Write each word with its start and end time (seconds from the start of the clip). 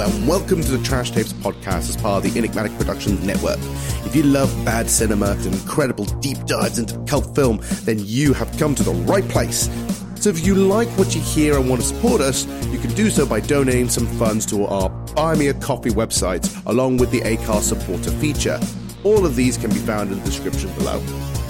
And 0.00 0.26
welcome 0.26 0.62
to 0.62 0.70
the 0.78 0.82
Trash 0.82 1.10
Tapes 1.10 1.34
podcast 1.34 1.90
as 1.90 1.96
part 1.98 2.24
of 2.24 2.32
the 2.32 2.38
Enigmatic 2.38 2.72
Productions 2.78 3.22
Network. 3.22 3.58
If 4.06 4.16
you 4.16 4.22
love 4.22 4.48
bad 4.64 4.88
cinema 4.88 5.32
and 5.32 5.48
incredible 5.48 6.06
deep 6.20 6.38
dives 6.46 6.78
into 6.78 6.98
cult 7.00 7.34
film, 7.34 7.60
then 7.84 7.98
you 7.98 8.32
have 8.32 8.50
come 8.56 8.74
to 8.76 8.82
the 8.82 8.92
right 8.92 9.28
place. 9.28 9.68
So 10.14 10.30
if 10.30 10.46
you 10.46 10.54
like 10.54 10.88
what 10.98 11.14
you 11.14 11.20
hear 11.20 11.58
and 11.58 11.68
want 11.68 11.82
to 11.82 11.86
support 11.86 12.22
us, 12.22 12.46
you 12.68 12.78
can 12.78 12.94
do 12.94 13.10
so 13.10 13.26
by 13.26 13.40
donating 13.40 13.90
some 13.90 14.06
funds 14.18 14.46
to 14.46 14.64
our 14.64 14.88
Buy 14.88 15.34
Me 15.34 15.48
a 15.48 15.54
Coffee 15.54 15.90
website, 15.90 16.48
along 16.64 16.96
with 16.96 17.10
the 17.10 17.20
Acast 17.20 17.64
supporter 17.64 18.10
feature. 18.12 18.58
All 19.04 19.26
of 19.26 19.36
these 19.36 19.58
can 19.58 19.68
be 19.68 19.80
found 19.80 20.12
in 20.12 20.18
the 20.18 20.24
description 20.24 20.72
below. 20.76 21.02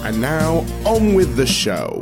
And 0.03 0.19
now, 0.19 0.65
on 0.85 1.13
with 1.13 1.37
the 1.37 1.45
show. 1.45 2.01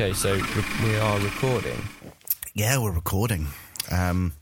Okay, 0.00 0.14
so 0.14 0.32
we 0.82 0.96
are 0.96 1.20
recording. 1.20 1.76
Yeah, 2.54 2.78
we're 2.78 2.90
recording. 2.90 3.48
Um, 3.90 4.32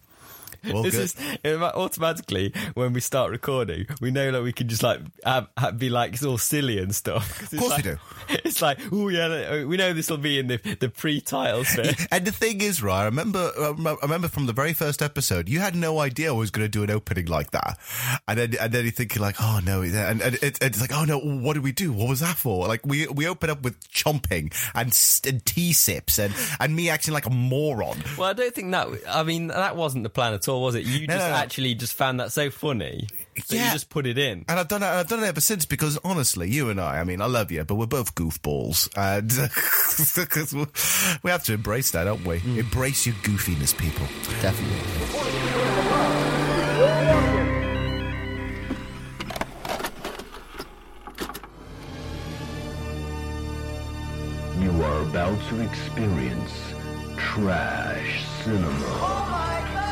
all 0.73 0.83
This 0.89 1.15
good. 1.15 1.39
is 1.45 1.61
automatically 1.63 2.53
when 2.75 2.93
we 2.93 3.01
start 3.01 3.31
recording, 3.31 3.87
we 4.01 4.11
know 4.11 4.31
that 4.33 4.43
we 4.43 4.53
can 4.53 4.69
just 4.69 4.83
like 4.83 5.01
have, 5.25 5.49
have, 5.57 5.79
be 5.79 5.89
like 5.91 6.15
it's 6.15 6.25
all 6.25 6.39
silly 6.39 6.79
and 6.79 6.95
stuff. 6.95 7.41
it's 7.43 7.53
Of 7.53 7.59
course 7.59 7.71
we 7.71 7.75
like- 7.77 7.85
do. 7.85 7.97
It's 8.45 8.61
like, 8.61 8.79
oh 8.93 9.09
yeah, 9.09 9.27
uh, 9.27 9.67
we 9.67 9.77
know 9.79 9.93
this 9.95 10.11
will 10.11 10.19
be 10.19 10.39
in 10.39 10.49
the 10.49 10.59
the 10.81 10.89
pre-titles 10.91 11.75
bit. 11.75 11.97
and 12.11 12.27
the 12.27 12.33
thing 12.33 12.61
is, 12.61 12.83
right? 12.83 13.03
I 13.03 13.05
remember, 13.07 13.51
I 13.59 13.97
remember- 14.03 14.29
from 14.29 14.47
the 14.47 14.53
very 14.53 14.73
first 14.75 15.01
episode, 15.03 15.49
you 15.49 15.61
had 15.61 15.75
no 15.75 15.99
idea 16.01 16.29
I 16.29 16.33
was 16.37 16.51
going 16.51 16.65
to 16.65 16.69
do 16.69 16.83
an 16.83 16.91
opening 16.91 17.27
like 17.27 17.53
that, 17.53 17.79
and 18.29 18.39
then 18.39 18.55
and 18.61 18.73
then 18.73 18.85
you're 18.85 18.93
thinking 18.93 19.23
like, 19.23 19.37
oh 19.41 19.61
no, 19.65 19.83
and, 19.83 20.21
and 20.21 20.35
it, 20.43 20.59
it's 20.61 20.81
like, 20.81 20.93
oh 20.93 21.05
no, 21.05 21.19
what 21.19 21.55
did 21.55 21.63
we 21.65 21.73
do? 21.73 21.93
What 21.93 22.09
was 22.09 22.21
that 22.21 22.37
for? 22.37 22.67
Like 22.69 22.85
we 22.87 23.07
we 23.09 23.27
open 23.27 23.49
up 23.51 23.63
with 23.63 23.81
chomping 23.89 24.53
and, 24.75 24.93
and 25.33 25.45
tea 25.47 25.73
sips 25.73 26.19
and 26.19 26.35
and 26.61 26.75
me 26.77 26.91
acting 26.91 27.15
like 27.15 27.27
a 27.27 27.31
moron. 27.31 28.03
Well, 28.19 28.29
I 28.29 28.33
don't 28.35 28.55
think 28.55 28.71
that. 28.73 28.89
I 29.09 29.23
mean, 29.23 29.49
that 29.49 29.77
wasn't 29.77 30.03
the 30.05 30.11
plan 30.11 30.35
at 30.35 30.48
all, 30.48 30.48
was 30.57 30.75
it? 30.75 30.85
You 30.85 31.07
No, 31.07 31.15
just 31.15 31.27
no, 31.27 31.31
no. 31.31 31.37
actually 31.37 31.75
just 31.75 31.95
found 31.95 32.21
that 32.21 32.33
so 32.33 32.51
funny, 32.51 33.07
so 33.45 33.55
Yeah. 33.57 33.67
you 33.67 33.73
just 33.73 33.89
put 33.91 34.07
it 34.07 34.19
in. 34.19 34.45
And 34.49 34.59
I've 34.59 34.69
done 34.69 34.83
it. 34.83 34.87
I've 34.87 35.09
done 35.09 35.23
it 35.23 35.27
ever 35.27 35.41
since 35.41 35.65
because 35.67 35.99
honestly, 36.05 36.51
you 36.51 36.71
and 36.71 36.81
I. 36.81 36.99
I 37.01 37.05
mean, 37.05 37.21
I 37.21 37.27
love 37.27 37.51
you, 37.53 37.65
but 37.65 37.75
we're 37.77 37.87
both 37.87 38.15
goofballs, 38.15 38.89
and 38.97 39.31
'cause 40.31 40.53
we- 40.55 40.67
we 41.23 41.31
have 41.31 41.45
to 41.45 41.53
embrace 41.55 41.91
that, 41.93 42.05
don't 42.05 42.25
we? 42.25 42.39
Hmm. 42.39 42.59
Embrace 42.59 43.07
your 43.07 43.15
goofiness, 43.17 43.77
people. 43.77 44.07
Definitely. 44.41 45.89
You 54.61 54.71
are 54.83 55.03
about 55.03 55.39
to 55.51 55.61
experience 55.61 56.53
trash 57.17 58.25
cinema. 58.43 58.69
Oh 58.75 59.88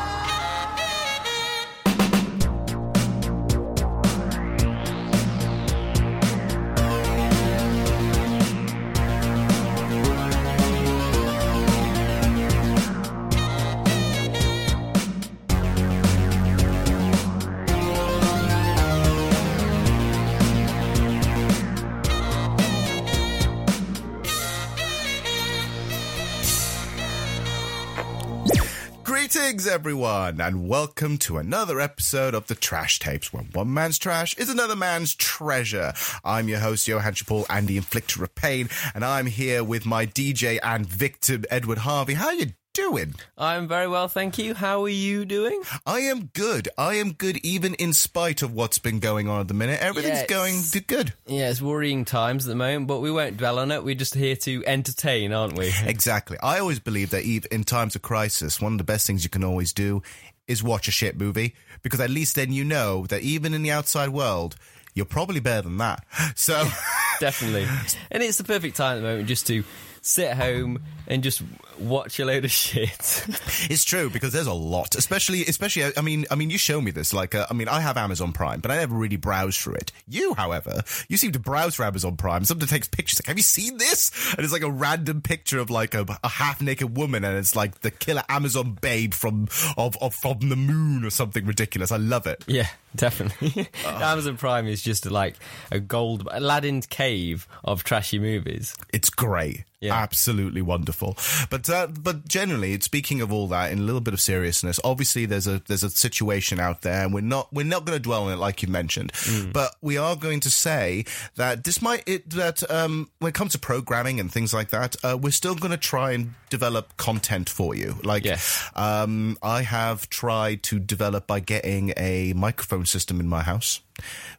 Greetings, 29.29 29.67
everyone, 29.67 30.39
and 30.39 30.69
welcome 30.69 31.17
to 31.17 31.37
another 31.37 31.81
episode 31.81 32.33
of 32.33 32.47
the 32.47 32.55
Trash 32.55 32.99
Tapes, 32.99 33.33
where 33.33 33.43
one 33.43 33.73
man's 33.73 33.97
trash 33.97 34.33
is 34.37 34.49
another 34.49 34.77
man's 34.77 35.13
treasure. 35.13 35.91
I'm 36.23 36.47
your 36.47 36.59
host, 36.59 36.87
Johann 36.87 37.11
Chapul, 37.11 37.45
and 37.49 37.67
the 37.67 37.77
inflictor 37.77 38.21
of 38.21 38.33
pain, 38.35 38.69
and 38.95 39.03
I'm 39.03 39.25
here 39.25 39.65
with 39.65 39.85
my 39.85 40.05
DJ 40.05 40.59
and 40.63 40.85
victim, 40.85 41.43
Edward 41.51 41.79
Harvey. 41.79 42.13
How 42.13 42.31
you 42.31 42.53
doing? 42.77 43.15
I'm 43.37 43.67
very 43.67 43.87
well, 43.87 44.07
thank 44.07 44.37
you. 44.37 44.53
How 44.53 44.83
are 44.83 44.89
you 44.89 45.25
doing? 45.25 45.61
I 45.85 45.99
am 46.01 46.25
good. 46.33 46.69
I 46.77 46.93
am 46.95 47.11
good, 47.13 47.37
even 47.43 47.73
in 47.73 47.91
spite 47.93 48.41
of 48.41 48.53
what's 48.53 48.77
been 48.77 48.99
going 48.99 49.27
on 49.27 49.41
at 49.41 49.47
the 49.47 49.53
minute. 49.53 49.81
Everything's 49.81 50.23
Yes. 50.29 50.71
going 50.71 50.83
good. 50.87 51.13
Yeah, 51.25 51.49
it's 51.49 51.61
worrying 51.61 52.05
times 52.05 52.45
at 52.45 52.49
the 52.49 52.55
moment, 52.55 52.87
but 52.87 52.99
we 52.99 53.11
won't 53.11 53.37
dwell 53.37 53.59
on 53.59 53.71
it. 53.71 53.83
We're 53.83 53.95
just 53.95 54.13
here 54.13 54.35
to 54.37 54.63
entertain, 54.65 55.33
aren't 55.33 55.57
we? 55.57 55.73
Exactly. 55.85 56.37
I 56.43 56.59
always 56.59 56.79
believe 56.79 57.09
that 57.09 57.23
in 57.25 57.63
times 57.63 57.95
of 57.95 58.01
crisis, 58.03 58.61
one 58.61 58.73
of 58.73 58.77
the 58.77 58.83
best 58.83 59.07
things 59.07 59.23
you 59.23 59.29
can 59.29 59.43
always 59.43 59.73
do 59.73 60.01
is 60.47 60.61
watch 60.63 60.87
a 60.87 60.91
shit 60.91 61.17
movie 61.19 61.55
because 61.81 61.99
at 61.99 62.09
least 62.09 62.35
then 62.35 62.51
you 62.53 62.63
know 62.63 63.05
that 63.07 63.21
even 63.21 63.53
in 63.53 63.63
the 63.63 63.71
outside 63.71 64.09
world, 64.09 64.55
you're 64.93 65.05
probably 65.05 65.39
better 65.39 65.63
than 65.63 65.77
that. 65.77 66.05
So, 66.35 66.67
Definitely. 67.19 67.67
And 68.11 68.21
it's 68.21 68.37
the 68.37 68.43
perfect 68.43 68.77
time 68.77 68.97
at 68.97 69.01
the 69.01 69.07
moment 69.07 69.27
just 69.27 69.47
to 69.47 69.63
sit 70.07 70.33
home 70.33 70.83
and 71.07 71.23
just 71.23 71.41
watch 71.79 72.19
a 72.19 72.25
load 72.25 72.45
of 72.45 72.51
shit. 72.51 73.25
it's 73.69 73.83
true 73.83 74.09
because 74.09 74.33
there's 74.33 74.47
a 74.47 74.53
lot, 74.53 74.95
especially, 74.95 75.45
especially. 75.45 75.91
I 75.95 76.01
mean, 76.01 76.25
I 76.31 76.35
mean, 76.35 76.49
you 76.49 76.57
show 76.57 76.81
me 76.81 76.91
this. 76.91 77.13
Like, 77.13 77.35
uh, 77.35 77.45
I 77.49 77.53
mean, 77.53 77.67
I 77.67 77.79
have 77.79 77.97
Amazon 77.97 78.33
Prime, 78.33 78.59
but 78.59 78.71
I 78.71 78.77
never 78.77 78.95
really 78.95 79.15
browse 79.15 79.57
through 79.57 79.75
it. 79.75 79.91
You, 80.07 80.33
however, 80.33 80.81
you 81.07 81.17
seem 81.17 81.31
to 81.33 81.39
browse 81.39 81.75
through 81.75 81.85
Amazon 81.85 82.17
Prime. 82.17 82.45
Somebody 82.45 82.69
takes 82.69 82.87
pictures. 82.87 83.19
Like, 83.19 83.27
have 83.27 83.37
you 83.37 83.43
seen 83.43 83.77
this? 83.77 84.11
And 84.35 84.43
it's 84.43 84.53
like 84.53 84.63
a 84.63 84.71
random 84.71 85.21
picture 85.21 85.59
of 85.59 85.69
like 85.69 85.93
a, 85.93 86.05
a 86.23 86.29
half 86.29 86.61
naked 86.61 86.97
woman, 86.97 87.23
and 87.23 87.37
it's 87.37 87.55
like 87.55 87.81
the 87.81 87.91
killer 87.91 88.23
Amazon 88.29 88.77
babe 88.81 89.13
from 89.13 89.47
of, 89.77 89.97
of 90.01 90.13
from 90.13 90.49
the 90.49 90.55
moon 90.55 91.05
or 91.05 91.09
something 91.09 91.45
ridiculous. 91.45 91.91
I 91.91 91.97
love 91.97 92.27
it. 92.27 92.43
yeah, 92.47 92.67
definitely. 92.97 93.69
Amazon 93.85 94.37
Prime 94.37 94.67
is 94.67 94.81
just 94.81 95.09
like 95.09 95.35
a 95.71 95.79
gold 95.79 96.27
Aladdin's 96.31 96.85
cave 96.85 97.47
of 97.63 97.83
trashy 97.83 98.19
movies. 98.19 98.75
It's 98.93 99.09
great. 99.09 99.63
Yeah. 99.79 99.93
Absolutely 99.93 100.63
wonderful. 100.63 101.15
But 101.51 101.69
uh, 101.69 101.85
but 101.85 102.27
generally, 102.27 102.79
speaking 102.79 103.21
of 103.21 103.31
all 103.31 103.47
that, 103.49 103.71
in 103.71 103.77
a 103.77 103.81
little 103.83 104.01
bit 104.01 104.15
of 104.15 104.19
seriousness, 104.19 104.79
obviously 104.83 105.27
there's 105.27 105.45
a 105.45 105.61
there's 105.67 105.83
a 105.83 105.91
situation 105.91 106.59
out 106.59 106.81
there, 106.81 107.03
and 107.03 107.13
we're 107.13 107.21
not 107.21 107.53
we're 107.53 107.63
not 107.63 107.85
going 107.85 107.95
to 107.95 108.01
dwell 108.01 108.23
on 108.25 108.33
it 108.33 108.37
like 108.37 108.63
you 108.63 108.69
mentioned, 108.69 109.11
but 109.53 109.75
we 109.79 109.95
are 109.95 110.15
going 110.15 110.39
to 110.39 110.49
say 110.49 111.05
that 111.35 111.61
despite 111.61 112.01
it 112.07 112.27
that 112.31 112.67
um, 112.71 113.11
when 113.19 113.29
it 113.29 113.35
comes 113.35 113.51
to 113.51 113.59
programming 113.59 114.19
and 114.19 114.31
things 114.31 114.51
like 114.51 114.71
that, 114.71 114.95
uh, 115.03 115.15
we're 115.15 115.29
still 115.29 115.53
going 115.53 115.69
to 115.69 115.77
try 115.77 116.13
and 116.13 116.33
develop 116.49 116.97
content 116.97 117.47
for 117.47 117.75
you. 117.75 117.97
Like 118.03 118.25
Yes. 118.25 118.67
um, 118.75 119.37
I 119.43 119.61
have 119.61 120.09
tried 120.09 120.63
to 120.63 120.79
develop 120.79 121.27
by 121.27 121.39
getting 121.39 121.93
a 121.97 122.33
microphone 122.33 122.86
system 122.87 123.19
in 123.19 123.27
my 123.27 123.41
house, 123.43 123.81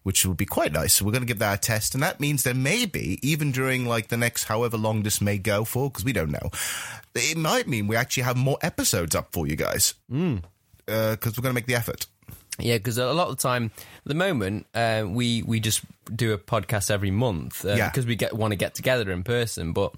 which 0.03 0.25
would 0.27 0.37
be 0.37 0.47
quite 0.47 0.73
nice. 0.73 0.95
So 0.95 1.05
we're 1.05 1.13
going 1.13 1.23
to 1.23 1.27
give 1.27 1.39
that 1.39 1.59
a 1.59 1.61
test, 1.61 1.95
and 1.95 2.03
that 2.03 2.19
means 2.21 2.43
that 2.45 2.57
maybe 2.57 3.19
even 3.23 3.53
during 3.53 3.87
like 3.87 4.09
the 4.09 4.17
next 4.17 4.45
however 4.45 4.77
long 4.77 5.03
this 5.03 5.21
may 5.21 5.39
go 5.39 5.65
for, 5.65 5.91
because 5.91 6.05
we 6.05 6.13
don't 6.13 6.31
know, 6.31 6.51
it 7.15 7.37
might 7.37 7.69
mean 7.69 7.87
we 7.87 7.97
actually 7.97 8.25
have 8.25 8.37
more 8.37 8.59
episodes 8.63 9.15
up 9.15 9.29
for 9.33 9.47
you 9.47 9.57
guys. 9.57 9.95
Mm. 10.11 10.43
Because 10.87 11.37
we're 11.37 11.43
going 11.43 11.51
to 11.53 11.55
make 11.55 11.67
the 11.67 11.75
effort. 11.75 12.07
Yeah, 12.59 12.79
because 12.79 12.99
a 12.99 13.13
lot 13.13 13.29
of 13.29 13.37
the 13.37 13.43
time, 13.43 13.71
at 13.77 14.05
the 14.07 14.15
moment, 14.15 14.67
uh, 14.75 15.05
we 15.07 15.43
we 15.43 15.61
just 15.61 15.83
do 16.13 16.33
a 16.33 16.39
podcast 16.39 16.91
every 16.91 17.11
month 17.13 17.65
uh, 17.65 17.75
Yeah. 17.75 17.89
because 17.89 18.05
we 18.07 18.17
get 18.17 18.33
want 18.35 18.51
to 18.53 18.57
get 18.57 18.75
together 18.75 19.13
in 19.13 19.23
person. 19.23 19.73
But 19.73 19.95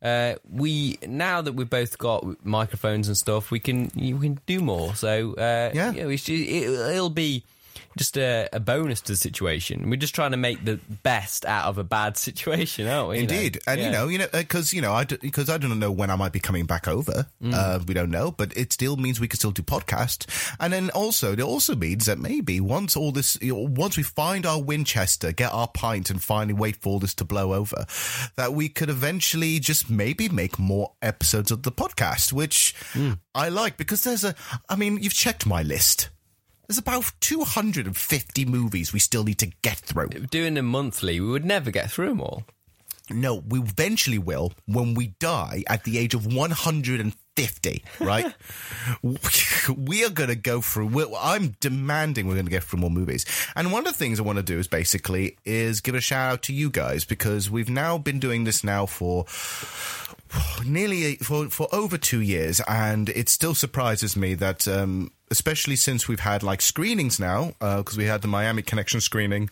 uh, 0.00 0.36
we 0.48 0.98
now 1.06 1.42
that 1.42 1.52
we've 1.52 1.68
both 1.68 1.98
got 1.98 2.24
microphones 2.46 3.08
and 3.08 3.16
stuff, 3.18 3.50
we 3.50 3.60
can 3.60 3.90
you 3.94 4.16
can 4.18 4.38
do 4.46 4.60
more. 4.60 4.94
So 4.94 5.34
uh, 5.34 5.72
Yeah. 5.74 6.06
we 6.06 6.16
should, 6.16 6.36
it, 6.40 6.70
it'll 6.94 7.10
be 7.10 7.44
just 7.98 8.16
a, 8.16 8.48
a 8.52 8.60
bonus 8.60 9.00
to 9.02 9.12
the 9.12 9.16
situation. 9.16 9.88
We're 9.90 9.96
just 9.96 10.14
trying 10.14 10.30
to 10.30 10.36
make 10.36 10.64
the 10.64 10.76
best 11.02 11.44
out 11.44 11.66
of 11.66 11.78
a 11.78 11.84
bad 11.84 12.16
situation, 12.16 12.86
aren't 12.86 13.08
we? 13.10 13.20
You 13.20 13.26
know? 13.26 13.34
Indeed, 13.34 13.58
and 13.66 13.80
you 13.80 13.90
know, 13.90 14.08
you 14.08 14.18
know, 14.18 14.28
because 14.32 14.72
you 14.72 14.80
know, 14.80 14.92
I 14.92 15.04
because 15.04 15.48
I 15.50 15.58
don't 15.58 15.78
know 15.78 15.90
when 15.90 16.10
I 16.10 16.16
might 16.16 16.32
be 16.32 16.40
coming 16.40 16.66
back 16.66 16.88
over. 16.88 17.26
Mm. 17.42 17.54
Uh, 17.54 17.78
we 17.86 17.94
don't 17.94 18.10
know, 18.10 18.30
but 18.30 18.56
it 18.56 18.72
still 18.72 18.96
means 18.96 19.20
we 19.20 19.28
can 19.28 19.38
still 19.38 19.50
do 19.50 19.62
podcast, 19.62 20.26
and 20.60 20.72
then 20.72 20.90
also 20.90 21.32
it 21.32 21.40
also 21.40 21.74
means 21.74 22.06
that 22.06 22.18
maybe 22.18 22.60
once 22.60 22.96
all 22.96 23.12
this, 23.12 23.38
you 23.40 23.54
know, 23.54 23.68
once 23.70 23.96
we 23.96 24.02
find 24.02 24.46
our 24.46 24.60
Winchester, 24.60 25.32
get 25.32 25.52
our 25.52 25.68
pint, 25.68 26.10
and 26.10 26.22
finally 26.22 26.54
wait 26.54 26.76
for 26.76 26.90
all 26.90 26.98
this 26.98 27.14
to 27.14 27.24
blow 27.24 27.54
over, 27.54 27.86
that 28.36 28.52
we 28.52 28.68
could 28.68 28.90
eventually 28.90 29.58
just 29.58 29.90
maybe 29.90 30.28
make 30.28 30.58
more 30.58 30.92
episodes 31.02 31.50
of 31.50 31.62
the 31.62 31.72
podcast, 31.72 32.32
which 32.32 32.74
Mm. 32.94 33.18
I 33.34 33.48
like 33.48 33.76
because 33.76 34.02
there's 34.04 34.24
a. 34.24 34.34
I 34.68 34.76
mean, 34.76 34.98
you've 35.00 35.14
checked 35.14 35.46
my 35.46 35.62
list. 35.62 36.08
There's 36.70 36.78
about 36.78 37.10
250 37.18 38.44
movies 38.44 38.92
we 38.92 39.00
still 39.00 39.24
need 39.24 39.38
to 39.40 39.50
get 39.62 39.78
through. 39.78 40.06
Doing 40.30 40.54
them 40.54 40.66
monthly, 40.66 41.18
we 41.18 41.26
would 41.26 41.44
never 41.44 41.72
get 41.72 41.90
through 41.90 42.10
them 42.10 42.20
all. 42.20 42.44
No, 43.10 43.42
we 43.48 43.58
eventually 43.58 44.18
will 44.18 44.52
when 44.66 44.94
we 44.94 45.08
die 45.18 45.64
at 45.66 45.82
the 45.82 45.98
age 45.98 46.14
of 46.14 46.32
150, 46.32 47.10
right? 48.00 48.32
we 49.76 50.04
are 50.04 50.10
going 50.10 50.28
to 50.28 50.36
go 50.36 50.60
through, 50.60 51.14
I'm 51.16 51.56
demanding 51.60 52.26
we're 52.26 52.34
going 52.34 52.46
to 52.46 52.50
get 52.50 52.64
through 52.64 52.80
more 52.80 52.90
movies. 52.90 53.24
And 53.56 53.72
one 53.72 53.86
of 53.86 53.92
the 53.92 53.98
things 53.98 54.20
I 54.20 54.22
want 54.22 54.38
to 54.38 54.42
do 54.42 54.58
is 54.58 54.68
basically 54.68 55.36
is 55.44 55.80
give 55.80 55.94
a 55.94 56.00
shout 56.00 56.32
out 56.32 56.42
to 56.44 56.52
you 56.52 56.70
guys 56.70 57.04
because 57.04 57.50
we've 57.50 57.70
now 57.70 57.98
been 57.98 58.18
doing 58.18 58.44
this 58.44 58.64
now 58.64 58.86
for 58.86 59.26
nearly 60.64 61.16
for 61.16 61.48
for 61.48 61.68
over 61.72 61.98
two 61.98 62.20
years, 62.20 62.60
and 62.68 63.08
it 63.10 63.28
still 63.28 63.54
surprises 63.54 64.16
me 64.16 64.34
that, 64.34 64.68
um, 64.68 65.10
especially 65.30 65.76
since 65.76 66.08
we've 66.08 66.20
had 66.20 66.42
like 66.42 66.62
screenings 66.62 67.18
now, 67.18 67.52
because 67.58 67.96
we 67.96 68.04
had 68.04 68.22
the 68.22 68.28
Miami 68.28 68.62
Connection 68.62 69.00
screening 69.00 69.50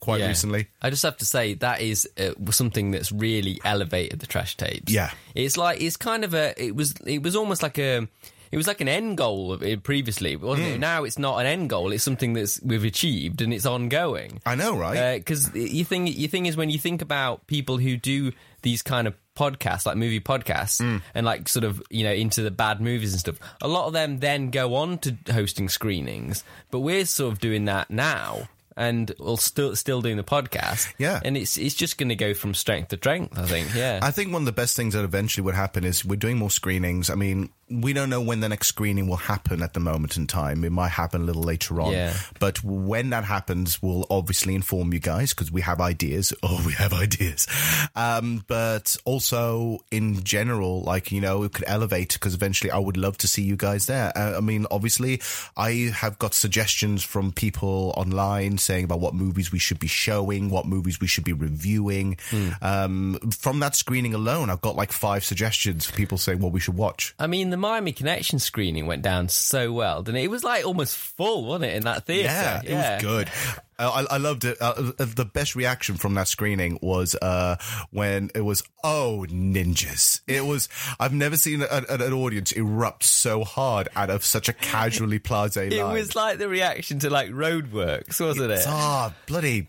quite 0.00 0.20
Yeah. 0.20 0.28
recently. 0.28 0.68
I 0.82 0.90
just 0.90 1.02
have 1.02 1.16
to 1.18 1.26
say 1.26 1.54
that 1.54 1.80
is 1.80 2.08
uh, 2.18 2.30
something 2.50 2.90
that's 2.90 3.12
really 3.12 3.60
elevated 3.64 4.20
the 4.20 4.26
trash 4.26 4.56
tapes. 4.56 4.92
Yeah. 4.92 5.10
it's 5.34 5.56
like 5.56 5.80
it's 5.80 5.96
kind 5.96 6.24
of 6.24 6.34
a. 6.34 6.54
It 6.62 6.74
was 6.74 6.94
it 7.06 7.22
was 7.22 7.36
almost 7.36 7.62
like 7.62 7.78
a. 7.78 8.08
It 8.52 8.56
was 8.56 8.68
like 8.68 8.80
an 8.80 8.88
end 8.88 9.18
goal 9.18 9.52
of 9.52 9.62
it 9.64 9.82
previously, 9.82 10.36
wasn't 10.36 10.68
Hmm. 10.68 10.74
it? 10.74 10.78
Now 10.78 11.02
it's 11.02 11.18
not 11.18 11.38
an 11.40 11.46
end 11.46 11.68
goal; 11.68 11.90
it's 11.92 12.04
something 12.04 12.32
that's 12.32 12.60
we've 12.62 12.84
achieved 12.84 13.42
and 13.42 13.52
it's 13.52 13.66
ongoing. 13.66 14.40
I 14.46 14.54
know, 14.54 14.76
right? 14.76 15.18
Because 15.18 15.52
you 15.54 15.84
think 15.84 16.16
your 16.16 16.28
thing 16.28 16.46
is 16.46 16.56
when 16.56 16.70
you 16.70 16.78
think 16.78 17.02
about 17.02 17.46
people 17.48 17.78
who 17.78 17.96
do 17.96 18.32
these 18.62 18.82
kind 18.82 19.08
of 19.08 19.14
podcasts, 19.36 19.84
like 19.84 19.96
movie 19.96 20.20
podcasts, 20.20 20.80
Mm. 20.80 21.02
and 21.14 21.26
like 21.26 21.48
sort 21.48 21.64
of 21.64 21.82
you 21.90 22.04
know 22.04 22.12
into 22.12 22.42
the 22.42 22.52
bad 22.52 22.80
movies 22.80 23.12
and 23.12 23.20
stuff. 23.20 23.36
A 23.60 23.68
lot 23.68 23.88
of 23.88 23.92
them 23.92 24.20
then 24.20 24.50
go 24.50 24.76
on 24.76 24.98
to 24.98 25.16
hosting 25.30 25.68
screenings, 25.68 26.44
but 26.70 26.80
we're 26.80 27.04
sort 27.04 27.32
of 27.32 27.40
doing 27.40 27.64
that 27.64 27.90
now. 27.90 28.48
And 28.76 29.10
we'll 29.18 29.38
still 29.38 29.74
still 29.74 30.02
doing 30.02 30.16
the 30.18 30.24
podcast, 30.24 30.92
Yeah. 30.98 31.20
And 31.24 31.36
it's 31.36 31.56
it's 31.56 31.74
just 31.74 31.96
going 31.96 32.10
to 32.10 32.14
go 32.16 32.34
from 32.34 32.52
strength 32.52 32.88
to 32.88 32.96
strength, 32.96 33.38
I 33.38 33.46
think. 33.46 33.74
Yeah, 33.74 34.00
I 34.02 34.10
think 34.10 34.32
one 34.32 34.42
of 34.42 34.46
the 34.46 34.52
best 34.52 34.76
things 34.76 34.92
that 34.94 35.02
eventually 35.04 35.44
would 35.44 35.54
happen 35.54 35.84
is 35.84 36.04
we're 36.04 36.16
doing 36.16 36.36
more 36.36 36.50
screenings. 36.50 37.08
I 37.08 37.14
mean, 37.14 37.50
we 37.68 37.92
don't 37.92 38.10
know 38.10 38.20
when 38.20 38.40
the 38.40 38.48
next 38.48 38.68
screening 38.68 39.08
will 39.08 39.16
happen 39.16 39.60
at 39.60 39.74
the 39.74 39.80
moment 39.80 40.16
in 40.16 40.26
time. 40.26 40.62
It 40.62 40.70
might 40.70 40.90
happen 40.90 41.22
a 41.22 41.24
little 41.24 41.42
later 41.42 41.80
on. 41.80 41.92
Yeah. 41.92 42.14
But 42.38 42.62
when 42.62 43.10
that 43.10 43.24
happens, 43.24 43.82
we'll 43.82 44.06
obviously 44.08 44.54
inform 44.54 44.92
you 44.92 45.00
guys 45.00 45.34
because 45.34 45.50
we 45.50 45.62
have 45.62 45.80
ideas. 45.80 46.32
Oh, 46.48 46.62
we 46.64 46.74
have 46.74 46.92
ideas. 46.92 47.48
Um, 47.96 48.44
but 48.46 48.96
also 49.04 49.80
in 49.90 50.22
general, 50.22 50.82
like, 50.82 51.10
you 51.10 51.20
know, 51.20 51.42
it 51.42 51.54
could 51.54 51.64
elevate 51.66 52.12
because 52.12 52.34
eventually 52.34 52.70
I 52.70 52.78
would 52.78 52.96
love 52.96 53.18
to 53.18 53.26
see 53.26 53.42
you 53.42 53.56
guys 53.56 53.86
there. 53.86 54.12
Uh, 54.16 54.36
I 54.36 54.40
mean, 54.40 54.66
obviously, 54.70 55.20
I 55.56 55.90
have 55.92 56.20
got 56.20 56.34
suggestions 56.34 57.02
from 57.02 57.32
people 57.32 57.94
online 57.96 58.58
saying 58.58 58.84
about 58.84 59.00
what 59.00 59.14
movies 59.14 59.50
we 59.50 59.58
should 59.58 59.80
be 59.80 59.88
showing, 59.88 60.50
what 60.50 60.66
movies 60.66 61.00
we 61.00 61.08
should 61.08 61.24
be 61.24 61.32
reviewing. 61.32 62.18
Um, 62.62 63.18
from 63.30 63.58
that 63.60 63.74
screening 63.74 64.14
alone, 64.14 64.50
I've 64.50 64.60
got 64.60 64.76
like 64.76 64.92
five 64.92 65.24
suggestions 65.24 65.84
for 65.84 65.96
people 65.96 66.16
saying 66.16 66.38
what 66.38 66.52
we 66.52 66.60
should 66.60 66.76
watch. 66.76 67.12
I 67.18 67.26
mean, 67.26 67.50
the 67.50 67.55
Miami 67.58 67.92
Connection 67.92 68.38
screening 68.38 68.86
went 68.86 69.02
down 69.02 69.28
so 69.28 69.72
well, 69.72 70.02
didn't 70.02 70.18
it? 70.20 70.24
It 70.24 70.30
was 70.30 70.44
like 70.44 70.64
almost 70.66 70.96
full, 70.96 71.44
wasn't 71.46 71.64
it, 71.72 71.76
in 71.76 71.82
that 71.84 72.06
theatre? 72.06 72.28
Yeah, 72.28 72.60
it 72.64 72.74
was 72.74 73.02
good. 73.02 73.30
Uh, 73.78 74.04
I, 74.10 74.14
I 74.14 74.16
loved 74.18 74.44
it. 74.46 74.56
Uh, 74.60 74.92
uh, 74.98 75.04
the 75.04 75.26
best 75.26 75.54
reaction 75.54 75.96
from 75.96 76.14
that 76.14 76.28
screening 76.28 76.78
was 76.80 77.14
uh, 77.16 77.56
when 77.90 78.30
it 78.34 78.40
was 78.40 78.62
"Oh 78.82 79.26
ninjas!" 79.28 80.20
It 80.26 80.46
was. 80.46 80.68
I've 80.98 81.12
never 81.12 81.36
seen 81.36 81.60
a, 81.62 81.66
a- 81.66 81.94
an 82.06 82.12
audience 82.14 82.52
erupt 82.52 83.02
so 83.04 83.44
hard 83.44 83.88
out 83.94 84.08
of 84.08 84.24
such 84.24 84.48
a 84.48 84.54
casually 84.54 85.18
blasé 85.20 85.70
It 85.72 85.82
line. 85.82 85.92
was 85.94 86.16
like 86.16 86.38
the 86.38 86.48
reaction 86.48 87.00
to 87.00 87.10
like 87.10 87.28
Roadworks, 87.30 88.18
wasn't 88.18 88.52
it? 88.52 88.64
ah 88.66 89.12
bloody, 89.26 89.68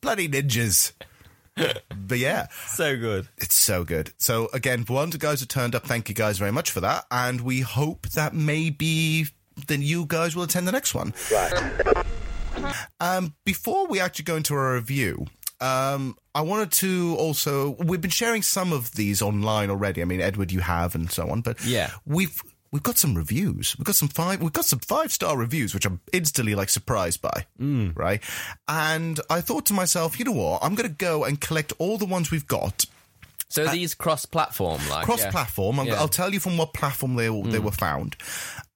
bloody 0.00 0.28
ninjas. 0.28 0.90
But 2.06 2.18
yeah, 2.18 2.46
So 2.68 2.96
good. 2.96 3.28
it's 3.38 3.54
so 3.56 3.84
good. 3.84 4.12
So 4.18 4.48
again, 4.52 4.84
for 4.84 4.94
one, 4.94 5.10
the 5.10 5.18
guys 5.18 5.40
who 5.40 5.46
turned 5.46 5.74
up, 5.74 5.84
thank 5.86 6.08
you 6.08 6.14
guys 6.14 6.38
very 6.38 6.52
much 6.52 6.70
for 6.70 6.80
that, 6.80 7.04
and 7.10 7.40
we 7.40 7.60
hope 7.60 8.08
that 8.10 8.34
maybe 8.34 9.26
then 9.66 9.82
you 9.82 10.06
guys 10.06 10.36
will 10.36 10.44
attend 10.44 10.68
the 10.68 10.72
next 10.72 10.94
one. 10.94 11.12
Right. 11.32 12.04
Um, 13.00 13.34
before 13.44 13.86
we 13.86 14.00
actually 14.00 14.24
go 14.24 14.36
into 14.36 14.54
our 14.54 14.74
review, 14.74 15.26
um, 15.60 16.16
I 16.34 16.40
wanted 16.42 16.72
to 16.72 17.16
also 17.18 17.70
we've 17.84 18.00
been 18.00 18.10
sharing 18.10 18.42
some 18.42 18.72
of 18.72 18.92
these 18.92 19.22
online 19.22 19.70
already. 19.70 20.02
I 20.02 20.04
mean, 20.04 20.20
Edward, 20.20 20.52
you 20.52 20.60
have, 20.60 20.94
and 20.94 21.10
so 21.10 21.28
on. 21.30 21.40
But 21.40 21.64
Yeah. 21.64 21.90
we've 22.04 22.40
we've 22.70 22.82
got 22.82 22.98
some 22.98 23.14
reviews. 23.14 23.76
We've 23.78 23.84
got 23.84 23.94
some 23.94 24.08
five. 24.08 24.40
We've 24.42 24.52
got 24.52 24.64
some 24.64 24.78
five 24.80 25.12
star 25.12 25.36
reviews, 25.36 25.74
which 25.74 25.86
I'm 25.86 26.00
instantly 26.12 26.54
like 26.54 26.68
surprised 26.68 27.22
by. 27.22 27.46
Mm. 27.60 27.96
Right, 27.96 28.22
and 28.66 29.20
I 29.30 29.40
thought 29.40 29.66
to 29.66 29.72
myself, 29.74 30.18
you 30.18 30.24
know 30.24 30.32
what? 30.32 30.62
I'm 30.62 30.74
going 30.74 30.88
to 30.88 30.94
go 30.94 31.24
and 31.24 31.40
collect 31.40 31.72
all 31.78 31.98
the 31.98 32.06
ones 32.06 32.30
we've 32.30 32.46
got 32.46 32.84
So 33.48 33.66
these 33.66 33.94
cross-platform, 33.94 34.80
like 34.90 35.04
cross 35.04 35.24
platform. 35.26 35.80
Yeah. 35.84 35.94
I'll 35.94 36.08
tell 36.08 36.32
you 36.32 36.40
from 36.40 36.58
what 36.58 36.74
platform 36.74 37.14
they 37.16 37.28
they 37.50 37.58
were 37.58 37.70
found. 37.70 38.16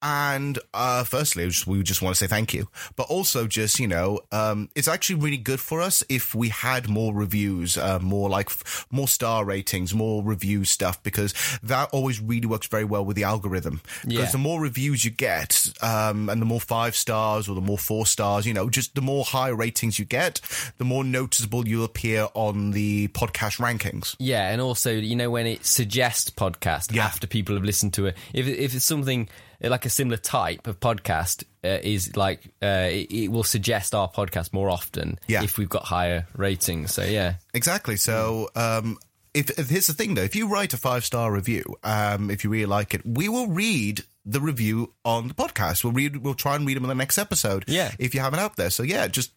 And 0.02 0.58
uh, 0.75 1.04
firstly, 1.04 1.46
just, 1.46 1.66
we 1.66 1.82
just 1.84 2.02
want 2.02 2.16
to 2.16 2.19
say 2.19 2.26
thank 2.26 2.52
you, 2.52 2.69
but 2.96 3.04
also 3.08 3.46
just 3.46 3.78
you 3.78 3.87
know, 3.87 4.20
um, 4.32 4.69
it's 4.75 4.88
actually 4.88 5.16
really 5.20 5.37
good 5.37 5.60
for 5.60 5.81
us 5.81 6.02
if 6.08 6.34
we 6.34 6.49
had 6.49 6.88
more 6.88 7.14
reviews, 7.14 7.78
uh, 7.78 8.00
more 8.00 8.28
like 8.28 8.46
f- 8.49 8.87
more 8.90 9.06
star 9.06 9.44
ratings, 9.44 9.94
more 9.94 10.22
review 10.25 10.64
stuff, 10.64 11.00
because 11.04 11.32
that 11.62 11.88
always 11.93 12.20
really 12.20 12.46
works 12.46 12.66
very 12.66 12.84
well 12.84 13.04
with 13.04 13.16
the 13.16 13.22
algorithm. 13.25 13.81
Because 14.02 14.25
Yeah. 14.25 14.31
the 14.32 14.38
more 14.38 14.60
reviews 14.60 15.04
you 15.04 15.10
get, 15.12 15.70
um, 15.82 16.28
and 16.28 16.43
the 16.43 16.46
more 16.46 16.60
five 16.60 16.96
stars 16.96 17.48
or 17.48 17.55
the 17.55 17.60
more 17.60 17.78
four 17.78 18.05
stars, 18.05 18.44
you 18.44 18.55
know, 18.55 18.69
just 18.69 18.94
the 18.96 19.02
more 19.02 19.25
high 19.25 19.48
ratings 19.50 19.98
you 20.00 20.05
get, 20.05 20.40
the 20.78 20.84
more 20.84 21.05
noticeable 21.05 21.69
you 21.69 21.84
appear 21.84 22.26
on 22.34 22.72
the 22.72 23.06
podcast 23.08 23.60
rankings. 23.60 24.16
Yeah, 24.19 24.50
and 24.50 24.60
also 24.60 24.90
you 24.93 25.14
know 25.14 25.31
when 25.31 25.46
it 25.46 25.64
suggests 25.64 26.28
podcast 26.31 26.93
Yeah. 26.93 27.05
after 27.05 27.26
people 27.28 27.55
have 27.55 27.64
listened 27.64 27.94
to 27.94 28.06
it. 28.06 28.16
If 28.34 28.48
if 28.48 28.75
it's 28.75 28.84
something 28.84 29.28
like 29.70 29.86
a 29.86 29.90
similar 29.90 30.16
type 30.16 30.66
of 30.66 30.80
podcast 30.80 31.44
uh, 31.64 31.78
is 31.82 32.16
like 32.16 32.40
uh, 32.62 32.88
it, 32.90 33.12
it 33.12 33.28
will 33.30 33.44
suggest 33.44 33.94
our 33.94 34.08
podcast 34.10 34.52
more 34.52 34.68
often 34.70 35.18
Yeah. 35.28 35.42
if 35.42 35.58
we've 35.58 35.68
got 35.68 35.84
higher 35.84 36.26
ratings. 36.36 36.92
So 36.94 37.02
yeah, 37.04 37.34
Exactly. 37.54 37.96
So, 37.96 38.48
um, 38.56 38.98
if, 39.34 39.50
if 39.58 39.70
here's 39.70 39.86
the 39.86 39.94
thing 39.94 40.14
though, 40.14 40.22
if 40.22 40.36
you 40.36 40.46
write 40.48 40.74
a 40.74 40.76
five 40.76 41.04
star 41.04 41.32
review, 41.32 41.64
um, 41.84 42.31
if 42.31 42.44
you 42.44 42.50
really 42.50 42.66
like 42.66 42.92
it, 42.94 43.00
we 43.06 43.28
will 43.28 43.46
read 43.46 44.02
the 44.26 44.40
review 44.40 44.92
on 45.04 45.26
the 45.28 45.34
podcast. 45.34 45.82
We'll 45.82 45.92
read, 45.94 46.19
we'll 46.19 46.34
try 46.34 46.54
and 46.54 46.66
read 46.66 46.76
them 46.76 46.84
in 46.84 46.88
the 46.88 46.94
next 46.94 47.19
episode. 47.19 47.64
Yeah. 47.66 47.90
If 47.98 48.14
you 48.14 48.20
have 48.20 48.34
it 48.34 48.38
out 48.40 48.56
there. 48.56 48.70
So 48.70 48.82
yeah, 48.82 49.08
just, 49.08 49.32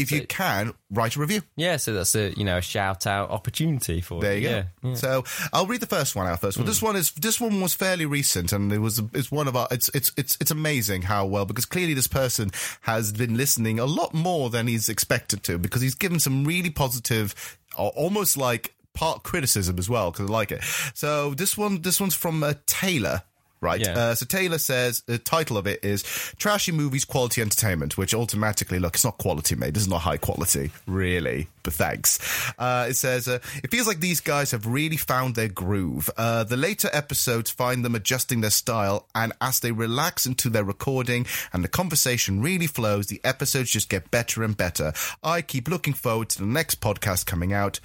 if 0.00 0.12
you 0.12 0.26
can, 0.26 0.74
write 0.90 1.16
a 1.16 1.20
review. 1.20 1.42
yeah. 1.56 1.76
So 1.76 1.94
that's 1.94 2.14
a 2.14 2.32
you 2.36 2.44
know 2.44 2.58
a 2.58 2.62
shout 2.62 3.06
out 3.06 3.30
opportunity 3.30 4.00
for 4.00 4.16
you. 4.16 4.20
There 4.20 4.36
you 4.36 4.48
yeah. 4.48 4.64
go. 4.82 4.94
So 4.94 5.24
I'll 5.52 5.66
read 5.66 5.80
the 5.80 5.86
first 5.86 6.16
one 6.16 6.26
out 6.26 6.40
first. 6.40 6.58
Well, 6.58 6.66
this 6.66 6.82
one 6.82 6.96
is 6.96 7.12
this 7.12 7.40
one 7.40 7.60
was 7.60 7.74
fairly 7.74 8.06
recent, 8.06 8.52
and 8.52 8.72
it 8.72 8.78
was 8.78 9.00
it's 9.14 9.30
one 9.30 9.48
of 9.48 9.56
our. 9.56 9.68
It's 9.70 9.90
it's 9.94 10.12
it's 10.16 10.36
it's 10.40 10.50
amazing 10.50 11.02
how 11.02 11.26
well 11.26 11.44
because 11.44 11.64
clearly 11.64 11.94
this 11.94 12.06
person 12.06 12.50
has 12.82 13.12
been 13.12 13.36
listening 13.36 13.78
a 13.78 13.86
lot 13.86 14.14
more 14.14 14.50
than 14.50 14.66
he's 14.66 14.88
expected 14.88 15.42
to 15.44 15.58
because 15.58 15.82
he's 15.82 15.94
given 15.94 16.18
some 16.18 16.44
really 16.44 16.70
positive, 16.70 17.58
almost 17.76 18.36
like 18.36 18.74
part 18.94 19.22
criticism 19.22 19.78
as 19.78 19.88
well 19.88 20.10
because 20.10 20.28
I 20.28 20.32
like 20.32 20.52
it. 20.52 20.62
So 20.94 21.34
this 21.34 21.56
one 21.56 21.82
this 21.82 22.00
one's 22.00 22.14
from 22.14 22.42
uh, 22.42 22.54
Taylor. 22.66 23.22
Right. 23.60 23.80
Yeah. 23.80 23.98
Uh, 23.98 24.14
so 24.14 24.24
Taylor 24.24 24.56
says 24.56 25.02
the 25.02 25.18
title 25.18 25.58
of 25.58 25.66
it 25.66 25.84
is 25.84 26.02
Trashy 26.38 26.72
Movies 26.72 27.04
Quality 27.04 27.42
Entertainment, 27.42 27.98
which 27.98 28.14
automatically, 28.14 28.78
look, 28.78 28.94
it's 28.94 29.04
not 29.04 29.18
quality, 29.18 29.54
mate. 29.54 29.74
This 29.74 29.82
is 29.82 29.88
not 29.88 30.00
high 30.00 30.16
quality, 30.16 30.70
really. 30.86 31.48
But 31.62 31.74
thanks. 31.74 32.18
Uh, 32.58 32.86
it 32.88 32.94
says, 32.94 33.28
uh, 33.28 33.40
it 33.62 33.70
feels 33.70 33.86
like 33.86 34.00
these 34.00 34.20
guys 34.20 34.52
have 34.52 34.66
really 34.66 34.96
found 34.96 35.34
their 35.34 35.48
groove. 35.48 36.08
Uh, 36.16 36.42
the 36.44 36.56
later 36.56 36.88
episodes 36.90 37.50
find 37.50 37.84
them 37.84 37.94
adjusting 37.94 38.40
their 38.40 38.48
style, 38.48 39.06
and 39.14 39.34
as 39.42 39.60
they 39.60 39.72
relax 39.72 40.24
into 40.24 40.48
their 40.48 40.64
recording 40.64 41.26
and 41.52 41.62
the 41.62 41.68
conversation 41.68 42.40
really 42.40 42.66
flows, 42.66 43.08
the 43.08 43.20
episodes 43.24 43.70
just 43.70 43.90
get 43.90 44.10
better 44.10 44.42
and 44.42 44.56
better. 44.56 44.94
I 45.22 45.42
keep 45.42 45.68
looking 45.68 45.92
forward 45.92 46.30
to 46.30 46.38
the 46.38 46.46
next 46.46 46.80
podcast 46.80 47.26
coming 47.26 47.52
out. 47.52 47.78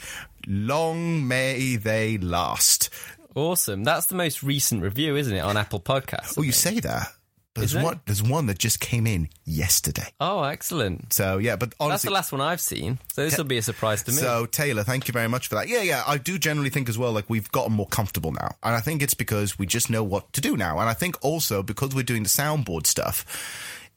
Long 0.48 1.28
may 1.28 1.76
they 1.76 2.18
last. 2.18 2.90
Awesome. 3.36 3.84
That's 3.84 4.08
the 4.08 4.16
most 4.16 4.42
recent 4.42 4.82
review, 4.82 5.16
isn't 5.18 5.36
it, 5.36 5.42
on 5.42 5.58
Apple 5.58 5.82
Podcasts? 5.82 6.38
Oh, 6.38 6.42
you 6.42 6.54
say 6.54 6.80
that? 6.80 7.10
There's 7.56 7.74
one. 7.74 8.02
There's 8.06 8.22
one 8.22 8.48
that 8.48 8.60
just 8.60 8.82
came 8.82 9.08
in 9.08 9.30
yesterday. 9.46 10.08
Oh, 10.20 10.44
excellent. 10.44 11.14
So 11.14 11.38
yeah, 11.38 11.56
but 11.56 11.74
That's 11.80 12.04
the 12.04 12.12
last 12.12 12.34
one 12.34 12.42
I've 12.42 12.60
seen, 12.60 13.00
so 13.14 13.24
this 13.24 13.38
will 13.38 13.46
be 13.46 13.58
a 13.58 13.62
surprise 13.62 14.04
to 14.04 14.12
me. 14.12 14.18
So 14.18 14.46
Taylor, 14.46 14.84
thank 14.84 15.08
you 15.08 15.14
very 15.14 15.30
much 15.30 15.48
for 15.48 15.56
that. 15.56 15.70
Yeah, 15.70 15.82
yeah, 15.82 16.04
I 16.06 16.18
do 16.18 16.38
generally 16.38 16.70
think 16.70 16.90
as 16.90 16.98
well 16.98 17.14
like 17.14 17.30
we've 17.30 17.50
gotten 17.54 17.72
more 17.72 17.88
comfortable 17.88 18.34
now, 18.34 18.56
and 18.62 18.76
I 18.76 18.82
think 18.82 19.02
it's 19.02 19.14
because 19.14 19.58
we 19.58 19.68
just 19.68 19.90
know 19.90 20.04
what 20.04 20.34
to 20.34 20.42
do 20.42 20.58
now, 20.58 20.80
and 20.80 20.90
I 20.90 20.94
think 20.94 21.18
also 21.24 21.64
because 21.64 21.96
we're 21.96 22.04
doing 22.04 22.24
the 22.24 22.30
soundboard 22.30 22.88
stuff. 22.88 23.26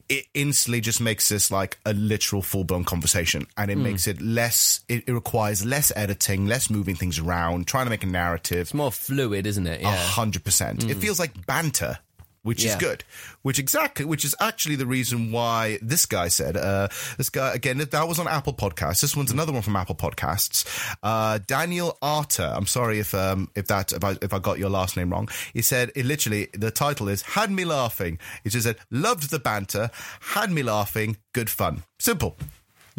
It 0.09 0.25
instantly 0.33 0.81
just 0.81 0.99
makes 0.99 1.29
this 1.29 1.51
like 1.51 1.77
a 1.85 1.93
literal 1.93 2.41
full 2.41 2.63
blown 2.63 2.83
conversation, 2.83 3.45
and 3.55 3.69
it 3.69 3.75
Hmm. 3.77 3.83
makes 3.83 4.07
it 4.07 4.19
less. 4.19 4.79
It, 4.89 5.03
it 5.07 5.13
requires 5.13 5.63
less 5.63 5.91
editing, 5.95 6.47
less 6.47 6.69
moving 6.69 6.95
things 6.95 7.19
around, 7.19 7.67
trying 7.67 7.85
to 7.85 7.91
make 7.91 8.03
a 8.03 8.07
narrative. 8.07 8.61
it's 8.61 8.73
more 8.73 8.91
fluid, 8.91 9.45
isn't 9.45 9.67
it? 9.67 9.83
A 9.83 9.87
hundred 9.91 10.43
percent. 10.43 10.83
It 10.89 10.95
feels 10.97 11.19
like 11.19 11.45
banter, 11.45 11.99
which 12.43 12.63
is 12.63 12.75
good. 12.75 13.03
Which 13.41 13.59
exactly, 13.59 14.05
which 14.05 14.25
is 14.25 14.35
actually 14.39 14.75
the 14.75 14.85
reason 14.85 15.31
why 15.31 15.79
this 15.81 16.05
guy 16.05 16.27
said, 16.27 16.57
uh, 16.57 16.87
this 17.17 17.29
guy 17.29 17.53
again, 17.53 17.77
that 17.77 18.07
was 18.07 18.19
on 18.19 18.27
Apple 18.27 18.53
Podcasts. 18.53 19.01
This 19.01 19.15
one's 19.15 19.31
another 19.31 19.51
one 19.51 19.61
from 19.61 19.75
Apple 19.75 19.95
Podcasts. 19.95 20.65
Uh, 21.03 21.39
Daniel 21.47 21.97
Arter. 22.01 22.51
I'm 22.55 22.67
sorry 22.67 22.99
if 22.99 23.13
um 23.13 23.49
if 23.55 23.67
that 23.67 23.91
if 23.93 24.03
I 24.03 24.15
if 24.21 24.33
I 24.33 24.39
got 24.39 24.59
your 24.59 24.69
last 24.69 24.97
name 24.97 25.11
wrong. 25.11 25.29
He 25.53 25.61
said 25.61 25.91
it 25.95 26.05
literally. 26.05 26.49
The 26.53 26.71
title 26.71 27.07
is 27.07 27.21
"Had 27.21 27.51
Me 27.51 27.65
Laughing." 27.65 28.19
It 28.43 28.49
just 28.49 28.65
said, 28.65 28.77
"Loved 28.91 29.29
the 29.31 29.39
banter, 29.39 29.89
had 30.19 30.51
me 30.51 30.63
laughing, 30.63 31.17
good 31.33 31.49
fun." 31.49 31.83
Simple. 31.99 32.37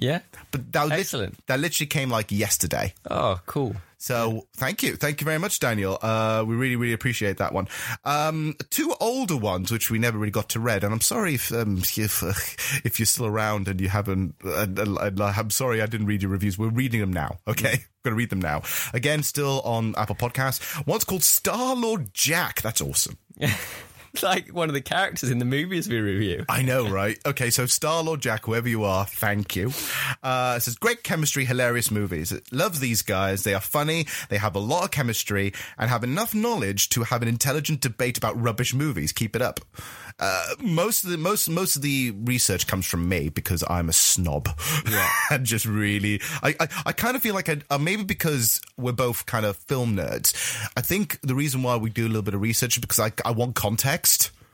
Yeah. 0.00 0.20
But 0.50 0.72
that 0.72 0.88
lit- 0.88 0.98
Excellent. 1.00 1.46
that 1.46 1.60
literally 1.60 1.86
came 1.86 2.10
like 2.10 2.32
yesterday. 2.32 2.94
Oh, 3.08 3.40
cool. 3.46 3.76
So 4.02 4.46
thank 4.56 4.82
you, 4.82 4.96
thank 4.96 5.20
you 5.20 5.26
very 5.26 5.36
much, 5.36 5.60
Daniel. 5.60 5.98
Uh, 6.00 6.42
we 6.46 6.54
really, 6.54 6.76
really 6.76 6.94
appreciate 6.94 7.36
that 7.36 7.52
one. 7.52 7.68
Um, 8.06 8.56
two 8.70 8.94
older 8.98 9.36
ones 9.36 9.70
which 9.70 9.90
we 9.90 9.98
never 9.98 10.16
really 10.16 10.30
got 10.30 10.48
to 10.50 10.58
read, 10.60 10.84
and 10.84 10.94
I'm 10.94 11.02
sorry 11.02 11.34
if 11.34 11.52
um, 11.52 11.82
if, 11.98 12.22
uh, 12.22 12.28
if 12.82 12.98
you're 12.98 13.04
still 13.04 13.26
around 13.26 13.68
and 13.68 13.78
you 13.78 13.90
haven't. 13.90 14.36
And 14.42 14.78
I'm 15.20 15.50
sorry 15.50 15.82
I 15.82 15.86
didn't 15.86 16.06
read 16.06 16.22
your 16.22 16.30
reviews. 16.30 16.56
We're 16.58 16.70
reading 16.70 17.00
them 17.00 17.12
now. 17.12 17.40
Okay, 17.46 17.84
we're 18.02 18.10
gonna 18.10 18.16
read 18.16 18.30
them 18.30 18.40
now. 18.40 18.62
Again, 18.94 19.22
still 19.22 19.60
on 19.66 19.94
Apple 19.98 20.16
Podcasts. 20.16 20.86
One's 20.86 21.04
called 21.04 21.22
Star 21.22 21.76
Lord 21.76 22.14
Jack. 22.14 22.62
That's 22.62 22.80
awesome. 22.80 23.18
Like 24.22 24.48
one 24.48 24.68
of 24.68 24.74
the 24.74 24.80
characters 24.80 25.30
in 25.30 25.38
the 25.38 25.44
movies 25.44 25.88
we 25.88 25.98
review. 25.98 26.44
I 26.48 26.62
know, 26.62 26.88
right? 26.88 27.18
Okay, 27.24 27.50
so 27.50 27.66
Star 27.66 28.02
Lord 28.02 28.20
Jack, 28.20 28.44
whoever 28.44 28.68
you 28.68 28.84
are, 28.84 29.06
thank 29.06 29.56
you. 29.56 29.72
Uh, 30.22 30.54
it 30.56 30.60
says 30.60 30.76
great 30.76 31.02
chemistry, 31.02 31.44
hilarious 31.44 31.90
movies. 31.90 32.32
Love 32.52 32.80
these 32.80 33.02
guys. 33.02 33.44
They 33.44 33.54
are 33.54 33.60
funny. 33.60 34.06
They 34.28 34.38
have 34.38 34.56
a 34.56 34.58
lot 34.58 34.84
of 34.84 34.90
chemistry 34.90 35.52
and 35.78 35.88
have 35.88 36.04
enough 36.04 36.34
knowledge 36.34 36.90
to 36.90 37.04
have 37.04 37.22
an 37.22 37.28
intelligent 37.28 37.80
debate 37.80 38.18
about 38.18 38.40
rubbish 38.40 38.74
movies. 38.74 39.12
Keep 39.12 39.36
it 39.36 39.42
up. 39.42 39.60
Uh, 40.18 40.44
most 40.60 41.04
of 41.04 41.10
the 41.10 41.16
most 41.16 41.48
most 41.48 41.76
of 41.76 41.82
the 41.82 42.12
research 42.24 42.66
comes 42.66 42.84
from 42.84 43.08
me 43.08 43.30
because 43.30 43.64
I'm 43.70 43.88
a 43.88 43.92
snob. 43.92 44.48
Yeah, 44.88 45.08
and 45.30 45.46
just 45.46 45.64
really, 45.64 46.20
I 46.42 46.54
I, 46.60 46.68
I 46.86 46.92
kind 46.92 47.16
of 47.16 47.22
feel 47.22 47.34
like 47.34 47.48
I 47.48 47.62
uh, 47.70 47.78
maybe 47.78 48.04
because 48.04 48.60
we're 48.76 48.92
both 48.92 49.24
kind 49.24 49.46
of 49.46 49.56
film 49.56 49.96
nerds. 49.96 50.34
I 50.76 50.82
think 50.82 51.18
the 51.22 51.34
reason 51.34 51.62
why 51.62 51.76
we 51.76 51.88
do 51.88 52.04
a 52.04 52.08
little 52.08 52.22
bit 52.22 52.34
of 52.34 52.42
research 52.42 52.76
is 52.76 52.80
because 52.82 53.00
I 53.00 53.12
I 53.24 53.30
want 53.30 53.54
context. 53.54 53.99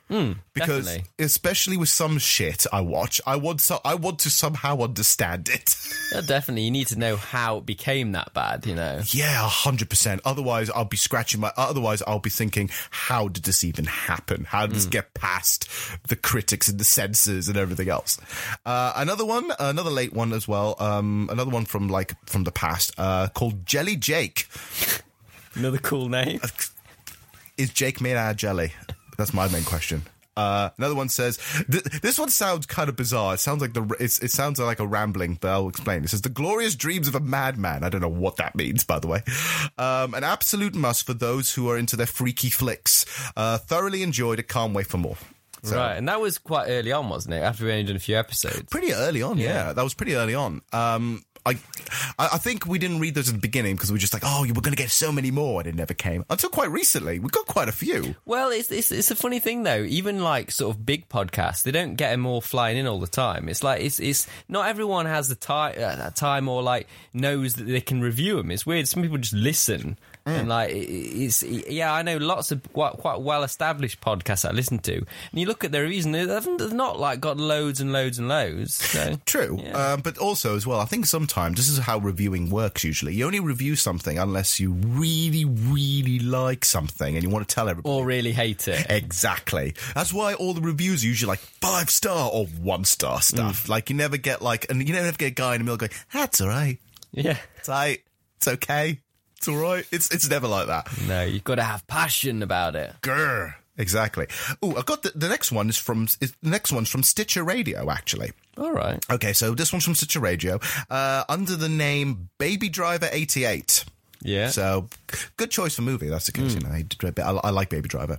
Because 0.09 0.87
definitely. 0.87 1.05
especially 1.19 1.77
with 1.77 1.89
some 1.89 2.19
shit 2.19 2.65
I 2.73 2.81
watch, 2.81 3.21
I 3.27 3.37
want 3.37 3.61
so 3.61 3.81
I 3.85 3.97
want 3.97 4.21
to 4.21 4.31
somehow 4.31 4.81
understand 4.83 5.49
it. 5.49 5.77
Yeah, 6.13 6.21
definitely. 6.21 6.63
You 6.63 6.71
need 6.71 6.87
to 6.89 6.99
know 6.99 7.17
how 7.17 7.57
it 7.57 7.67
became 7.67 8.13
that 8.13 8.33
bad, 8.33 8.65
you 8.65 8.77
know. 8.77 9.01
yeah, 9.09 9.39
hundred 9.49 9.91
percent. 9.91 10.21
Otherwise, 10.25 10.71
I'll 10.71 10.85
be 10.85 10.97
scratching 10.97 11.41
my. 11.41 11.53
Otherwise, 11.57 12.01
I'll 12.07 12.21
be 12.21 12.31
thinking, 12.31 12.71
how 12.91 13.27
did 13.27 13.43
this 13.43 13.65
even 13.65 13.87
happen? 13.87 14.45
How 14.45 14.69
did 14.69 14.77
this 14.77 14.87
get 14.87 15.15
past 15.15 15.69
the 16.07 16.15
critics 16.15 16.69
and 16.69 16.79
the 16.79 16.85
censors 16.85 17.49
and 17.49 17.57
everything 17.57 17.89
else? 17.89 18.21
Uh, 18.65 18.93
another 18.95 19.25
one, 19.25 19.51
another 19.59 19.91
late 19.91 20.13
one 20.13 20.33
as 20.33 20.47
well. 20.47 20.77
Um, 20.79 21.29
another 21.33 21.51
one 21.51 21.65
from 21.65 21.89
like 21.89 22.15
from 22.27 22.45
the 22.45 22.53
past, 22.53 22.95
uh, 22.99 23.27
called 23.35 23.67
Jelly 23.67 23.97
Jake. 23.97 24.47
Another 25.57 25.79
cool 25.79 26.09
name. 26.09 26.39
Is 27.57 27.71
Jake 27.71 28.01
made 28.01 28.15
out 28.17 28.31
of 28.33 28.37
jelly? 28.37 28.75
That's 29.17 29.35
my 29.35 29.49
main 29.49 29.65
question. 29.65 30.03
Uh, 30.37 30.69
another 30.77 30.95
one 30.95 31.09
says 31.09 31.39
th- 31.71 31.83
this 32.03 32.19
one 32.19 32.29
sounds 32.29 32.67
kind 32.67 32.91
of 32.91 32.97
bizarre. 32.97 33.35
It 33.35 33.41
sounds 33.41 33.63
like 33.63 33.73
the 33.73 33.97
it's, 33.99 34.19
it 34.19 34.31
sounds 34.31 34.61
like 34.61 34.81
a 34.81 34.87
rambling, 34.87 35.39
but 35.41 35.49
I'll 35.49 35.69
explain. 35.69 36.05
It 36.05 36.11
says 36.11 36.21
the 36.21 36.29
glorious 36.29 36.75
dreams 36.75 37.09
of 37.09 37.15
a 37.15 37.21
madman. 37.21 37.83
I 37.83 37.89
don't 37.89 38.03
know 38.03 38.09
what 38.09 38.37
that 38.37 38.55
means, 38.55 38.85
by 38.85 38.99
the 38.99 39.07
way. 39.07 39.23
Um, 39.79 40.13
an 40.13 40.25
absolute 40.25 40.75
must 40.75 41.07
for 41.07 41.15
those 41.15 41.55
who 41.55 41.71
are 41.71 41.79
into 41.79 41.97
their 41.97 42.07
freaky 42.07 42.51
flicks. 42.51 43.07
Uh, 43.35 43.57
thoroughly 43.57 44.03
enjoyed 44.03 44.39
it. 44.39 44.49
Can't 44.49 44.75
wait 44.75 44.89
for 44.89 44.99
more. 44.99 45.17
So, 45.63 45.77
Right, 45.77 45.97
and 45.97 46.07
that 46.09 46.21
was 46.21 46.37
quite 46.39 46.67
early 46.69 46.93
on, 46.93 47.09
wasn't 47.09 47.35
it? 47.35 47.39
After 47.39 47.65
we 47.65 47.73
only 47.73 47.85
done 47.85 47.97
a 47.97 47.99
few 47.99 48.17
episodes. 48.17 48.65
Pretty 48.71 48.93
early 48.93 49.23
on, 49.23 49.39
yeah. 49.39 49.47
Yeah. 49.69 49.73
That 49.73 49.83
was 49.83 49.95
pretty 49.95 50.15
early 50.17 50.35
on. 50.35 50.61
Um, 50.73 51.25
I, 51.47 51.59
I 52.19 52.39
think 52.39 52.67
we 52.67 52.79
didn't 52.79 52.99
read 52.99 53.15
those 53.15 53.29
at 53.29 53.35
the 53.35 53.41
beginning 53.41 53.77
because 53.77 53.91
we 53.91 53.95
were 53.95 54.01
just 54.01 54.13
like, 54.13 54.25
oh, 54.25 54.45
you 54.45 54.53
were 54.53 54.61
going 54.61 54.75
to 54.75 54.83
get 54.83 54.91
so 54.91 55.13
many 55.13 55.31
more, 55.31 55.61
and 55.61 55.69
it 55.69 55.75
never 55.75 55.95
came 55.95 56.25
until 56.29 56.51
quite 56.51 56.71
recently. 56.71 57.19
We 57.21 57.29
got 57.29 57.47
quite 57.47 57.69
a 57.69 57.73
few. 57.73 58.17
Well, 58.25 58.51
it's, 58.51 58.71
it's 58.73 58.91
it's 58.91 59.11
a 59.11 59.17
funny 59.17 59.39
thing 59.39 59.63
though. 59.63 59.85
Even 59.85 60.23
like 60.23 60.51
sort 60.51 60.75
of 60.75 60.85
big 60.85 61.09
podcasts, 61.09 61.63
they 61.63 61.71
don't 61.71 61.95
get 61.95 62.11
them 62.11 62.27
all 62.27 62.41
flying 62.41 62.77
in 62.77 62.87
all 62.87 62.99
the 62.99 63.07
time. 63.07 63.49
It's 63.49 63.63
like 63.63 63.83
it's 63.83 64.01
it's 64.01 64.27
not 64.49 64.69
everyone 64.69 65.07
has 65.07 65.29
the 65.29 65.35
time 65.37 65.75
uh, 65.79 66.11
time 66.11 66.49
or 66.49 66.63
like 66.63 66.89
knows 67.13 67.55
that 67.55 67.65
they 67.65 67.81
can 67.81 68.01
review 68.01 68.37
them. 68.37 68.51
It's 68.51 68.67
weird. 68.67 68.89
Some 68.89 69.03
people 69.03 69.19
just 69.19 69.35
listen. 69.35 69.99
And 70.27 70.49
like 70.49 70.71
it's 70.75 71.43
yeah, 71.45 71.93
I 71.93 72.03
know 72.03 72.17
lots 72.17 72.51
of 72.51 72.61
quite, 72.73 73.21
well 73.21 73.45
established 73.45 74.01
podcasts 74.01 74.47
I 74.49 74.51
listen 74.53 74.79
to, 74.81 74.97
and 74.97 75.07
you 75.33 75.47
look 75.47 75.63
at 75.63 75.71
their 75.71 75.83
reviews 75.83 76.05
and 76.05 76.15
they 76.15 76.27
haven't 76.27 76.59
like 76.77 77.21
got 77.21 77.37
loads 77.37 77.81
and 77.81 77.93
loads 77.93 78.19
and 78.19 78.29
loads. 78.29 78.75
So 78.75 79.17
True, 79.27 79.61
Yeah. 79.63 79.93
um, 79.93 80.01
but 80.01 80.19
also 80.19 80.57
as 80.57 80.67
well, 80.67 80.81
I 80.81 80.85
think 80.85 81.07
sometimes 81.07 81.57
this 81.59 81.69
is 81.69 81.79
how 81.79 81.99
reviewing 81.99 82.51
works. 82.51 82.83
Usually, 82.83 83.15
you 83.15 83.25
only 83.25 83.39
review 83.41 83.77
something 83.77 84.19
unless 84.19 84.59
you 84.59 84.73
really, 84.73 85.45
really 85.45 86.19
like 86.19 86.65
something 86.65 87.15
and 87.15 87.23
you 87.23 87.31
want 87.31 87.49
to 87.49 87.55
tell 87.55 87.69
everybody. 87.69 87.95
or 87.95 88.05
really 88.05 88.33
hate 88.33 88.67
it. 88.69 88.85
Exactly. 88.91 89.75
That's 89.95 90.13
why 90.13 90.35
all 90.35 90.53
the 90.55 90.61
reviews 90.61 91.05
are 91.05 91.07
usually 91.07 91.29
like 91.29 91.39
five 91.39 91.89
star 91.89 92.29
or 92.33 92.47
one 92.47 92.85
star 92.85 93.21
stuff. 93.23 93.69
Like 93.69 93.91
you 93.91 93.97
never 93.97 94.17
get 94.17 94.43
like, 94.43 94.69
and 94.71 94.87
you 94.87 94.93
never 94.95 95.17
get 95.17 95.27
a 95.27 95.31
guy 95.31 95.55
in 95.55 95.61
the 95.61 95.65
middle 95.65 95.77
going, 95.77 95.93
"That's 96.13 96.41
all 96.41 96.49
right. 96.49 96.79
Yeah. 97.13 97.39
It's 97.59 97.69
right. 97.69 98.01
It's 98.39 98.49
okay. 98.49 99.01
It's 99.37 99.49
all 99.49 99.57
right." 99.57 99.87
It's 99.91 100.11
it's 100.11 100.29
never 100.29 100.49
like 100.49 100.67
that. 100.69 100.89
No, 101.07 101.25
you've 101.25 101.45
got 101.45 101.57
to 101.57 101.63
have 101.63 101.87
passion 101.87 102.43
about 102.43 102.77
it. 102.77 102.95
Grr. 103.03 103.55
Exactly. 103.79 104.27
Oh, 104.63 104.75
I've 104.77 104.87
got 104.87 105.03
the, 105.03 105.13
the 105.15 105.29
next 105.29 105.53
one 105.53 105.69
is 105.69 105.77
from 105.77 106.05
is, 106.21 106.33
the 106.43 106.51
next 106.51 106.73
one's 106.73 106.89
from 106.89 107.03
Stitcher 107.03 107.45
Radio 107.45 107.91
actually. 107.91 108.33
All 108.57 108.73
right. 108.73 109.05
Okay, 109.11 109.33
so 109.35 109.55
this 109.55 109.73
one's 109.73 109.85
from 109.85 109.95
Stitcher 109.95 110.21
Radio, 110.21 110.59
uh, 110.89 111.25
under 111.29 111.57
the 111.57 111.69
name 111.69 112.31
Baby 112.39 112.71
Driver 112.71 113.09
88. 113.13 113.85
Yeah. 114.27 114.49
So, 114.49 114.89
good 115.37 115.51
choice 115.51 115.77
for 115.77 115.83
movie. 115.83 116.09
That's 116.09 116.27
the 116.27 116.33
case. 116.33 116.55
You 116.55 116.61
know, 116.61 116.71
I, 116.71 116.83
did- 116.83 117.19
I, 117.21 117.31
I 117.31 117.51
like 117.51 117.71
Baby 117.71 117.89
Driver. 117.89 118.19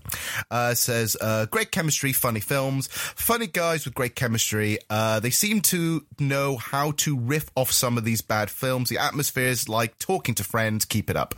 Uh, 0.50 0.74
says 0.74 1.16
uh, 1.20 1.46
great 1.46 1.72
chemistry, 1.72 2.14
funny 2.14 2.40
films, 2.40 2.88
funny 2.88 3.48
guys 3.48 3.86
with 3.86 3.94
great 3.94 4.16
chemistry. 4.16 4.80
Uh, 4.90 5.20
they 5.20 5.30
seem 5.30 5.62
to 5.62 6.06
know 6.20 6.58
how 6.58 6.92
to 6.98 7.18
riff 7.18 7.50
off 7.56 7.72
some 7.72 7.98
of 7.98 8.04
these 8.04 8.22
bad 8.22 8.50
films. 8.50 8.90
The 8.90 8.98
atmosphere 9.00 9.48
is 9.48 9.68
like 9.70 9.98
talking 10.00 10.36
to 10.36 10.44
friends. 10.44 10.86
Keep 10.86 11.10
it 11.10 11.16
up. 11.18 11.36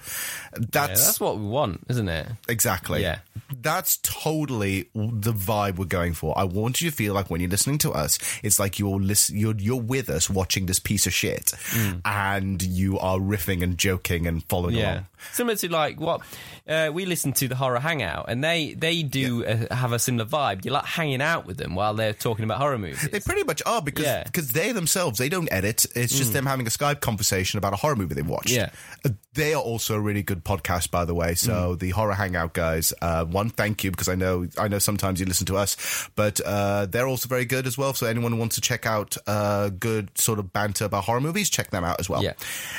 Yeah, 0.54 0.66
That's, 0.72 1.06
that's 1.06 1.20
what 1.20 1.38
we 1.38 1.46
want, 1.46 1.82
isn't 1.90 2.08
it? 2.10 2.28
exactly. 2.48 3.02
Yeah. 3.02 3.20
That's 3.62 3.98
totally 3.98 4.90
the 4.96 5.34
vibe 5.34 5.78
we're 5.78 5.86
going 5.86 6.14
for. 6.14 6.38
I 6.38 6.44
want 6.46 6.82
you 6.82 6.90
to 6.90 6.96
feel 6.96 7.14
like 7.14 7.30
when 7.30 7.42
you're 7.42 7.50
listening 7.50 7.78
to 7.80 7.92
us, 7.92 8.18
it's 8.44 8.60
like 8.60 8.80
you're 8.80 9.00
listen, 9.00 9.38
you're 9.38 9.56
you're 9.58 9.82
with 9.82 10.10
us 10.10 10.30
watching 10.30 10.66
this 10.66 10.80
piece 10.80 11.06
of 11.08 11.14
shit, 11.14 11.54
Mm. 11.72 12.02
and 12.06 12.62
you 12.62 12.98
are 13.00 13.18
riffing 13.20 13.62
and 13.64 13.78
joking 13.78 14.28
and 14.28 14.44
following 14.46 14.76
Yeah, 14.76 14.92
along. 14.94 15.06
Similar 15.34 15.56
to 15.58 15.70
like 15.72 16.00
what 16.00 16.22
uh, 16.68 16.90
we 16.94 17.06
listen 17.06 17.34
to 17.34 17.48
the 17.48 17.56
horror 17.56 17.80
hangout, 17.80 18.26
and 18.30 18.44
they 18.44 18.74
they 18.74 19.04
do 19.04 19.46
uh, 19.46 19.74
have 19.76 19.92
a 19.92 20.00
similar 20.00 20.26
vibe. 20.26 20.66
you're 20.66 20.74
like 20.74 20.86
hanging 20.86 21.22
out 21.22 21.46
with 21.46 21.58
them 21.58 21.76
while 21.76 21.94
they're 21.94 22.14
talking 22.14 22.46
about 22.46 22.60
horror 22.60 22.78
movies. 22.78 23.08
They 23.10 23.20
pretty 23.20 23.44
much 23.44 23.62
are 23.66 23.82
because 23.82 24.06
Yeah. 24.06 24.24
because 24.24 24.50
they 24.52 24.72
themselves 24.72 25.18
they 25.20 25.30
don't 25.30 25.52
edit. 25.52 25.86
It's 25.96 26.18
just 26.18 26.34
them 26.34 26.46
having 26.46 26.68
a 26.68 26.70
Skype 26.70 27.00
conversation 27.02 27.58
about 27.58 27.74
a 27.74 27.78
horror 27.78 27.96
movie 27.96 28.16
they've 28.16 28.26
watched. 28.28 28.52
Yeah. 28.52 28.70
Uh, 29.06 29.10
they 29.34 29.54
are 29.54 29.62
also 29.62 29.96
a 29.96 30.00
really 30.00 30.24
good 30.24 30.44
podcast, 30.44 30.92
by 30.92 31.06
the 31.06 31.14
way. 31.14 31.36
So 31.36 31.76
the 31.76 31.92
horror 31.92 32.14
hangout 32.14 32.54
guys, 32.54 32.94
uh, 33.02 33.24
one 33.26 33.50
thank 33.50 33.84
you 33.84 33.92
because 33.92 34.10
I 34.10 34.16
know 34.16 34.48
I 34.58 34.68
know 34.68 34.80
sometimes 34.80 35.20
you 35.20 35.26
listen 35.26 35.46
to 35.48 35.56
us, 35.58 36.10
but 36.16 36.40
uh, 36.42 36.88
they're 36.88 37.08
also 37.08 37.28
very 37.30 37.46
good 37.46 37.66
as 37.68 37.78
well. 37.78 37.94
So 37.94 38.06
anyone 38.08 38.32
who 38.34 38.38
wants 38.38 38.56
to 38.56 38.62
check 38.62 38.86
out 38.86 39.16
uh, 39.28 39.70
good 39.70 40.10
sort 40.18 40.40
of 40.40 40.52
banter 40.52 40.86
about 40.86 41.04
horror 41.06 41.22
movies, 41.22 41.50
check 41.50 41.70
them 41.70 41.84
out 41.84 42.00
as 42.00 42.10
well. 42.10 42.24
Yeah. 42.24 42.34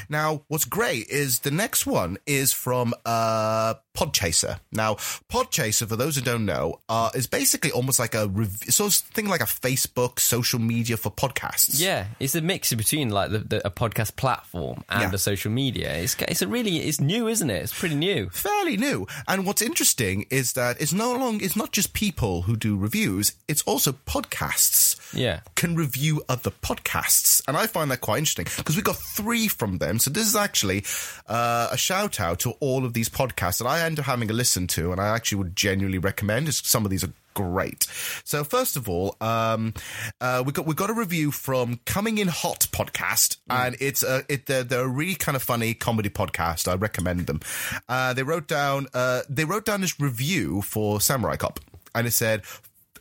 Now, 0.08 0.42
what's 0.48 0.64
great 0.64 1.08
is 1.08 1.40
the 1.40 1.50
next 1.50 1.86
one 1.86 2.18
is 2.30 2.52
from 2.52 2.94
uh, 3.04 3.74
Podchaser. 3.96 4.60
Now, 4.72 4.94
Podchaser, 5.28 5.88
for 5.88 5.96
those 5.96 6.14
who 6.16 6.22
don't 6.22 6.46
know, 6.46 6.80
uh, 6.88 7.10
is 7.14 7.26
basically 7.26 7.72
almost 7.72 7.98
like 7.98 8.14
a 8.14 8.28
rev- 8.28 8.62
sort 8.68 8.92
of 8.92 8.94
thing 9.12 9.26
like 9.28 9.40
a 9.40 9.44
Facebook 9.44 10.20
social 10.20 10.60
media 10.60 10.96
for 10.96 11.10
podcasts. 11.10 11.80
Yeah, 11.80 12.06
it's 12.20 12.34
a 12.36 12.40
mix 12.40 12.72
between 12.72 13.10
like 13.10 13.30
the, 13.30 13.38
the, 13.40 13.66
a 13.66 13.70
podcast 13.70 14.14
platform 14.16 14.84
and 14.88 15.02
Yeah. 15.02 15.12
a 15.12 15.18
social 15.18 15.50
media. 15.50 15.92
It's 15.96 16.14
it's 16.28 16.42
a 16.42 16.48
really 16.48 16.76
it's 16.78 17.00
new, 17.00 17.26
isn't 17.28 17.50
it? 17.50 17.62
It's 17.64 17.78
pretty 17.78 17.96
new. 17.96 18.30
fairly 18.30 18.76
new. 18.76 19.06
And 19.26 19.44
what's 19.44 19.62
interesting 19.62 20.26
is 20.30 20.52
that 20.52 20.80
it's 20.80 20.92
no 20.92 21.12
long 21.12 21.40
it's 21.42 21.56
not 21.56 21.72
just 21.72 21.92
people 21.92 22.42
who 22.42 22.56
do 22.56 22.76
reviews, 22.76 23.32
it's 23.48 23.62
also 23.62 23.92
podcasts. 24.06 24.96
Yeah. 25.12 25.40
Can 25.54 25.74
review 25.74 26.22
other 26.28 26.50
podcasts. 26.50 27.42
And 27.48 27.56
I 27.56 27.66
find 27.66 27.90
that 27.90 28.00
quite 28.00 28.18
interesting 28.18 28.46
because 28.56 28.76
we 28.76 28.82
got 28.82 28.96
three 28.96 29.48
from 29.48 29.78
them. 29.78 29.98
So 29.98 30.10
this 30.10 30.26
is 30.26 30.36
actually 30.36 30.84
uh, 31.26 31.68
a 31.70 31.76
shout 31.76 32.20
out 32.20 32.40
to 32.40 32.52
all 32.60 32.84
of 32.84 32.94
these 32.94 33.08
podcasts 33.08 33.58
that 33.58 33.66
I 33.66 33.82
end 33.82 33.98
up 33.98 34.06
having 34.06 34.30
a 34.30 34.34
listen 34.34 34.66
to 34.68 34.92
and 34.92 35.00
I 35.00 35.08
actually 35.08 35.38
would 35.38 35.56
genuinely 35.56 35.98
recommend. 35.98 36.52
Some 36.54 36.84
of 36.84 36.90
these 36.90 37.04
are 37.04 37.12
great. 37.34 37.86
So 38.24 38.44
first 38.44 38.76
of 38.76 38.88
all, 38.88 39.16
um, 39.20 39.74
uh, 40.20 40.42
we 40.44 40.52
got 40.52 40.66
we 40.66 40.74
got 40.74 40.90
a 40.90 40.94
review 40.94 41.30
from 41.30 41.80
Coming 41.84 42.18
in 42.18 42.28
Hot 42.28 42.66
podcast, 42.72 43.38
and 43.48 43.76
it's 43.80 44.02
a 44.02 44.24
it 44.28 44.46
they're, 44.46 44.64
they're 44.64 44.84
a 44.84 44.88
really 44.88 45.14
kind 45.14 45.36
of 45.36 45.42
funny 45.42 45.74
comedy 45.74 46.08
podcast. 46.10 46.68
I 46.68 46.74
recommend 46.74 47.26
them. 47.26 47.40
Uh, 47.88 48.12
they 48.12 48.22
wrote 48.22 48.46
down 48.48 48.88
uh, 48.94 49.22
they 49.28 49.44
wrote 49.44 49.64
down 49.64 49.80
this 49.80 49.98
review 50.00 50.62
for 50.62 51.00
Samurai 51.00 51.36
Cop, 51.36 51.60
and 51.94 52.06
it 52.06 52.12
said. 52.12 52.42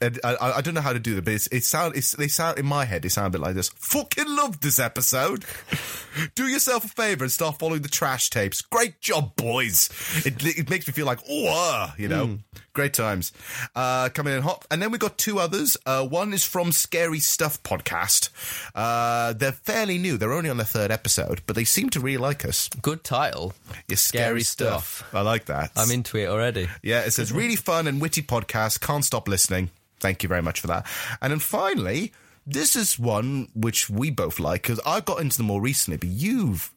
And 0.01 0.19
I, 0.23 0.35
I 0.57 0.61
don't 0.61 0.73
know 0.73 0.81
how 0.81 0.93
to 0.93 0.99
do 0.99 1.17
it, 1.17 1.25
but 1.25 1.33
it's, 1.33 1.47
it 1.47 1.63
sound 1.63 1.95
it's, 1.95 2.13
they 2.13 2.27
sound 2.27 2.59
in 2.59 2.65
my 2.65 2.85
head. 2.85 3.01
They 3.01 3.09
sound 3.09 3.27
a 3.27 3.37
bit 3.37 3.41
like 3.41 3.55
this. 3.55 3.69
Fucking 3.69 4.27
love 4.27 4.61
this 4.61 4.79
episode. 4.79 5.45
do 6.35 6.47
yourself 6.47 6.85
a 6.85 6.87
favor 6.87 7.23
and 7.23 7.31
start 7.31 7.59
following 7.59 7.81
the 7.81 7.89
trash 7.89 8.29
tapes. 8.29 8.61
Great 8.61 9.01
job, 9.01 9.35
boys. 9.35 9.89
It, 10.25 10.43
it 10.45 10.69
makes 10.69 10.87
me 10.87 10.93
feel 10.93 11.05
like, 11.05 11.19
oh, 11.29 11.93
you 11.97 12.07
know, 12.07 12.39
great 12.73 12.93
times. 12.93 13.33
Uh, 13.75 14.09
coming 14.09 14.33
in 14.33 14.41
hot. 14.41 14.65
And 14.71 14.81
then 14.81 14.91
we 14.91 14.97
got 14.97 15.17
two 15.17 15.39
others. 15.39 15.77
Uh, 15.85 16.05
one 16.05 16.33
is 16.33 16.45
from 16.45 16.71
Scary 16.71 17.19
Stuff 17.19 17.61
podcast. 17.63 18.29
Uh, 18.73 19.33
they're 19.33 19.51
fairly 19.51 19.97
new. 19.97 20.17
They're 20.17 20.33
only 20.33 20.49
on 20.49 20.57
their 20.57 20.65
third 20.65 20.91
episode, 20.91 21.41
but 21.45 21.55
they 21.55 21.63
seem 21.63 21.89
to 21.91 21.99
really 21.99 22.17
like 22.17 22.45
us. 22.45 22.69
Good 22.81 23.03
title. 23.03 23.53
Yeah, 23.87 23.95
Scary 23.97 24.41
Stuff. 24.41 25.03
I 25.13 25.21
like 25.21 25.45
that. 25.45 25.71
I'm 25.75 25.91
into 25.91 26.17
it 26.17 26.27
already. 26.27 26.69
Yeah, 26.81 27.01
it 27.01 27.11
says 27.11 27.31
really 27.31 27.55
fun 27.55 27.87
and 27.87 28.01
witty 28.01 28.21
podcast. 28.21 28.81
Can't 28.81 29.03
stop 29.03 29.27
listening. 29.27 29.71
Thank 29.99 30.23
you 30.23 30.29
very 30.29 30.41
much 30.41 30.59
for 30.61 30.67
that. 30.67 30.85
And 31.21 31.31
then 31.31 31.39
finally, 31.39 32.11
this 32.47 32.75
is 32.75 32.97
one 32.97 33.49
which 33.53 33.89
we 33.89 34.09
both 34.11 34.39
like 34.39 34.63
because 34.63 34.79
I 34.85 35.01
got 35.01 35.21
into 35.21 35.37
them 35.37 35.47
more 35.47 35.61
recently, 35.61 35.97
but 35.97 36.09
you've 36.09 36.71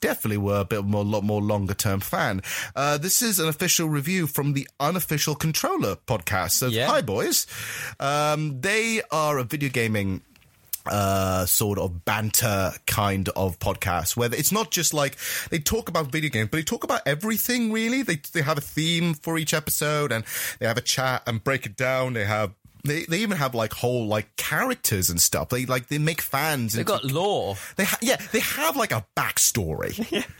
definitely 0.00 0.36
were 0.36 0.60
a 0.60 0.64
bit 0.64 0.84
more, 0.84 1.04
lot 1.04 1.24
more 1.24 1.42
longer 1.42 1.74
term 1.74 2.00
fan. 2.00 2.42
Uh, 2.76 2.96
this 2.98 3.22
is 3.22 3.40
an 3.40 3.48
official 3.48 3.88
review 3.88 4.26
from 4.26 4.52
the 4.52 4.68
unofficial 4.78 5.34
controller 5.34 5.96
podcast. 5.96 6.52
So 6.52 6.68
Yeah. 6.68 6.86
hi 6.88 7.00
boys. 7.00 7.46
Um, 7.98 8.60
they 8.60 9.02
are 9.10 9.38
a 9.38 9.44
video 9.44 9.68
gaming 9.70 10.20
uh, 10.86 11.46
sort 11.46 11.78
of 11.78 12.04
banter 12.04 12.72
kind 12.86 13.30
of 13.30 13.58
podcast 13.58 14.16
where 14.18 14.32
it's 14.34 14.52
not 14.52 14.70
just 14.70 14.92
like 14.92 15.16
they 15.48 15.58
talk 15.58 15.88
about 15.88 16.12
video 16.12 16.28
games, 16.28 16.50
but 16.50 16.58
they 16.58 16.62
talk 16.62 16.84
about 16.84 17.00
everything 17.06 17.72
really. 17.72 18.02
They 18.02 18.16
they 18.32 18.42
have 18.42 18.58
a 18.58 18.60
theme 18.60 19.14
for 19.14 19.38
each 19.38 19.54
episode 19.54 20.12
and 20.12 20.24
they 20.58 20.66
have 20.66 20.76
a 20.76 20.82
chat 20.82 21.22
and 21.26 21.42
break 21.42 21.64
it 21.64 21.74
down. 21.76 22.12
They 22.12 22.26
have 22.26 22.52
they, 22.84 23.04
they 23.04 23.18
even 23.18 23.36
have 23.38 23.54
like 23.54 23.72
whole 23.72 24.06
like 24.06 24.34
characters 24.36 25.10
and 25.10 25.20
stuff. 25.20 25.48
They 25.48 25.66
like 25.66 25.88
they 25.88 25.98
make 25.98 26.20
fans. 26.20 26.74
They've 26.74 26.84
got 26.86 27.04
law. 27.04 27.56
they 27.76 27.84
ha- 27.84 27.98
yeah 28.02 28.16
they 28.32 28.40
have 28.40 28.76
like 28.76 28.92
a 28.92 29.04
backstory. 29.16 30.24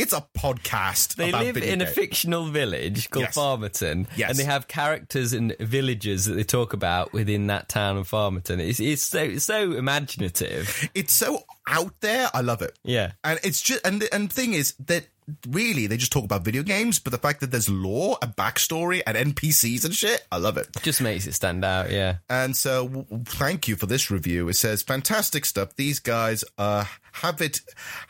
It's 0.00 0.12
a 0.12 0.24
podcast. 0.38 1.16
They 1.16 1.32
live 1.32 1.56
in 1.56 1.82
a 1.82 1.86
fictional 1.86 2.44
village 2.46 3.10
called 3.10 3.24
Yes. 3.24 3.34
Farmerton, 3.34 4.06
Yes. 4.14 4.30
and 4.30 4.38
they 4.38 4.44
have 4.44 4.68
characters 4.68 5.32
and 5.32 5.56
villages 5.58 6.26
that 6.26 6.34
they 6.34 6.44
talk 6.44 6.72
about 6.72 7.12
within 7.12 7.48
that 7.48 7.68
town 7.68 7.96
of 7.96 8.06
Farmerton. 8.06 8.60
It's 8.60 8.78
it's 8.78 9.02
so 9.02 9.18
it's 9.18 9.44
so 9.44 9.72
imaginative. 9.72 10.88
It's 10.94 11.12
so 11.12 11.42
out 11.66 11.94
there. 12.00 12.28
I 12.32 12.42
love 12.42 12.62
it. 12.62 12.78
Yeah. 12.84 13.10
and 13.24 13.40
it's 13.42 13.60
just 13.60 13.84
and 13.84 14.00
the, 14.02 14.14
and 14.14 14.30
the 14.30 14.34
thing 14.34 14.54
is 14.54 14.74
that 14.86 15.04
really 15.48 15.86
they 15.86 15.96
just 15.96 16.12
talk 16.12 16.24
about 16.24 16.44
video 16.44 16.62
games, 16.62 16.98
but 16.98 17.10
the 17.10 17.18
fact 17.18 17.40
that 17.40 17.50
there's 17.50 17.68
lore, 17.68 18.18
a 18.22 18.26
backstory, 18.26 19.02
and 19.06 19.16
NPCs 19.16 19.84
and 19.84 19.94
shit, 19.94 20.26
I 20.30 20.38
love 20.38 20.56
it. 20.56 20.68
Just 20.82 21.00
makes 21.00 21.26
it 21.26 21.34
stand 21.34 21.64
out. 21.64 21.90
Yeah. 21.90 22.16
And 22.28 22.56
so, 22.56 22.88
w- 22.88 23.24
thank 23.24 23.68
you 23.68 23.76
for 23.76 23.86
this 23.86 24.10
review. 24.10 24.48
It 24.48 24.54
says 24.54 24.82
fantastic 24.82 25.44
stuff. 25.44 25.74
These 25.76 26.00
guys 26.00 26.44
uh, 26.56 26.84
have 27.12 27.40
it. 27.40 27.60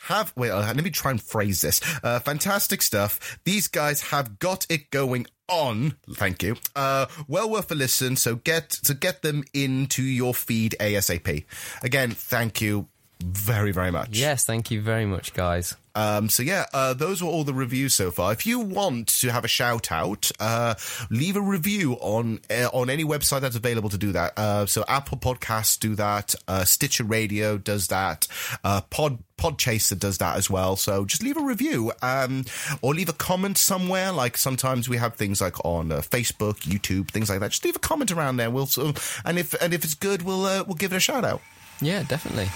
Have 0.07 0.33
wait. 0.37 0.51
Uh, 0.51 0.61
let 0.61 0.83
me 0.85 0.91
try 0.91 1.11
and 1.11 1.23
phrase 1.23 1.61
this. 1.61 1.81
Uh, 2.03 2.21
fantastic 2.21 2.83
stuff. 2.83 3.39
These 3.45 3.69
guys 3.69 4.03
have 4.03 4.39
got 4.39 4.67
it 4.71 4.91
going 4.91 5.27
on. 5.49 5.95
Thank 6.15 6.43
you. 6.43 6.57
Uh, 6.77 7.07
well 7.27 7.51
worth 7.51 7.71
a 7.71 7.75
listen. 7.75 8.17
So 8.17 8.37
get 8.37 8.71
to 8.71 8.95
get 8.95 9.23
them 9.23 9.45
into 9.55 10.03
your 10.03 10.35
feed 10.35 10.77
asap. 10.79 11.45
Again, 11.83 12.11
thank 12.11 12.61
you 12.61 12.89
very 13.23 13.73
very 13.73 13.91
much. 13.91 14.19
Yes. 14.19 14.45
Thank 14.45 14.71
you 14.71 14.81
very 14.81 15.07
much, 15.07 15.35
guys. 15.35 15.75
Um, 15.95 16.29
so 16.29 16.45
yeah, 16.45 16.67
uh, 16.73 16.95
those 16.95 17.21
were 17.23 17.29
all 17.29 17.43
the 17.43 17.53
reviews 17.53 17.93
so 17.93 18.13
far. 18.13 18.31
If 18.33 18.47
you 18.47 18.61
want 18.61 19.09
to 19.21 19.33
have 19.33 19.45
a 19.45 19.49
shout 19.49 19.91
out, 19.91 20.31
uh, 20.39 20.77
leave 21.11 21.35
a 21.35 21.41
review 21.41 21.95
on 21.95 22.39
uh, 22.49 22.69
on 22.73 22.89
any 22.89 23.03
website 23.05 23.41
that's 23.41 23.57
available 23.57 23.89
to 23.89 23.99
do 23.99 24.13
that. 24.13 24.39
Uh, 24.39 24.67
so 24.67 24.85
Apple 24.87 25.19
Podcasts 25.19 25.77
do 25.77 25.97
that, 25.97 26.37
uh, 26.47 26.65
Stitcher 26.65 27.03
Radio 27.03 27.59
does 27.59 27.89
that, 27.89 28.29
uh, 28.63 28.83
Pod 28.83 29.19
Podchaser 29.37 29.99
does 29.99 30.19
that 30.19 30.37
as 30.37 30.49
well. 30.49 30.77
So 30.77 31.05
just 31.05 31.23
leave 31.25 31.37
a 31.37 31.43
review, 31.43 31.91
um, 32.01 32.45
or 32.81 32.95
leave 32.95 33.09
a 33.09 33.13
comment 33.13 33.59
somewhere. 33.59 34.13
Like 34.13 34.37
sometimes 34.37 34.89
we 34.89 34.99
have 34.99 35.17
things 35.17 35.41
like 35.41 35.65
on 35.65 35.91
uh, 35.91 35.97
Facebook, 35.97 36.61
YouTube, 36.61 37.11
things 37.11 37.29
like 37.29 37.41
that. 37.41 37.51
Just 37.51 37.65
leave 37.65 37.75
a 37.75 37.81
comment 37.81 38.13
around 38.13 38.37
there. 38.37 38.51
We'll 38.53 38.67
sort 38.67 38.97
of, 38.97 39.23
and 39.25 39.37
if 39.37 39.53
and 39.61 39.75
if 39.75 39.83
it's 39.83 39.95
good, 39.95 40.23
we'll 40.23 40.47
uh, 40.47 40.63
we'll 40.65 40.77
give 40.77 40.93
it 40.93 40.97
a 40.97 41.01
shout 41.01 41.25
out. 41.25 41.41
Yeah, 41.81 42.05
definitely. 42.05 42.51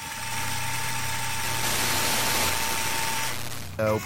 So 3.76 4.00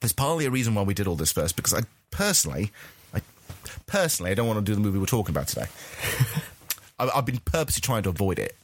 there's 0.00 0.12
partly 0.12 0.46
a 0.46 0.50
reason 0.50 0.74
why 0.74 0.82
we 0.82 0.94
did 0.94 1.06
all 1.06 1.16
this 1.16 1.32
first 1.32 1.56
because 1.56 1.74
I 1.74 1.80
personally, 2.10 2.70
I 3.12 3.20
personally, 3.86 4.30
I 4.30 4.34
don't 4.34 4.46
want 4.46 4.58
to 4.58 4.64
do 4.64 4.74
the 4.74 4.80
movie 4.80 4.98
we're 4.98 5.06
talking 5.06 5.34
about 5.34 5.48
today. 5.48 5.66
I, 6.98 7.10
I've 7.14 7.26
been 7.26 7.38
purposely 7.38 7.80
trying 7.80 8.02
to 8.04 8.08
avoid 8.10 8.38
it. 8.38 8.56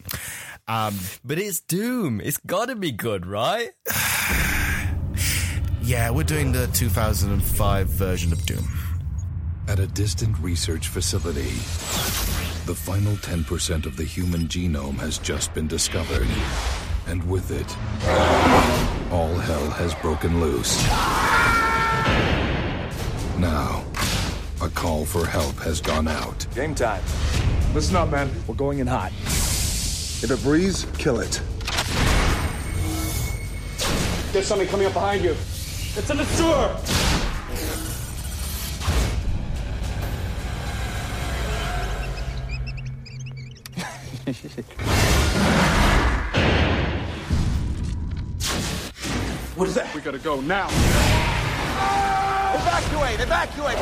Um, 0.67 0.99
But 1.25 1.39
it's 1.39 1.61
Doom. 1.61 2.21
It's 2.21 2.39
got 2.39 2.67
to 2.69 2.77
be 2.77 2.91
good, 2.93 3.27
right? 3.27 3.71
yeah, 5.83 6.11
we're 6.11 6.25
doing 6.25 6.53
the 6.53 6.67
2005 6.69 7.87
version 7.89 8.33
of 8.33 8.45
Doom. 8.47 8.67
At 9.69 9.79
a 9.79 9.87
distant 9.87 10.39
research 10.39 10.89
facility, 10.89 11.51
the 12.67 12.75
final 12.75 13.15
10% 13.17 13.87
of 13.87 13.97
the 13.97 14.05
human 14.05 14.43
genome 14.43 14.97
has 14.99 15.19
just 15.19 15.53
been 15.55 15.67
discovered. 15.67 16.27
And 17.07 17.23
with 17.29 17.51
it, 17.51 17.67
all 19.11 19.35
hell 19.35 19.71
has 19.71 19.95
broken 19.95 20.41
loose. 20.41 20.83
Now, 23.39 23.85
a 24.63 24.69
call 24.69 25.05
for 25.05 25.27
help 25.27 25.57
has 25.57 25.81
gone 25.81 26.09
out. 26.09 26.47
Game 26.55 26.75
time. 26.75 27.03
Listen 27.75 27.97
up, 27.97 28.11
man. 28.11 28.31
We're 28.47 28.55
going 28.55 28.79
in 28.79 28.87
hot. 28.87 29.13
If 29.13 30.31
it 30.31 30.43
breathes, 30.43 30.87
kill 30.97 31.21
it. 31.21 31.43
There's 34.33 34.47
something 34.47 34.69
coming 34.69 34.87
up 34.87 34.95
behind 34.95 35.23
you. 35.23 35.33
It's 35.33 36.11
in 36.11 36.17
the 36.17 36.25
sewer. 36.25 36.77
what 49.57 49.69
is 49.69 49.75
that? 49.75 49.95
We 49.95 50.01
gotta 50.01 50.19
go 50.19 50.41
now. 50.41 50.67
Evacuate! 52.55 53.21
Evacuate! 53.21 53.79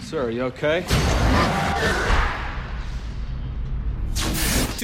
Sir, 0.00 0.26
are 0.26 0.30
you 0.30 0.42
okay? 0.44 0.84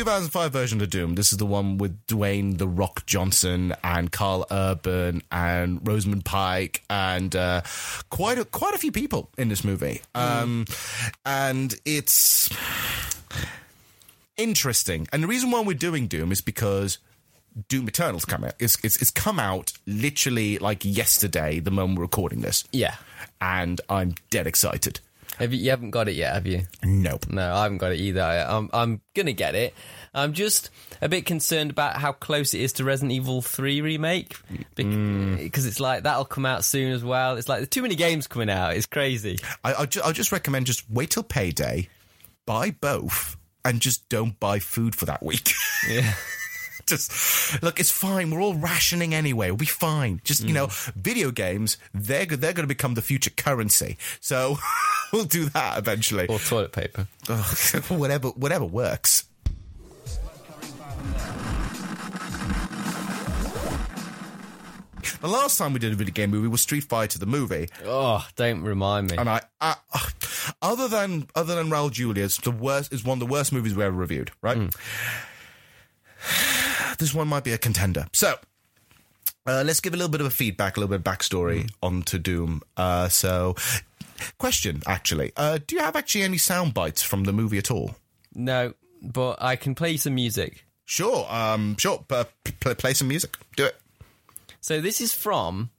2005 0.05 0.51
version 0.51 0.81
of 0.81 0.89
Doom. 0.89 1.15
This 1.15 1.31
is 1.31 1.37
the 1.37 1.45
one 1.45 1.77
with 1.77 2.07
Dwayne 2.07 2.57
the 2.57 2.67
Rock 2.67 3.05
Johnson 3.05 3.75
and 3.85 4.11
Karl 4.11 4.47
Urban 4.51 5.23
and 5.31 5.87
Rosamund 5.87 6.25
Pike 6.25 6.83
and 6.89 7.37
uh, 7.37 7.61
quite 8.09 8.39
a, 8.39 8.47
quite 8.47 8.73
a 8.73 8.79
few 8.79 8.93
people 8.93 9.29
in 9.37 9.51
this 9.51 9.63
movie. 9.63 10.01
Um, 10.15 10.65
and 11.27 11.75
it's 11.85 12.49
interesting. 14.39 15.07
And 15.13 15.23
the 15.23 15.27
reason 15.27 15.51
why 15.51 15.61
we're 15.61 15.75
doing 15.77 16.07
Doom 16.07 16.33
is 16.33 16.41
because 16.41 16.97
Doom 17.69 17.87
Eternal's 17.87 18.25
come 18.25 18.43
out. 18.45 18.55
It's, 18.59 18.83
it's 18.83 19.03
it's 19.03 19.11
come 19.11 19.39
out 19.39 19.75
literally 19.87 20.57
like 20.57 20.83
yesterday, 20.83 21.61
the 21.61 21.71
moment 21.71 21.99
we're 21.99 22.05
recording 22.05 22.41
this, 22.41 22.65
Yeah. 22.73 22.95
and 23.39 23.83
I'm 23.91 24.15
dead 24.31 24.47
excited. 24.47 25.01
Have 25.41 25.55
you, 25.55 25.61
you 25.61 25.71
haven't 25.71 25.91
got 25.91 26.07
it 26.09 26.17
yet, 26.17 26.35
have 26.35 26.47
you? 26.47 26.63
Nope. 26.85 27.31
No, 27.31 27.55
I 27.55 27.63
haven't 27.63 27.79
got 27.79 27.93
it 27.93 27.99
either. 28.01 28.23
I- 28.23 28.57
I'm 28.57 28.69
I'm 28.73 29.01
gonna 29.15 29.33
get 29.33 29.55
it. 29.55 29.75
I'm 30.13 30.33
just 30.33 30.71
a 31.01 31.09
bit 31.09 31.25
concerned 31.25 31.71
about 31.71 31.97
how 31.97 32.13
close 32.13 32.53
it 32.53 32.61
is 32.61 32.75
to 32.75 32.85
Resident 32.85 33.13
Evil 33.13 33.43
3 33.43 33.81
remake 33.81 34.37
because 34.75 34.85
mm. 34.95 35.67
it's 35.67 35.81
like 35.81 36.03
that'll 36.03 36.25
come 36.25 36.45
out 36.45 36.65
soon 36.65 36.93
as 36.93 37.03
well. 37.03 37.37
It's 37.37 37.49
like 37.49 37.61
there's 37.61 37.69
too 37.69 37.83
many 37.83 37.95
games 37.95 38.27
coming 38.27 38.51
out. 38.51 38.77
It's 38.77 38.87
crazy. 38.87 39.39
I, 39.65 39.75
I 39.75 39.87
ju- 39.87 40.01
I'll 40.05 40.13
just 40.13 40.33
recommend 40.33 40.67
just 40.67 40.89
wait 40.91 41.11
till 41.11 41.23
payday, 41.23 41.89
buy 42.45 42.73
both, 42.73 43.37
and 43.65 43.81
just 43.81 44.09
don't 44.09 44.39
buy 44.39 44.59
food 44.59 44.95
for 44.95 45.07
that 45.07 45.23
week. 45.23 45.53
Yeah. 45.89 46.13
just 46.91 47.63
look, 47.63 47.81
it's 47.81 47.91
fine. 47.91 48.31
We're 48.31 48.43
all 48.43 48.55
rationing 48.55 49.15
anyway. 49.15 49.49
We'll 49.49 49.57
be 49.57 49.67
fine. 49.67 50.21
Just 50.25 50.43
you 50.43 50.53
know, 50.53 50.67
mm. 50.67 50.93
video 50.95 51.31
games 51.31 51.79
they're 51.95 52.27
they're 52.27 52.53
going 52.53 52.65
to 52.65 52.75
become 52.75 52.95
the 52.95 53.03
future 53.03 53.31
currency. 53.31 53.97
So 54.21 54.59
we'll 55.13 55.25
do 55.25 55.47
that 55.51 55.79
eventually. 55.79 56.27
Or 56.27 56.39
toilet 56.39 56.73
paper. 56.73 57.07
Whatever 57.89 58.29
whatever 58.29 58.65
works. 58.65 59.25
The 65.21 65.29
last 65.29 65.59
time 65.59 65.75
we 65.75 65.79
did 65.79 65.93
a 65.93 65.97
video 65.97 66.15
game 66.15 66.31
movie 66.31 66.49
was 66.49 66.63
Street 66.63 66.85
Fighter 66.85 67.19
the 67.19 67.27
movie, 67.27 67.69
Oh, 67.85 68.27
don't 68.37 68.63
remind 68.63 69.11
me. 69.11 69.19
and 69.19 69.29
I, 69.29 69.43
I 69.61 69.77
other 70.63 70.89
than 70.89 71.27
other 71.35 71.55
than 71.55 71.69
Raul 71.69 71.91
Julia, 71.91 72.25
it's 72.25 72.39
the 72.39 72.51
worst 72.51 72.93
is 72.93 73.05
one 73.05 73.17
of 73.17 73.21
the 73.21 73.31
worst 73.31 73.53
movies 73.53 73.75
we 73.75 73.85
ever 73.85 73.97
reviewed. 73.97 74.31
Right, 74.41 74.57
mm. 74.57 74.75
this 77.01 77.13
one 77.13 77.27
might 77.29 77.45
be 77.45 77.53
a 77.53 77.59
contender. 77.59 78.07
So. 78.13 78.37
Uh, 79.47 79.63
let's 79.65 79.81
give 79.81 79.95
a 79.95 79.97
little 79.97 80.11
bit 80.11 80.21
of 80.21 80.27
a 80.27 80.31
feedback, 80.31 80.77
a 80.77 80.81
little 80.81 80.97
bit 80.97 81.01
of 81.01 81.03
backstory 81.05 81.69
onto 81.83 82.19
Doom. 82.19 82.61
Uh, 82.77 83.09
so, 83.09 83.57
question 84.39 84.83
actually, 84.87 85.33
uh, 85.37 85.59
do 85.67 85.77
you 85.77 85.81
have 85.81 85.97
actually 85.97 86.23
any 86.23 86.37
sound 86.37 86.75
bites 86.75 87.03
from 87.03 87.25
the 87.25 87.33
movie 87.33 87.57
at 87.57 87.71
all? 87.71 87.97
No, 88.35 88.75
but 89.03 89.43
I 89.43 89.57
can 89.57 89.75
play 89.75 89.97
some 89.97 90.15
music. 90.15 90.67
Sure, 90.85 91.27
um, 91.31 91.77
sure. 91.79 92.05
Uh, 92.11 92.25
play, 92.61 92.75
play 92.75 92.93
some 92.93 93.09
music. 93.09 93.37
Do 93.57 93.65
it. 93.65 93.77
So 94.61 94.81
this 94.81 95.01
is 95.01 95.15
from 95.15 95.71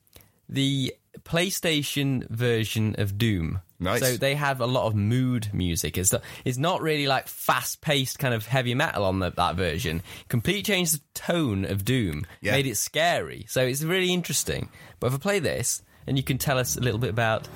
the 0.50 0.96
PlayStation 1.20 2.28
version 2.30 2.96
of 2.98 3.18
Doom. 3.18 3.62
Nice. 3.82 4.00
So 4.00 4.16
they 4.16 4.36
have 4.36 4.62
a 4.62 4.68
lot 4.68 4.86
of 4.86 4.96
mood 4.96 5.50
music. 5.54 5.98
It's 5.98 6.14
not, 6.14 6.22
it's 6.46 6.60
not 6.60 6.82
really 6.82 7.08
like 7.08 7.28
fast 7.28 7.82
paced 7.82 8.20
kind 8.20 8.34
of 8.34 8.46
heavy 8.46 8.76
metal 8.76 9.04
on 9.04 9.20
the, 9.20 9.32
that 9.32 9.56
version. 9.56 10.04
Completely 10.30 10.62
changed 10.62 10.96
the 10.96 11.02
tone 11.16 11.66
of 11.66 11.84
Doom. 11.84 12.26
Yeah. 12.42 12.52
Made 12.52 12.68
it 12.68 12.78
scary. 12.78 13.46
So 13.50 13.62
it's 13.62 13.82
really 13.82 14.14
interesting. 14.14 14.70
But 15.00 15.08
if 15.08 15.16
I 15.16 15.18
play 15.18 15.40
this, 15.40 15.82
and 16.06 16.16
you 16.16 16.24
can 16.24 16.38
tell 16.38 16.60
us 16.60 16.78
a 16.78 16.80
little 16.80 17.00
bit 17.00 17.10
about 17.10 17.48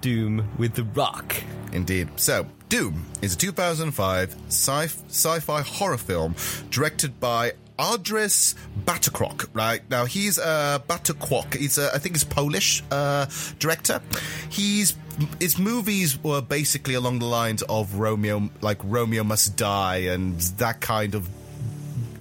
Doom 0.00 0.48
with 0.56 0.74
the 0.74 0.84
Rock. 0.84 1.34
Indeed. 1.72 2.08
So, 2.16 2.46
Doom 2.68 3.06
is 3.20 3.34
a 3.34 3.38
2005 3.38 4.36
sci- 4.48 5.02
sci-fi 5.08 5.62
horror 5.62 5.98
film 5.98 6.34
directed 6.70 7.18
by 7.20 7.52
Andrzej 7.82 8.54
Bartkowiak. 8.86 9.48
Right 9.52 9.82
now, 9.90 10.04
he's 10.04 10.38
a 10.38 10.44
uh, 10.44 10.78
Batakrok. 10.78 11.54
He's 11.54 11.78
a, 11.78 11.90
I 11.94 11.98
think 11.98 12.14
he's 12.14 12.24
Polish 12.24 12.82
uh, 12.90 13.26
director. 13.58 14.00
He's 14.48 14.96
his 15.40 15.58
movies 15.58 16.22
were 16.22 16.40
basically 16.40 16.94
along 16.94 17.18
the 17.18 17.26
lines 17.26 17.62
of 17.62 17.96
Romeo, 17.96 18.48
like 18.60 18.78
Romeo 18.82 19.24
Must 19.24 19.56
Die, 19.56 19.96
and 19.96 20.38
that 20.58 20.80
kind 20.80 21.14
of 21.14 21.28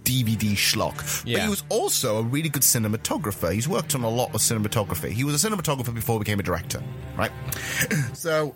DVD 0.03 0.53
schlock. 0.53 1.23
But 1.23 1.43
he 1.43 1.49
was 1.49 1.63
also 1.69 2.17
a 2.17 2.23
really 2.23 2.49
good 2.49 2.63
cinematographer. 2.63 3.53
He's 3.53 3.67
worked 3.67 3.95
on 3.95 4.03
a 4.03 4.09
lot 4.09 4.33
of 4.33 4.41
cinematography. 4.41 5.11
He 5.11 5.23
was 5.23 5.43
a 5.43 5.49
cinematographer 5.49 5.93
before 5.93 6.15
he 6.15 6.19
became 6.19 6.39
a 6.39 6.43
director, 6.43 6.83
right? 7.17 7.31
so 8.13 8.55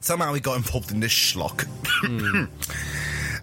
somehow 0.00 0.32
he 0.32 0.40
got 0.40 0.56
involved 0.56 0.90
in 0.90 1.00
this 1.00 1.12
schlock. 1.12 1.66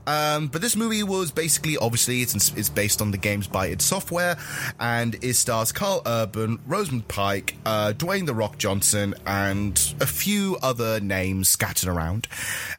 Um, 0.09 0.47
but 0.47 0.61
this 0.63 0.75
movie 0.75 1.03
was 1.03 1.29
basically, 1.29 1.77
obviously, 1.77 2.23
it's, 2.23 2.51
it's 2.57 2.67
based 2.67 2.99
on 2.99 3.11
the 3.11 3.17
games 3.17 3.45
by 3.45 3.67
id 3.67 3.79
Software, 3.83 4.39
and 4.79 5.15
it 5.23 5.35
stars 5.35 5.71
Karl 5.71 6.01
Urban, 6.03 6.57
Rosamund 6.65 7.07
Pike, 7.07 7.55
uh, 7.63 7.93
Dwayne 7.95 8.25
The 8.25 8.33
Rock 8.33 8.57
Johnson, 8.57 9.13
and 9.27 9.77
a 10.01 10.07
few 10.07 10.57
other 10.63 10.99
names 10.99 11.47
scattered 11.47 11.89
around. 11.89 12.27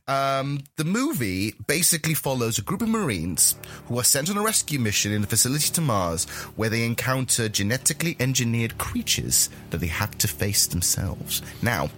Um, 0.09 0.65
the 0.75 0.85
movie 0.85 1.55
basically 1.69 2.15
follows 2.15 2.59
a 2.59 2.63
group 2.63 2.83
of 2.83 2.89
Marines 2.89 3.55
who 3.87 3.97
are 3.97 4.05
sent 4.05 4.29
on 4.29 4.37
a 4.37 4.43
rescue 4.43 4.81
mission 4.81 5.13
in 5.13 5.23
a 5.23 5.27
facility 5.29 5.71
to 5.75 5.81
Mars, 5.81 6.25
where 6.57 6.69
they 6.69 6.85
encounter 6.85 7.49
genetically 7.49 8.17
engineered 8.19 8.77
creatures 8.77 9.51
that 9.71 9.79
they 9.79 9.87
have 9.87 10.19
to 10.19 10.27
face 10.27 10.67
themselves. 10.67 11.43
Now, 11.63 11.91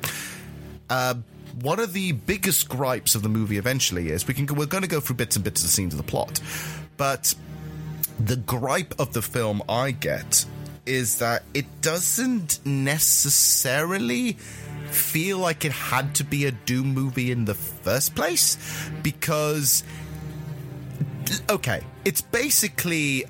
uh, 0.91 1.15
one 1.61 1.81
of 1.81 1.93
the 1.93 2.13
biggest 2.13 2.69
gripes 2.69 3.15
of 3.15 3.23
the 3.23 3.29
movie 3.29 3.59
eventually 3.59 4.11
is 4.11 4.27
we 4.27 4.35
can 4.35 4.47
we're 4.47 4.67
going 4.67 4.83
to 4.83 4.89
go 4.89 5.01
through 5.01 5.17
bits 5.17 5.37
and 5.37 5.45
bits 5.45 5.61
of 5.61 5.69
the 5.69 5.73
scenes 5.73 5.95
of 5.95 5.99
the 5.99 6.05
plot, 6.05 6.41
but 6.97 7.35
the 8.19 8.37
gripe 8.37 8.95
of 8.99 9.13
the 9.13 9.23
film 9.23 9.63
I 9.69 9.91
get 9.91 10.45
is 10.87 11.19
that 11.19 11.45
it 11.55 11.67
doesn't 11.81 12.65
necessarily 12.67 14.33
feel 14.91 15.39
like 15.39 15.65
it 15.65 15.73
had 15.73 16.15
to 16.17 16.25
be 16.25 16.47
a 16.47 16.51
Doom 16.51 16.93
movie 16.93 17.31
in 17.31 17.45
the 17.45 17.55
first 17.55 18.15
place 18.15 18.59
because 19.03 19.85
okay, 21.49 21.83
it's 22.05 22.21
basically 22.21 23.25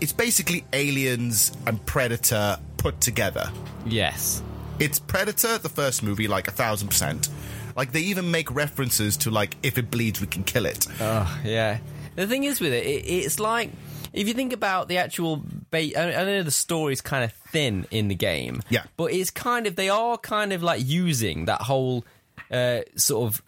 it's 0.00 0.12
basically 0.12 0.64
aliens 0.72 1.56
and 1.66 1.84
predator 1.86 2.58
put 2.76 3.00
together. 3.00 3.50
Yes. 3.86 4.42
It's 4.78 4.98
Predator, 4.98 5.56
the 5.56 5.70
first 5.70 6.02
movie, 6.02 6.28
like 6.28 6.48
a 6.48 6.50
thousand 6.50 6.88
percent. 6.88 7.30
Like 7.76 7.92
they 7.92 8.00
even 8.00 8.30
make 8.30 8.50
references 8.54 9.18
to 9.18 9.30
like 9.30 9.56
if 9.62 9.76
it 9.78 9.90
bleeds, 9.90 10.20
we 10.20 10.26
can 10.26 10.42
kill 10.44 10.66
it. 10.66 10.86
Oh, 11.00 11.40
yeah. 11.44 11.78
The 12.14 12.26
thing 12.26 12.44
is 12.44 12.60
with 12.60 12.72
it, 12.72 12.86
it 12.86 13.06
it's 13.08 13.38
like 13.38 13.70
if 14.12 14.26
you 14.26 14.34
think 14.34 14.52
about 14.52 14.88
the 14.88 14.96
actual. 14.98 15.36
bait, 15.70 15.96
I 15.96 16.24
know 16.24 16.42
the 16.42 16.50
story's 16.50 17.02
kind 17.02 17.22
of 17.22 17.32
thin 17.32 17.86
in 17.90 18.08
the 18.08 18.14
game. 18.14 18.62
Yeah. 18.70 18.84
But 18.96 19.12
it's 19.12 19.30
kind 19.30 19.66
of 19.66 19.76
they 19.76 19.90
are 19.90 20.16
kind 20.16 20.52
of 20.54 20.62
like 20.62 20.80
using 20.84 21.44
that 21.44 21.62
whole 21.62 22.04
uh, 22.50 22.80
sort 22.96 23.34
of. 23.34 23.42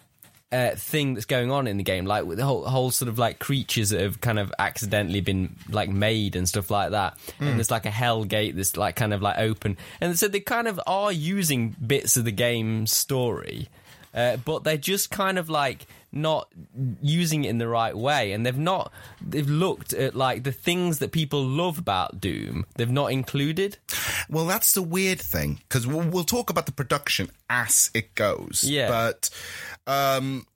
Uh, 0.51 0.75
thing 0.77 1.13
that's 1.13 1.27
going 1.27 1.51
on 1.51 1.67
in 1.67 1.77
the 1.77 1.83
game, 1.83 2.07
like 2.07 2.25
with 2.25 2.39
the 2.39 2.45
whole, 2.47 2.65
whole 2.65 2.91
sort 2.91 3.11
of 3.11 3.19
like 3.19 3.39
creatures 3.39 3.91
that 3.91 4.01
have 4.01 4.19
kind 4.23 4.39
of 4.39 4.51
accidentally 4.59 5.21
been 5.21 5.55
like 5.69 5.91
made 5.91 6.37
and 6.37 6.49
stuff 6.49 6.71
like 6.71 6.93
that, 6.93 7.19
and 7.39 7.59
there's 7.59 7.71
like 7.71 7.85
a 7.85 7.91
hell 7.91 8.25
gate 8.25 8.57
that's 8.57 8.75
like 8.75 8.97
kind 8.97 9.13
of 9.13 9.21
like 9.21 9.37
open, 9.37 9.77
and 10.01 10.19
so 10.19 10.27
they 10.27 10.41
kind 10.41 10.67
of 10.67 10.81
are 10.87 11.13
using 11.13 11.77
bits 11.87 12.17
of 12.17 12.25
the 12.25 12.33
game 12.33 12.87
story, 12.87 13.69
uh, 14.15 14.37
but 14.39 14.65
they're 14.65 14.77
just 14.77 15.11
kind 15.11 15.39
of 15.39 15.49
like 15.49 15.87
not 16.11 16.49
using 17.03 17.45
it 17.45 17.51
in 17.51 17.59
the 17.59 17.69
right 17.69 17.97
way 17.97 18.33
and 18.33 18.47
they've 18.47 18.57
not 18.57 18.91
they've 19.21 19.51
looked 19.51 19.93
at 19.93 20.15
like 20.15 20.43
the 20.43 20.53
things 20.53 21.01
that 21.01 21.13
people 21.13 21.45
love 21.45 21.77
about 21.77 22.19
doom 22.19 22.65
they've 22.77 22.91
not 22.91 23.13
included 23.13 23.77
Well, 24.29 24.47
that's 24.47 24.73
the 24.73 24.83
weird 24.83 25.21
thing 25.21 25.61
because 25.69 25.87
we'll, 25.87 26.07
we'll 26.09 26.25
talk 26.25 26.51
about 26.51 26.67
the 26.67 26.73
production 26.73 27.31
as 27.49 27.91
it 27.95 28.15
goes. 28.15 28.65
Yeah. 28.65 28.89
But 28.89 29.31
um, 29.87 30.47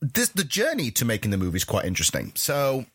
this 0.00 0.30
the 0.30 0.44
journey 0.44 0.90
to 0.92 1.04
making 1.04 1.30
the 1.30 1.36
movie 1.38 1.56
is 1.56 1.64
quite 1.64 1.84
interesting. 1.84 2.32
So. 2.34 2.86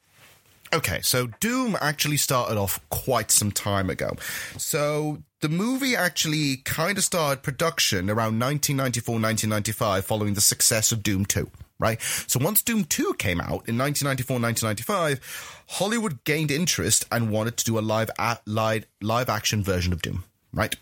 Okay, 0.74 1.02
so 1.02 1.28
Doom 1.40 1.78
actually 1.82 2.18
started 2.18 2.58
off 2.58 2.80
quite 2.90 3.30
some 3.30 3.52
time 3.52 3.92
ago. 3.92 4.16
So 4.58 5.22
the 5.44 5.50
movie 5.50 5.94
actually 5.94 6.56
kind 6.64 6.98
of 6.98 7.04
started 7.04 7.44
production 7.44 8.10
around 8.10 8.40
1994, 8.40 9.16
1995, 9.16 10.06
following 10.06 10.36
the 10.36 10.42
success 10.42 10.94
of 10.94 11.04
Doom 11.04 11.26
2, 11.26 11.52
right? 11.80 12.02
So 12.02 12.40
once 12.42 12.64
Doom 12.64 12.86
2 12.86 13.16
came 13.20 13.42
out 13.42 13.68
in 13.68 13.78
1994, 13.78 14.40
1995, 14.40 15.66
Hollywood 15.68 16.24
gained 16.24 16.50
interest 16.50 17.06
and 17.12 17.30
wanted 17.30 17.58
to 17.58 17.66
do 17.66 17.78
a 17.78 17.82
live, 17.82 18.10
a- 18.18 18.40
live, 18.46 18.86
live 19.02 19.28
action 19.28 19.62
version 19.62 19.92
of 19.92 20.02
Doom, 20.02 20.24
right? 20.54 20.78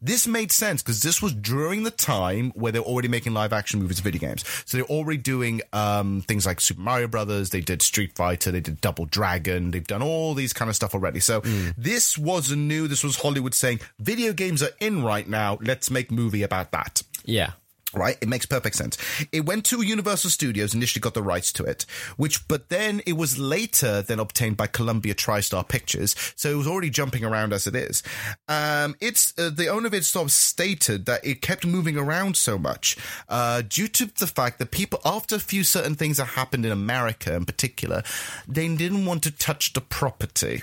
This 0.00 0.26
made 0.26 0.52
sense 0.52 0.82
because 0.82 1.02
this 1.02 1.22
was 1.22 1.32
during 1.32 1.82
the 1.82 1.90
time 1.90 2.50
where 2.54 2.70
they're 2.72 2.82
already 2.82 3.08
making 3.08 3.34
live 3.34 3.52
action 3.52 3.80
movies, 3.80 4.00
video 4.00 4.20
games. 4.20 4.44
So 4.64 4.76
they're 4.76 4.86
already 4.86 5.18
doing 5.18 5.62
um, 5.72 6.20
things 6.22 6.46
like 6.46 6.60
Super 6.60 6.80
Mario 6.80 7.08
Brothers. 7.08 7.50
They 7.50 7.60
did 7.60 7.82
Street 7.82 8.14
Fighter. 8.14 8.50
They 8.50 8.60
did 8.60 8.80
Double 8.80 9.06
Dragon. 9.06 9.70
They've 9.70 9.86
done 9.86 10.02
all 10.02 10.34
these 10.34 10.52
kind 10.52 10.68
of 10.68 10.76
stuff 10.76 10.94
already. 10.94 11.20
So 11.20 11.40
this 11.76 12.18
wasn't 12.18 12.62
new. 12.62 12.86
This 12.88 13.02
was 13.02 13.16
Hollywood 13.16 13.54
saying 13.54 13.80
video 13.98 14.32
games 14.32 14.62
are 14.62 14.70
in 14.80 15.02
right 15.02 15.26
now. 15.28 15.58
Let's 15.60 15.90
make 15.90 16.10
movie 16.10 16.42
about 16.42 16.72
that. 16.72 17.02
yeah 17.24 17.52
Right, 17.96 18.18
it 18.20 18.28
makes 18.28 18.44
perfect 18.44 18.76
sense. 18.76 18.98
It 19.32 19.46
went 19.46 19.64
to 19.66 19.80
Universal 19.80 20.28
Studios, 20.28 20.74
initially 20.74 21.00
got 21.00 21.14
the 21.14 21.22
rights 21.22 21.50
to 21.54 21.64
it, 21.64 21.86
which, 22.18 22.46
but 22.46 22.68
then 22.68 23.00
it 23.06 23.14
was 23.14 23.38
later 23.38 24.02
then 24.02 24.20
obtained 24.20 24.58
by 24.58 24.66
Columbia 24.66 25.14
TriStar 25.14 25.66
Pictures, 25.66 26.14
so 26.36 26.50
it 26.50 26.56
was 26.56 26.66
already 26.66 26.90
jumping 26.90 27.24
around 27.24 27.54
as 27.54 27.66
it 27.66 27.74
is. 27.74 28.02
Um, 28.48 28.96
it's 29.00 29.32
uh, 29.38 29.48
the 29.48 29.68
owner 29.68 29.86
of 29.86 29.94
it 29.94 30.04
sort 30.04 30.26
of 30.26 30.30
stated 30.30 31.06
that 31.06 31.24
it 31.24 31.40
kept 31.40 31.64
moving 31.64 31.96
around 31.96 32.36
so 32.36 32.58
much 32.58 32.98
uh, 33.30 33.62
due 33.66 33.88
to 33.88 34.06
the 34.18 34.26
fact 34.26 34.58
that 34.58 34.70
people, 34.70 35.00
after 35.02 35.34
a 35.36 35.40
few 35.40 35.64
certain 35.64 35.94
things 35.94 36.18
that 36.18 36.26
happened 36.26 36.66
in 36.66 36.72
America 36.72 37.34
in 37.34 37.46
particular, 37.46 38.02
they 38.46 38.68
didn't 38.76 39.06
want 39.06 39.22
to 39.22 39.30
touch 39.30 39.72
the 39.72 39.80
property. 39.80 40.62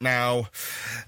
Now, 0.00 0.48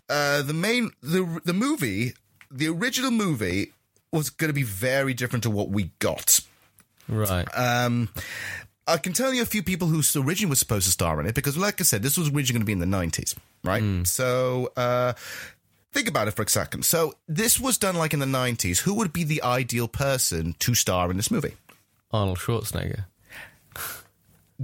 uh, 0.08 0.42
the 0.42 0.54
main 0.54 0.92
the 1.02 1.40
the 1.44 1.52
movie, 1.52 2.14
the 2.48 2.68
original 2.68 3.10
movie, 3.10 3.72
was 4.14 4.30
going 4.30 4.48
to 4.48 4.54
be 4.54 4.62
very 4.62 5.14
different 5.14 5.42
to 5.42 5.50
what 5.50 5.68
we 5.68 5.90
got. 5.98 6.40
Right. 7.08 7.46
Um, 7.54 8.08
I 8.86 8.96
can 8.98 9.12
tell 9.12 9.32
you 9.32 9.42
a 9.42 9.46
few 9.46 9.62
people 9.62 9.88
who 9.88 10.02
originally 10.20 10.50
were 10.50 10.56
supposed 10.56 10.86
to 10.86 10.92
star 10.92 11.20
in 11.20 11.26
it 11.26 11.34
because, 11.34 11.56
like 11.56 11.80
I 11.80 11.84
said, 11.84 12.02
this 12.02 12.16
was 12.16 12.28
originally 12.28 12.52
going 12.52 12.62
to 12.62 12.66
be 12.66 12.72
in 12.72 12.78
the 12.78 12.86
nineties, 12.86 13.34
right? 13.62 14.06
So. 14.06 14.72
Uh, 14.76 15.14
Think 15.92 16.08
about 16.08 16.26
it 16.26 16.32
for 16.32 16.42
a 16.42 16.48
second. 16.48 16.84
So, 16.84 17.14
this 17.28 17.60
was 17.60 17.78
done 17.78 17.94
like 17.94 18.12
in 18.12 18.18
the 18.18 18.26
90s. 18.26 18.78
Who 18.80 18.94
would 18.94 19.12
be 19.12 19.22
the 19.22 19.40
ideal 19.44 19.86
person 19.86 20.56
to 20.58 20.74
star 20.74 21.08
in 21.08 21.16
this 21.16 21.30
movie? 21.30 21.54
Arnold 22.10 22.38
Schwarzenegger. 22.38 23.04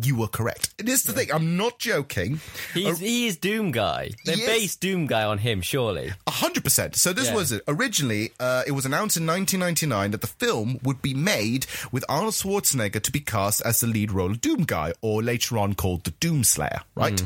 You 0.03 0.17
were 0.17 0.29
correct. 0.29 0.75
It 0.79 0.89
is 0.89 1.03
the 1.03 1.13
thing. 1.13 1.31
I'm 1.33 1.57
not 1.57 1.79
joking. 1.79 2.41
He's, 2.75 2.99
he 2.99 3.27
is 3.27 3.37
Doom 3.37 3.71
Guy. 3.71 4.11
They 4.25 4.37
based 4.37 4.81
Doom 4.81 5.07
Guy 5.07 5.25
on 5.25 5.39
him, 5.39 5.61
surely. 5.61 6.13
A 6.27 6.31
hundred 6.31 6.65
percent. 6.65 6.97
So 6.97 7.13
this 7.13 7.27
Yeah. 7.27 7.35
was 7.35 7.53
it. 7.53 7.63
Originally, 7.69 8.31
uh, 8.41 8.63
it 8.67 8.73
was 8.73 8.87
announced 8.87 9.17
in 9.17 9.27
1999 9.27 10.13
that 10.13 10.21
the 10.21 10.27
film 10.27 10.79
would 10.83 11.03
be 11.03 11.13
made 11.15 11.67
with 11.93 12.05
Arnold 12.09 12.35
Schwarzenegger 12.35 13.03
to 13.03 13.13
be 13.13 13.21
cast 13.21 13.61
as 13.63 13.81
the 13.81 13.87
lead 13.87 14.13
role 14.13 14.31
of 14.31 14.41
Doom 14.41 14.65
Guy, 14.65 14.93
or 15.03 15.23
later 15.23 15.59
on 15.59 15.75
called 15.75 16.05
the 16.05 16.13
Doom 16.13 16.45
Slayer, 16.45 16.81
right? 16.95 17.23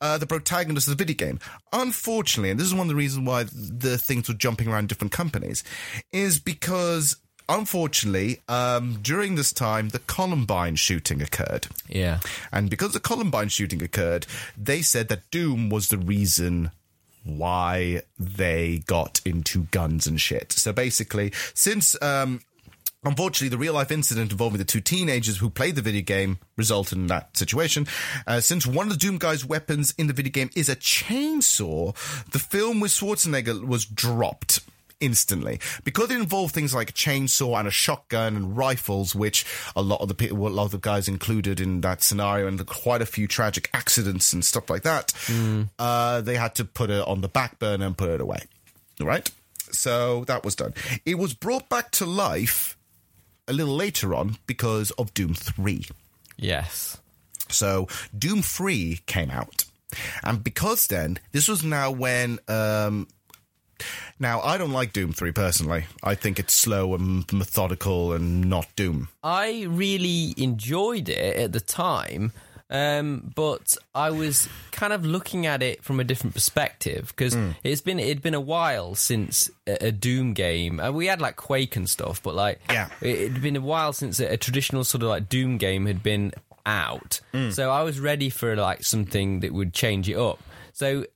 Uh, 0.00 0.18
the 0.18 0.26
protagonist 0.26 0.88
of 0.88 0.96
the 0.96 1.04
video 1.04 1.16
game. 1.26 1.38
Unfortunately, 1.72 2.50
and 2.50 2.58
this 2.58 2.66
is 2.66 2.74
one 2.74 2.82
of 2.82 2.88
the 2.88 2.94
reasons 2.94 3.26
why 3.26 3.44
the 3.44 3.98
things 3.98 4.28
were 4.28 4.34
jumping 4.34 4.68
around 4.68 4.88
different 4.88 5.12
companies, 5.12 5.62
is 6.12 6.38
because. 6.38 7.16
Unfortunately, 7.48 8.40
um, 8.48 8.98
during 9.02 9.36
this 9.36 9.52
time, 9.52 9.90
the 9.90 10.00
Columbine 10.00 10.76
shooting 10.76 11.22
occurred. 11.22 11.68
Yeah. 11.88 12.20
And 12.52 12.68
because 12.68 12.92
the 12.92 13.00
Columbine 13.00 13.48
shooting 13.48 13.82
occurred, 13.82 14.26
they 14.56 14.82
said 14.82 15.08
that 15.08 15.30
Doom 15.30 15.70
was 15.70 15.88
the 15.88 15.98
reason 15.98 16.72
why 17.24 18.02
they 18.18 18.82
got 18.86 19.20
into 19.24 19.64
guns 19.70 20.06
and 20.06 20.20
shit. 20.20 20.52
So 20.52 20.72
basically, 20.72 21.32
since 21.54 22.00
um, 22.02 22.40
Unfortunately, 23.06 23.50
the 23.50 23.58
real 23.58 23.74
life 23.74 23.92
incident 23.92 24.32
involving 24.32 24.58
the 24.58 24.64
two 24.64 24.80
teenagers 24.80 25.36
who 25.36 25.48
played 25.48 25.76
the 25.76 25.82
video 25.82 26.02
game 26.02 26.38
resulted 26.56 26.98
in 26.98 27.06
that 27.06 27.36
situation. 27.36 27.86
Uh, 28.26 28.40
since 28.40 28.66
one 28.66 28.86
of 28.86 28.92
the 28.92 28.98
Doom 28.98 29.18
Guy's 29.18 29.44
weapons 29.44 29.94
in 29.96 30.08
the 30.08 30.12
video 30.12 30.32
game 30.32 30.50
is 30.56 30.68
a 30.68 30.74
chainsaw, 30.74 31.94
the 32.32 32.40
film 32.40 32.80
with 32.80 32.90
Schwarzenegger 32.90 33.64
was 33.64 33.84
dropped 33.84 34.60
instantly 35.00 35.60
because 35.84 36.10
it 36.10 36.16
involved 36.16 36.54
things 36.54 36.74
like 36.74 36.90
a 36.90 36.92
chainsaw 36.92 37.58
and 37.58 37.68
a 37.68 37.70
shotgun 37.70 38.36
and 38.36 38.56
rifles, 38.56 39.14
which 39.14 39.44
a 39.74 39.82
lot 39.82 40.00
of 40.00 40.08
the 40.08 40.14
people, 40.14 40.46
a 40.46 40.48
lot 40.48 40.64
of 40.64 40.70
the 40.70 40.78
guys 40.78 41.08
included 41.08 41.60
in 41.60 41.80
that 41.82 42.02
scenario, 42.02 42.46
and 42.46 42.64
quite 42.66 43.02
a 43.02 43.06
few 43.06 43.26
tragic 43.26 43.68
accidents 43.72 44.32
and 44.32 44.44
stuff 44.44 44.70
like 44.70 44.82
that. 44.82 45.12
Uh, 45.78 46.20
they 46.20 46.36
had 46.36 46.54
to 46.54 46.64
put 46.64 46.90
it 46.90 47.06
on 47.06 47.20
the 47.20 47.28
back 47.28 47.58
burner 47.58 47.86
and 47.86 47.96
put 47.96 48.10
it 48.10 48.20
away. 48.20 48.40
All 49.00 49.06
right. 49.06 49.30
So 49.70 50.24
that 50.24 50.44
was 50.44 50.54
done. 50.54 50.74
It 51.04 51.18
was 51.18 51.34
brought 51.34 51.68
back 51.68 51.90
to 51.92 52.06
life 52.06 52.76
a 53.48 53.52
little 53.52 53.74
later 53.74 54.14
on 54.14 54.36
because 54.46 54.90
of 54.92 55.12
Doom 55.14 55.34
3. 55.34 55.86
Yes. 56.36 56.98
So 57.48 57.88
Doom 58.16 58.42
3 58.42 59.00
came 59.06 59.30
out. 59.30 59.64
And 60.22 60.42
because 60.42 60.88
then, 60.88 61.18
this 61.32 61.48
was 61.48 61.62
now 61.62 61.90
when. 61.90 62.38
Um, 62.48 63.08
now, 64.18 64.40
I 64.40 64.58
don't 64.58 64.72
like 64.72 64.92
Doom 64.92 65.12
3 65.12 65.32
personally. 65.32 65.84
I 66.02 66.14
think 66.14 66.38
it's 66.38 66.54
slow 66.54 66.94
and 66.94 67.30
methodical 67.32 68.12
and 68.12 68.48
not 68.48 68.66
Doom. 68.76 69.08
I 69.22 69.64
really 69.68 70.34
enjoyed 70.36 71.08
it 71.08 71.36
at 71.36 71.52
the 71.52 71.60
time, 71.60 72.32
um, 72.70 73.32
but 73.34 73.76
I 73.94 74.10
was 74.10 74.48
kind 74.72 74.92
of 74.92 75.04
looking 75.06 75.46
at 75.46 75.62
it 75.62 75.84
from 75.84 76.00
a 76.00 76.04
different 76.04 76.34
perspective 76.34 77.08
because 77.14 77.34
Hmm. 77.34 77.50
it's 77.62 77.80
been 77.80 78.00
it'd 78.00 78.22
been 78.22 78.34
a 78.34 78.40
while 78.40 78.94
since 78.94 79.50
a, 79.66 79.86
a 79.88 79.92
Doom 79.92 80.32
game. 80.34 80.80
Uh, 80.80 80.90
we 80.90 81.06
had 81.06 81.20
like 81.20 81.36
Quake 81.36 81.76
and 81.76 81.88
stuff, 81.88 82.22
but 82.22 82.34
like 82.34 82.60
Yeah. 82.70 82.88
it, 83.00 83.18
it'd 83.20 83.42
been 83.42 83.56
a 83.56 83.60
while 83.60 83.92
since 83.92 84.18
a, 84.20 84.32
a 84.32 84.36
traditional 84.36 84.82
sort 84.84 85.02
of 85.02 85.08
like 85.10 85.28
Doom 85.28 85.58
game 85.58 85.86
had 85.86 86.02
been 86.02 86.32
out. 86.64 87.20
Hmm. 87.32 87.50
So 87.50 87.70
I 87.70 87.82
was 87.84 88.00
ready 88.00 88.30
for 88.30 88.56
like 88.56 88.82
something 88.82 89.40
that 89.40 89.52
would 89.52 89.72
change 89.72 90.08
it 90.08 90.16
up. 90.16 90.40
So 90.72 91.06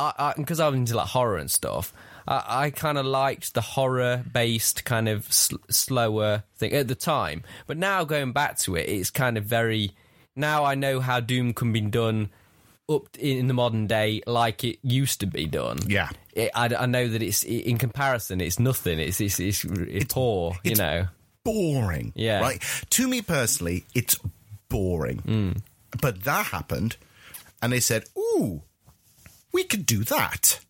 I 0.00 0.34
because 0.36 0.60
I, 0.60 0.68
was 0.68 0.76
into 0.76 0.96
like 0.96 1.08
horror 1.08 1.36
and 1.36 1.50
stuff. 1.50 1.92
I, 2.26 2.44
I 2.48 2.70
kind 2.70 2.98
of 2.98 3.06
liked 3.06 3.54
the 3.54 3.60
horror 3.60 4.24
based 4.32 4.84
kind 4.84 5.08
of 5.08 5.32
sl- 5.32 5.56
slower 5.70 6.44
thing 6.56 6.72
at 6.72 6.88
the 6.88 6.94
time, 6.94 7.42
but 7.66 7.76
now 7.76 8.04
going 8.04 8.32
back 8.32 8.58
to 8.60 8.76
it, 8.76 8.88
it's 8.88 9.10
kind 9.10 9.36
of 9.38 9.44
very. 9.44 9.92
Now 10.36 10.64
I 10.64 10.74
know 10.74 11.00
how 11.00 11.20
Doom 11.20 11.52
can 11.52 11.72
be 11.72 11.80
done 11.80 12.30
up 12.90 13.16
in 13.18 13.46
the 13.46 13.54
modern 13.54 13.86
day 13.86 14.20
like 14.26 14.64
it 14.64 14.78
used 14.82 15.20
to 15.20 15.26
be 15.26 15.46
done. 15.46 15.78
Yeah. 15.86 16.10
It, 16.32 16.50
I, 16.54 16.74
I 16.74 16.86
know 16.86 17.08
that 17.08 17.22
it's 17.22 17.44
in 17.44 17.78
comparison, 17.78 18.40
it's 18.40 18.58
nothing. 18.58 18.98
It's 18.98 19.20
it's 19.20 19.38
it's, 19.38 19.64
it's 19.64 20.12
poor, 20.12 20.56
you 20.64 20.74
know. 20.74 21.06
Boring. 21.44 22.12
Yeah. 22.14 22.40
Right? 22.40 22.62
To 22.90 23.08
me 23.08 23.22
personally, 23.22 23.84
it's 23.94 24.18
boring. 24.68 25.18
Mm. 25.18 25.62
But 26.00 26.24
that 26.24 26.46
happened, 26.46 26.96
and 27.62 27.72
they 27.72 27.80
said, 27.80 28.04
ooh, 28.16 28.62
we 29.52 29.64
could 29.64 29.86
do 29.86 30.04
that. 30.04 30.60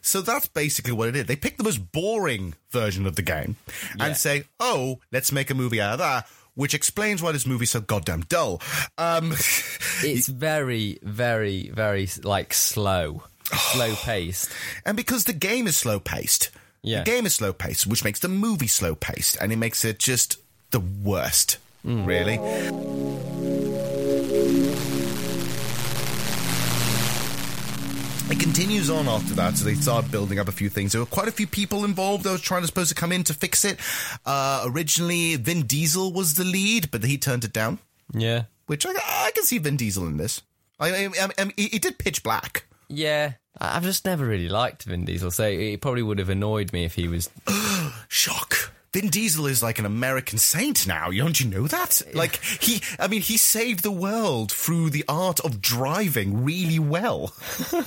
So 0.00 0.20
that's 0.22 0.46
basically 0.46 0.92
what 0.92 1.08
it 1.08 1.16
is. 1.16 1.26
They 1.26 1.36
pick 1.36 1.56
the 1.58 1.64
most 1.64 1.92
boring 1.92 2.54
version 2.70 3.06
of 3.06 3.16
the 3.16 3.22
game 3.22 3.56
Yeah. 3.96 4.06
and 4.06 4.16
say, 4.16 4.44
oh, 4.58 5.00
let's 5.12 5.32
make 5.32 5.50
a 5.50 5.54
movie 5.54 5.80
out 5.80 5.94
of 5.94 5.98
that, 5.98 6.26
which 6.54 6.72
explains 6.72 7.20
why 7.22 7.32
this 7.32 7.46
movie's 7.46 7.70
so 7.72 7.80
goddamn 7.80 8.22
dull. 8.22 8.62
Um, 8.96 9.32
It's 10.02 10.28
very, 10.28 10.98
very, 11.02 11.68
very 11.70 12.08
like 12.22 12.54
slow, 12.54 13.24
slow 13.72 13.94
paced. 13.96 14.50
and 14.86 14.96
because 14.96 15.24
the 15.24 15.32
game 15.32 15.66
is 15.66 15.76
slow 15.76 15.98
paced, 16.00 16.50
Yeah. 16.82 17.00
the 17.02 17.10
game 17.10 17.26
is 17.26 17.34
slow 17.34 17.52
paced, 17.52 17.86
which 17.86 18.04
makes 18.04 18.20
the 18.20 18.28
movie 18.28 18.68
slow 18.68 18.94
paced, 18.94 19.36
and 19.40 19.52
it 19.52 19.56
makes 19.56 19.84
it 19.84 19.98
just 19.98 20.36
the 20.70 20.80
worst, 20.80 21.58
really. 21.84 22.38
It 28.30 28.38
continues 28.38 28.90
on 28.90 29.08
after 29.08 29.32
that, 29.34 29.56
so 29.56 29.64
they 29.64 29.74
start 29.74 30.10
building 30.10 30.38
up 30.38 30.48
a 30.48 30.52
few 30.52 30.68
things. 30.68 30.92
There 30.92 31.00
were 31.00 31.06
quite 31.06 31.28
a 31.28 31.32
few 31.32 31.46
people 31.46 31.84
involved 31.86 32.24
that 32.24 32.30
was 32.32 32.42
trying 32.42 32.60
to 32.60 32.66
supposed 32.66 32.90
to 32.90 32.94
come 32.94 33.10
in 33.10 33.24
to 33.24 33.32
fix 33.34 33.64
it. 33.64 33.78
Uh, 34.26 34.64
originally, 34.66 35.36
Vin 35.36 35.62
Diesel 35.62 36.12
was 36.12 36.34
the 36.34 36.44
lead, 36.44 36.90
but 36.90 37.02
he 37.04 37.16
turned 37.16 37.44
it 37.44 37.54
down, 37.54 37.78
Yeah. 38.12 38.44
which 38.66 38.84
I, 38.84 38.90
I 38.90 39.30
can 39.34 39.44
see 39.44 39.56
Vin 39.56 39.78
Diesel 39.78 40.06
in 40.06 40.18
this. 40.18 40.42
I, 40.78 40.90
I, 40.90 41.04
I, 41.20 41.28
I 41.38 41.52
he, 41.56 41.68
he 41.68 41.78
did 41.78 41.96
pitch 41.98 42.22
black. 42.22 42.66
Yeah, 42.90 43.32
I've 43.58 43.82
just 43.82 44.04
never 44.04 44.26
really 44.26 44.48
liked 44.50 44.82
Vin 44.84 45.06
Diesel, 45.06 45.30
so 45.30 45.44
it 45.44 45.80
probably 45.80 46.02
would 46.02 46.18
have 46.18 46.28
annoyed 46.28 46.70
me 46.72 46.84
if 46.84 46.94
he 46.96 47.08
was. 47.08 47.30
Shock. 48.08 48.54
Vin 48.92 49.08
Diesel 49.08 49.46
is 49.46 49.62
like 49.62 49.78
an 49.78 49.86
American 49.86 50.38
saint 50.38 50.86
now. 50.86 51.10
Don't 51.10 51.38
you 51.38 51.48
know 51.48 51.66
that? 51.66 52.02
Like 52.14 52.42
he, 52.42 52.80
I 52.98 53.06
mean, 53.06 53.20
he 53.20 53.36
saved 53.36 53.82
the 53.82 53.90
world 53.90 54.50
through 54.50 54.90
the 54.90 55.04
art 55.08 55.40
of 55.40 55.60
driving 55.60 56.42
really 56.44 56.78
well. 56.78 57.32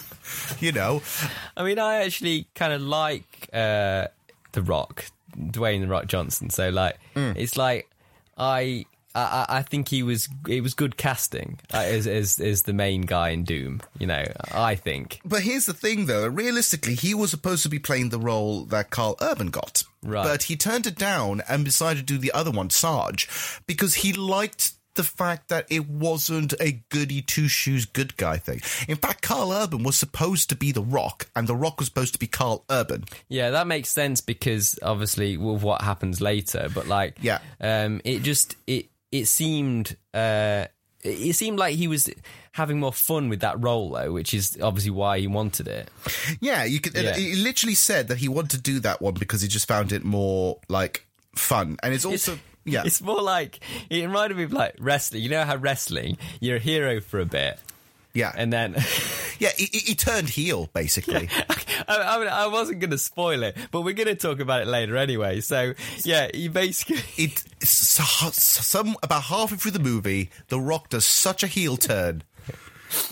you 0.59 0.71
know, 0.71 1.01
I 1.57 1.63
mean, 1.63 1.79
I 1.79 2.03
actually 2.03 2.47
kind 2.55 2.71
of 2.73 2.81
like 2.81 3.49
uh, 3.51 4.07
The 4.51 4.61
Rock, 4.61 5.05
Dwayne 5.37 5.81
The 5.81 5.87
Rock 5.87 6.05
Johnson. 6.05 6.49
So, 6.51 6.69
like, 6.69 6.99
it's 7.35 7.57
like 7.57 7.89
I, 8.37 8.85
I, 9.15 9.45
I 9.49 9.61
think 9.63 9.89
he 9.89 10.03
was 10.03 10.29
it 10.47 10.61
was 10.61 10.73
good 10.73 10.97
casting 10.97 11.59
uh, 11.73 11.77
as, 11.77 12.05
as 12.05 12.39
as 12.39 12.61
the 12.63 12.73
main 12.73 13.01
guy 13.01 13.29
in 13.29 13.43
Doom. 13.43 13.81
You 13.97 14.07
know, 14.07 14.25
I 14.51 14.75
think. 14.75 15.19
But 15.25 15.41
here's 15.41 15.65
the 15.65 15.73
thing, 15.73 16.05
though. 16.05 16.27
Realistically, 16.27 16.93
he 16.93 17.15
was 17.15 17.31
supposed 17.31 17.63
to 17.63 17.69
be 17.69 17.79
playing 17.79 18.09
the 18.09 18.19
role 18.19 18.65
that 18.65 18.91
Karl 18.91 19.17
Urban 19.19 19.47
got. 19.47 19.83
Right. 20.03 20.23
But 20.23 20.43
he 20.43 20.55
turned 20.55 20.87
it 20.87 20.95
down 20.97 21.41
and 21.47 21.63
decided 21.63 22.07
to 22.07 22.13
do 22.13 22.17
the 22.17 22.31
other 22.31 22.51
one, 22.51 22.69
Sarge, 22.69 23.27
because 23.67 23.95
he 23.95 24.13
liked 24.13 24.73
the 24.95 25.03
fact 25.05 25.47
that 25.47 25.65
it 25.69 25.87
wasn't 25.87 26.53
a 26.59 26.81
goody 26.89 27.21
two 27.21 27.47
shoes 27.47 27.85
good 27.85 28.17
guy 28.17 28.37
thing. 28.37 28.61
In 28.89 28.97
fact, 28.97 29.21
Karl 29.21 29.53
Urban 29.53 29.83
was 29.83 29.95
supposed 29.95 30.49
to 30.49 30.55
be 30.55 30.73
The 30.73 30.81
Rock, 30.81 31.29
and 31.33 31.47
The 31.47 31.55
Rock 31.55 31.79
was 31.79 31.87
supposed 31.87 32.11
to 32.13 32.19
be 32.19 32.27
Karl 32.27 32.65
Urban. 32.69 33.05
Yeah, 33.29 33.51
that 33.51 33.67
makes 33.67 33.87
sense 33.89 34.19
because 34.19 34.77
obviously 34.83 35.37
with 35.37 35.63
what 35.63 35.81
happens 35.81 36.19
later, 36.19 36.67
but 36.73 36.87
like, 36.87 37.15
Yeah. 37.21 37.39
um, 37.61 38.01
it 38.03 38.23
just 38.23 38.55
it 38.67 38.87
it 39.13 39.25
seemed 39.27 39.95
uh, 40.13 40.65
it 41.03 41.35
seemed 41.35 41.57
like 41.57 41.75
he 41.75 41.87
was 41.87 42.09
having 42.53 42.79
more 42.79 42.93
fun 42.93 43.29
with 43.29 43.41
that 43.41 43.61
role 43.63 43.91
though, 43.91 44.11
which 44.11 44.33
is 44.33 44.57
obviously 44.61 44.91
why 44.91 45.19
he 45.19 45.27
wanted 45.27 45.67
it. 45.67 45.89
Yeah, 46.39 46.63
you 46.63 46.79
could. 46.79 46.95
Yeah. 46.95 47.15
He 47.15 47.35
literally 47.35 47.75
said 47.75 48.07
that 48.09 48.17
he 48.17 48.27
wanted 48.27 48.51
to 48.51 48.61
do 48.61 48.79
that 48.81 49.01
one 49.01 49.13
because 49.13 49.41
he 49.41 49.47
just 49.47 49.67
found 49.67 49.91
it 49.91 50.03
more 50.03 50.59
like 50.67 51.05
fun, 51.35 51.77
and 51.81 51.93
it's 51.93 52.05
also 52.05 52.37
yeah. 52.65 52.83
It's 52.85 53.01
more 53.01 53.21
like 53.21 53.59
it 53.89 54.03
reminded 54.03 54.37
me 54.37 54.43
of 54.43 54.53
like 54.53 54.75
wrestling. 54.79 55.23
You 55.23 55.29
know 55.29 55.43
how 55.43 55.55
wrestling, 55.55 56.17
you're 56.39 56.57
a 56.57 56.59
hero 56.59 57.01
for 57.01 57.19
a 57.19 57.25
bit, 57.25 57.59
yeah, 58.13 58.31
and 58.35 58.51
then 58.51 58.73
yeah, 59.39 59.51
he, 59.55 59.65
he 59.65 59.95
turned 59.95 60.29
heel 60.29 60.69
basically. 60.73 61.29
I, 61.87 61.97
I, 61.97 62.19
mean, 62.19 62.27
I 62.27 62.47
wasn't 62.47 62.79
going 62.79 62.91
to 62.91 62.97
spoil 62.97 63.43
it, 63.43 63.57
but 63.71 63.81
we're 63.81 63.93
going 63.93 64.07
to 64.07 64.15
talk 64.15 64.39
about 64.39 64.61
it 64.61 64.67
later 64.67 64.97
anyway. 64.97 65.41
So 65.41 65.73
yeah, 66.03 66.29
he 66.33 66.47
basically 66.47 67.01
it 67.17 67.43
so, 67.63 68.03
some 68.31 68.97
about 69.01 69.23
halfway 69.23 69.57
through 69.57 69.71
the 69.71 69.79
movie, 69.79 70.29
The 70.49 70.59
Rock 70.59 70.89
does 70.89 71.05
such 71.05 71.43
a 71.43 71.47
heel 71.47 71.77
turn. 71.77 72.23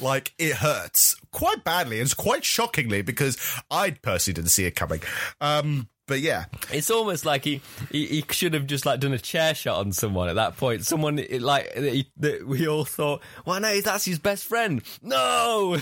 Like 0.02 0.34
it 0.38 0.56
hurts 0.56 1.16
quite 1.32 1.64
badly. 1.64 2.00
It's 2.00 2.14
quite 2.14 2.44
shockingly 2.46 3.02
because 3.02 3.38
I 3.70 3.92
personally 3.92 4.36
didn't 4.36 4.50
see 4.52 4.66
it 4.66 4.76
coming. 4.76 5.02
Um, 5.42 5.88
but 6.08 6.22
yeah, 6.22 6.46
It's 6.74 6.90
almost 6.90 7.24
like 7.24 7.44
he, 7.44 7.62
he 7.92 8.08
he 8.08 8.26
should 8.32 8.56
have 8.56 8.66
just 8.66 8.84
like 8.84 9.00
done 9.00 9.14
a 9.14 9.20
chair 9.20 9.54
shot 9.54 9.78
on 9.78 9.92
someone 9.92 10.28
at 10.28 10.38
that 10.38 10.58
point. 10.58 10.84
Someone 10.84 11.20
it, 11.20 11.40
like 11.42 11.72
that 11.76 11.94
he- 11.94 12.12
that 12.18 12.48
we 12.48 12.68
all 12.68 12.84
thought, 12.84 13.22
well, 13.46 13.60
no, 13.60 13.80
that's 13.82 14.06
his 14.06 14.18
best 14.18 14.46
friend. 14.46 14.82
No, 15.04 15.78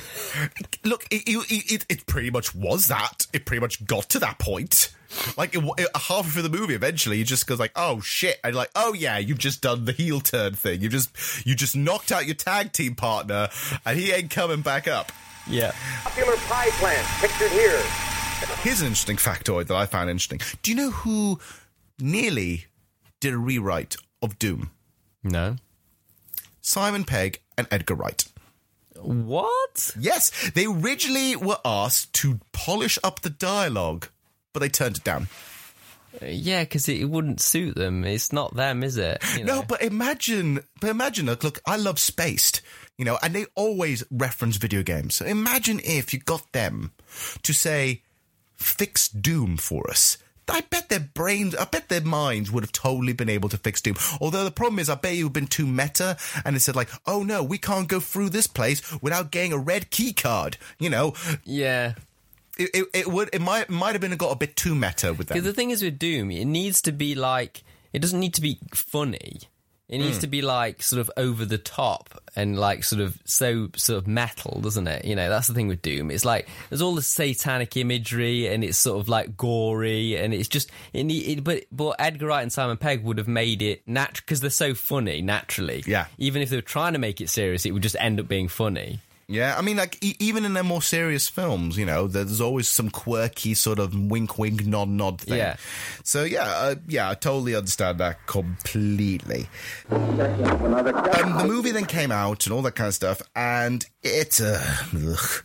look, 0.83 1.05
it, 1.11 1.23
it, 1.27 1.71
it, 1.71 1.85
it 1.87 2.05
pretty 2.07 2.29
much 2.29 2.53
was 2.53 2.87
that. 2.87 3.25
It 3.31 3.45
pretty 3.45 3.61
much 3.61 3.85
got 3.85 4.09
to 4.09 4.19
that 4.19 4.37
point. 4.37 4.93
Like 5.37 5.55
it, 5.55 5.63
it, 5.77 5.89
halfway 5.95 6.29
through 6.29 6.41
the 6.43 6.49
movie, 6.49 6.73
eventually 6.73 7.17
he 7.17 7.23
just 7.23 7.47
goes 7.47 7.59
like, 7.59 7.71
"Oh 7.75 8.01
shit!" 8.01 8.39
and 8.43 8.55
like, 8.55 8.71
"Oh 8.75 8.93
yeah, 8.93 9.17
you've 9.17 9.37
just 9.37 9.61
done 9.61 9.85
the 9.85 9.91
heel 9.91 10.19
turn 10.19 10.53
thing. 10.53 10.81
You 10.81 10.89
just 10.89 11.09
you 11.45 11.55
just 11.55 11.75
knocked 11.75 12.11
out 12.11 12.25
your 12.25 12.35
tag 12.35 12.73
team 12.73 12.95
partner, 12.95 13.49
and 13.85 13.97
he 13.97 14.11
ain't 14.11 14.29
coming 14.29 14.61
back 14.61 14.87
up." 14.87 15.11
yeah, 15.49 15.71
Popular 16.03 16.35
pie 16.47 16.69
plant 16.71 17.07
pictured 17.21 17.51
here. 17.51 17.81
Here's 18.61 18.81
an 18.81 18.87
interesting 18.87 19.15
factoid 19.17 19.67
that 19.67 19.75
I 19.75 19.85
found 19.85 20.09
interesting. 20.09 20.41
Do 20.61 20.71
you 20.71 20.77
know 20.77 20.91
who 20.91 21.39
nearly 21.99 22.65
did 23.19 23.33
a 23.33 23.37
rewrite 23.37 23.95
of 24.21 24.37
Doom? 24.39 24.71
no. 25.23 25.55
Simon 26.61 27.05
Pegg 27.05 27.39
and 27.57 27.65
Edgar 27.71 27.95
Wright. 27.95 28.25
What? 29.01 29.95
Yes, 29.97 30.51
they 30.51 30.65
originally 30.65 31.35
were 31.37 31.59
asked 31.63 32.11
to 32.15 32.41
polish 32.51 32.99
up 33.05 33.21
the 33.21 33.29
dialogue, 33.29 34.09
but 34.57 34.63
they 34.63 34.69
turned 34.69 34.97
it 34.97 35.03
down. 35.03 35.27
Yeah, 36.19 36.63
because 36.63 36.89
it 36.89 37.07
wouldn't 37.07 37.41
suit 37.41 37.75
them. 37.75 38.03
It's 38.03 38.33
not 38.33 38.55
them, 38.55 38.81
is 38.81 38.97
it? 38.97 39.21
You 39.37 39.45
No, 39.45 39.61
but 39.61 39.83
imagine, 39.83 40.61
but 40.81 40.89
imagine, 40.89 41.27
look, 41.27 41.43
look, 41.43 41.59
I 41.67 41.75
love 41.75 41.99
Spaced, 41.99 42.63
you 42.97 43.05
know, 43.05 43.19
and 43.21 43.35
they 43.35 43.45
always 43.53 44.03
reference 44.09 44.57
video 44.57 44.81
games. 44.81 45.13
So 45.13 45.25
imagine 45.25 45.79
if 45.83 46.11
you 46.11 46.19
got 46.19 46.53
them 46.53 46.91
to 47.43 47.53
say, 47.53 48.01
fix 48.55 49.09
Doom 49.09 49.57
for 49.57 49.87
us. 49.91 50.17
I 50.49 50.61
bet 50.61 50.89
their 50.89 51.01
brains, 51.01 51.53
I 51.53 51.65
bet 51.65 51.89
their 51.89 52.01
minds 52.01 52.51
would 52.51 52.63
have 52.63 52.71
totally 52.71 53.13
been 53.13 53.29
able 53.29 53.49
to 53.49 53.57
fix 53.57 53.81
Doom. 53.81 53.97
Although 54.19 54.43
the 54.43 54.49
problem 54.49 54.79
is, 54.79 54.89
I 54.89 54.95
bet 54.95 55.13
you 55.13 55.25
have 55.25 55.33
been 55.33 55.45
too 55.45 55.67
meta 55.67 56.17
and 56.43 56.55
it 56.55 56.61
said 56.61 56.75
like, 56.75 56.89
oh 57.05 57.21
no, 57.21 57.43
we 57.43 57.59
can't 57.59 57.87
go 57.87 57.99
through 57.99 58.29
this 58.29 58.47
place 58.47 58.81
without 59.03 59.29
getting 59.29 59.53
a 59.53 59.57
red 59.59 59.91
key 59.91 60.13
card. 60.13 60.57
You 60.79 60.89
know, 60.89 61.13
yeah. 61.43 61.93
It, 62.59 62.69
it, 62.73 62.87
it 62.93 63.07
would, 63.07 63.29
it 63.33 63.41
might, 63.41 63.69
might 63.69 63.93
have 63.93 64.01
been 64.01 64.15
got 64.17 64.31
a 64.31 64.35
bit 64.35 64.55
too 64.55 64.75
meta 64.75 65.13
with 65.13 65.27
Because 65.27 65.43
them. 65.43 65.51
the 65.51 65.53
thing 65.53 65.71
is 65.71 65.83
with 65.83 65.99
Doom, 65.99 66.31
it 66.31 66.45
needs 66.45 66.81
to 66.83 66.91
be 66.91 67.15
like 67.15 67.63
it 67.93 67.99
doesn't 67.99 68.19
need 68.19 68.33
to 68.35 68.41
be 68.41 68.59
funny. 68.73 69.39
It 69.89 69.99
needs 69.99 70.17
hmm. 70.17 70.21
to 70.21 70.27
be 70.27 70.41
like 70.41 70.83
sort 70.83 70.99
of 70.99 71.09
over 71.15 71.45
the 71.45 71.57
top 71.57 72.21
and 72.35 72.59
like 72.59 72.83
sort 72.83 73.01
of 73.01 73.17
so 73.23 73.69
sort 73.77 73.97
of 73.97 74.05
metal, 74.05 74.59
doesn't 74.59 74.85
it? 74.85 75.05
You 75.05 75.15
know, 75.15 75.29
that's 75.29 75.47
the 75.47 75.53
thing 75.53 75.69
with 75.69 75.81
Doom. 75.81 76.11
It's 76.11 76.25
like 76.25 76.49
there's 76.67 76.81
all 76.81 76.93
the 76.93 77.01
satanic 77.01 77.77
imagery 77.77 78.47
and 78.47 78.65
it's 78.65 78.77
sort 78.77 78.99
of 78.99 79.07
like 79.07 79.37
gory 79.37 80.17
and 80.17 80.33
it's 80.33 80.49
just 80.49 80.69
it, 80.91 81.09
it 81.09 81.41
but 81.41 81.63
but 81.71 81.95
Edgar 81.99 82.27
Wright 82.27 82.43
and 82.43 82.51
Simon 82.51 82.75
Pegg 82.75 83.03
would 83.03 83.17
have 83.17 83.29
made 83.29 83.61
it 83.61 83.87
natural 83.87 84.23
because 84.25 84.41
they're 84.41 84.49
so 84.49 84.73
funny 84.73 85.21
naturally. 85.21 85.85
Yeah. 85.87 86.07
Even 86.17 86.41
if 86.41 86.49
they 86.49 86.57
were 86.57 86.61
trying 86.61 86.91
to 86.93 86.99
make 86.99 87.21
it 87.21 87.29
serious, 87.29 87.65
it 87.65 87.71
would 87.71 87.83
just 87.83 87.95
end 87.97 88.19
up 88.19 88.27
being 88.27 88.49
funny. 88.49 88.99
Yeah, 89.29 89.55
I 89.57 89.61
mean, 89.61 89.75
like 89.75 89.97
e- 90.01 90.15
even 90.19 90.45
in 90.45 90.53
their 90.53 90.63
more 90.63 90.81
serious 90.81 91.27
films, 91.27 91.77
you 91.77 91.85
know, 91.85 92.07
there's 92.07 92.39
always 92.39 92.69
some 92.69 92.89
quirky 92.89 93.55
sort 93.55 93.77
of 93.77 93.93
wink, 93.93 94.37
wink, 94.39 94.65
nod, 94.65 94.87
nod 94.87 95.19
thing. 95.19 95.37
Yeah. 95.37 95.57
So 96.03 96.23
yeah, 96.23 96.45
uh, 96.45 96.75
yeah, 96.87 97.09
I 97.09 97.13
totally 97.13 97.53
understand 97.53 97.97
that 97.99 98.25
completely. 98.25 99.47
Um, 99.91 100.15
the 100.17 101.43
movie 101.45 101.71
then 101.71 101.85
came 101.85 102.09
out 102.09 102.45
and 102.45 102.53
all 102.53 102.61
that 102.61 102.75
kind 102.75 102.87
of 102.87 102.93
stuff, 102.93 103.21
and 103.35 103.85
it, 104.01 104.39
uh, 104.39 104.63
ugh, 104.95 105.43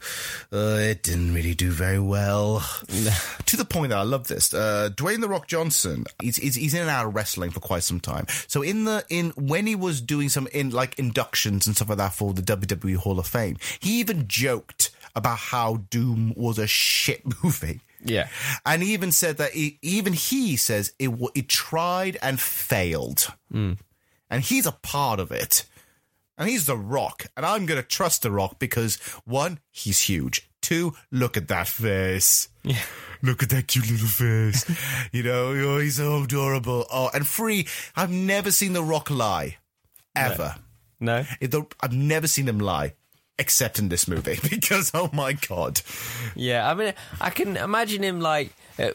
uh, 0.53 0.79
it 0.81 1.03
didn't 1.03 1.35
really 1.35 1.57
do 1.57 1.73
very 1.73 1.99
well. 1.99 2.61
to 3.47 3.57
the 3.57 3.65
point 3.65 3.91
that 3.91 3.99
I 3.99 4.03
love 4.05 4.29
this. 4.29 4.55
Uh, 4.55 4.91
Dwayne 4.95 5.21
the 5.21 5.29
Rock 5.29 5.49
Johnson, 5.49 6.05
he's, 6.21 6.37
he's 6.37 6.55
he's 6.55 6.75
in 6.75 6.83
and 6.83 6.91
out 6.91 7.07
of 7.07 7.17
wrestling 7.17 7.51
for 7.51 7.59
quite 7.59 7.83
some 7.83 7.99
time. 7.99 8.27
So 8.47 8.63
in 8.63 8.85
the 8.85 9.05
in 9.09 9.31
when 9.31 9.67
he 9.67 9.75
was 9.75 10.01
doing 10.01 10.29
some 10.29 10.47
in 10.53 10.71
like 10.71 11.01
inductions 11.01 11.67
and 11.67 11.75
stuff 11.75 11.89
like 11.89 11.99
that 11.99 12.13
for 12.13 12.33
the 12.33 12.43
WWE 12.43 12.95
Hall 12.97 13.19
of 13.19 13.27
Fame, 13.27 13.57
he 13.81 14.01
even 14.01 14.27
joked 14.29 14.91
about 15.15 15.39
how 15.39 15.85
Doom 15.91 16.33
was 16.37 16.59
a 16.59 16.67
shit 16.67 17.23
movie. 17.45 17.81
Yeah. 18.05 18.29
And 18.67 18.83
he 18.83 18.93
even 18.95 19.13
said 19.13 19.37
that 19.37 19.53
he, 19.53 19.79
even 19.83 20.13
he 20.13 20.57
says 20.57 20.93
it 20.99 21.11
it 21.35 21.49
tried 21.49 22.19
and 22.23 22.41
failed, 22.41 23.29
hmm. 23.51 23.75
and 24.29 24.43
he's 24.43 24.67
a 24.67 24.73
part 24.73 25.21
of 25.21 25.31
it. 25.31 25.65
And 26.39 26.49
he's 26.49 26.67
the 26.67 26.77
Rock, 26.77 27.27
and 27.37 27.47
I'm 27.47 27.67
gonna 27.67 27.83
trust 27.83 28.23
the 28.23 28.31
Rock 28.33 28.59
because 28.59 28.97
one, 29.25 29.61
he's 29.71 30.01
huge. 30.01 30.49
Two, 30.61 30.95
look 31.11 31.37
at 31.37 31.49
that 31.49 31.69
face. 31.69 32.49
Yeah. 32.63 32.79
Look 33.25 33.41
at 33.41 33.51
that 33.51 33.69
cute 33.69 33.89
little 33.89 34.09
face. 34.09 34.69
you 35.13 35.23
know, 35.23 35.51
oh, 35.51 35.79
he's 35.79 35.95
so 35.97 36.25
adorable. 36.25 36.87
Oh, 36.93 37.09
and 37.15 37.25
three, 37.25 37.69
I've 37.95 38.11
never 38.11 38.51
seen 38.51 38.73
the 38.73 38.83
Rock 38.83 39.11
lie, 39.11 39.59
ever. 40.17 40.57
No. 40.99 41.25
It- 41.41 41.53
the- 41.53 41.67
I've 41.81 41.93
never 41.93 42.27
seen 42.27 42.49
him 42.49 42.59
lie, 42.59 42.95
except 43.43 43.81
in 43.81 43.89
this 43.89 44.07
movie 44.07 44.39
because 44.51 44.93
oh 44.95 45.11
my 45.13 45.33
god. 45.33 45.83
Yeah, 46.37 46.71
I 46.71 46.75
mean, 46.75 46.95
I 47.21 47.31
can 47.31 47.57
imagine 47.57 48.03
him 48.03 48.21
like 48.21 48.53
uh, 48.79 48.93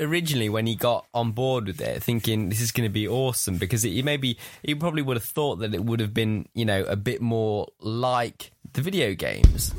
originally 0.00 0.48
when 0.48 0.66
he 0.66 0.74
got 0.74 1.06
on 1.12 1.32
board 1.32 1.66
with 1.66 1.80
it, 1.80 2.02
thinking 2.02 2.48
this 2.48 2.60
is 2.62 2.72
going 2.72 2.88
to 2.88 2.92
be 2.92 3.06
awesome 3.06 3.58
because 3.58 3.82
he 3.82 4.02
maybe 4.02 4.38
he 4.62 4.74
probably 4.74 5.02
would 5.02 5.16
have 5.16 5.24
thought 5.24 5.56
that 5.56 5.74
it 5.74 5.84
would 5.84 6.00
have 6.00 6.14
been 6.14 6.48
you 6.54 6.64
know 6.64 6.82
a 6.84 6.96
bit 6.96 7.20
more 7.20 7.68
like 7.80 8.52
the 8.72 8.80
video 8.80 9.14
games. 9.14 9.74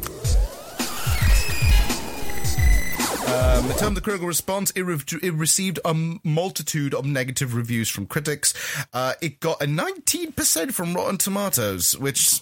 Um, 3.32 3.72
of 3.88 3.96
the 3.96 4.02
critical 4.02 4.28
response, 4.28 4.72
it, 4.72 4.82
re- 4.82 5.00
it 5.24 5.34
received 5.34 5.80
a 5.86 5.94
multitude 6.24 6.94
of 6.94 7.06
negative 7.06 7.56
reviews 7.56 7.90
from 7.90 8.06
critics. 8.06 8.54
Uh, 8.94 9.14
it 9.22 9.40
got 9.40 9.62
a 9.62 9.66
19% 9.66 10.74
from 10.74 10.94
Rotten 10.94 11.18
Tomatoes, 11.18 11.98
which, 11.98 12.42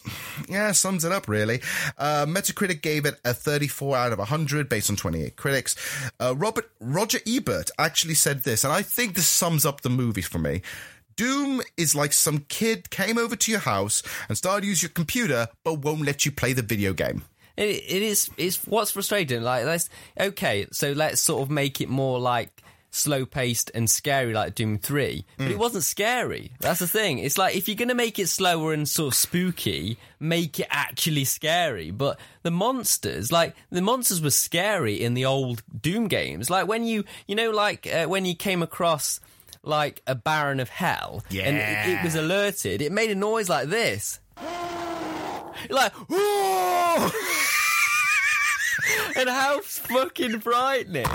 yeah, 0.50 0.72
sums 0.72 1.06
it 1.06 1.12
up 1.12 1.28
really. 1.28 1.62
Uh, 1.98 2.26
Metacritic 2.28 2.82
gave 2.82 3.06
it 3.06 3.20
a 3.24 3.34
34 3.34 3.98
out 3.98 4.12
of 4.12 4.18
100 4.18 4.68
based 4.68 4.90
on 4.90 4.96
28 4.96 5.36
critics. 5.36 5.76
Uh, 6.20 6.34
Robert 6.36 6.72
Roger 6.80 7.20
Ebert 7.28 7.70
actually 7.78 8.16
said 8.16 8.44
this, 8.44 8.64
and 8.64 8.74
I 8.74 8.82
think 8.82 9.16
this 9.16 9.28
sums 9.28 9.66
up 9.66 9.82
the 9.82 9.90
movie 9.90 10.22
for 10.22 10.40
me. 10.40 10.62
Doom 11.16 11.62
is 11.78 11.96
like 11.96 12.14
some 12.14 12.46
kid 12.50 12.90
came 12.90 13.18
over 13.18 13.36
to 13.36 13.52
your 13.52 13.60
house 13.60 14.02
and 14.28 14.38
started 14.38 14.66
using 14.66 14.88
your 14.88 14.94
computer, 14.94 15.48
but 15.64 15.76
won't 15.76 16.02
let 16.02 16.26
you 16.26 16.32
play 16.32 16.54
the 16.54 16.62
video 16.62 16.94
game. 16.94 17.24
It, 17.60 17.84
it 17.88 18.02
is. 18.02 18.30
It's 18.38 18.66
what's 18.66 18.92
frustrating. 18.92 19.42
Like, 19.42 19.66
let's 19.66 19.90
okay. 20.20 20.68
So 20.72 20.94
let's 20.94 21.20
sort 21.22 21.42
of 21.42 21.50
make 21.50 21.82
it 21.82 21.90
more 21.90 22.18
like 22.20 22.64
slow 22.92 23.26
paced 23.26 23.70
and 23.76 23.90
scary, 23.90 24.34
like 24.34 24.56
Doom 24.56 24.78
Three. 24.78 25.26
But 25.38 25.52
it 25.52 25.60
wasn't 25.60 25.84
scary. 25.84 26.52
That's 26.62 26.80
the 26.80 26.88
thing. 26.88 27.20
It's 27.20 27.38
like 27.38 27.56
if 27.58 27.68
you're 27.68 27.76
gonna 27.76 27.96
make 27.96 28.18
it 28.18 28.28
slower 28.28 28.72
and 28.72 28.88
sort 28.88 29.14
of 29.14 29.16
spooky, 29.16 29.98
make 30.22 30.60
it 30.60 30.68
actually 30.70 31.26
scary. 31.26 31.92
But 31.92 32.18
the 32.44 32.52
monsters, 32.52 33.30
like 33.32 33.56
the 33.70 33.82
monsters, 33.82 34.22
were 34.22 34.32
scary 34.32 35.02
in 35.02 35.14
the 35.14 35.26
old 35.26 35.62
Doom 35.82 36.08
games. 36.08 36.50
Like 36.50 36.68
when 36.68 36.86
you, 36.86 37.04
you 37.28 37.36
know, 37.36 37.52
like 37.52 37.88
uh, 37.88 38.06
when 38.06 38.26
you 38.26 38.36
came 38.36 38.64
across 38.64 39.20
like 39.64 40.02
a 40.08 40.16
Baron 40.16 40.62
of 40.62 40.70
Hell, 40.70 41.26
yeah. 41.30 41.44
and 41.44 41.58
it, 41.58 42.00
it 42.00 42.04
was 42.04 42.16
alerted. 42.16 42.82
It 42.82 42.94
made 42.94 43.12
a 43.12 43.16
noise 43.16 43.50
like 43.50 43.68
this. 43.68 44.20
Like, 45.70 45.92
"Whoa!" 46.10 47.10
And 49.16 49.30
how 49.30 49.62
fucking 49.62 50.40
frightening 50.40 51.06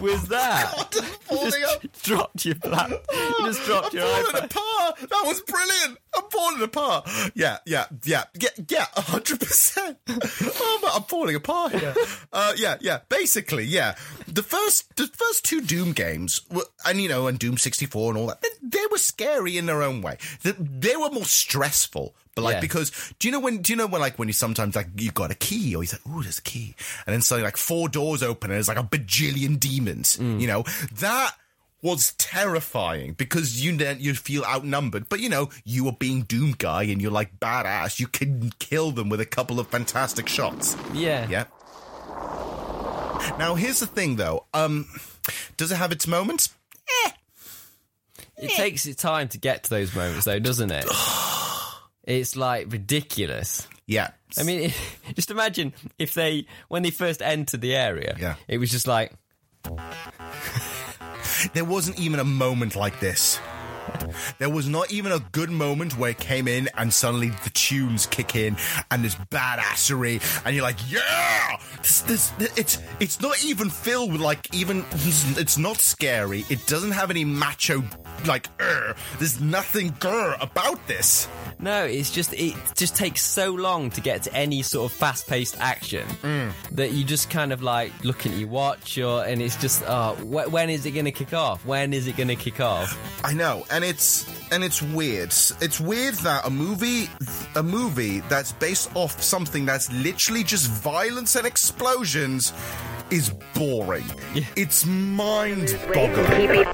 was 0.00 0.28
that? 0.28 0.94
falling 1.22 1.50
just 1.50 1.84
up. 1.84 1.92
dropped 2.02 2.44
your 2.44 2.56
lap. 2.64 2.90
You 2.90 3.36
just 3.46 3.64
dropped 3.64 3.94
your 3.94 4.04
I'm 4.04 4.24
falling 4.24 4.42
iPad. 4.42 4.44
apart. 4.44 4.98
That 5.00 5.22
was 5.26 5.40
brilliant. 5.42 5.98
I'm 6.16 6.30
falling 6.30 6.62
apart. 6.62 7.08
Yeah, 7.34 7.58
yeah, 7.66 7.86
yeah, 8.04 8.24
yeah, 8.38 8.48
yeah. 8.68 8.86
hundred 8.96 9.40
percent. 9.40 9.98
Oh, 10.08 10.80
I'm, 10.92 10.96
I'm 10.96 11.02
falling 11.04 11.34
apart 11.36 11.72
here. 11.72 11.94
Uh, 12.32 12.52
yeah, 12.56 12.76
yeah. 12.80 13.00
Basically, 13.08 13.64
yeah. 13.64 13.94
The 14.26 14.42
first, 14.42 14.96
the 14.96 15.06
first 15.06 15.44
two 15.44 15.60
Doom 15.60 15.92
games, 15.92 16.40
were, 16.50 16.64
and 16.86 17.00
you 17.00 17.08
know, 17.08 17.26
and 17.26 17.38
Doom 17.38 17.56
sixty 17.58 17.86
four 17.86 18.10
and 18.10 18.18
all 18.18 18.26
that, 18.28 18.40
they, 18.42 18.48
they 18.62 18.84
were 18.90 18.98
scary 18.98 19.56
in 19.56 19.66
their 19.66 19.82
own 19.82 20.02
way. 20.02 20.18
They, 20.42 20.52
they 20.58 20.96
were 20.96 21.10
more 21.10 21.24
stressful. 21.24 22.14
But 22.36 22.42
like 22.42 22.54
Yeah. 22.54 22.60
because 22.60 22.92
do 23.18 23.26
you 23.28 23.32
know 23.32 23.40
when 23.40 23.58
do 23.58 23.72
you 23.72 23.76
know 23.76 23.86
when 23.86 24.00
like 24.00 24.18
when 24.18 24.28
you 24.28 24.32
sometimes 24.32 24.76
like 24.76 24.88
you've 24.96 25.14
got 25.14 25.30
a 25.30 25.34
key 25.34 25.74
or 25.74 25.82
you 25.82 25.90
like 25.92 26.00
oh 26.08 26.22
there's 26.22 26.38
a 26.38 26.42
key. 26.42 26.74
And 27.06 27.12
then 27.12 27.22
suddenly 27.22 27.46
like 27.46 27.56
four 27.56 27.88
doors 27.88 28.22
open 28.22 28.50
and 28.50 28.56
there's 28.56 28.68
like 28.68 28.78
a 28.78 28.82
bajillion 28.84 29.58
demons 29.58 30.16
you 30.20 30.46
know? 30.46 30.64
That 31.00 31.34
was 31.82 32.12
terrifying 32.18 33.14
because 33.14 33.64
you 33.64 33.74
then 33.76 33.96
you 34.00 34.14
feel 34.14 34.44
outnumbered. 34.44 35.08
But 35.08 35.20
you 35.20 35.28
know 35.28 35.50
you 35.64 35.86
are 35.88 35.96
being 35.98 36.22
doom 36.22 36.54
guy 36.56 36.84
and 36.84 37.00
you're 37.02 37.10
like 37.10 37.40
badass. 37.40 37.98
You 37.98 38.06
can 38.06 38.52
kill 38.58 38.90
them 38.92 39.08
with 39.08 39.20
a 39.20 39.26
couple 39.26 39.58
of 39.58 39.66
fantastic 39.68 40.28
shots. 40.28 40.76
Yeah. 40.92 41.26
yeah. 41.28 41.44
Now 43.38 43.54
here's 43.54 43.80
the 43.80 43.86
thing 43.86 44.16
though. 44.16 44.46
Um 44.54 44.86
does 45.56 45.72
it 45.72 45.76
have 45.76 45.90
its 45.92 46.06
moments? 46.06 46.54
It 48.42 48.50
takes 48.52 48.86
its 48.86 49.02
time 49.02 49.28
to 49.28 49.38
get 49.38 49.64
to 49.64 49.70
those 49.70 49.94
moments, 49.94 50.24
though, 50.24 50.38
doesn't 50.38 50.70
it? 50.70 50.86
It's 52.10 52.34
like 52.36 52.72
ridiculous. 52.72 53.68
Yeah. 53.86 54.10
I 54.38 54.42
mean, 54.42 54.72
just 55.14 55.30
imagine 55.30 55.72
if 55.98 56.14
they, 56.14 56.46
when 56.68 56.82
they 56.82 56.90
first 56.90 57.22
entered 57.22 57.60
the 57.60 57.74
area, 57.76 58.16
Yeah. 58.18 58.34
it 58.48 58.58
was 58.58 58.70
just 58.70 58.86
like, 58.88 59.12
There 61.54 61.64
wasn't 61.64 61.98
even 61.98 62.18
a 62.20 62.24
moment 62.24 62.74
like 62.76 62.98
this. 63.00 63.38
There 64.38 64.50
was 64.50 64.68
not 64.68 64.90
even 64.90 65.12
a 65.12 65.20
good 65.32 65.50
moment 65.50 65.96
where 65.98 66.10
it 66.10 66.18
came 66.18 66.48
in 66.48 66.68
and 66.76 66.92
suddenly 66.92 67.30
the 67.44 67.50
tunes 67.50 68.06
kick 68.06 68.34
in 68.36 68.56
and 68.90 69.02
there's 69.02 69.16
badassery 69.16 70.20
and 70.44 70.54
you're 70.54 70.62
like, 70.64 70.78
yeah, 70.90 71.56
this, 71.78 72.00
this, 72.02 72.32
it's 72.56 72.78
it's 73.00 73.20
not 73.20 73.42
even 73.44 73.70
filled 73.70 74.12
with 74.12 74.20
like 74.20 74.52
even 74.54 74.84
it's 74.92 75.58
not 75.58 75.76
scary. 75.78 76.44
It 76.48 76.66
doesn't 76.66 76.92
have 76.92 77.10
any 77.10 77.24
macho 77.24 77.82
like. 78.26 78.48
"Ugh." 78.60 78.96
there's 79.18 79.40
nothing 79.40 79.90
grr 79.92 80.40
about 80.42 80.86
this. 80.86 81.28
no, 81.58 81.84
it's 81.84 82.10
just, 82.10 82.32
it 82.34 82.54
just 82.76 82.96
takes 82.96 83.22
so 83.22 83.52
long 83.52 83.90
to 83.90 84.00
get 84.00 84.22
to 84.22 84.34
any 84.34 84.62
sort 84.62 84.90
of 84.90 84.96
fast 84.96 85.26
paced 85.28 85.58
action 85.60 86.06
Mm. 86.22 86.52
that 86.72 86.92
you 86.92 87.04
just 87.04 87.28
kind 87.30 87.52
of 87.52 87.62
like 87.62 87.92
look 88.04 88.26
at 88.26 88.32
your 88.32 88.48
watch 88.48 88.98
or, 88.98 89.24
and 89.24 89.40
it's 89.42 89.56
just, 89.56 89.82
oh, 89.86 90.14
wh- 90.16 90.50
when 90.52 90.70
is 90.70 90.86
it 90.86 90.92
going 90.92 91.04
to 91.06 91.12
kick 91.12 91.32
off? 91.34 91.64
When 91.66 91.92
is 91.92 92.06
it 92.06 92.16
going 92.16 92.28
to 92.28 92.36
kick 92.36 92.60
off? 92.60 92.96
I 93.24 93.32
know, 93.34 93.64
and 93.70 93.84
it's 93.84 93.99
and 94.50 94.64
it's 94.64 94.82
weird. 94.82 95.28
It's 95.60 95.80
weird 95.80 96.14
that 96.16 96.46
a 96.46 96.50
movie, 96.50 97.08
a 97.54 97.62
movie 97.62 98.20
that's 98.28 98.52
based 98.52 98.90
off 98.94 99.20
something 99.22 99.66
that's 99.66 99.92
literally 99.92 100.42
just 100.44 100.68
violence 100.70 101.36
and 101.36 101.46
explosions, 101.46 102.52
is 103.10 103.30
boring. 103.54 104.04
It's 104.56 104.86
mind-boggling. 104.86 106.66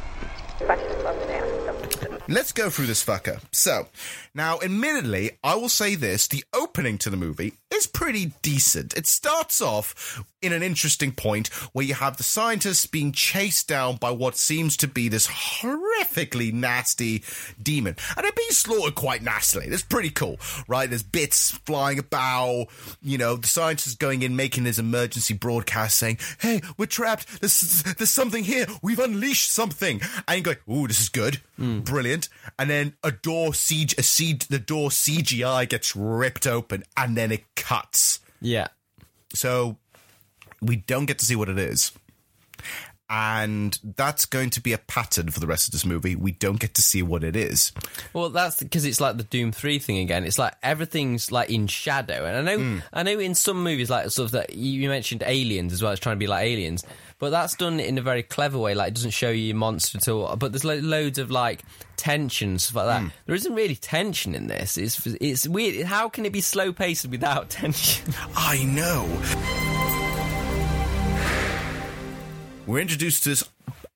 Let's 2.28 2.52
go 2.52 2.70
through 2.70 2.86
this 2.86 3.04
fucker. 3.04 3.40
So, 3.52 3.86
now, 4.36 4.58
admittedly, 4.62 5.30
I 5.42 5.54
will 5.54 5.70
say 5.70 5.94
this 5.94 6.28
the 6.28 6.44
opening 6.52 6.98
to 6.98 7.08
the 7.08 7.16
movie 7.16 7.54
is 7.72 7.86
pretty 7.86 8.32
decent. 8.42 8.94
It 8.94 9.06
starts 9.06 9.62
off 9.62 10.22
in 10.42 10.52
an 10.52 10.62
interesting 10.62 11.10
point 11.10 11.48
where 11.72 11.86
you 11.86 11.94
have 11.94 12.18
the 12.18 12.22
scientists 12.22 12.84
being 12.84 13.12
chased 13.12 13.66
down 13.66 13.96
by 13.96 14.10
what 14.10 14.36
seems 14.36 14.76
to 14.76 14.86
be 14.86 15.08
this 15.08 15.26
horrifically 15.26 16.52
nasty 16.52 17.24
demon. 17.60 17.96
And 18.14 18.24
they're 18.24 18.32
being 18.32 18.50
slaughtered 18.50 18.94
quite 18.94 19.22
nastily. 19.22 19.70
That's 19.70 19.82
pretty 19.82 20.10
cool, 20.10 20.38
right? 20.68 20.88
There's 20.88 21.02
bits 21.02 21.52
flying 21.64 21.98
about, 21.98 22.66
you 23.02 23.16
know, 23.16 23.36
the 23.36 23.48
scientists 23.48 23.94
going 23.94 24.20
in, 24.22 24.36
making 24.36 24.64
this 24.64 24.78
emergency 24.78 25.32
broadcast 25.32 25.96
saying, 25.96 26.18
hey, 26.40 26.60
we're 26.76 26.84
trapped. 26.84 27.40
There's, 27.40 27.82
there's 27.82 28.10
something 28.10 28.44
here. 28.44 28.66
We've 28.82 29.00
unleashed 29.00 29.50
something. 29.50 30.02
And 30.28 30.46
you're 30.46 30.54
going, 30.54 30.78
ooh, 30.78 30.86
this 30.86 31.00
is 31.00 31.08
good. 31.08 31.40
Hmm. 31.56 31.80
Brilliant. 31.80 32.28
And 32.58 32.68
then 32.68 32.94
a 33.02 33.10
door 33.10 33.54
siege, 33.54 33.94
a 33.96 34.02
siege, 34.02 34.25
the 34.34 34.58
door 34.58 34.90
CGI 34.90 35.68
gets 35.68 35.94
ripped 35.96 36.46
open 36.46 36.84
and 36.96 37.16
then 37.16 37.32
it 37.32 37.44
cuts. 37.54 38.20
Yeah. 38.40 38.68
So 39.34 39.76
we 40.60 40.76
don't 40.76 41.06
get 41.06 41.18
to 41.18 41.24
see 41.24 41.36
what 41.36 41.48
it 41.48 41.58
is. 41.58 41.92
And 43.08 43.78
that's 43.96 44.24
going 44.26 44.50
to 44.50 44.60
be 44.60 44.72
a 44.72 44.78
pattern 44.78 45.30
for 45.30 45.38
the 45.38 45.46
rest 45.46 45.68
of 45.68 45.72
this 45.72 45.84
movie. 45.86 46.16
We 46.16 46.32
don't 46.32 46.58
get 46.58 46.74
to 46.74 46.82
see 46.82 47.02
what 47.04 47.22
it 47.22 47.36
is. 47.36 47.70
Well, 48.12 48.30
that's 48.30 48.60
because 48.60 48.84
it's 48.84 49.00
like 49.00 49.16
the 49.16 49.22
Doom 49.22 49.52
Three 49.52 49.78
thing 49.78 49.98
again. 49.98 50.24
It's 50.24 50.40
like 50.40 50.54
everything's 50.60 51.30
like 51.30 51.48
in 51.48 51.68
shadow, 51.68 52.24
and 52.26 52.36
I 52.36 52.40
know, 52.56 52.58
Hmm. 52.62 52.78
I 52.92 53.02
know, 53.04 53.18
in 53.18 53.36
some 53.36 53.62
movies, 53.62 53.90
like 53.90 54.10
sort 54.10 54.26
of 54.26 54.32
that 54.32 54.54
you 54.54 54.88
mentioned 54.88 55.22
Aliens 55.24 55.72
as 55.72 55.82
well. 55.82 55.92
It's 55.92 56.00
trying 56.00 56.16
to 56.16 56.20
be 56.20 56.26
like 56.26 56.46
Aliens, 56.46 56.82
but 57.20 57.30
that's 57.30 57.54
done 57.54 57.78
in 57.78 57.96
a 57.96 58.02
very 58.02 58.24
clever 58.24 58.58
way. 58.58 58.74
Like 58.74 58.88
it 58.88 58.94
doesn't 58.94 59.12
show 59.12 59.30
you 59.30 59.44
your 59.44 59.56
monster 59.56 59.98
at 59.98 60.08
all, 60.08 60.34
but 60.34 60.50
there's 60.50 60.64
lo- 60.64 60.74
loads 60.82 61.18
of 61.20 61.30
like 61.30 61.62
tension 61.96 62.50
and 62.50 62.60
stuff 62.60 62.74
like 62.76 62.86
that. 62.86 63.00
Hmm. 63.02 63.08
There 63.26 63.36
isn't 63.36 63.54
really 63.54 63.76
tension 63.76 64.34
in 64.34 64.48
this. 64.48 64.76
It's 64.76 65.06
it's 65.06 65.46
weird. 65.46 65.86
How 65.86 66.08
can 66.08 66.26
it 66.26 66.32
be 66.32 66.40
slow 66.40 66.72
paced 66.72 67.06
without 67.06 67.50
tension? 67.50 68.12
I 68.34 68.64
know. 68.64 69.75
We're 72.66 72.80
introduced 72.80 73.22
to 73.24 73.28
this 73.30 73.44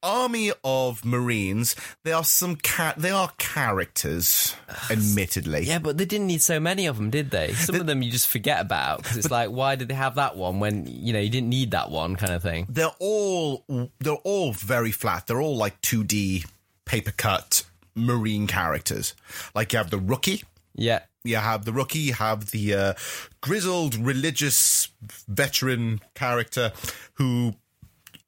army 0.03 0.53
of 0.65 1.05
Marines. 1.05 1.75
They 2.05 2.13
are 2.13 2.23
some 2.25 2.57
ca- 2.57 2.95
they 2.97 3.11
are 3.11 3.31
characters, 3.39 4.55
admittedly. 4.91 5.65
yeah, 5.65 5.79
but 5.79 5.99
they 5.99 6.05
didn't 6.05 6.29
need 6.29 6.41
so 6.41 6.61
many 6.61 6.87
of 6.87 6.97
them, 6.97 7.11
did 7.11 7.31
they? 7.31 7.53
Some 7.53 7.75
of 7.77 7.87
them 7.87 8.01
you 8.03 8.11
just 8.11 8.29
forget 8.29 8.61
about 8.61 9.03
because 9.03 9.17
it's 9.17 9.31
like, 9.31 9.51
why 9.51 9.75
did 9.75 9.89
they 9.89 9.95
have 9.95 10.15
that 10.15 10.37
one 10.37 10.61
when 10.61 10.87
you 10.87 11.13
know 11.13 11.19
you 11.19 11.31
didn't 11.31 11.49
need 11.49 11.73
that 11.73 11.91
one 11.91 12.17
kind 12.17 12.33
of 12.33 12.43
thing. 12.43 12.67
They're 12.71 12.93
all 13.01 13.65
they're 13.99 14.15
all 14.25 14.53
very 14.53 14.93
flat. 14.93 15.27
They're 15.27 15.41
all 15.43 15.57
like 15.57 15.81
2D 15.83 16.47
paper 16.85 17.13
cut 17.17 17.65
Marine 17.97 18.47
characters. 18.47 19.15
Like 19.55 19.73
you 19.73 19.79
have 19.79 19.91
the 19.91 19.99
rookie, 19.99 20.45
Yeah. 20.75 21.01
you 21.25 21.37
have 21.37 21.65
the 21.65 21.73
rookie, 21.73 21.99
you 21.99 22.15
have 22.15 22.53
the 22.53 22.75
uh, 22.75 22.95
grizzled 23.41 23.97
religious 23.97 24.89
veteran 25.29 26.01
character 26.15 26.73
who 27.15 27.55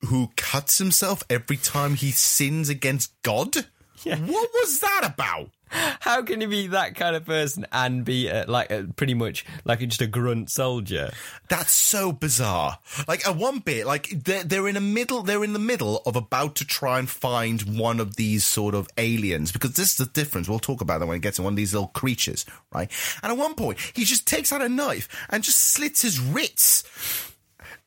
who 0.06 0.30
cuts 0.36 0.78
himself 0.78 1.22
every 1.30 1.56
time 1.56 1.94
he 1.94 2.10
sins 2.10 2.68
against 2.68 3.12
God. 3.22 3.66
Yeah. 4.04 4.18
What 4.18 4.50
was 4.52 4.80
that 4.80 5.02
about? 5.04 5.50
How 5.72 6.22
can 6.22 6.42
you 6.42 6.48
be 6.48 6.66
that 6.68 6.96
kind 6.96 7.16
of 7.16 7.24
person 7.24 7.66
and 7.72 8.04
be 8.04 8.30
uh, 8.30 8.44
like 8.46 8.70
uh, 8.70 8.82
pretty 8.96 9.14
much 9.14 9.46
like 9.64 9.78
just 9.80 10.02
a 10.02 10.06
grunt 10.06 10.50
soldier? 10.50 11.10
That's 11.48 11.72
so 11.72 12.12
bizarre. 12.12 12.78
Like 13.08 13.26
at 13.26 13.36
one 13.36 13.60
bit, 13.60 13.86
like 13.86 14.10
they're, 14.10 14.44
they're 14.44 14.68
in 14.68 14.76
a 14.76 14.82
middle, 14.82 15.22
they're 15.22 15.44
in 15.44 15.54
the 15.54 15.58
middle 15.58 16.02
of 16.04 16.14
about 16.14 16.56
to 16.56 16.66
try 16.66 16.98
and 16.98 17.08
find 17.08 17.78
one 17.78 18.00
of 18.00 18.16
these 18.16 18.44
sort 18.44 18.74
of 18.74 18.88
aliens 18.98 19.50
because 19.50 19.72
this 19.72 19.92
is 19.92 19.96
the 20.06 20.12
difference. 20.12 20.48
We'll 20.48 20.58
talk 20.58 20.82
about 20.82 20.98
that 20.98 21.06
when 21.06 21.16
it 21.16 21.22
gets 21.22 21.36
to 21.36 21.42
one 21.42 21.54
of 21.54 21.56
these 21.56 21.72
little 21.72 21.88
creatures, 21.88 22.44
right? 22.74 22.90
And 23.22 23.32
at 23.32 23.38
one 23.38 23.54
point, 23.54 23.78
he 23.94 24.04
just 24.04 24.26
takes 24.26 24.52
out 24.52 24.60
a 24.60 24.68
knife 24.68 25.08
and 25.30 25.42
just 25.42 25.58
slits 25.58 26.02
his 26.02 26.20
wrists 26.20 27.31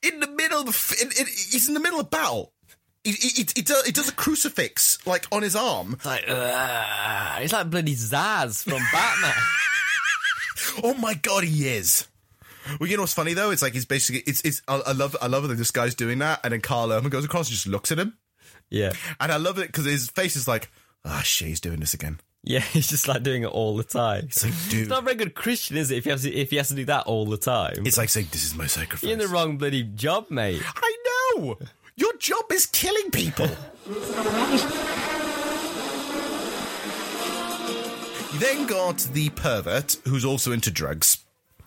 in 0.07 0.19
the 0.19 0.27
middle 0.27 0.61
of 0.67 0.93
In, 1.01 1.07
in, 1.19 1.25
he's 1.25 1.67
in 1.67 1.73
the 1.73 1.79
middle 1.79 1.99
of 1.99 2.09
battle. 2.09 2.53
He, 3.03 3.11
he, 3.11 3.29
he, 3.29 3.47
he 3.55 3.61
does, 3.61 3.85
he 3.85 3.91
does 3.91 4.09
a 4.09 4.13
crucifix 4.13 5.05
like 5.05 5.27
on 5.31 5.43
his 5.43 5.55
arm. 5.55 5.97
Like, 6.03 6.25
uh, 6.27 7.37
it's 7.39 7.53
like 7.53 7.69
bloody 7.69 7.95
Zsasz 7.95 8.63
from 8.63 8.81
Batman. 8.91 9.33
Oh 10.83 10.93
my 10.95 11.13
god, 11.13 11.43
he 11.43 11.67
is. 11.67 12.07
Well, 12.79 12.89
you 12.89 12.97
know 12.97 13.03
what's 13.03 13.13
funny 13.13 13.33
though? 13.33 13.51
It's 13.51 13.61
like 13.61 13.73
he's 13.73 13.85
basically 13.85 14.23
it's 14.25 14.41
it's. 14.41 14.61
I, 14.67 14.81
I 14.87 14.91
love 14.93 15.15
I 15.21 15.27
love 15.27 15.47
that 15.47 15.55
this 15.55 15.71
guy's 15.71 15.95
doing 15.95 16.19
that, 16.19 16.39
and 16.43 16.53
then 16.53 16.61
Karl 16.61 16.91
Urban 16.91 17.09
goes 17.09 17.25
across 17.25 17.47
and 17.47 17.53
just 17.53 17.67
looks 17.67 17.91
at 17.91 17.99
him, 17.99 18.17
yeah, 18.69 18.91
and 19.19 19.31
I 19.31 19.37
love 19.37 19.59
it 19.59 19.67
because 19.67 19.85
his 19.85 20.09
face 20.09 20.35
is 20.35 20.47
like, 20.47 20.71
ah, 21.03 21.21
shit, 21.23 21.49
he's 21.49 21.59
doing 21.61 21.79
this 21.79 21.93
again. 21.93 22.19
Yeah, 22.45 22.59
he's 22.71 22.87
just 22.87 23.07
like 23.07 23.23
doing 23.23 23.43
it 23.43 23.47
all 23.47 23.75
the 23.75 23.83
time. 23.83 24.25
It's 24.25 24.43
like, 24.43 24.53
dude, 24.69 24.81
It's 24.81 24.89
not 24.89 24.99
a 25.01 25.05
very 25.05 25.15
good 25.15 25.35
Christian, 25.35 25.77
is 25.77 25.91
it? 25.91 25.97
If 25.97 26.03
he 26.05 26.09
has 26.11 26.21
to, 26.23 26.33
if 26.33 26.49
he 26.51 26.55
has 26.57 26.69
to 26.69 26.75
do 26.75 26.85
that 26.85 27.05
all 27.07 27.25
the 27.25 27.37
time, 27.37 27.85
it's 27.85 27.97
like 27.97 28.09
saying 28.09 28.27
this 28.31 28.43
is 28.45 28.55
my 28.55 28.67
sacrifice. 28.67 29.03
you're 29.03 29.13
in 29.13 29.19
the 29.19 29.27
wrong 29.27 29.57
bloody 29.57 29.83
job, 29.83 30.29
mate. 30.31 30.61
I 30.63 30.97
know. 31.37 31.57
Your 31.97 32.15
job 32.17 32.45
is 32.51 32.65
killing 32.65 33.09
people. 33.11 33.47
you 38.33 38.39
then 38.39 38.65
got 38.67 38.97
the 39.13 39.29
pervert 39.35 39.97
who's 40.05 40.25
also 40.25 40.51
into 40.51 40.69
drugs. 40.71 41.19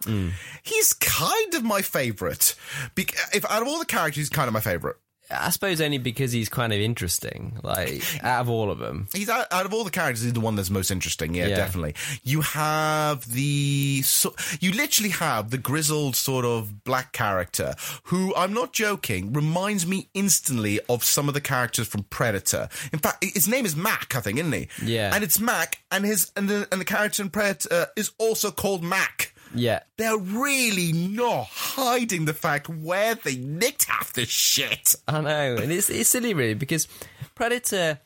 Hmm. 0.04 0.28
He's 0.62 0.92
kind 0.92 1.54
of 1.54 1.64
my 1.64 1.82
favorite. 1.82 2.54
Bec- 2.94 3.14
if 3.34 3.44
out 3.50 3.62
of 3.62 3.68
all 3.68 3.78
the 3.78 3.86
characters, 3.86 4.16
he's 4.16 4.28
kind 4.28 4.46
of 4.48 4.54
my 4.54 4.60
favorite. 4.60 4.96
I 5.30 5.50
suppose 5.50 5.80
only 5.80 5.98
because 5.98 6.32
he's 6.32 6.48
kind 6.48 6.72
of 6.72 6.80
interesting. 6.80 7.58
Like 7.62 8.02
out 8.24 8.40
of 8.42 8.48
all 8.50 8.70
of 8.70 8.78
them, 8.78 9.08
He's 9.12 9.28
out, 9.28 9.46
out 9.50 9.66
of 9.66 9.74
all 9.74 9.84
the 9.84 9.90
characters, 9.90 10.22
he's 10.24 10.32
the 10.32 10.40
one 10.40 10.56
that's 10.56 10.70
most 10.70 10.90
interesting. 10.90 11.34
Yeah, 11.34 11.48
Yeah. 11.48 11.56
definitely. 11.56 11.94
You 12.22 12.40
have 12.42 13.30
the 13.32 14.02
so, 14.02 14.34
you 14.60 14.72
literally 14.72 15.10
have 15.10 15.50
the 15.50 15.58
grizzled 15.58 16.16
sort 16.16 16.44
of 16.44 16.82
black 16.84 17.12
character 17.12 17.74
who 18.04 18.34
I'm 18.36 18.54
not 18.54 18.72
joking 18.72 19.32
reminds 19.32 19.86
me 19.86 20.08
instantly 20.14 20.80
of 20.88 21.04
some 21.04 21.28
of 21.28 21.34
the 21.34 21.40
characters 21.40 21.86
from 21.88 22.04
Predator. 22.04 22.68
In 22.92 22.98
fact, 22.98 23.22
his 23.24 23.46
name 23.48 23.66
is 23.66 23.76
Mac, 23.76 24.14
I 24.16 24.20
think, 24.20 24.38
isn't 24.38 24.52
he? 24.52 24.68
Yeah. 24.82 25.14
and 25.14 25.22
it's 25.24 25.38
Mac, 25.38 25.82
and 25.90 26.04
his 26.04 26.32
and 26.36 26.48
the 26.48 26.66
and 26.72 26.80
the 26.80 26.84
character 26.84 27.22
in 27.22 27.30
Predator 27.30 27.88
is 27.96 28.12
also 28.18 28.50
called 28.50 28.82
Mac. 28.82 29.34
Yeah. 29.54 29.80
They're 29.96 30.18
really 30.18 30.92
not 30.92 31.46
hiding 31.46 32.24
the 32.24 32.34
fact 32.34 32.68
where 32.68 33.14
they 33.14 33.36
nicked 33.36 33.84
half 33.84 34.12
the 34.12 34.26
shit. 34.26 34.94
I 35.06 35.20
know, 35.20 35.56
and 35.56 35.72
it's 35.72 35.90
it's 35.90 36.10
silly 36.10 36.34
really 36.34 36.54
because 36.54 36.88
Predator 37.34 38.00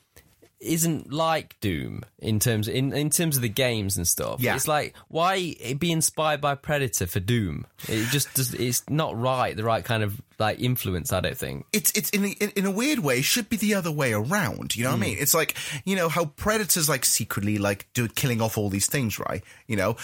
isn't 0.62 1.12
like 1.12 1.59
Doom 1.61 2.05
in 2.18 2.38
terms 2.38 2.68
in 2.68 2.93
in 2.93 3.11
terms 3.11 3.36
of 3.36 3.43
the 3.43 3.49
games 3.49 3.97
and 3.97 4.07
stuff. 4.07 4.40
Yeah. 4.40 4.55
it's 4.55 4.68
like 4.68 4.95
why 5.09 5.55
be 5.78 5.90
inspired 5.90 6.40
by 6.40 6.55
Predator 6.55 7.07
for 7.07 7.20
Doom? 7.20 7.66
It 7.88 8.09
just 8.11 8.32
does. 8.34 8.55
It's 8.55 8.88
not 8.88 9.18
right. 9.18 9.57
The 9.57 9.64
right 9.64 9.84
kind 9.84 10.03
of 10.03 10.20
like 10.39 10.61
influence. 10.61 11.12
I 11.12 11.20
don't 11.20 11.37
think. 11.37 11.66
it's 11.72 11.91
it's 11.93 12.11
in, 12.11 12.24
in 12.24 12.51
in 12.51 12.66
a 12.66 12.70
weird 12.70 13.01
way 13.01 13.22
should 13.22 13.49
be 13.49 13.57
the 13.57 13.74
other 13.74 13.91
way 13.91 14.12
around. 14.12 14.76
You 14.76 14.85
know 14.85 14.91
what 14.91 14.95
I 14.95 14.97
hmm. 14.97 15.03
mean? 15.03 15.16
It's 15.20 15.35
like 15.35 15.57
you 15.85 15.97
know 15.97 16.09
how 16.09 16.26
predators 16.26 16.89
like 16.89 17.05
secretly 17.05 17.59
like 17.59 17.87
do 17.95 18.09
killing 18.09 18.41
off 18.41 18.59
all 18.59 18.68
these 18.68 18.87
things, 18.87 19.18
right? 19.18 19.43
You 19.66 19.76
know, 19.76 19.97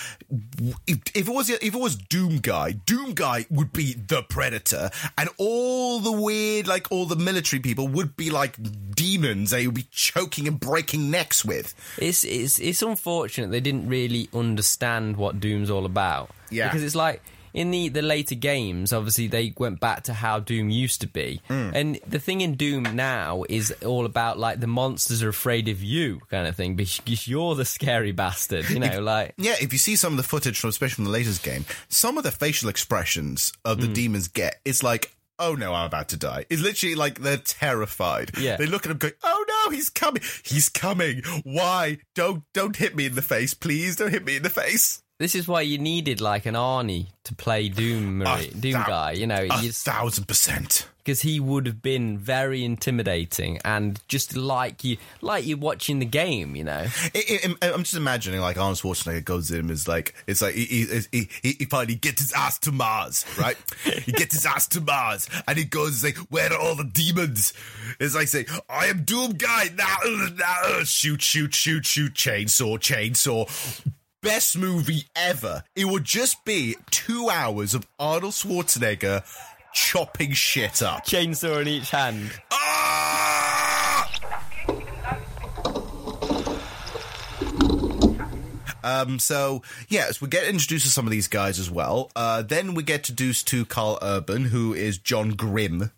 if, 0.86 0.98
if 1.14 1.28
it 1.28 1.32
was 1.32 1.50
if 1.50 1.62
it 1.62 1.74
was 1.74 1.96
Doom 1.96 2.38
Guy, 2.38 2.72
Doom 2.72 3.14
Guy 3.14 3.46
would 3.50 3.72
be 3.72 3.94
the 3.94 4.22
predator, 4.22 4.90
and 5.16 5.28
all 5.38 6.00
the 6.00 6.12
weird 6.12 6.66
like 6.66 6.90
all 6.90 7.06
the 7.06 7.16
military 7.16 7.60
people 7.60 7.88
would 7.88 8.16
be 8.16 8.30
like 8.30 8.56
demons. 8.94 9.50
They 9.50 9.66
would 9.66 9.74
be 9.74 9.86
choking 9.90 10.48
and 10.48 10.58
breaking 10.58 11.10
necks 11.10 11.44
with. 11.44 11.74
It's 11.98 12.24
it's 12.24 12.58
it's 12.58 12.82
unfortunate 12.82 13.50
they 13.50 13.60
didn't 13.60 13.88
really 13.88 14.28
understand 14.32 15.16
what 15.16 15.40
Doom's 15.40 15.70
all 15.70 15.86
about. 15.86 16.30
Yeah. 16.50 16.68
because 16.68 16.82
it's 16.82 16.94
like. 16.94 17.22
In 17.54 17.70
the, 17.70 17.88
the 17.88 18.02
later 18.02 18.34
games, 18.34 18.92
obviously 18.92 19.26
they 19.26 19.52
went 19.58 19.80
back 19.80 20.04
to 20.04 20.12
how 20.14 20.38
Doom 20.40 20.70
used 20.70 21.00
to 21.00 21.06
be, 21.06 21.40
Hmm. 21.48 21.70
and 21.74 22.00
the 22.06 22.18
thing 22.18 22.40
in 22.40 22.54
Doom 22.54 22.82
now 22.94 23.44
is 23.48 23.72
all 23.84 24.04
about 24.04 24.38
like 24.38 24.60
the 24.60 24.66
monsters 24.66 25.22
are 25.22 25.28
afraid 25.28 25.68
of 25.68 25.82
you 25.82 26.20
kind 26.30 26.46
of 26.46 26.56
thing 26.56 26.74
because 26.74 27.26
you're 27.28 27.54
the 27.54 27.64
scary 27.64 28.12
bastard, 28.12 28.68
you 28.70 28.78
know, 28.78 29.00
like 29.00 29.34
Yeah, 29.38 29.54
if 29.60 29.72
you 29.72 29.78
see 29.78 29.96
some 29.96 30.12
of 30.12 30.16
the 30.16 30.22
footage 30.22 30.58
from, 30.58 30.70
especially 30.70 30.94
from 30.96 31.04
the 31.04 31.10
latest 31.10 31.42
game, 31.42 31.64
some 31.88 32.18
of 32.18 32.24
the 32.24 32.30
facial 32.30 32.68
expressions 32.68 33.52
of 33.64 33.80
the 33.80 33.86
Hmm. 33.86 33.92
demons 33.92 34.28
get, 34.28 34.60
it's 34.64 34.82
like, 34.82 35.14
oh 35.40 35.54
no, 35.54 35.72
I'm 35.72 35.86
about 35.86 36.08
to 36.08 36.16
die. 36.16 36.44
It's 36.50 36.60
literally 36.62 36.94
like 36.96 37.20
they're 37.20 37.36
terrified. 37.36 38.32
Yeah. 38.38 38.56
They 38.56 38.66
look 38.66 38.84
at 38.86 38.90
him 38.90 38.98
going, 38.98 39.14
oh 39.22 39.44
no, 39.48 39.70
he's 39.76 39.88
coming. 39.90 40.22
He's 40.44 40.68
coming. 40.68 41.22
Why? 41.44 41.98
Don't, 42.14 42.42
don't 42.54 42.74
hit 42.76 42.96
me 42.96 43.06
in 43.06 43.14
the 43.14 43.22
face. 43.22 43.54
Please 43.54 43.94
don't 43.96 44.10
hit 44.10 44.24
me 44.24 44.36
in 44.36 44.42
the 44.42 44.50
face. 44.50 45.02
This 45.18 45.34
is 45.34 45.48
why 45.48 45.62
you 45.62 45.78
needed 45.78 46.20
like 46.20 46.46
an 46.46 46.54
Arnie 46.54 47.08
to 47.24 47.34
play 47.34 47.68
Doom 47.68 48.18
Marine, 48.18 48.52
Doom 48.60 48.72
thou- 48.72 48.86
guy, 48.86 49.12
you 49.12 49.26
know, 49.26 49.48
A 49.50 49.58
thousand 49.68 50.28
percent. 50.28 50.86
because 50.98 51.22
he 51.22 51.40
would 51.40 51.66
have 51.66 51.82
been 51.82 52.18
very 52.18 52.64
intimidating 52.64 53.58
and 53.64 54.00
just 54.06 54.36
like 54.36 54.84
you, 54.84 54.96
like 55.20 55.44
you 55.44 55.56
watching 55.56 55.98
the 55.98 56.06
game, 56.06 56.54
you 56.54 56.62
know. 56.62 56.86
I, 57.16 57.56
I, 57.60 57.72
I'm 57.72 57.82
just 57.82 57.96
imagining 57.96 58.40
like 58.40 58.58
Arnold 58.58 58.78
Schwarzenegger 58.78 59.24
goes 59.24 59.50
in 59.50 59.70
is 59.70 59.88
like, 59.88 60.14
it's 60.28 60.40
like 60.40 60.54
he, 60.54 60.86
he, 61.10 61.28
he, 61.42 61.56
he, 61.58 61.94
gets 61.96 62.22
his 62.22 62.32
ass 62.32 62.60
to 62.60 62.70
Mars, 62.70 63.26
right? 63.40 63.56
he 64.04 64.12
gets 64.12 64.36
his 64.36 64.46
ass 64.46 64.68
to 64.68 64.80
Mars 64.80 65.28
and 65.48 65.58
he 65.58 65.64
goes 65.64 66.04
like, 66.04 66.16
where 66.30 66.52
are 66.52 66.60
all 66.60 66.76
the 66.76 66.84
demons? 66.84 67.54
It's 67.98 68.14
like 68.14 68.28
saying, 68.28 68.46
I 68.68 68.86
am 68.86 69.02
Doom 69.02 69.32
Guy 69.32 69.70
now, 69.74 69.96
uh, 70.06 70.28
now, 70.38 70.60
uh, 70.64 70.84
shoot, 70.84 71.22
shoot, 71.22 71.52
shoot, 71.52 71.84
shoot, 71.84 72.14
chainsaw, 72.14 72.78
chainsaw. 72.78 73.84
Best 74.20 74.58
movie 74.58 75.04
ever. 75.14 75.62
It 75.76 75.84
would 75.84 76.02
just 76.02 76.44
be 76.44 76.74
two 76.90 77.30
hours 77.30 77.72
of 77.72 77.86
Arnold 78.00 78.32
Schwarzenegger 78.32 79.22
chopping 79.72 80.32
shit 80.32 80.82
up. 80.82 81.06
Chainsaw 81.06 81.62
in 81.62 81.68
each 81.68 81.90
hand. 81.90 82.32
Ah! 82.52 84.10
Um, 88.82 89.20
so 89.20 89.62
yes, 89.88 90.20
we 90.20 90.26
get 90.28 90.48
introduced 90.48 90.86
to 90.86 90.90
some 90.90 91.06
of 91.06 91.12
these 91.12 91.28
guys 91.28 91.60
as 91.60 91.70
well. 91.70 92.10
Uh, 92.16 92.42
then 92.42 92.74
we 92.74 92.82
get 92.82 93.00
introduced 93.00 93.46
to 93.48 93.64
Karl 93.64 93.98
Urban, 94.02 94.46
who 94.46 94.74
is 94.74 94.98
John 94.98 95.30
Grimm. 95.30 95.92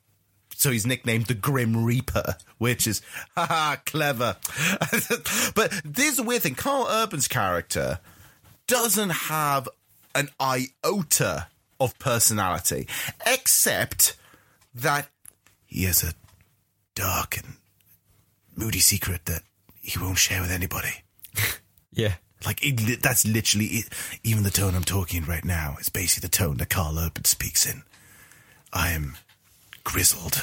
So 0.60 0.70
he's 0.70 0.84
nicknamed 0.84 1.24
the 1.24 1.32
Grim 1.32 1.86
Reaper, 1.86 2.36
which 2.58 2.86
is 2.86 3.00
haha 3.34 3.76
clever. 3.86 4.36
but 5.54 5.80
this 5.86 6.20
weird 6.20 6.42
thing: 6.42 6.54
Karl 6.54 6.86
Urban's 6.86 7.28
character 7.28 7.98
doesn't 8.66 9.08
have 9.08 9.70
an 10.14 10.28
iota 10.38 11.46
of 11.80 11.98
personality, 11.98 12.86
except 13.24 14.18
that 14.74 15.08
he 15.64 15.84
has 15.84 16.04
a 16.04 16.12
dark 16.94 17.38
and 17.38 17.54
moody 18.54 18.80
secret 18.80 19.24
that 19.24 19.40
he 19.80 19.98
won't 19.98 20.18
share 20.18 20.42
with 20.42 20.52
anybody. 20.52 21.02
Yeah. 21.92 22.14
Like 22.46 22.60
it, 22.62 23.02
that's 23.02 23.26
literally 23.26 23.66
it. 23.66 23.88
Even 24.22 24.44
the 24.44 24.50
tone 24.50 24.76
I'm 24.76 24.84
talking 24.84 25.24
in 25.24 25.28
right 25.28 25.44
now 25.44 25.76
is 25.80 25.88
basically 25.88 26.28
the 26.28 26.30
tone 26.30 26.58
that 26.58 26.70
Karl 26.70 26.96
Urban 26.96 27.24
speaks 27.24 27.66
in. 27.66 27.82
I 28.72 28.92
am 28.92 29.16
grizzled. 29.84 30.42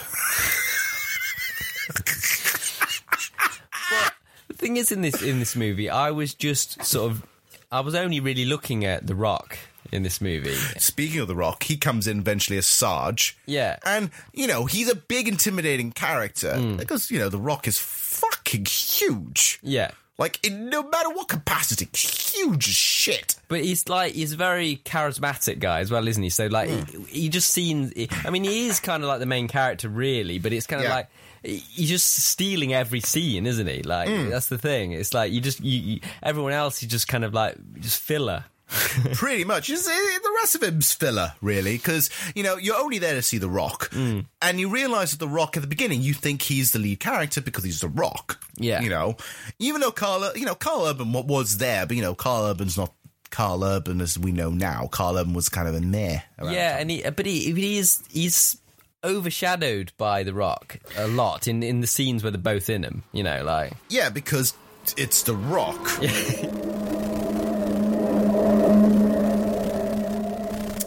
The 4.47 4.53
thing 4.53 4.77
is, 4.77 4.91
in 4.91 5.01
this 5.01 5.21
in 5.21 5.39
this 5.39 5.55
movie, 5.55 5.89
I 5.89 6.11
was 6.11 6.33
just 6.33 6.83
sort 6.83 7.11
of, 7.11 7.25
I 7.71 7.79
was 7.81 7.95
only 7.95 8.19
really 8.19 8.45
looking 8.45 8.85
at 8.85 9.05
The 9.05 9.15
Rock 9.15 9.57
in 9.91 10.03
this 10.03 10.19
movie. 10.19 10.53
Speaking 10.79 11.19
of 11.19 11.27
The 11.27 11.35
Rock, 11.35 11.63
he 11.63 11.77
comes 11.77 12.07
in 12.07 12.19
eventually 12.19 12.57
as 12.57 12.65
Sarge. 12.67 13.37
Yeah. 13.45 13.77
And, 13.85 14.09
you 14.33 14.47
know, 14.47 14.65
he's 14.65 14.89
a 14.89 14.95
big, 14.95 15.27
intimidating 15.27 15.91
character 15.91 16.53
Mm. 16.55 16.77
because, 16.77 17.11
you 17.11 17.19
know, 17.19 17.29
The 17.29 17.37
Rock 17.39 17.67
is 17.67 17.77
fucking 17.77 18.65
huge. 18.65 19.59
Yeah. 19.61 19.91
Like, 20.19 20.43
in 20.45 20.69
no 20.71 20.81
matter 20.81 21.09
what 21.11 21.27
capacity, 21.27 21.87
huge 21.95 22.67
as 22.67 22.73
shit. 22.75 23.35
But 23.47 23.63
he's 23.63 23.87
like 23.87 24.13
he's 24.13 24.33
a 24.33 24.35
very 24.37 24.81
charismatic 24.83 25.59
guy 25.59 25.79
as 25.81 25.91
well, 25.91 26.07
isn't 26.07 26.21
he? 26.23 26.29
So 26.29 26.47
like 26.47 26.69
Hmm. 26.69 27.03
he, 27.05 27.21
he 27.21 27.29
just 27.29 27.49
seems. 27.49 27.93
I 28.25 28.29
mean, 28.31 28.43
he 28.43 28.67
is 28.67 28.79
kind 28.79 29.03
of 29.03 29.09
like 29.09 29.19
the 29.19 29.25
main 29.27 29.47
character, 29.47 29.89
really. 29.89 30.39
But 30.39 30.53
it's 30.53 30.65
kind 30.65 30.81
of 30.81 30.87
Yeah. 30.89 30.95
like 30.95 31.09
he's 31.43 31.89
just 31.89 32.11
stealing 32.13 32.73
every 32.73 32.99
scene, 32.99 33.45
isn't 33.45 33.67
he? 33.67 33.83
Like 33.83 34.09
Hmm. 34.09 34.29
that's 34.29 34.47
the 34.47 34.57
thing. 34.57 34.91
It's 34.93 35.13
like 35.13 35.31
you 35.31 35.39
just 35.39 35.59
you, 35.59 35.79
you 35.79 35.99
everyone 36.23 36.53
else 36.53 36.81
is 36.81 36.89
just 36.89 37.07
kind 37.07 37.23
of 37.23 37.33
like 37.35 37.55
just 37.79 38.01
filler. 38.01 38.45
Pretty 39.13 39.43
much. 39.43 39.67
Just, 39.67 39.87
eh, 39.87 39.91
the 39.91 40.33
rest 40.41 40.55
of 40.55 40.61
him's 40.61 40.93
filler, 40.93 41.33
really, 41.41 41.77
because, 41.77 42.09
you 42.35 42.43
know, 42.43 42.57
you're 42.57 42.75
only 42.77 42.99
there 42.99 43.13
to 43.15 43.21
see 43.21 43.37
The 43.37 43.49
Rock. 43.49 43.89
And 43.93 44.59
you 44.59 44.69
realize 44.69 45.11
that 45.11 45.19
The 45.19 45.27
Rock, 45.27 45.55
at 45.55 45.61
the 45.61 45.67
beginning, 45.67 46.01
you 46.01 46.13
think 46.13 46.41
he's 46.41 46.71
the 46.71 46.79
lead 46.79 46.99
character 46.99 47.41
because 47.41 47.63
he's 47.63 47.79
The 47.81 47.87
Rock. 47.87 48.39
Yeah. 48.57 48.81
You 48.81 48.89
know, 48.89 49.15
even 49.59 49.81
though 49.81 49.91
Karl, 49.91 50.31
you 50.35 50.45
know, 50.45 50.55
Karl 50.55 50.85
Urban 50.85 51.13
wa- 51.13 51.21
was 51.21 51.57
there, 51.59 51.85
but, 51.85 51.95
you 51.95 52.01
know, 52.01 52.13
Karl 52.15 52.45
Urban's 52.47 52.77
not 52.77 52.93
Karl 53.29 53.63
Urban 53.63 54.01
as 54.01 54.17
we 54.17 54.31
know 54.31 54.49
now. 54.49 54.87
Karl 54.91 55.17
Urban 55.17 55.33
was 55.33 55.49
kind 55.49 55.67
of 55.67 55.75
a 55.75 55.81
meh. 55.81 56.19
Yeah, 56.41 56.77
and 56.77 56.89
he 56.89 57.01
but 57.03 57.25
he 57.25 57.51
he 57.53 57.77
is 57.77 58.01
he's 58.09 58.57
overshadowed 59.03 59.91
by 59.97 60.23
The 60.23 60.33
Rock 60.33 60.79
a 60.97 61.07
lot 61.07 61.47
in 61.47 61.61
in 61.61 61.81
the 61.81 61.87
scenes 61.87 62.23
where 62.23 62.31
they're 62.31 62.39
both 62.41 62.69
in 62.69 62.83
him. 62.83 63.03
You 63.11 63.23
know, 63.23 63.43
like 63.43 63.73
Yeah, 63.89 64.09
because 64.09 64.53
it's 64.95 65.23
The 65.23 65.35
Rock. 65.35 65.77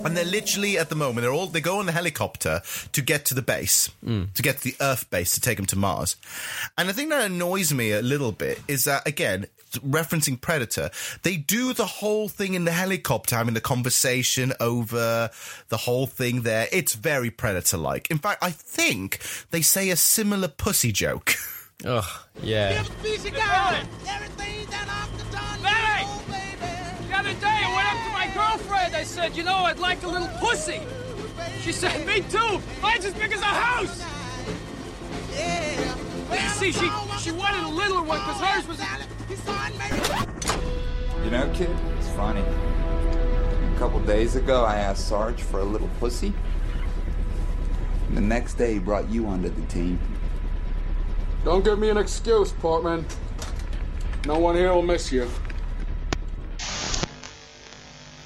And 0.04 0.16
they're 0.16 0.24
literally 0.24 0.78
at 0.78 0.88
the 0.88 0.94
moment 0.94 1.22
they're 1.22 1.32
all 1.32 1.46
they 1.46 1.60
go 1.60 1.78
on 1.78 1.86
the 1.86 1.92
helicopter 1.92 2.62
to 2.92 3.02
get 3.02 3.26
to 3.26 3.34
the 3.34 3.42
base, 3.42 3.90
to 4.34 4.42
get 4.42 4.58
to 4.58 4.64
the 4.64 4.76
Earth 4.80 5.08
base 5.10 5.34
to 5.34 5.40
take 5.40 5.56
them 5.58 5.66
to 5.66 5.76
Mars. 5.76 6.16
And 6.78 6.88
the 6.88 6.94
thing 6.94 7.10
that 7.10 7.24
annoys 7.24 7.72
me 7.72 7.92
a 7.92 8.02
little 8.02 8.32
bit 8.32 8.60
is 8.66 8.84
that 8.84 9.06
again, 9.06 9.46
referencing 9.78 10.40
Predator, 10.40 10.90
they 11.22 11.36
do 11.36 11.72
the 11.72 11.86
whole 11.86 12.28
thing 12.28 12.54
in 12.54 12.64
the 12.64 12.72
helicopter, 12.72 13.36
having 13.36 13.54
the 13.54 13.60
conversation 13.60 14.52
over 14.60 15.30
the 15.68 15.76
whole 15.76 16.06
thing 16.06 16.42
there. 16.42 16.66
It's 16.72 16.94
very 16.94 17.30
Predator 17.30 17.76
like. 17.76 18.10
In 18.10 18.18
fact, 18.18 18.42
I 18.42 18.50
think 18.50 19.20
they 19.50 19.62
say 19.62 19.90
a 19.90 19.96
similar 19.96 20.48
pussy 20.48 20.92
joke. 20.92 21.34
ugh, 21.84 22.04
yeah. 22.42 22.82
Other 27.20 27.34
day 27.34 27.46
I 27.46 27.74
went 27.76 27.86
up 27.92 28.06
to 28.06 28.12
my 28.12 28.26
girlfriend. 28.32 28.96
I 28.96 29.02
said, 29.02 29.36
you 29.36 29.44
know, 29.44 29.56
I'd 29.56 29.78
like 29.78 30.02
a 30.04 30.08
little 30.08 30.28
pussy. 30.38 30.80
She 31.60 31.70
said, 31.70 32.06
me 32.06 32.22
too. 32.22 32.62
Mine's 32.80 33.04
as 33.04 33.12
big 33.12 33.30
as 33.32 33.42
a 33.42 33.44
house. 33.44 34.02
Yeah. 35.34 36.48
See, 36.52 36.72
she 36.72 36.90
she 37.18 37.32
wanted 37.32 37.62
a 37.64 37.68
littler 37.68 38.02
one 38.02 38.18
because 38.20 38.40
hers 38.40 38.66
was. 38.66 38.80
You 41.24 41.30
know, 41.30 41.50
kid, 41.54 41.70
it's 41.98 42.08
funny. 42.10 42.40
A 42.40 43.78
couple 43.78 44.00
days 44.00 44.36
ago, 44.36 44.64
I 44.64 44.76
asked 44.76 45.06
Sarge 45.06 45.42
for 45.42 45.60
a 45.60 45.64
little 45.64 45.90
pussy. 46.00 46.32
And 48.08 48.16
the 48.16 48.22
next 48.22 48.54
day, 48.54 48.74
he 48.74 48.78
brought 48.78 49.08
you 49.10 49.26
onto 49.26 49.50
the 49.50 49.66
team. 49.66 50.00
Don't 51.44 51.64
give 51.64 51.78
me 51.78 51.90
an 51.90 51.98
excuse, 51.98 52.52
Portman. 52.52 53.04
No 54.26 54.38
one 54.38 54.56
here 54.56 54.72
will 54.72 54.82
miss 54.82 55.12
you. 55.12 55.28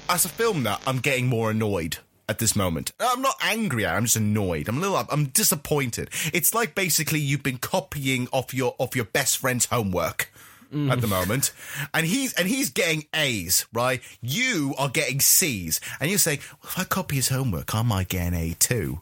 As 0.09 0.25
a 0.25 0.29
film 0.29 0.63
nut, 0.63 0.81
I'm 0.85 0.99
getting 0.99 1.27
more 1.27 1.51
annoyed 1.51 1.97
at 2.27 2.39
this 2.39 2.55
moment. 2.55 2.91
I'm 2.99 3.21
not 3.21 3.35
angry. 3.41 3.85
I'm 3.85 4.03
just 4.03 4.15
annoyed. 4.15 4.67
I'm 4.67 4.77
a 4.77 4.81
little. 4.81 5.03
I'm 5.09 5.25
disappointed. 5.25 6.09
It's 6.33 6.53
like 6.53 6.75
basically 6.75 7.19
you've 7.19 7.43
been 7.43 7.57
copying 7.57 8.27
off 8.31 8.53
your 8.53 8.75
off 8.77 8.95
your 8.95 9.05
best 9.05 9.37
friend's 9.37 9.65
homework. 9.65 10.31
At 10.73 10.99
the 10.99 11.07
moment, 11.07 11.53
mm. 11.53 11.87
and 11.93 12.05
he's 12.05 12.33
and 12.33 12.49
he's 12.49 12.69
getting 12.69 13.05
A's, 13.13 13.65
right? 13.71 14.01
You 14.21 14.73
are 14.77 14.89
getting 14.89 15.21
C's, 15.21 15.79
and 16.01 16.09
you're 16.09 16.19
saying, 16.19 16.39
well, 16.51 16.71
"If 16.71 16.79
I 16.79 16.83
copy 16.83 17.15
his 17.15 17.29
homework, 17.29 17.73
I 17.73 17.81
might 17.81 18.09
get 18.09 18.27
an 18.27 18.33
A 18.33 18.55
too." 18.55 18.99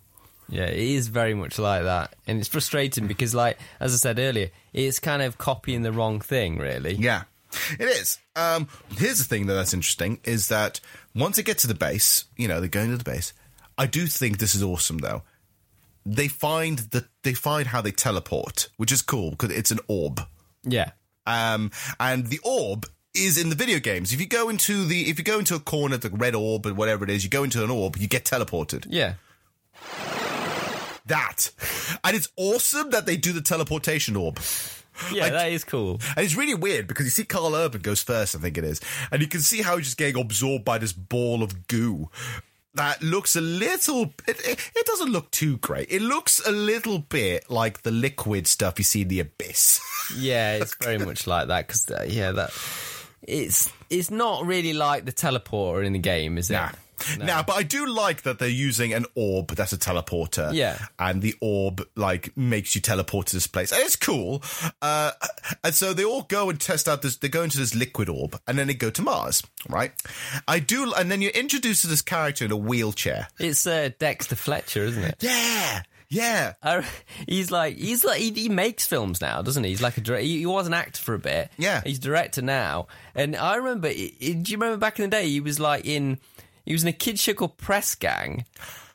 Yeah, 0.49 0.65
it 0.65 0.77
is 0.77 1.07
very 1.07 1.33
much 1.33 1.57
like 1.57 1.83
that. 1.83 2.13
And 2.27 2.37
it's 2.37 2.47
frustrating 2.47 3.07
because, 3.07 3.33
like, 3.33 3.57
as 3.79 3.91
I 3.91 3.97
said 3.97 4.19
earlier, 4.19 4.51
it's 4.71 4.99
kind 4.99 5.23
of 5.23 5.39
copying 5.39 5.81
the 5.81 5.91
wrong 5.91 6.19
thing, 6.19 6.59
really. 6.59 6.93
Yeah, 6.93 7.23
it 7.79 7.85
is. 7.85 8.19
Um, 8.35 8.67
here's 8.97 9.17
the 9.19 9.23
thing 9.23 9.47
that 9.47 9.53
that's 9.53 9.73
interesting 9.73 10.19
is 10.23 10.47
that 10.49 10.79
once 11.15 11.37
it 11.37 11.45
gets 11.45 11.61
to 11.61 11.67
the 11.67 11.75
base, 11.75 12.25
you 12.37 12.47
know, 12.47 12.59
they're 12.59 12.69
going 12.69 12.89
to 12.91 12.97
the 12.97 13.03
base. 13.03 13.33
I 13.77 13.85
do 13.85 14.07
think 14.07 14.37
this 14.37 14.55
is 14.55 14.63
awesome 14.63 14.99
though. 14.99 15.23
they 16.05 16.27
find 16.27 16.79
the 16.91 17.05
they 17.23 17.33
find 17.33 17.67
how 17.67 17.81
they 17.81 17.91
teleport, 17.91 18.69
which 18.77 18.91
is 18.91 19.01
cool 19.01 19.31
because 19.31 19.51
it's 19.51 19.71
an 19.71 19.79
orb. 19.87 20.21
Yeah. 20.63 20.91
Um, 21.25 21.71
and 21.99 22.27
the 22.27 22.39
orb 22.43 22.85
is 23.15 23.37
in 23.37 23.49
the 23.49 23.55
video 23.55 23.79
games. 23.79 24.11
If 24.11 24.19
you 24.19 24.27
go 24.27 24.49
into 24.49 24.85
the 24.85 25.09
if 25.09 25.17
you 25.17 25.23
go 25.23 25.39
into 25.39 25.55
a 25.55 25.59
corner, 25.59 25.97
the 25.97 26.09
red 26.09 26.35
orb 26.35 26.65
or 26.65 26.73
whatever 26.73 27.03
it 27.03 27.09
is, 27.09 27.23
you 27.23 27.29
go 27.29 27.43
into 27.43 27.63
an 27.63 27.69
orb, 27.69 27.95
you 27.97 28.07
get 28.07 28.25
teleported. 28.25 28.85
Yeah. 28.89 29.13
That, 31.05 31.51
and 32.03 32.15
it's 32.15 32.29
awesome 32.37 32.91
that 32.91 33.05
they 33.05 33.17
do 33.17 33.33
the 33.33 33.41
teleportation 33.41 34.15
orb. 34.15 34.39
Yeah, 35.11 35.29
that 35.29 35.51
is 35.51 35.63
cool. 35.63 35.99
And 36.15 36.25
it's 36.25 36.35
really 36.35 36.55
weird 36.55 36.87
because 36.87 37.05
you 37.05 37.11
see 37.11 37.25
Karl 37.25 37.55
Urban 37.55 37.81
goes 37.81 38.03
first, 38.03 38.35
I 38.35 38.39
think 38.39 38.57
it 38.57 38.63
is, 38.63 38.81
and 39.11 39.21
you 39.21 39.27
can 39.27 39.41
see 39.41 39.61
how 39.61 39.77
he's 39.77 39.87
just 39.87 39.97
getting 39.97 40.21
absorbed 40.21 40.65
by 40.65 40.77
this 40.77 40.93
ball 40.93 41.43
of 41.43 41.67
goo. 41.67 42.09
That 42.75 43.03
looks 43.03 43.35
a 43.35 43.41
little. 43.41 44.13
It, 44.27 44.39
it, 44.47 44.71
it 44.75 44.85
doesn't 44.87 45.11
look 45.11 45.29
too 45.29 45.57
great. 45.57 45.91
It 45.91 46.01
looks 46.01 46.45
a 46.45 46.51
little 46.51 46.97
bit 46.97 47.49
like 47.49 47.83
the 47.83 47.91
liquid 47.91 48.47
stuff 48.47 48.79
you 48.79 48.83
see 48.83 49.03
in 49.03 49.07
the 49.09 49.19
abyss. 49.19 49.79
Yeah, 50.17 50.55
it's 50.55 50.75
very 50.75 50.97
much 50.97 51.27
like 51.27 51.47
that 51.47 51.65
because 51.65 51.89
uh, 51.89 52.05
yeah, 52.05 52.33
that 52.33 52.51
it's 53.21 53.71
it's 53.89 54.11
not 54.11 54.45
really 54.45 54.73
like 54.73 55.05
the 55.05 55.13
teleporter 55.13 55.85
in 55.85 55.93
the 55.93 55.99
game, 55.99 56.37
is 56.37 56.49
it? 56.49 56.55
Nah. 56.55 56.71
Now, 57.19 57.43
but 57.43 57.53
I 57.53 57.63
do 57.63 57.87
like 57.87 58.23
that 58.23 58.39
they're 58.39 58.49
using 58.49 58.93
an 58.93 59.05
orb 59.15 59.49
that's 59.49 59.73
a 59.73 59.77
teleporter. 59.77 60.53
Yeah. 60.53 60.77
And 60.99 61.21
the 61.21 61.35
orb, 61.41 61.85
like, 61.95 62.35
makes 62.37 62.75
you 62.75 62.81
teleport 62.81 63.27
to 63.27 63.35
this 63.35 63.47
place. 63.47 63.71
And 63.71 63.81
it's 63.81 63.95
cool. 63.95 64.43
Uh, 64.81 65.11
and 65.63 65.73
so 65.73 65.93
they 65.93 66.03
all 66.03 66.23
go 66.23 66.49
and 66.49 66.59
test 66.59 66.87
out 66.87 67.01
this, 67.01 67.17
they 67.17 67.29
go 67.29 67.43
into 67.43 67.57
this 67.57 67.75
liquid 67.75 68.09
orb 68.09 68.39
and 68.47 68.57
then 68.57 68.67
they 68.67 68.73
go 68.73 68.89
to 68.89 69.01
Mars, 69.01 69.43
right? 69.69 69.91
I 70.47 70.59
do, 70.59 70.93
and 70.93 71.11
then 71.11 71.21
you're 71.21 71.31
introduced 71.31 71.81
to 71.81 71.87
this 71.87 72.01
character 72.01 72.45
in 72.45 72.51
a 72.51 72.57
wheelchair. 72.57 73.27
It's 73.39 73.65
uh, 73.67 73.89
Dexter 73.99 74.35
Fletcher, 74.35 74.83
isn't 74.83 75.03
it? 75.03 75.15
Yeah. 75.19 75.83
Yeah. 76.09 76.53
I, 76.61 76.85
he's 77.27 77.49
like 77.49 77.75
he's 77.75 78.03
like 78.03 78.19
he, 78.19 78.31
he 78.31 78.49
makes 78.49 78.85
films 78.85 79.19
now, 79.19 79.41
doesn't 79.41 79.63
he? 79.63 79.71
He's 79.71 79.81
like 79.81 79.97
a 79.97 80.21
he, 80.21 80.39
he 80.39 80.45
was 80.45 80.67
an 80.67 80.73
actor 80.73 81.01
for 81.01 81.15
a 81.15 81.19
bit. 81.19 81.49
Yeah. 81.57 81.81
he's 81.83 81.97
director 81.97 82.41
now. 82.41 82.87
And 83.15 83.35
I 83.35 83.55
remember, 83.55 83.91
do 83.91 83.95
you 83.97 84.57
remember 84.57 84.77
back 84.77 84.99
in 84.99 85.09
the 85.09 85.15
day? 85.15 85.27
He 85.27 85.39
was 85.39 85.59
like 85.59 85.85
in 85.85 86.19
he 86.66 86.74
was 86.74 86.84
in 86.84 86.89
a 86.89 86.93
kids 86.93 87.22
show 87.22 87.34
called 87.34 87.57
Press 87.57 87.95
Gang. 87.95 88.45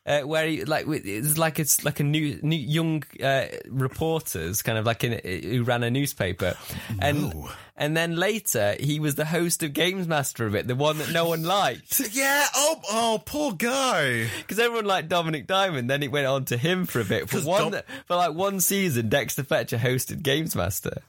Uh, 0.07 0.23
where 0.23 0.47
he 0.47 0.65
like 0.65 0.87
it's 0.89 1.37
like 1.37 1.59
it's 1.59 1.85
like 1.85 2.01
a 2.01 2.03
new, 2.03 2.39
new 2.43 2.57
young 2.57 3.03
uh, 3.23 3.45
reporters 3.69 4.63
kind 4.63 4.79
of 4.79 4.87
like 4.87 5.05
in, 5.05 5.21
who 5.43 5.63
ran 5.65 5.83
a 5.83 5.91
newspaper, 5.91 6.57
and 6.99 7.35
and 7.77 7.95
then 7.95 8.17
later 8.17 8.75
he 8.81 9.01
was 9.01 9.17
the 9.17 9.27
host 9.27 9.63
of 9.63 9.75
Games 9.75 10.09
Master 10.09 10.47
of 10.47 10.55
it, 10.55 10.67
the 10.67 10.75
one 10.75 10.97
that 10.97 11.13
no 11.13 11.29
one 11.29 11.43
liked. 11.43 12.01
Yeah. 12.13 12.47
Oh, 12.55 12.81
oh, 12.91 13.23
poor 13.23 13.53
guy. 13.53 14.29
Because 14.39 14.59
everyone 14.59 14.87
liked 14.87 15.11
Dominik 15.11 15.47
Diamond, 15.47 15.91
then 15.91 16.03
it 16.03 16.11
went 16.11 16.27
on 16.27 16.47
to 16.47 16.57
him 16.57 16.87
for 16.87 17.01
a 17.01 17.05
bit. 17.05 17.29
For 17.29 17.41
one, 17.41 17.73
Dom- 17.73 17.83
for 18.07 18.17
like 18.17 18.33
one 18.33 18.61
season, 18.61 19.11
Dexter 19.11 19.45
Fletcher 19.45 19.77
hosted 19.77 20.23
Games 20.23 20.57
Master. 20.57 21.03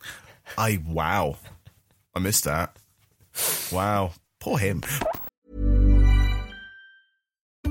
I, 0.57 0.83
wow. 0.85 1.37
I 2.13 2.19
missed 2.19 2.43
that. 2.43 2.75
Wow. 3.71 4.11
Poor 4.39 4.57
him. 4.57 4.83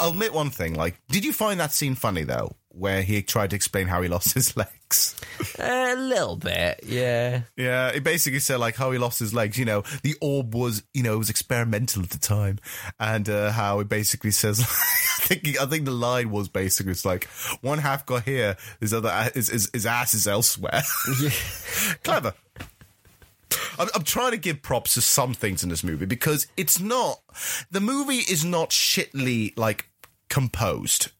I'll 0.00 0.10
admit 0.10 0.32
one 0.32 0.50
thing. 0.50 0.74
Like, 0.74 0.96
did 1.08 1.24
you 1.24 1.32
find 1.32 1.60
that 1.60 1.72
scene 1.72 1.94
funny 1.94 2.24
though, 2.24 2.56
where 2.68 3.02
he 3.02 3.22
tried 3.22 3.50
to 3.50 3.56
explain 3.56 3.86
how 3.86 4.02
he 4.02 4.08
lost 4.08 4.34
his 4.34 4.56
legs? 4.56 5.14
A 5.58 5.94
little 5.96 6.36
bit, 6.36 6.80
yeah. 6.84 7.42
Yeah, 7.56 7.88
it 7.88 8.04
basically 8.04 8.40
said 8.40 8.60
like 8.60 8.76
how 8.76 8.90
he 8.90 8.98
lost 8.98 9.18
his 9.18 9.34
legs. 9.34 9.58
You 9.58 9.64
know, 9.64 9.82
the 10.02 10.14
orb 10.20 10.54
was, 10.54 10.82
you 10.94 11.02
know, 11.02 11.14
it 11.14 11.18
was 11.18 11.30
experimental 11.30 12.02
at 12.02 12.10
the 12.10 12.18
time, 12.18 12.58
and 12.98 13.28
uh, 13.28 13.50
how 13.50 13.80
it 13.80 13.88
basically 13.88 14.30
says. 14.30 14.60
I 15.22 15.24
think 15.24 15.60
I 15.60 15.66
think 15.66 15.84
the 15.84 15.92
line 15.92 16.30
was 16.30 16.48
basically 16.48 16.92
it's 16.92 17.04
like 17.04 17.24
one 17.60 17.78
half 17.78 18.04
got 18.06 18.24
here, 18.24 18.56
his 18.80 18.92
other 18.92 19.30
his 19.34 19.48
his, 19.48 19.70
his 19.72 19.86
ass 19.86 20.14
is 20.14 20.26
elsewhere. 20.26 20.82
Clever. 22.02 22.34
I'm, 23.78 23.88
I'm 23.94 24.04
trying 24.04 24.32
to 24.32 24.36
give 24.36 24.62
props 24.62 24.94
to 24.94 25.00
some 25.00 25.34
things 25.34 25.62
in 25.62 25.68
this 25.68 25.84
movie 25.84 26.06
because 26.06 26.46
it's 26.56 26.80
not 26.80 27.20
the 27.70 27.80
movie 27.80 28.16
is 28.16 28.44
not 28.44 28.70
shitly 28.70 29.56
like 29.56 29.88
composed. 30.28 31.10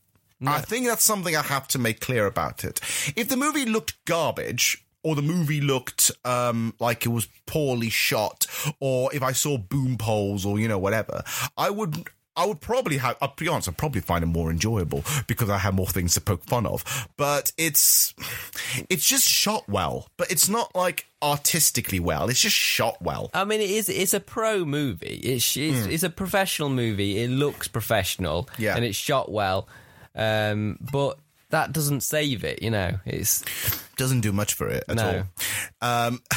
I 0.45 0.61
think 0.61 0.87
that's 0.87 1.05
something 1.05 1.37
I 1.37 1.43
have 1.43 1.68
to 1.68 1.78
make 1.78 2.01
clear 2.01 2.26
about 2.26 2.64
it. 2.64 2.80
If 3.14 3.28
the 3.28 3.37
movie 3.37 3.64
looked 3.64 4.05
garbage, 4.07 4.85
or 5.05 5.14
the 5.14 5.22
movie 5.22 5.61
looked 5.61 6.11
um, 6.24 6.74
like 6.78 7.05
it 7.05 7.11
was 7.11 7.28
poorly 7.47 7.91
shot, 7.91 8.47
or 8.80 9.12
if 9.14 9.22
I 9.22 9.33
saw 9.33 9.59
boom 9.59 9.97
poles 9.99 10.45
or 10.47 10.59
you 10.59 10.68
know 10.68 10.78
whatever, 10.78 11.22
I 11.57 11.70
would. 11.70 12.09
I 12.35 12.47
would 12.47 12.62
probably 12.62 12.97
have. 12.97 13.18
I'll 13.20 13.35
be 13.37 13.47
honest. 13.47 13.68
I'd 13.68 13.76
probably 13.76 14.01
find 14.01 14.24
it 14.24 14.26
more 14.26 14.51
enjoyable 14.51 15.05
because 15.26 15.51
I 15.51 15.59
have 15.59 15.74
more 15.74 15.87
things 15.87 16.14
to 16.14 16.20
poke 16.22 16.43
fun 16.45 16.64
of. 16.64 17.07
But 17.18 17.53
it's, 17.59 18.14
it's 18.89 19.07
just 19.07 19.28
shot 19.28 19.68
well. 19.68 20.09
But 20.16 20.33
it's 20.33 20.49
not 20.49 20.74
like 20.74 21.12
artistically 21.23 22.01
well. 22.01 22.29
It's 22.29 22.41
just 22.41 22.57
shot 22.57 23.01
well. 23.01 23.31
I 23.33 23.45
mean, 23.45 23.61
it 23.61 23.70
is. 23.70 23.89
It's 23.89 24.12
a 24.14 24.20
pro 24.20 24.64
movie. 24.64 25.20
It's 25.23 25.57
it's, 25.57 25.87
it's 25.87 26.03
a 26.03 26.11
professional 26.11 26.68
movie. 26.68 27.23
It 27.23 27.29
looks 27.31 27.68
professional, 27.68 28.49
Yeah. 28.59 28.75
and 28.77 28.85
it's 28.85 28.97
shot 28.97 29.31
well. 29.31 29.68
Um, 30.14 30.79
but 30.81 31.18
that 31.51 31.73
doesn't 31.73 32.03
save 32.03 32.45
it. 32.45 32.62
You 32.62 32.70
know, 32.70 32.99
it's 33.07 33.43
doesn't 33.97 34.23
do 34.23 34.33
much 34.33 34.55
for 34.55 34.68
it 34.68 34.85
at 34.89 34.97
No. 34.97 35.25
all. 35.83 36.07
Um, 36.09 36.23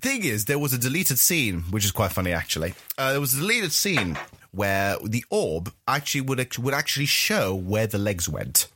thing 0.00 0.24
is, 0.24 0.46
there 0.46 0.58
was 0.58 0.72
a 0.72 0.78
deleted 0.78 1.18
scene, 1.18 1.60
which 1.70 1.84
is 1.84 1.92
quite 1.92 2.12
funny 2.12 2.32
actually. 2.32 2.74
Uh, 2.96 3.12
there 3.12 3.20
was 3.20 3.34
a 3.34 3.40
deleted 3.40 3.72
scene 3.72 4.18
where 4.50 4.96
the 5.04 5.24
orb 5.30 5.72
actually 5.86 6.22
would 6.22 6.56
would 6.58 6.74
actually 6.74 7.06
show 7.06 7.54
where 7.54 7.86
the 7.86 7.98
legs 7.98 8.28
went. 8.28 8.66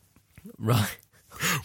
right. 0.59 0.97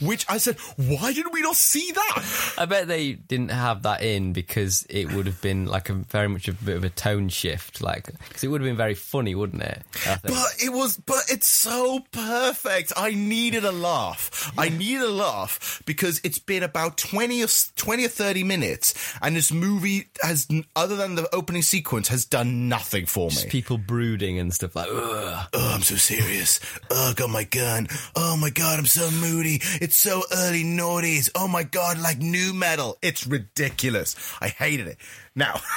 Which 0.02 0.26
I 0.30 0.38
said, 0.38 0.58
why 0.78 1.14
didn't 1.14 1.34
we 1.34 1.42
not 1.42 1.56
see 1.56 1.92
that? 1.92 2.54
I 2.58 2.66
bet 2.66 2.88
they 2.88 3.14
didn't 3.14 3.52
have 3.52 3.84
that 3.84 4.02
in 4.02 4.34
because 4.34 4.86
it 4.90 5.12
would 5.14 5.26
have 5.26 5.42
been 5.42 5.66
like 5.66 5.90
a 5.90 5.94
very 5.94 6.28
much 6.28 6.48
a 6.48 6.54
bit 6.54 6.78
of 6.78 6.84
a 6.84 6.90
tone 6.90 7.30
shift, 7.30 7.82
like 7.82 8.10
because 8.28 8.44
it 8.44 8.48
would 8.48 8.62
have 8.62 8.68
been 8.68 8.78
very 8.78 8.94
funny, 8.96 9.36
wouldn't 9.36 9.62
it? 9.62 9.84
But 10.24 10.48
it 10.64 10.72
was, 10.72 10.98
but 10.98 11.22
it's 11.30 11.48
so 11.48 12.00
perfect. 12.12 12.94
I 12.96 13.12
needed 13.12 13.66
a 13.66 13.72
laugh. 13.72 14.52
I 14.58 14.70
needed 14.70 15.04
a 15.04 15.10
laugh 15.12 15.82
because 15.86 16.22
it's 16.24 16.40
been 16.40 16.64
about 16.64 16.98
20 16.98 17.44
or, 17.44 17.48
20 17.76 18.06
or 18.06 18.10
30 18.10 18.44
minutes 18.44 19.16
and 19.22 19.36
this 19.36 19.52
movie 19.52 20.08
has, 20.22 20.48
other 20.76 20.96
than 20.96 21.16
the 21.16 21.34
opening 21.36 21.62
sequence, 21.62 22.08
has 22.10 22.26
done 22.26 22.70
nothing 22.70 23.06
for 23.06 23.30
Just 23.30 23.46
me. 23.46 23.52
people 23.52 23.78
brooding 23.78 24.40
and 24.40 24.54
stuff 24.54 24.76
like. 24.76 24.88
Ugh. 24.90 25.48
Oh, 25.54 25.72
I'm 25.74 25.82
so 25.82 25.96
serious. 25.96 26.60
Oh, 26.90 27.10
I 27.12 27.14
got 27.14 27.30
my 27.30 27.44
gun. 27.44 27.88
Oh 28.16 28.38
my 28.38 28.50
god, 28.50 28.80
I'm 28.80 28.86
so 28.86 29.10
moody. 29.12 29.62
It's 29.82 29.96
so 29.96 30.24
early 30.34 30.64
noughties. 30.64 31.30
Oh 31.36 31.48
my 31.48 31.64
god, 31.64 32.00
like 32.00 32.20
nu 32.20 32.54
metal. 32.54 32.98
It's 33.02 33.26
ridiculous. 33.28 34.16
I 34.42 34.50
hated 34.50 34.88
it. 34.88 34.98
Now, 35.36 35.62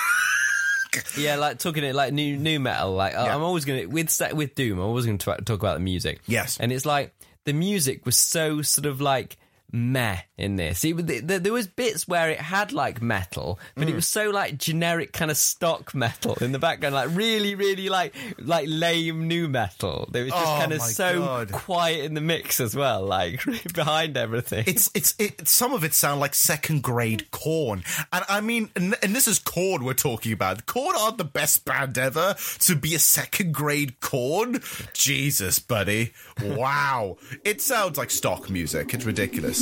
Yeah, 1.16 1.36
like 1.36 1.58
talking 1.58 1.84
it 1.84 1.94
like 1.94 2.12
new 2.12 2.36
nu 2.36 2.58
metal. 2.58 2.94
Like 2.94 3.12
Yeah. 3.12 3.34
I'm 3.34 3.42
always 3.42 3.64
gonna 3.64 3.88
with 3.88 4.10
with 4.34 4.54
Doom. 4.54 4.78
I'm 4.78 4.84
always 4.86 5.06
gonna 5.06 5.18
talk 5.18 5.60
about 5.60 5.74
the 5.74 5.80
music. 5.84 6.20
Yes. 6.26 6.58
and 6.58 6.72
it's 6.72 6.84
like 6.86 7.14
the 7.44 7.52
music 7.52 8.04
was 8.04 8.16
so 8.16 8.62
sort 8.62 8.86
of 8.86 9.00
like 9.00 9.36
meh 9.72 10.18
in 10.36 10.56
this. 10.56 10.84
It, 10.84 10.96
th- 11.06 11.26
th- 11.26 11.42
there 11.42 11.52
was 11.52 11.66
bits 11.66 12.08
where 12.08 12.30
it 12.30 12.40
had 12.40 12.72
like 12.72 13.00
metal, 13.00 13.58
but 13.74 13.86
Mm. 13.86 13.90
it 13.90 13.94
was 13.94 14.06
so 14.06 14.30
like 14.30 14.58
generic 14.58 15.12
kind 15.12 15.30
of 15.30 15.36
stock 15.36 15.94
metal 15.94 16.34
in 16.40 16.52
the 16.52 16.58
background, 16.58 16.94
like 16.94 17.08
really, 17.12 17.54
really 17.54 17.88
like 17.88 18.14
like 18.38 18.66
lame 18.68 19.28
nu 19.28 19.48
metal. 19.48 20.08
It 20.14 20.22
was 20.24 20.32
just 20.32 20.42
Oh 20.46 20.58
kind 20.58 20.72
of 20.72 20.82
so 20.82 21.18
God. 21.20 21.52
quiet 21.52 22.04
in 22.04 22.14
the 22.14 22.20
mix 22.20 22.58
as 22.60 22.74
well, 22.74 23.02
like 23.04 23.42
behind 23.74 24.16
everything. 24.16 24.64
It's 24.66 24.90
it's 24.94 25.14
it, 25.18 25.46
some 25.48 25.72
of 25.72 25.84
it 25.84 25.94
sound 25.94 26.20
like 26.20 26.34
second 26.34 26.82
grade 26.82 27.30
Korn, 27.30 27.84
and 28.12 28.24
I 28.28 28.40
mean, 28.40 28.70
and, 28.76 28.94
and 29.02 29.14
this 29.14 29.28
is 29.28 29.38
Korn 29.38 29.84
we're 29.84 29.94
talking 29.94 30.32
about. 30.32 30.66
Korn 30.66 30.94
aren't 30.98 31.18
the 31.18 31.24
best 31.24 31.64
band 31.64 31.96
ever 31.98 32.34
to 32.60 32.74
be 32.76 32.94
a 32.94 32.98
second 32.98 33.52
grade 33.54 34.00
Korn. 34.00 34.60
Jesus, 34.94 35.58
buddy, 35.58 36.12
wow! 36.42 37.16
it 37.44 37.60
sounds 37.60 37.96
like 37.98 38.10
stock 38.10 38.50
music. 38.50 38.94
It's 38.94 39.04
ridiculous. 39.04 39.59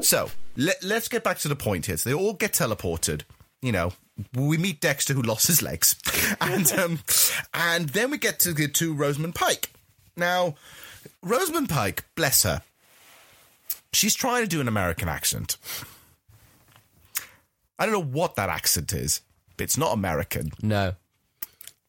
So 0.00 0.30
let, 0.56 0.82
let's 0.82 1.08
get 1.08 1.24
back 1.24 1.38
to 1.40 1.48
the 1.48 1.56
point 1.56 1.86
here. 1.86 1.96
So 1.96 2.10
they 2.10 2.14
all 2.14 2.34
get 2.34 2.52
teleported. 2.52 3.22
You 3.60 3.72
know, 3.72 3.92
we 4.34 4.56
meet 4.56 4.80
Dexter 4.80 5.14
who 5.14 5.22
lost 5.22 5.46
his 5.46 5.62
legs, 5.62 5.96
and 6.40 6.70
um, 6.72 6.98
and 7.52 7.88
then 7.88 8.10
we 8.10 8.18
get 8.18 8.38
to 8.40 8.54
to 8.54 8.94
Rosamund 8.94 9.34
Pike. 9.34 9.70
Now, 10.16 10.54
Rosamund 11.22 11.68
Pike, 11.68 12.04
bless 12.14 12.44
her, 12.44 12.62
she's 13.92 14.14
trying 14.14 14.42
to 14.42 14.48
do 14.48 14.60
an 14.60 14.68
American 14.68 15.08
accent. 15.08 15.56
I 17.78 17.86
don't 17.86 17.92
know 17.92 18.02
what 18.02 18.34
that 18.36 18.48
accent 18.48 18.92
is, 18.92 19.20
but 19.56 19.64
it's 19.64 19.76
not 19.76 19.92
American. 19.92 20.50
No. 20.62 20.94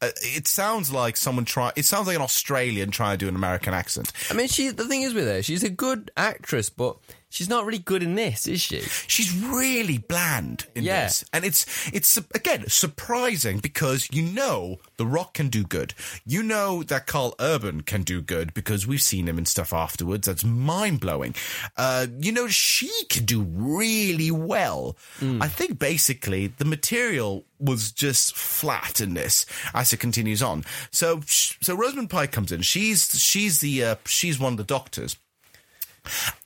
Uh, 0.01 0.09
it 0.21 0.47
sounds 0.47 0.91
like 0.91 1.17
someone 1.17 1.43
try. 1.45 1.71
It 1.75 1.85
sounds 1.85 2.07
like 2.07 2.15
an 2.15 2.21
Australian 2.21 2.89
trying 2.89 3.17
to 3.17 3.25
do 3.25 3.27
an 3.27 3.35
American 3.35 3.73
accent. 3.73 4.11
I 4.29 4.33
mean, 4.33 4.47
she. 4.47 4.69
The 4.69 4.85
thing 4.85 5.01
is 5.01 5.13
with 5.13 5.25
her, 5.25 5.43
she's 5.43 5.63
a 5.63 5.69
good 5.69 6.09
actress, 6.15 6.69
but 6.69 6.97
she's 7.29 7.47
not 7.49 7.65
really 7.65 7.79
good 7.79 8.03
in 8.03 8.15
this, 8.15 8.47
is 8.47 8.61
she? 8.61 8.81
She's 9.07 9.33
really 9.35 9.97
bland 9.97 10.65
in 10.75 10.83
Yeah. 10.83 11.03
this, 11.05 11.23
and 11.31 11.45
it's 11.45 11.65
it's 11.93 12.17
again 12.35 12.65
surprising 12.67 13.59
because 13.59 14.07
you 14.11 14.21
know 14.23 14.79
The 14.97 15.05
Rock 15.05 15.33
can 15.35 15.49
do 15.49 15.63
good. 15.63 15.93
You 16.25 16.43
know 16.43 16.83
that 16.83 17.07
Karl 17.07 17.35
Urban 17.39 17.81
can 17.81 18.03
do 18.03 18.21
good 18.21 18.53
because 18.53 18.85
we've 18.87 19.01
seen 19.01 19.27
him 19.27 19.37
in 19.37 19.45
stuff 19.45 19.71
afterwards. 19.73 20.27
That's 20.27 20.43
mind 20.43 20.99
blowing. 20.99 21.35
Uh, 21.77 22.07
you 22.19 22.31
know 22.31 22.47
she 22.47 22.91
can 23.09 23.25
do 23.25 23.41
really 23.41 24.31
well. 24.31 24.97
I 25.21 25.47
think 25.47 25.79
basically 25.79 26.47
the 26.47 26.65
material 26.65 27.45
was 27.59 27.91
just 27.91 28.35
flat 28.35 29.01
in 29.01 29.13
this 29.13 29.45
as 29.73 29.91
it 29.93 29.97
continues 29.97 30.41
on. 30.41 30.63
So 30.91 31.21
so 31.25 31.75
Rosamund 31.75 32.09
Pike 32.09 32.31
comes 32.31 32.51
in. 32.51 32.61
She's 32.61 33.19
she's 33.19 33.59
the 33.59 33.83
uh, 33.83 33.95
she's 34.05 34.39
one 34.39 34.53
of 34.53 34.57
the 34.57 34.63
doctors 34.63 35.17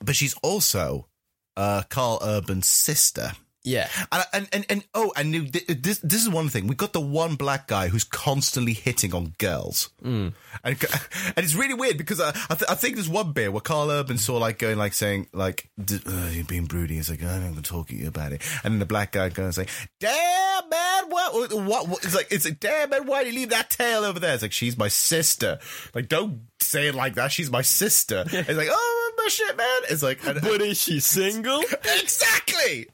but 0.04 0.16
she's 0.16 0.34
also 0.42 1.08
uh, 1.56 1.82
Karl 1.88 2.18
Urban's 2.22 2.68
sister. 2.68 3.32
Yeah. 3.64 3.88
And, 4.12 4.24
and, 4.32 4.48
and, 4.52 4.66
and 4.68 4.84
oh, 4.94 5.12
and 5.16 5.48
this, 5.52 5.98
this 5.98 6.22
is 6.22 6.28
one 6.28 6.50
thing. 6.50 6.66
We 6.66 6.74
got 6.74 6.92
the 6.92 7.00
one 7.00 7.34
black 7.36 7.66
guy 7.66 7.88
who's 7.88 8.04
constantly 8.04 8.74
hitting 8.74 9.14
on 9.14 9.34
girls. 9.38 9.88
Mm. 10.04 10.34
And, 10.62 10.84
and 11.36 11.38
it's 11.38 11.54
really 11.54 11.74
weird 11.74 11.96
because 11.96 12.20
I, 12.20 12.28
I, 12.28 12.54
th- 12.54 12.70
I 12.70 12.74
think 12.74 12.96
there's 12.96 13.08
one 13.08 13.32
bit 13.32 13.52
where 13.52 13.62
Karl 13.62 13.90
Urban 13.90 14.18
saw 14.18 14.36
like 14.36 14.58
going 14.58 14.76
like 14.76 14.92
saying 14.92 15.28
like 15.32 15.70
"D- 15.82 16.00
uh, 16.06 16.28
you're 16.30 16.44
being 16.44 16.66
broody. 16.66 16.96
He's 16.96 17.08
like 17.08 17.22
I'm 17.22 17.40
not 17.40 17.52
going 17.52 17.54
to 17.56 17.62
talk 17.62 17.88
to 17.88 17.96
you 17.96 18.06
about 18.06 18.32
it. 18.32 18.42
And 18.62 18.74
then 18.74 18.78
the 18.78 18.86
black 18.86 19.12
guy 19.12 19.30
goes 19.30 19.56
like, 19.56 19.70
"Damn 19.98 20.68
man, 20.68 21.04
what 21.08 21.52
what?" 21.54 21.88
what? 21.88 22.04
It's 22.04 22.14
like 22.14 22.28
it's 22.30 22.44
like, 22.44 22.60
"Damn 22.60 22.90
man, 22.90 23.06
why 23.06 23.24
do 23.24 23.30
you 23.30 23.34
leave 23.34 23.50
that 23.50 23.70
tail 23.70 24.04
over 24.04 24.20
there?" 24.20 24.34
It's 24.34 24.42
like 24.42 24.52
she's 24.52 24.76
my 24.76 24.88
sister. 24.88 25.58
Like 25.94 26.08
don't 26.08 26.42
say 26.60 26.88
it 26.88 26.94
like 26.94 27.14
that. 27.14 27.32
She's 27.32 27.50
my 27.50 27.62
sister. 27.62 28.24
It's 28.30 28.48
like 28.50 28.68
oh 28.70 29.12
my 29.16 29.28
shit, 29.28 29.56
man. 29.56 29.80
It's 29.88 30.02
like, 30.02 30.22
but 30.22 30.60
is 30.60 30.80
she 30.80 31.00
single? 31.00 31.60
exactly. 32.02 32.88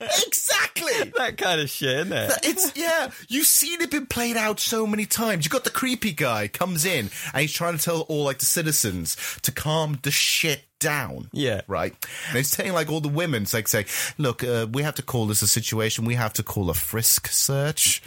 Exactly. 0.00 1.12
that 1.16 1.36
kind 1.36 1.60
of 1.60 1.68
shit, 1.68 2.06
isn't 2.06 2.12
it? 2.12 2.32
It's 2.42 2.72
yeah. 2.76 3.10
You've 3.28 3.46
seen 3.46 3.80
it 3.80 3.90
been 3.90 4.06
played 4.06 4.36
out 4.36 4.60
so 4.60 4.86
many 4.86 5.06
times. 5.06 5.44
You 5.44 5.50
got 5.50 5.64
the 5.64 5.70
creepy 5.70 6.12
guy 6.12 6.48
comes 6.48 6.84
in 6.84 7.10
and 7.32 7.40
he's 7.40 7.52
trying 7.52 7.76
to 7.76 7.82
tell 7.82 8.00
all 8.02 8.24
like 8.24 8.38
the 8.38 8.46
citizens 8.46 9.16
to 9.42 9.52
calm 9.52 9.98
the 10.02 10.10
shit 10.10 10.64
down. 10.78 11.28
Yeah. 11.32 11.60
Right. 11.68 11.94
And 12.28 12.36
he's 12.36 12.50
telling 12.50 12.72
like 12.72 12.90
all 12.90 13.00
the 13.00 13.08
women, 13.08 13.42
it's 13.42 13.54
like 13.54 13.68
say, 13.68 13.84
look, 14.18 14.42
uh, 14.42 14.66
we 14.72 14.82
have 14.82 14.94
to 14.96 15.02
call 15.02 15.26
this 15.26 15.42
a 15.42 15.46
situation. 15.46 16.04
We 16.04 16.14
have 16.14 16.32
to 16.34 16.42
call 16.42 16.70
a 16.70 16.74
frisk 16.74 17.28
search. 17.28 18.02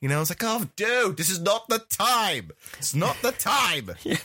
You 0.00 0.08
know, 0.08 0.20
it's 0.20 0.30
like, 0.30 0.42
oh, 0.44 0.68
dude, 0.76 1.16
this 1.16 1.30
is 1.30 1.40
not 1.40 1.68
the 1.68 1.80
time. 1.90 2.50
It's 2.78 2.94
not 2.94 3.16
the 3.22 3.32
time. 3.32 3.90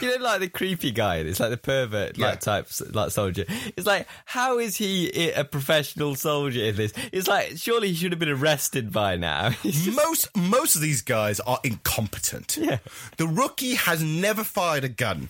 You 0.00 0.18
know, 0.18 0.24
like 0.24 0.40
the 0.40 0.48
creepy 0.48 0.90
guy. 0.90 1.16
It's 1.16 1.40
like 1.40 1.50
the 1.50 1.56
pervert, 1.56 2.18
like 2.18 2.40
type, 2.40 2.68
like 2.92 3.10
soldier. 3.10 3.44
It's 3.76 3.86
like, 3.86 4.06
how 4.24 4.58
is 4.58 4.76
he 4.76 5.30
a 5.30 5.44
professional 5.44 6.14
soldier 6.14 6.64
in 6.64 6.76
this? 6.76 6.92
It's 7.12 7.28
like, 7.28 7.56
surely 7.56 7.88
he 7.88 7.94
should 7.94 8.12
have 8.12 8.18
been 8.18 8.28
arrested 8.28 8.92
by 8.92 9.16
now. 9.16 9.50
most 9.94 10.28
most 10.36 10.74
of 10.76 10.82
these 10.82 11.02
guys 11.02 11.40
are 11.40 11.60
incompetent. 11.64 12.56
Yeah. 12.56 12.78
The 13.16 13.26
rookie 13.26 13.74
has 13.74 14.02
never 14.02 14.44
fired 14.44 14.84
a 14.84 14.88
gun. 14.88 15.28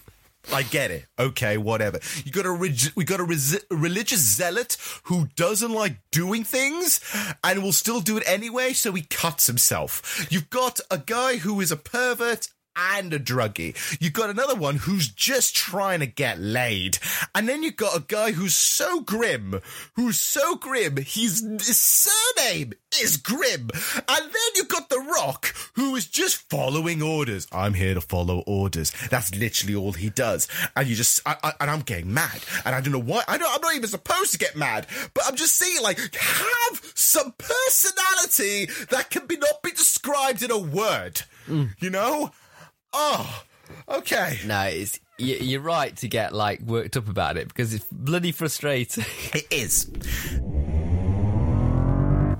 I 0.53 0.62
get 0.62 0.91
it. 0.91 1.07
Okay, 1.18 1.59
whatever. 1.59 2.01
You 2.24 2.32
got 2.32 2.47
a 2.47 2.51
reg- 2.51 2.93
we 2.97 3.05
got 3.05 3.20
a 3.20 3.24
resi- 3.24 3.62
religious 3.70 4.20
zealot 4.20 4.76
who 5.05 5.28
doesn't 5.36 5.72
like 5.72 5.99
doing 6.11 6.45
things 6.45 7.01
and 7.45 7.62
will 7.62 7.72
still 7.72 8.01
do 8.01 8.16
it 8.16 8.24
anyway, 8.26 8.72
so 8.72 8.93
he 8.93 9.03
cuts 9.03 9.47
himself. 9.47 10.26
You've 10.30 10.51
got 10.51 10.80
a 10.91 10.99
guy 10.99 11.36
who 11.36 11.61
is 11.61 11.70
a 11.70 11.76
pervert 11.76 12.49
and 12.98 13.12
a 13.12 13.18
druggie. 13.18 13.76
You've 14.00 14.12
got 14.12 14.30
another 14.30 14.54
one 14.54 14.76
who's 14.76 15.08
just 15.08 15.56
trying 15.56 16.00
to 16.00 16.06
get 16.06 16.40
laid. 16.40 16.98
And 17.34 17.48
then 17.48 17.62
you've 17.62 17.76
got 17.76 17.96
a 17.96 18.04
guy 18.06 18.32
who's 18.32 18.54
so 18.54 19.00
grim, 19.00 19.60
who's 19.94 20.18
so 20.18 20.56
grim, 20.56 20.96
he's, 20.98 21.40
his 21.40 21.78
surname 21.78 22.72
is 23.00 23.16
Grim. 23.16 23.70
And 23.94 24.24
then 24.24 24.50
you've 24.54 24.68
got 24.68 24.88
The 24.88 24.98
Rock, 24.98 25.54
who 25.74 25.94
is 25.94 26.06
just 26.06 26.48
following 26.50 27.02
orders. 27.02 27.46
I'm 27.52 27.74
here 27.74 27.94
to 27.94 28.00
follow 28.00 28.42
orders. 28.46 28.92
That's 29.10 29.34
literally 29.34 29.74
all 29.74 29.92
he 29.92 30.10
does. 30.10 30.48
And 30.76 30.88
you 30.88 30.96
just, 30.96 31.20
I, 31.26 31.36
I, 31.42 31.52
and 31.60 31.70
I'm 31.70 31.80
getting 31.80 32.12
mad. 32.12 32.40
And 32.64 32.74
I 32.74 32.80
don't 32.80 32.92
know 32.92 32.98
why. 32.98 33.22
I 33.28 33.38
don't, 33.38 33.52
I'm 33.54 33.60
not 33.60 33.74
even 33.74 33.88
supposed 33.88 34.32
to 34.32 34.38
get 34.38 34.56
mad. 34.56 34.86
But 35.14 35.24
I'm 35.26 35.36
just 35.36 35.56
saying, 35.56 35.82
like, 35.82 35.98
have 35.98 36.92
some 36.94 37.34
personality 37.38 38.66
that 38.90 39.10
can 39.10 39.26
be 39.26 39.36
not 39.36 39.62
be 39.62 39.70
described 39.70 40.42
in 40.42 40.50
a 40.50 40.58
word. 40.58 41.22
Mm. 41.48 41.70
You 41.78 41.90
know? 41.90 42.30
Oh, 42.93 43.43
okay. 43.88 44.38
No, 44.47 44.62
it's 44.62 45.01
you're 45.18 45.61
right 45.61 45.95
to 45.99 46.09
get 46.09 46.32
like 46.34 46.61
worked 46.62 46.97
up 46.97 47.09
about 47.09 47.36
it 47.36 47.49
because 47.49 47.74
it's 47.74 47.84
bloody 47.93 48.32
frustrating. 48.32 49.05
It 49.34 49.47
is. 49.51 49.91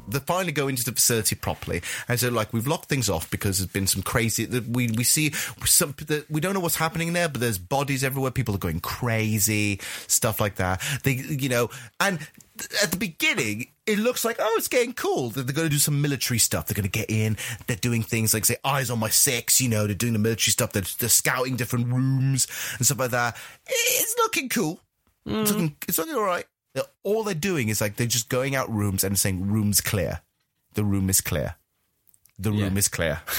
They 0.09 0.19
finally 0.19 0.51
go 0.51 0.67
into 0.67 0.83
the 0.83 0.91
facility 0.91 1.37
properly, 1.37 1.83
and 2.09 2.19
so 2.19 2.31
like 2.31 2.53
we've 2.53 2.67
locked 2.67 2.89
things 2.89 3.09
off 3.09 3.31
because 3.31 3.59
there's 3.59 3.71
been 3.71 3.87
some 3.87 4.03
crazy. 4.03 4.45
that 4.45 4.67
We 4.67 4.89
we 4.91 5.05
see 5.05 5.31
some. 5.65 5.95
that 6.09 6.29
We 6.29 6.41
don't 6.41 6.53
know 6.53 6.59
what's 6.59 6.75
happening 6.75 7.13
there, 7.13 7.29
but 7.29 7.41
there's 7.41 7.59
bodies 7.59 8.03
everywhere. 8.03 8.33
People 8.33 8.57
are 8.57 8.59
going 8.59 8.81
crazy, 8.81 9.79
stuff 10.09 10.41
like 10.41 10.57
that. 10.57 10.83
They, 11.05 11.13
you 11.13 11.49
know, 11.49 11.71
and 12.01 12.19
at 12.83 12.91
the 12.91 12.97
beginning, 12.97 13.69
it 13.87 13.99
looks 13.99 14.25
like 14.25 14.37
oh, 14.39 14.55
it's 14.57 14.69
getting 14.69 14.93
cool. 14.93 15.31
They're, 15.31 15.45
they're 15.45 15.55
going 15.55 15.69
to 15.69 15.73
do 15.73 15.79
some 15.79 16.01
military 16.01 16.39
stuff. 16.39 16.67
They're 16.67 16.75
going 16.75 16.91
to 16.91 16.99
get 16.99 17.11
in. 17.11 17.37
They're 17.67 17.77
doing 17.77 18.03
things 18.03 18.35
like 18.35 18.45
say 18.45 18.57
eyes 18.65 18.91
on 18.91 18.99
my 18.99 19.09
six. 19.09 19.61
You 19.61 19.69
know, 19.69 19.87
they're 19.87 19.95
doing 19.95 20.13
the 20.13 20.19
military 20.19 20.53
stuff. 20.53 20.73
They're, 20.73 20.85
they're 20.99 21.09
scouting 21.09 21.57
different 21.57 21.89
rooms 21.89 22.47
and 22.77 22.87
stuff 22.87 22.99
like 22.99 23.11
that. 23.11 23.37
It's 23.67 24.15
looking 24.19 24.49
cool. 24.49 24.81
It's 25.27 25.51
mm. 25.51 25.55
looking, 25.55 25.77
it's 25.89 25.99
looking 25.99 26.15
all 26.15 26.23
right. 26.23 26.47
All 27.03 27.25
they're 27.25 27.35
doing 27.35 27.69
is 27.69 27.81
like 27.81 27.97
they're 27.97 28.07
just 28.07 28.29
going 28.29 28.55
out 28.55 28.71
rooms 28.73 29.03
and 29.05 29.19
saying 29.19 29.51
room's 29.51 29.81
clear. 29.81 30.21
The 30.75 30.85
room 30.85 31.11
is 31.11 31.21
clear. 31.21 31.57
The 32.39 32.53
room 32.53 32.77
is 32.77 32.89
clear. 32.89 33.21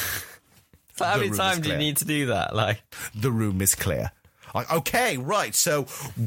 So 1.01 1.05
how 1.05 1.17
many 1.17 1.31
times 1.31 1.61
do 1.61 1.69
you 1.69 1.77
need 1.77 1.97
to 1.97 2.05
do 2.05 2.27
that? 2.27 2.55
Like, 2.55 2.81
The 3.15 3.31
room 3.31 3.59
is 3.61 3.73
clear. 3.73 4.11
Like, 4.53 4.71
okay, 4.71 5.17
right. 5.17 5.55
So 5.55 5.83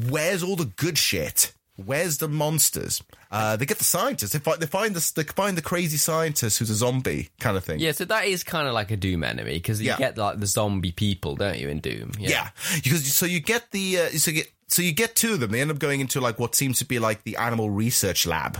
where's 0.09 0.43
all 0.43 0.57
the 0.57 0.65
good 0.65 0.97
shit? 0.97 1.53
Where's 1.77 2.19
the 2.19 2.27
monsters? 2.29 3.03
Uh, 3.31 3.57
they 3.57 3.65
get 3.65 3.79
the 3.79 3.83
scientists. 3.83 4.31
They 4.31 4.39
find 4.39 4.61
they 4.61 4.65
find 4.67 4.95
the 4.95 5.11
they 5.15 5.23
find 5.23 5.57
the 5.57 5.61
crazy 5.61 5.97
scientist 5.97 6.59
who's 6.59 6.69
a 6.69 6.75
zombie 6.75 7.29
kind 7.39 7.57
of 7.57 7.65
thing. 7.65 7.79
yeah, 7.79 7.91
so 7.91 8.05
that 8.05 8.25
is 8.25 8.43
kind 8.45 8.67
of 8.67 8.73
like 8.73 8.91
a 8.91 8.97
Doom 8.97 9.23
enemy 9.23 9.55
because 9.55 9.81
you 9.81 9.87
Yeah. 9.87 9.97
get 9.97 10.17
like 10.17 10.39
the 10.39 10.47
zombie 10.47 10.93
people, 10.93 11.35
don't 11.35 11.57
you, 11.59 11.67
in 11.69 11.79
Doom? 11.81 12.11
Yeah, 12.17 12.49
because 12.75 13.13
so 13.13 13.25
you 13.25 13.41
get 13.41 13.71
the 13.71 13.99
uh, 13.99 14.09
so 14.11 14.31
you 14.31 14.37
get 14.37 14.51
so 14.67 14.81
you 14.81 14.93
get 14.93 15.15
two 15.15 15.33
of 15.33 15.41
them. 15.41 15.51
They 15.51 15.59
end 15.61 15.69
up 15.69 15.77
going 15.79 15.99
into 15.99 16.21
like 16.21 16.39
what 16.39 16.55
seems 16.55 16.79
to 16.79 16.85
be 16.85 16.97
like 16.97 17.23
the 17.23 17.35
animal 17.35 17.69
research 17.69 18.25
lab, 18.25 18.57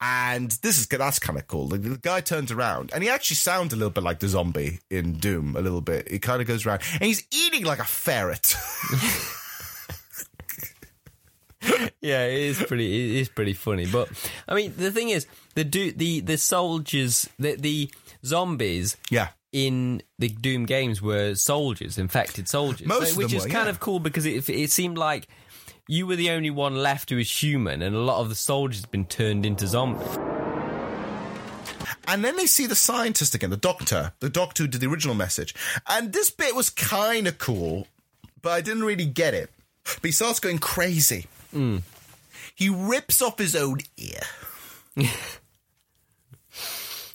and 0.00 0.50
this 0.62 0.78
is 0.78 0.86
that's 0.86 1.18
kind 1.18 1.38
of 1.38 1.46
cool. 1.46 1.68
The, 1.68 1.78
the 1.78 1.96
guy 1.96 2.20
turns 2.20 2.52
around 2.52 2.90
and 2.94 3.02
he 3.02 3.08
actually 3.08 3.36
sounds 3.36 3.72
a 3.72 3.76
little 3.76 3.90
bit 3.90 4.04
like 4.04 4.20
the 4.20 4.28
zombie 4.28 4.80
in 4.90 5.14
Doom. 5.14 5.56
A 5.56 5.60
little 5.60 5.80
bit. 5.80 6.10
He 6.10 6.18
kind 6.18 6.40
of 6.42 6.46
goes 6.46 6.66
around 6.66 6.82
and 6.92 7.02
he's 7.04 7.26
eating 7.32 7.64
like 7.64 7.78
a 7.78 7.84
ferret. 7.84 8.54
yeah, 12.00 12.24
it 12.24 12.40
is 12.40 12.62
pretty. 12.62 13.16
It 13.16 13.20
is 13.20 13.28
pretty 13.28 13.52
funny. 13.52 13.86
But 13.86 14.08
I 14.48 14.54
mean, 14.54 14.74
the 14.76 14.90
thing 14.90 15.08
is, 15.10 15.26
the 15.54 15.64
do 15.64 15.92
the 15.92 16.20
the 16.20 16.36
soldiers, 16.38 17.28
the 17.38 17.56
the 17.56 17.90
zombies, 18.24 18.96
yeah, 19.10 19.28
in 19.52 20.02
the 20.18 20.28
Doom 20.28 20.66
games 20.66 21.00
were 21.00 21.34
soldiers, 21.34 21.98
infected 21.98 22.48
soldiers, 22.48 22.86
Most 22.86 23.12
of 23.12 23.16
which 23.18 23.32
is 23.32 23.44
were, 23.44 23.50
kind 23.50 23.66
yeah. 23.66 23.70
of 23.70 23.80
cool 23.80 24.00
because 24.00 24.26
it 24.26 24.48
it 24.48 24.70
seemed 24.70 24.98
like 24.98 25.28
you 25.88 26.06
were 26.06 26.16
the 26.16 26.30
only 26.30 26.50
one 26.50 26.76
left 26.76 27.10
who 27.10 27.16
was 27.16 27.30
human, 27.30 27.82
and 27.82 27.94
a 27.94 28.00
lot 28.00 28.20
of 28.20 28.28
the 28.28 28.34
soldiers 28.34 28.80
had 28.80 28.90
been 28.90 29.06
turned 29.06 29.46
into 29.46 29.66
zombies. 29.66 30.18
And 32.06 32.24
then 32.24 32.36
they 32.36 32.46
see 32.46 32.66
the 32.66 32.74
scientist 32.74 33.34
again, 33.34 33.50
the 33.50 33.56
doctor, 33.56 34.12
the 34.20 34.28
doctor 34.28 34.64
who 34.64 34.68
did 34.68 34.80
the 34.80 34.88
original 34.88 35.14
message. 35.14 35.54
And 35.88 36.12
this 36.12 36.30
bit 36.30 36.54
was 36.54 36.68
kind 36.68 37.26
of 37.26 37.38
cool, 37.38 37.86
but 38.42 38.50
I 38.50 38.60
didn't 38.60 38.84
really 38.84 39.06
get 39.06 39.32
it. 39.34 39.50
But 39.84 40.04
he 40.04 40.12
starts 40.12 40.40
going 40.40 40.58
crazy. 40.58 41.26
Mm. 41.54 41.82
He 42.54 42.68
rips 42.68 43.22
off 43.22 43.38
his 43.38 43.56
own 43.56 43.78
ear. 43.96 45.08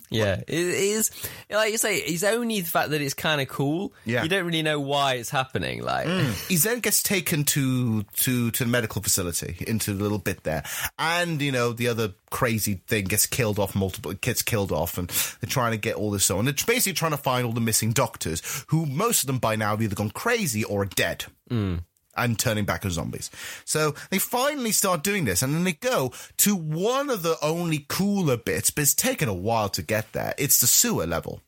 Yeah, 0.10 0.42
it 0.48 0.50
is 0.50 1.12
like 1.50 1.72
you 1.72 1.78
say. 1.78 1.98
It's 1.98 2.24
only 2.24 2.62
the 2.62 2.68
fact 2.68 2.90
that 2.90 3.02
it's 3.02 3.14
kind 3.14 3.42
of 3.42 3.48
cool. 3.48 3.94
Yeah. 4.06 4.24
you 4.24 4.30
don't 4.30 4.46
really 4.46 4.64
know 4.64 4.80
why 4.80 5.16
it's 5.16 5.30
happening. 5.30 5.84
Like, 5.84 6.08
mm. 6.08 6.50
He 6.50 6.56
then 6.56 6.80
gets 6.80 7.04
taken 7.04 7.44
to 7.46 8.04
to 8.04 8.52
to 8.52 8.64
the 8.64 8.70
medical 8.70 9.04
facility 9.04 9.64
into 9.68 9.94
the 9.94 10.02
little 10.02 10.18
bit 10.18 10.44
there, 10.44 10.64
and 10.98 11.40
you 11.42 11.52
know 11.52 11.74
the 11.74 11.90
other 11.90 12.14
crazy 12.32 12.82
thing 12.88 13.06
gets 13.06 13.28
killed 13.28 13.60
off. 13.60 13.76
Multiple 13.76 14.14
gets 14.14 14.42
killed 14.42 14.72
off, 14.72 14.98
and 14.98 15.10
they're 15.42 15.50
trying 15.50 15.72
to 15.72 15.78
get 15.78 15.96
all 15.96 16.10
this 16.10 16.32
on. 16.32 16.46
They're 16.46 16.54
basically 16.66 16.94
trying 16.94 17.12
to 17.12 17.18
find 17.18 17.46
all 17.46 17.54
the 17.54 17.62
missing 17.62 17.92
doctors, 17.92 18.66
who 18.70 18.88
most 18.88 19.24
of 19.24 19.28
them 19.28 19.38
by 19.38 19.56
now 19.56 19.72
have 19.72 19.82
either 19.82 19.96
gone 19.96 20.12
crazy 20.12 20.64
or 20.64 20.82
are 20.82 20.86
dead. 20.86 21.26
Mm. 21.52 21.82
And 22.20 22.38
turning 22.38 22.66
back 22.66 22.86
as 22.86 22.94
zombies. 22.94 23.32
So 23.66 23.96
they 24.10 24.20
finally 24.20 24.72
start 24.72 25.04
doing 25.04 25.26
this, 25.26 25.42
and 25.42 25.54
then 25.54 25.64
they 25.64 25.74
go 25.74 26.12
to 26.38 26.56
one 26.56 27.10
of 27.10 27.24
the 27.24 27.38
only 27.42 27.86
cooler 27.88 28.38
bits, 28.38 28.70
but 28.70 28.82
it's 28.82 28.94
taken 28.94 29.30
a 29.30 29.34
while 29.34 29.70
to 29.70 29.82
get 29.82 30.12
there. 30.12 30.34
It's 30.38 30.60
the 30.62 30.68
sewer 30.68 31.08
level. 31.08 31.42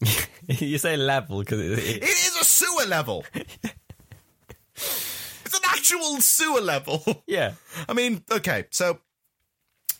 you 0.46 0.78
say 0.78 0.96
level 0.96 1.40
because 1.40 1.60
it, 1.60 1.78
It 1.78 2.02
is 2.02 2.36
a 2.40 2.44
sewer 2.44 2.86
level. 2.86 3.24
it's 4.74 5.54
an 5.54 5.60
actual 5.70 6.20
sewer 6.20 6.60
level. 6.60 7.02
Yeah. 7.26 7.52
I 7.88 7.92
mean, 7.94 8.22
okay, 8.30 8.66
so. 8.70 8.98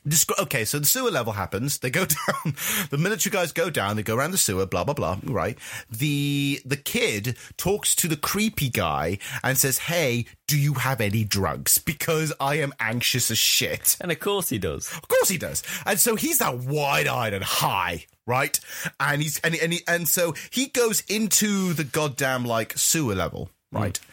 Descri- 0.07 0.39
Okay, 0.43 0.65
so 0.65 0.79
the 0.79 0.87
sewer 0.87 1.11
level 1.11 1.33
happens. 1.33 1.79
They 1.79 1.91
go 1.91 2.05
down. 2.45 2.55
The 2.91 2.99
military 2.99 3.33
guys 3.33 3.53
go 3.53 3.71
down. 3.71 3.97
They 3.97 4.03
go 4.03 4.17
around 4.17 4.33
the 4.33 4.39
sewer. 4.39 4.67
Blah 4.67 4.85
blah 4.85 4.95
blah. 4.95 5.19
Right. 5.25 5.59
The 5.91 6.61
the 6.65 6.77
kid 6.77 7.37
talks 7.57 7.95
to 7.97 8.09
the 8.09 8.17
creepy 8.17 8.69
guy 8.69 9.19
and 9.43 9.57
says, 9.59 9.79
"Hey, 9.79 10.27
do 10.47 10.59
you 10.59 10.75
have 10.75 11.01
any 11.01 11.25
drugs? 11.25 11.79
Because 11.79 12.33
I 12.41 12.57
am 12.57 12.73
anxious 12.81 13.31
as 13.31 13.39
shit." 13.39 13.97
and 14.01 14.11
of 14.13 14.21
course 14.21 14.49
he 14.49 14.59
does. 14.59 14.91
Of 14.93 15.09
course 15.09 15.29
he 15.29 15.39
does. 15.39 15.63
And 15.87 15.99
so 15.99 16.17
he's 16.17 16.39
that 16.39 16.59
wide-eyed 16.59 17.33
and 17.35 17.45
high, 17.45 18.07
right? 18.27 18.59
And 19.01 19.23
he's 19.23 19.39
and 19.41 19.55
and, 19.55 19.73
he, 19.73 19.81
and 19.89 20.09
so 20.09 20.35
he 20.51 20.67
goes 20.67 21.03
into 21.09 21.73
the 21.73 21.85
goddamn 21.85 22.45
like 22.45 22.77
sewer 22.79 23.15
level, 23.15 23.51
right? 23.73 23.97
Hmm. 23.99 24.13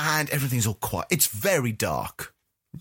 And 0.00 0.30
everything's 0.30 0.66
all 0.66 0.74
quiet. 0.74 1.08
It's 1.10 1.26
very 1.26 1.72
dark. 1.72 2.32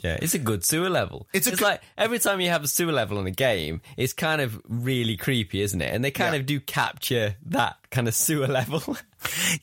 Yeah, 0.03 0.17
it's 0.21 0.33
a 0.33 0.39
good 0.39 0.63
sewer 0.65 0.89
level. 0.89 1.27
It's 1.33 1.47
It's, 1.47 1.57
good- 1.59 1.65
like 1.65 1.81
every 1.97 2.19
time 2.19 2.39
you 2.41 2.49
have 2.49 2.63
a 2.63 2.67
sewer 2.67 2.91
level 2.91 3.19
in 3.19 3.25
a 3.27 3.31
game, 3.31 3.81
it's 3.95 4.13
kind 4.13 4.41
of 4.41 4.61
really 4.67 5.17
creepy, 5.17 5.61
isn't 5.61 5.81
it? 5.81 5.93
And 5.93 6.03
they 6.03 6.11
kind 6.11 6.33
Yeah. 6.35 6.41
of 6.41 6.45
do 6.45 6.59
capture 6.59 7.35
that 7.47 7.77
kind 7.91 8.07
of 8.07 8.15
sewer 8.15 8.47
level. 8.47 8.97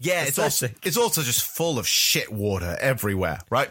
Yeah, 0.00 0.24
it's 0.24 0.38
also 0.38 0.68
it's 0.82 0.96
also 0.96 1.22
just 1.22 1.40
full 1.42 1.78
of 1.78 1.86
shit 1.86 2.30
water 2.30 2.76
everywhere, 2.80 3.38
right? 3.50 3.70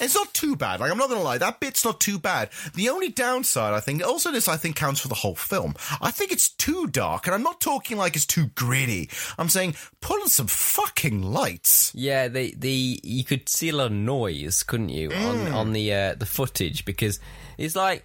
It's 0.00 0.14
not 0.14 0.34
too 0.34 0.56
bad. 0.56 0.80
Like 0.80 0.90
I'm 0.90 0.98
not 0.98 1.08
gonna 1.08 1.22
lie, 1.22 1.38
that 1.38 1.60
bit's 1.60 1.84
not 1.84 2.00
too 2.00 2.18
bad. 2.18 2.50
The 2.74 2.88
only 2.88 3.08
downside, 3.10 3.72
I 3.72 3.78
think, 3.80 4.04
also 4.04 4.32
this 4.32 4.48
I 4.48 4.56
think 4.56 4.74
counts 4.74 5.00
for 5.00 5.06
the 5.08 5.14
whole 5.14 5.36
film. 5.36 5.76
I 6.02 6.10
think 6.10 6.32
it's 6.32 6.48
too 6.48 6.88
dark, 6.88 7.26
and 7.26 7.34
I'm 7.34 7.44
not 7.44 7.60
talking 7.60 7.96
like 7.96 8.16
it's 8.16 8.26
too 8.26 8.46
gritty. 8.56 9.08
I'm 9.38 9.48
saying 9.48 9.76
put 10.00 10.20
on 10.20 10.28
some 10.28 10.48
fucking 10.48 11.22
lights. 11.22 11.92
yeah, 11.94 12.26
they 12.26 12.50
the 12.50 12.98
you 13.02 13.22
could 13.24 13.48
see 13.48 13.68
a 13.68 13.76
lot 13.76 13.86
of 13.86 13.92
noise, 13.92 14.64
couldn't 14.64 14.88
you, 14.90 15.10
Mm. 15.10 15.24
on 15.28 15.52
on 15.52 15.72
the 15.72 15.94
uh, 15.94 16.14
the 16.16 16.26
footage 16.26 16.84
because 16.84 17.20
it's 17.56 17.76
like. 17.76 18.04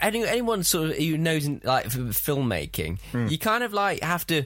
Any, 0.00 0.24
anyone 0.24 0.62
sort 0.62 0.90
of 0.90 0.96
who 0.96 1.18
knows 1.18 1.44
in, 1.44 1.60
like 1.64 1.86
filmmaking, 1.88 3.00
Hmm. 3.12 3.26
you 3.26 3.38
kind 3.38 3.64
of 3.64 3.72
like 3.72 4.02
have 4.02 4.26
to, 4.28 4.44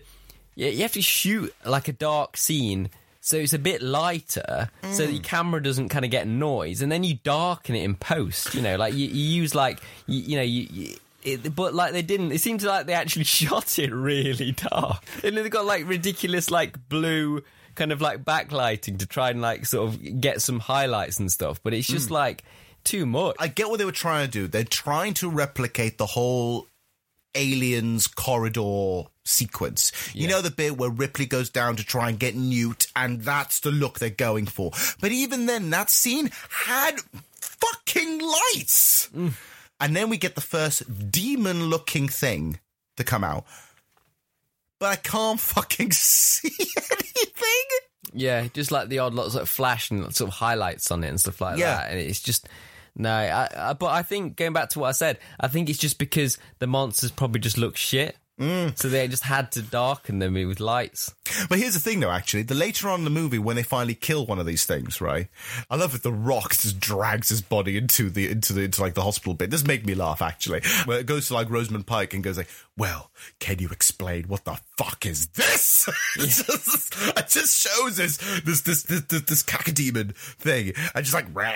you, 0.54 0.68
you 0.68 0.82
have 0.82 0.92
to 0.92 1.02
shoot 1.02 1.54
like 1.64 1.88
a 1.88 1.92
dark 1.92 2.36
scene 2.36 2.90
so 3.24 3.36
it's 3.36 3.52
a 3.52 3.58
bit 3.58 3.82
lighter, 3.82 4.68
so 4.82 5.06
that 5.06 5.12
your 5.12 5.20
mm. 5.20 5.24
camera 5.24 5.62
doesn't 5.62 5.90
kind 5.90 6.04
of 6.04 6.10
get 6.10 6.26
noise, 6.26 6.82
and 6.82 6.90
then 6.90 7.04
you 7.04 7.20
darken 7.22 7.76
it 7.76 7.84
in 7.84 7.94
post. 7.94 8.52
You 8.52 8.62
know, 8.62 8.74
like 8.74 8.94
you, 8.94 9.06
you 9.06 9.42
use 9.42 9.54
like 9.54 9.78
you, 10.08 10.20
you 10.22 10.36
know 10.36 10.42
you. 10.42 10.66
you 10.70 10.96
it, 11.22 11.54
but 11.54 11.72
like 11.72 11.92
they 11.92 12.02
didn't. 12.02 12.32
It 12.32 12.40
seems 12.40 12.64
like 12.64 12.86
they 12.86 12.94
actually 12.94 13.24
shot 13.38 13.78
it 13.78 13.92
really 13.92 14.50
dark, 14.50 15.04
and 15.22 15.36
they've 15.36 15.48
got 15.48 15.64
like 15.64 15.86
ridiculous 15.86 16.50
like 16.50 16.88
blue 16.88 17.44
kind 17.76 17.92
of 17.92 18.00
like 18.00 18.24
backlighting 18.24 18.98
to 18.98 19.06
try 19.06 19.30
and 19.30 19.40
like 19.40 19.66
sort 19.66 19.88
of 19.88 20.20
get 20.20 20.42
some 20.42 20.58
highlights 20.58 21.20
and 21.20 21.30
stuff. 21.30 21.60
But 21.62 21.74
it's 21.74 21.86
just 21.86 22.08
mm. 22.08 22.14
like 22.14 22.42
too 22.82 23.06
much. 23.06 23.36
I 23.38 23.46
get 23.46 23.70
what 23.70 23.78
they 23.78 23.84
were 23.84 23.92
trying 23.92 24.26
to 24.26 24.32
do. 24.32 24.48
They're 24.48 24.64
trying 24.64 25.14
to 25.14 25.30
replicate 25.30 25.96
the 25.96 26.06
whole 26.06 26.66
aliens 27.36 28.08
corridor 28.08 29.04
sequence. 29.24 29.92
You 30.14 30.28
know 30.28 30.40
the 30.42 30.50
bit 30.50 30.76
where 30.76 30.90
Ripley 30.90 31.26
goes 31.26 31.50
down 31.50 31.76
to 31.76 31.84
try 31.84 32.08
and 32.08 32.18
get 32.18 32.34
Newt, 32.34 32.86
and 32.96 33.20
that's 33.22 33.60
the 33.60 33.70
look 33.70 33.98
they're 33.98 34.10
going 34.10 34.46
for. 34.46 34.70
But 35.00 35.12
even 35.12 35.46
then, 35.46 35.70
that 35.70 35.90
scene 35.90 36.30
had 36.50 36.96
fucking 37.40 38.18
lights. 38.20 39.08
Mm. 39.14 39.32
And 39.80 39.96
then 39.96 40.08
we 40.08 40.16
get 40.16 40.34
the 40.34 40.40
first 40.40 41.10
demon 41.10 41.64
looking 41.64 42.08
thing 42.08 42.60
to 42.96 43.04
come 43.04 43.24
out. 43.24 43.44
But 44.78 44.90
I 44.90 44.96
can't 44.96 45.40
fucking 45.40 45.90
see 45.92 46.50
anything. 46.76 47.78
Yeah, 48.14 48.46
just 48.52 48.70
like 48.70 48.88
the 48.88 48.98
odd 48.98 49.14
lots 49.14 49.34
of 49.34 49.48
flash 49.48 49.90
and 49.90 50.14
sort 50.14 50.28
of 50.28 50.34
highlights 50.34 50.90
on 50.90 51.02
it 51.02 51.08
and 51.08 51.18
stuff 51.20 51.40
like 51.40 51.58
Yeah. 51.58 51.76
that. 51.76 51.90
And 51.92 52.00
it's 52.00 52.20
just 52.20 52.48
no. 52.94 53.10
I, 53.10 53.48
I, 53.56 53.72
but 53.72 53.86
I 53.86 54.02
think 54.02 54.36
going 54.36 54.52
back 54.52 54.68
to 54.70 54.80
what 54.80 54.88
I 54.88 54.92
said, 54.92 55.18
I 55.40 55.48
think 55.48 55.70
it's 55.70 55.78
just 55.78 55.98
because 55.98 56.36
the 56.58 56.66
monsters 56.66 57.10
probably 57.10 57.40
just 57.40 57.56
look 57.58 57.76
shit. 57.76 58.16
Mm. 58.42 58.76
So 58.76 58.88
they 58.88 59.06
just 59.06 59.22
had 59.22 59.52
to 59.52 59.62
darken 59.62 60.18
them 60.18 60.34
with 60.34 60.58
lights. 60.58 61.14
But 61.48 61.58
here's 61.58 61.74
the 61.74 61.80
thing, 61.80 62.00
though. 62.00 62.10
Actually, 62.10 62.42
the 62.42 62.54
later 62.54 62.88
on 62.88 63.00
in 63.00 63.04
the 63.04 63.10
movie, 63.10 63.38
when 63.38 63.54
they 63.54 63.62
finally 63.62 63.94
kill 63.94 64.26
one 64.26 64.40
of 64.40 64.46
these 64.46 64.64
things, 64.64 65.00
right? 65.00 65.28
I 65.70 65.76
love 65.76 65.94
it. 65.94 66.02
The 66.02 66.12
Rock 66.12 66.50
just 66.50 66.80
drags 66.80 67.28
his 67.28 67.40
body 67.40 67.78
into 67.78 68.10
the 68.10 68.28
into 68.28 68.52
the 68.52 68.62
into 68.62 68.80
like 68.80 68.94
the 68.94 69.02
hospital 69.02 69.34
bit. 69.34 69.50
This 69.50 69.64
make 69.64 69.86
me 69.86 69.94
laugh 69.94 70.20
actually. 70.20 70.62
Where 70.86 70.98
it 70.98 71.06
goes 71.06 71.28
to 71.28 71.34
like 71.34 71.50
Rosamund 71.50 71.86
Pike 71.86 72.14
and 72.14 72.24
goes 72.24 72.36
like, 72.36 72.48
"Well, 72.76 73.12
can 73.38 73.60
you 73.60 73.68
explain 73.68 74.24
what 74.24 74.44
the 74.44 74.58
fuck 74.76 75.06
is 75.06 75.28
this?" 75.28 75.88
it, 76.16 76.28
just, 76.28 76.94
it 77.16 77.28
just 77.28 77.60
shows 77.60 77.96
this 77.96 78.16
this 78.40 78.62
this 78.62 78.82
this 78.82 79.02
this, 79.02 79.22
this 79.22 79.42
cacodemon 79.44 80.16
thing, 80.16 80.72
and 80.94 81.04
just 81.04 81.14
like, 81.14 81.26
Rah! 81.32 81.52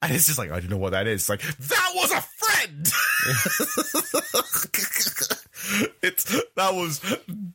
and 0.00 0.14
it's 0.14 0.26
just 0.26 0.38
like, 0.38 0.50
I 0.50 0.60
don't 0.60 0.70
know 0.70 0.78
what 0.78 0.92
that 0.92 1.06
is. 1.06 1.20
It's 1.20 1.28
like 1.28 1.42
that 1.42 1.92
was 1.94 2.12
a 2.12 2.22
friend. 2.22 2.90
it's 6.02 6.29
that 6.56 6.74
was 6.74 7.00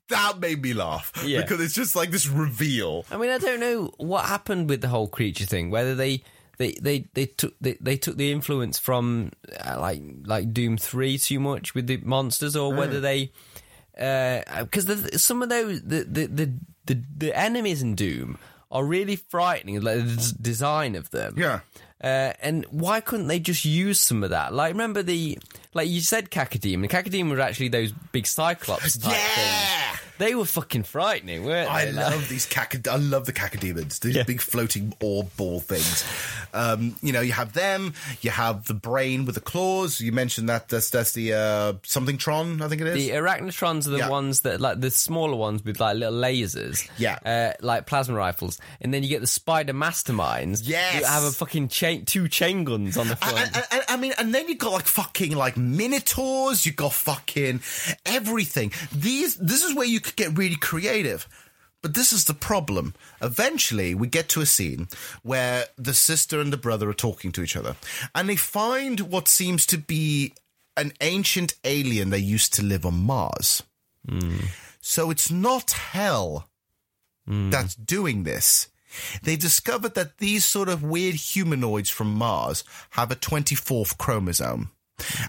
that 0.09 0.39
made 0.39 0.61
me 0.61 0.73
laugh 0.73 1.11
Yeah. 1.25 1.41
because 1.41 1.61
it's 1.61 1.73
just 1.73 1.95
like 1.95 2.11
this 2.11 2.27
reveal. 2.27 3.05
I 3.11 3.17
mean, 3.17 3.29
I 3.29 3.37
don't 3.37 3.59
know 3.59 3.91
what 3.97 4.25
happened 4.25 4.69
with 4.69 4.81
the 4.81 4.87
whole 4.89 5.07
creature 5.07 5.45
thing. 5.45 5.69
Whether 5.69 5.95
they 5.95 6.23
they 6.57 6.73
they, 6.81 7.07
they 7.13 7.25
took 7.25 7.53
they, 7.59 7.77
they 7.81 7.97
took 7.97 8.17
the 8.17 8.31
influence 8.31 8.79
from 8.79 9.31
uh, 9.65 9.77
like 9.79 10.01
like 10.25 10.53
Doom 10.53 10.77
three 10.77 11.17
too 11.17 11.39
much 11.39 11.75
with 11.75 11.87
the 11.87 11.97
monsters, 11.97 12.55
or 12.55 12.73
whether 12.73 12.99
they 13.01 13.31
because 13.93 14.85
the 14.85 15.17
some 15.19 15.41
of 15.41 15.49
those 15.49 15.81
the 15.81 16.03
the, 16.03 16.25
the 16.27 16.53
the 16.85 17.03
the 17.17 17.37
enemies 17.37 17.81
in 17.81 17.95
Doom 17.95 18.37
are 18.71 18.83
really 18.85 19.15
frightening. 19.15 19.79
Like 19.81 19.97
the 20.05 20.15
des- 20.15 20.41
design 20.41 20.95
of 20.95 21.09
them, 21.11 21.35
Yeah. 21.37 21.61
Uh, 22.03 22.33
and 22.41 22.65
why 22.69 22.99
couldn't 22.99 23.27
they 23.27 23.39
just 23.39 23.65
use 23.65 23.99
some 23.99 24.23
of 24.23 24.31
that? 24.31 24.53
Like, 24.53 24.73
remember 24.73 25.01
the 25.01 25.37
like 25.73 25.89
you 25.89 26.01
said, 26.01 26.31
Cacodemon. 26.31 26.89
Cacodemon 26.89 27.29
were 27.29 27.41
actually 27.41 27.69
those 27.69 27.91
big 28.11 28.27
Cyclops 28.27 28.97
type 28.97 29.13
things. 29.13 29.99
They 30.17 30.35
were 30.35 30.45
fucking 30.45 30.83
frightening, 30.83 31.43
weren't 31.45 31.69
I 31.69 31.85
they? 31.85 31.91
Like- 31.91 32.11
love 32.11 32.29
these. 32.29 32.47
I 32.87 32.95
love 32.95 33.25
the 33.25 33.33
cacodemons. 33.33 33.99
These 33.99 34.23
big 34.25 34.41
floating 34.41 34.93
orb 35.01 35.35
ball 35.35 35.59
things. 35.59 36.05
Um, 36.53 36.95
you 37.01 37.11
know, 37.11 37.21
you 37.21 37.33
have 37.33 37.53
them. 37.53 37.93
You 38.21 38.31
have 38.31 38.65
the 38.65 38.73
brain 38.73 39.25
with 39.25 39.35
the 39.35 39.41
claws. 39.41 39.99
You 39.99 40.11
mentioned 40.13 40.47
that. 40.49 40.69
That's 40.69 40.89
that's 40.89 41.11
the 41.11 41.33
uh, 41.33 41.73
something 41.83 42.17
Tron. 42.17 42.61
I 42.61 42.67
think 42.69 42.81
it 42.81 42.87
is. 42.87 42.95
The 42.95 43.09
arachnotrons 43.11 43.87
are 43.87 43.91
the 43.91 43.97
Yeah. 43.97 44.09
ones 44.09 44.41
that, 44.41 44.61
like, 44.61 44.79
the 44.79 44.89
smaller 44.91 45.35
ones 45.35 45.63
with 45.65 45.79
like 45.79 45.97
little 45.97 46.13
lasers, 46.19 46.87
Yeah. 46.97 47.19
uh, 47.25 47.53
like 47.61 47.85
plasma 47.85 48.15
rifles, 48.15 48.57
and 48.79 48.93
then 48.93 49.03
you 49.03 49.09
get 49.09 49.19
the 49.21 49.27
spider 49.27 49.73
masterminds, 49.73 50.61
Yes. 50.63 51.01
you 51.01 51.05
have 51.05 51.23
a 51.23 51.31
fucking 51.31 51.67
chain, 51.67 52.05
two 52.05 52.27
chain 52.29 52.63
guns 52.63 52.97
on 52.97 53.07
the 53.09 53.15
front. 53.17 53.37
And, 53.37 53.55
and- 53.55 53.65
and- 53.71 53.83
I 53.89 53.97
mean, 53.97 54.13
and 54.17 54.33
then 54.33 54.47
you 54.47 54.55
got 54.55 54.71
like 54.73 54.85
fucking 54.87 55.35
like 55.35 55.57
minotaurs. 55.57 56.65
You 56.65 56.71
got 56.71 56.93
fucking 56.93 57.61
everything. 58.05 58.71
These. 58.93 59.35
This 59.35 59.63
is 59.63 59.73
where 59.75 59.85
you 59.85 59.99
could 60.05 60.15
get 60.15 60.37
really 60.37 60.55
creative. 60.55 61.27
But 61.81 61.93
this 61.93 62.11
is 62.11 62.25
the 62.25 62.33
problem. 62.33 62.95
Eventually, 63.21 63.93
we 63.93 64.07
get 64.07 64.27
to 64.29 64.41
a 64.41 64.45
scene 64.45 64.87
where 65.21 65.65
the 65.77 65.93
sister 65.93 66.39
and 66.39 66.51
the 66.51 66.57
brother 66.57 66.89
are 66.89 66.95
talking 66.95 67.31
to 67.33 67.43
each 67.43 67.55
other, 67.55 67.75
and 68.15 68.27
they 68.27 68.35
find 68.35 69.01
what 69.01 69.27
seems 69.27 69.65
to 69.67 69.77
be 69.77 70.33
an 70.77 70.93
ancient 71.01 71.53
alien 71.63 72.09
that 72.09 72.21
used 72.21 72.53
to 72.55 72.63
live 72.63 72.85
on 72.85 72.95
Mars. 72.95 73.61
Hmm. 74.09 74.37
So 74.81 75.11
it's 75.11 75.29
not 75.29 75.71
hell 75.71 76.49
hmm. 77.27 77.49
that's 77.49 77.75
doing 77.75 78.23
this. 78.23 78.67
They 79.23 79.35
discovered 79.35 79.93
that 79.95 80.17
these 80.17 80.45
sort 80.45 80.69
of 80.69 80.83
weird 80.83 81.15
humanoids 81.15 81.89
from 81.89 82.13
Mars 82.13 82.63
have 82.91 83.11
a 83.11 83.15
24th 83.15 83.97
chromosome. 83.97 84.71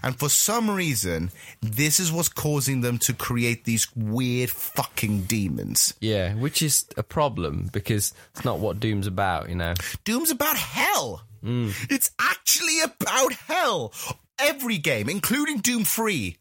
And 0.01 0.17
for 0.17 0.29
some 0.29 0.69
reason, 0.69 1.31
this 1.61 1.99
is 1.99 2.11
what's 2.11 2.29
causing 2.29 2.81
them 2.81 2.97
to 2.99 3.13
create 3.13 3.65
these 3.65 3.87
weird 3.95 4.49
fucking 4.49 5.23
demons. 5.23 5.93
Yeah, 5.99 6.35
which 6.35 6.61
is 6.61 6.85
a 6.95 7.03
problem 7.03 7.69
because 7.71 8.13
it's 8.35 8.45
not 8.45 8.59
what 8.59 8.79
Doom's 8.79 9.07
about, 9.07 9.49
you 9.49 9.55
know. 9.55 9.73
Doom's 10.05 10.31
about 10.31 10.57
hell. 10.57 11.23
It's 11.43 12.11
actually 12.19 12.81
about 12.81 13.31
hell. 13.33 13.93
Every 14.39 14.77
game, 14.77 15.07
including 15.07 15.59
Doom 15.59 15.85
3, 15.85 16.35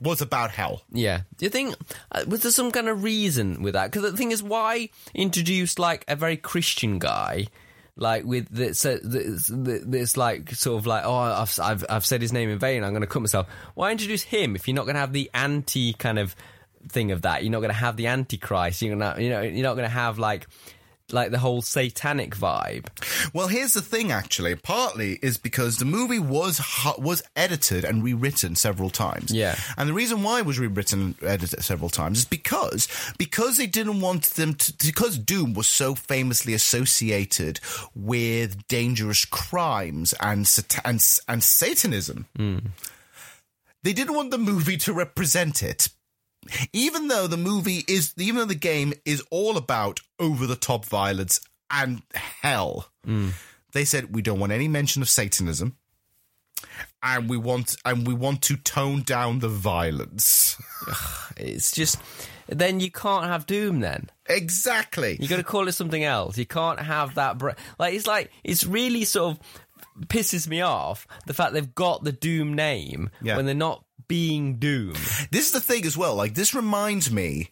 was 0.00 0.20
about 0.20 0.50
hell. 0.50 0.82
Yeah. 0.90 1.22
Do 1.36 1.44
you 1.44 1.50
think 1.50 1.74
uh, 2.12 2.24
was 2.26 2.42
there 2.42 2.52
some 2.52 2.70
kind 2.70 2.88
of 2.88 3.02
reason 3.02 3.62
with 3.62 3.74
that? 3.74 3.90
Because 3.90 4.10
the 4.10 4.16
thing 4.16 4.32
is, 4.32 4.42
why 4.42 4.90
introduce 5.14 5.78
like 5.78 6.04
a 6.08 6.16
very 6.16 6.36
Christian 6.36 6.98
guy? 6.98 7.48
Like 7.98 8.24
with 8.24 8.48
this, 8.50 8.82
this, 8.82 10.16
like 10.18 10.50
sort 10.50 10.78
of 10.78 10.86
like 10.86 11.04
oh 11.06 11.14
I've, 11.14 11.58
I've 11.58 11.84
I've 11.88 12.04
said 12.04 12.20
his 12.20 12.32
name 12.32 12.50
in 12.50 12.58
vain. 12.58 12.84
I'm 12.84 12.90
going 12.90 13.00
to 13.00 13.06
cut 13.06 13.22
myself. 13.22 13.46
Why 13.74 13.90
introduce 13.90 14.22
him 14.22 14.54
if 14.54 14.68
you're 14.68 14.74
not 14.74 14.84
going 14.84 14.96
to 14.96 15.00
have 15.00 15.14
the 15.14 15.30
anti 15.32 15.94
kind 15.94 16.18
of 16.18 16.36
thing 16.88 17.10
of 17.10 17.22
that? 17.22 17.42
You're 17.42 17.52
not 17.52 17.60
going 17.60 17.70
to 17.70 17.74
have 17.74 17.96
the 17.96 18.08
antichrist. 18.08 18.82
You're 18.82 18.96
gonna 18.96 19.20
you 19.20 19.30
know 19.30 19.40
you're 19.40 19.62
not 19.62 19.76
going 19.76 19.88
to 19.88 19.94
have 19.94 20.18
like 20.18 20.46
like 21.12 21.30
the 21.30 21.38
whole 21.38 21.62
satanic 21.62 22.34
vibe. 22.34 22.86
Well, 23.32 23.46
here's 23.48 23.74
the 23.74 23.82
thing. 23.82 24.10
Actually, 24.10 24.54
partly 24.56 25.18
is 25.22 25.38
because 25.38 25.78
the 25.78 25.84
movie 25.84 26.18
was 26.18 26.60
was 26.98 27.22
edited 27.36 27.84
and 27.84 28.02
rewritten 28.02 28.56
several 28.56 28.90
times. 28.90 29.32
Yeah. 29.32 29.56
and 29.76 29.88
the 29.88 29.94
reason 29.94 30.22
why 30.22 30.40
it 30.40 30.46
was 30.46 30.58
rewritten 30.58 31.00
and 31.00 31.14
edited 31.22 31.62
several 31.62 31.90
times 31.90 32.18
is 32.18 32.24
because 32.24 32.88
because 33.18 33.56
they 33.56 33.66
didn't 33.66 34.00
want 34.00 34.24
them 34.30 34.54
to 34.54 34.72
because 34.84 35.18
Doom 35.18 35.54
was 35.54 35.68
so 35.68 35.94
famously 35.94 36.54
associated 36.54 37.60
with 37.94 38.66
dangerous 38.66 39.24
crimes 39.24 40.12
and 40.20 40.46
sat- 40.46 40.80
and, 40.84 41.00
and 41.28 41.42
Satanism. 41.44 42.26
Hmm. 42.36 42.58
They 43.82 43.92
didn't 43.92 44.16
want 44.16 44.32
the 44.32 44.38
movie 44.38 44.76
to 44.78 44.92
represent 44.92 45.62
it. 45.62 45.88
Even 46.72 47.08
though 47.08 47.26
the 47.26 47.36
movie 47.36 47.84
is, 47.88 48.12
even 48.16 48.36
though 48.36 48.44
the 48.44 48.54
game 48.54 48.92
is 49.04 49.22
all 49.30 49.56
about 49.56 50.00
over 50.18 50.46
the 50.46 50.56
top 50.56 50.84
violence 50.84 51.40
and 51.70 52.02
hell, 52.14 52.88
hmm. 53.04 53.30
they 53.72 53.84
said 53.84 54.14
we 54.14 54.22
don't 54.22 54.40
want 54.40 54.52
any 54.52 54.68
mention 54.68 55.02
of 55.02 55.08
Satanism, 55.08 55.76
and 57.02 57.28
we 57.28 57.36
want 57.36 57.76
and 57.84 58.06
we 58.06 58.14
want 58.14 58.42
to 58.42 58.56
tone 58.56 59.02
down 59.02 59.40
the 59.40 59.48
violence. 59.48 60.60
It's 61.36 61.72
just 61.72 61.98
then 62.48 62.80
you 62.80 62.90
can't 62.90 63.24
have 63.26 63.46
Doom. 63.46 63.80
Then 63.80 64.08
exactly, 64.26 65.16
you 65.20 65.28
got 65.28 65.36
to 65.36 65.44
call 65.44 65.68
it 65.68 65.72
something 65.72 66.04
else. 66.04 66.38
You 66.38 66.46
can't 66.46 66.80
have 66.80 67.16
that. 67.16 67.38
Bra- 67.38 67.54
like 67.78 67.94
it's 67.94 68.06
like 68.06 68.30
it's 68.44 68.64
really 68.64 69.04
sort 69.04 69.36
of 69.36 70.06
pisses 70.08 70.46
me 70.46 70.60
off 70.60 71.06
the 71.26 71.34
fact 71.34 71.52
they've 71.52 71.74
got 71.74 72.04
the 72.04 72.12
Doom 72.12 72.54
name 72.54 73.10
Yeah. 73.22 73.36
when 73.36 73.46
they're 73.46 73.54
not 73.54 73.84
being 74.08 74.56
Doom. 74.56 74.94
This 75.30 75.46
is 75.46 75.52
the 75.52 75.60
thing 75.60 75.84
as 75.84 75.96
well. 75.96 76.14
Like 76.14 76.34
this 76.34 76.54
reminds 76.54 77.10
me. 77.10 77.50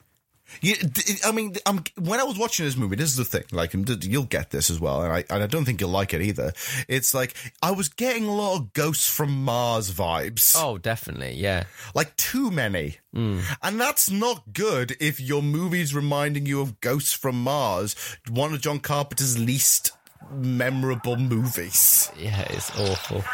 You, 0.61 0.77
I 1.25 1.33
mean, 1.33 1.57
I'm, 1.67 1.83
when 1.99 2.21
I 2.21 2.25
was 2.25 2.39
watching 2.39 2.65
this 2.65 2.77
movie, 2.77 2.97
this 2.97 3.11
is 3.11 3.17
the 3.17 3.25
thing. 3.25 3.45
Like, 3.51 3.75
you'll 4.05 4.25
get 4.25 4.51
this 4.51 4.71
as 4.71 4.79
well, 4.79 5.03
and 5.03 5.13
I, 5.13 5.25
and 5.31 5.43
I 5.43 5.47
don't 5.47 5.65
think 5.65 5.81
you'll 5.81 5.91
like 5.91 6.15
it 6.15 6.23
either. 6.23 6.53
It's 6.87 7.13
like 7.15 7.35
I 7.63 7.73
was 7.73 7.89
getting 7.89 8.27
a 8.27 8.33
lot 8.33 8.57
of 8.57 8.73
Ghosts 8.73 9.09
from 9.09 9.45
Mars 9.45 9.91
vibes. 9.91 10.55
Oh, 10.57 10.79
definitely, 10.79 11.33
yeah. 11.33 11.65
Like 11.95 12.15
too 12.17 12.51
many, 12.51 12.99
mm. 13.15 13.43
and 13.63 13.81
that's 13.81 14.11
not 14.11 14.53
good. 14.53 14.97
If 15.01 15.19
your 15.19 15.43
movie's 15.43 15.95
reminding 15.95 16.47
you 16.47 16.61
of 16.61 16.81
Ghosts 16.81 17.15
from 17.15 17.43
Mars, 17.43 17.97
one 18.31 18.53
of 18.53 18.61
John 18.61 18.79
Carpenter's 18.79 19.39
least 19.39 19.93
memorable 20.31 21.17
movies. 21.17 22.11
Yeah, 22.17 22.43
it's 22.51 22.71
awful. 22.79 23.25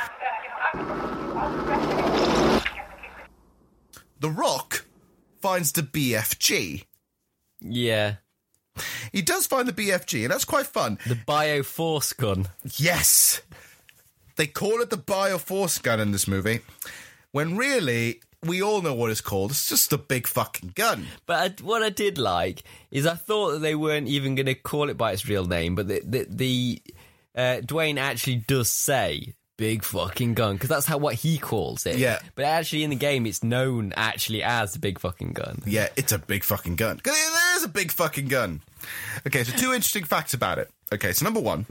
The 4.20 4.30
Rock 4.30 4.84
finds 5.40 5.72
the 5.72 5.82
BFG. 5.82 6.84
Yeah. 7.60 8.16
He 9.12 9.22
does 9.22 9.46
find 9.46 9.66
the 9.66 9.72
BFG, 9.72 10.22
and 10.22 10.30
that's 10.30 10.44
quite 10.44 10.66
fun. 10.66 10.98
The 11.06 11.14
Bioforce 11.14 12.16
gun. 12.16 12.48
Yes. 12.76 13.42
They 14.36 14.46
call 14.46 14.80
it 14.80 14.90
the 14.90 14.98
Bioforce 14.98 15.82
gun 15.82 16.00
in 16.00 16.12
this 16.12 16.28
movie, 16.28 16.60
when 17.32 17.56
really, 17.56 18.20
we 18.44 18.62
all 18.62 18.82
know 18.82 18.94
what 18.94 19.10
it's 19.10 19.20
called. 19.20 19.50
It's 19.50 19.68
just 19.68 19.92
a 19.92 19.98
big 19.98 20.26
fucking 20.26 20.72
gun. 20.74 21.06
But 21.26 21.60
I, 21.60 21.62
what 21.62 21.82
I 21.82 21.90
did 21.90 22.18
like 22.18 22.62
is 22.90 23.06
I 23.06 23.14
thought 23.14 23.52
that 23.52 23.58
they 23.58 23.74
weren't 23.74 24.08
even 24.08 24.34
going 24.34 24.46
to 24.46 24.54
call 24.54 24.88
it 24.88 24.96
by 24.96 25.12
its 25.12 25.26
real 25.28 25.46
name, 25.46 25.74
but 25.74 25.88
the 25.88 26.02
the, 26.04 26.26
the 26.28 26.82
uh, 27.34 27.60
Dwayne 27.62 27.98
actually 27.98 28.36
does 28.36 28.70
say 28.70 29.34
big 29.60 29.84
fucking 29.84 30.32
gun 30.32 30.54
because 30.54 30.70
that's 30.70 30.86
how 30.86 30.96
what 30.96 31.14
he 31.14 31.36
calls 31.36 31.84
it. 31.84 31.98
Yeah. 31.98 32.18
But 32.34 32.46
actually 32.46 32.82
in 32.82 32.88
the 32.88 32.96
game, 32.96 33.26
it's 33.26 33.44
known 33.44 33.92
actually 33.94 34.42
as 34.42 34.72
the 34.72 34.78
big 34.78 34.98
fucking 34.98 35.34
gun. 35.34 35.62
Yeah, 35.66 35.88
it's 35.96 36.12
a 36.12 36.18
big 36.18 36.44
fucking 36.44 36.76
gun. 36.76 36.98
It 37.04 37.56
is 37.56 37.64
a 37.64 37.68
big 37.68 37.92
fucking 37.92 38.28
gun. 38.28 38.62
Okay, 39.26 39.44
so 39.44 39.54
two 39.54 39.74
interesting 39.74 40.04
facts 40.04 40.32
about 40.32 40.58
it. 40.58 40.70
Okay, 40.94 41.12
so 41.12 41.26
number 41.26 41.40
one, 41.40 41.66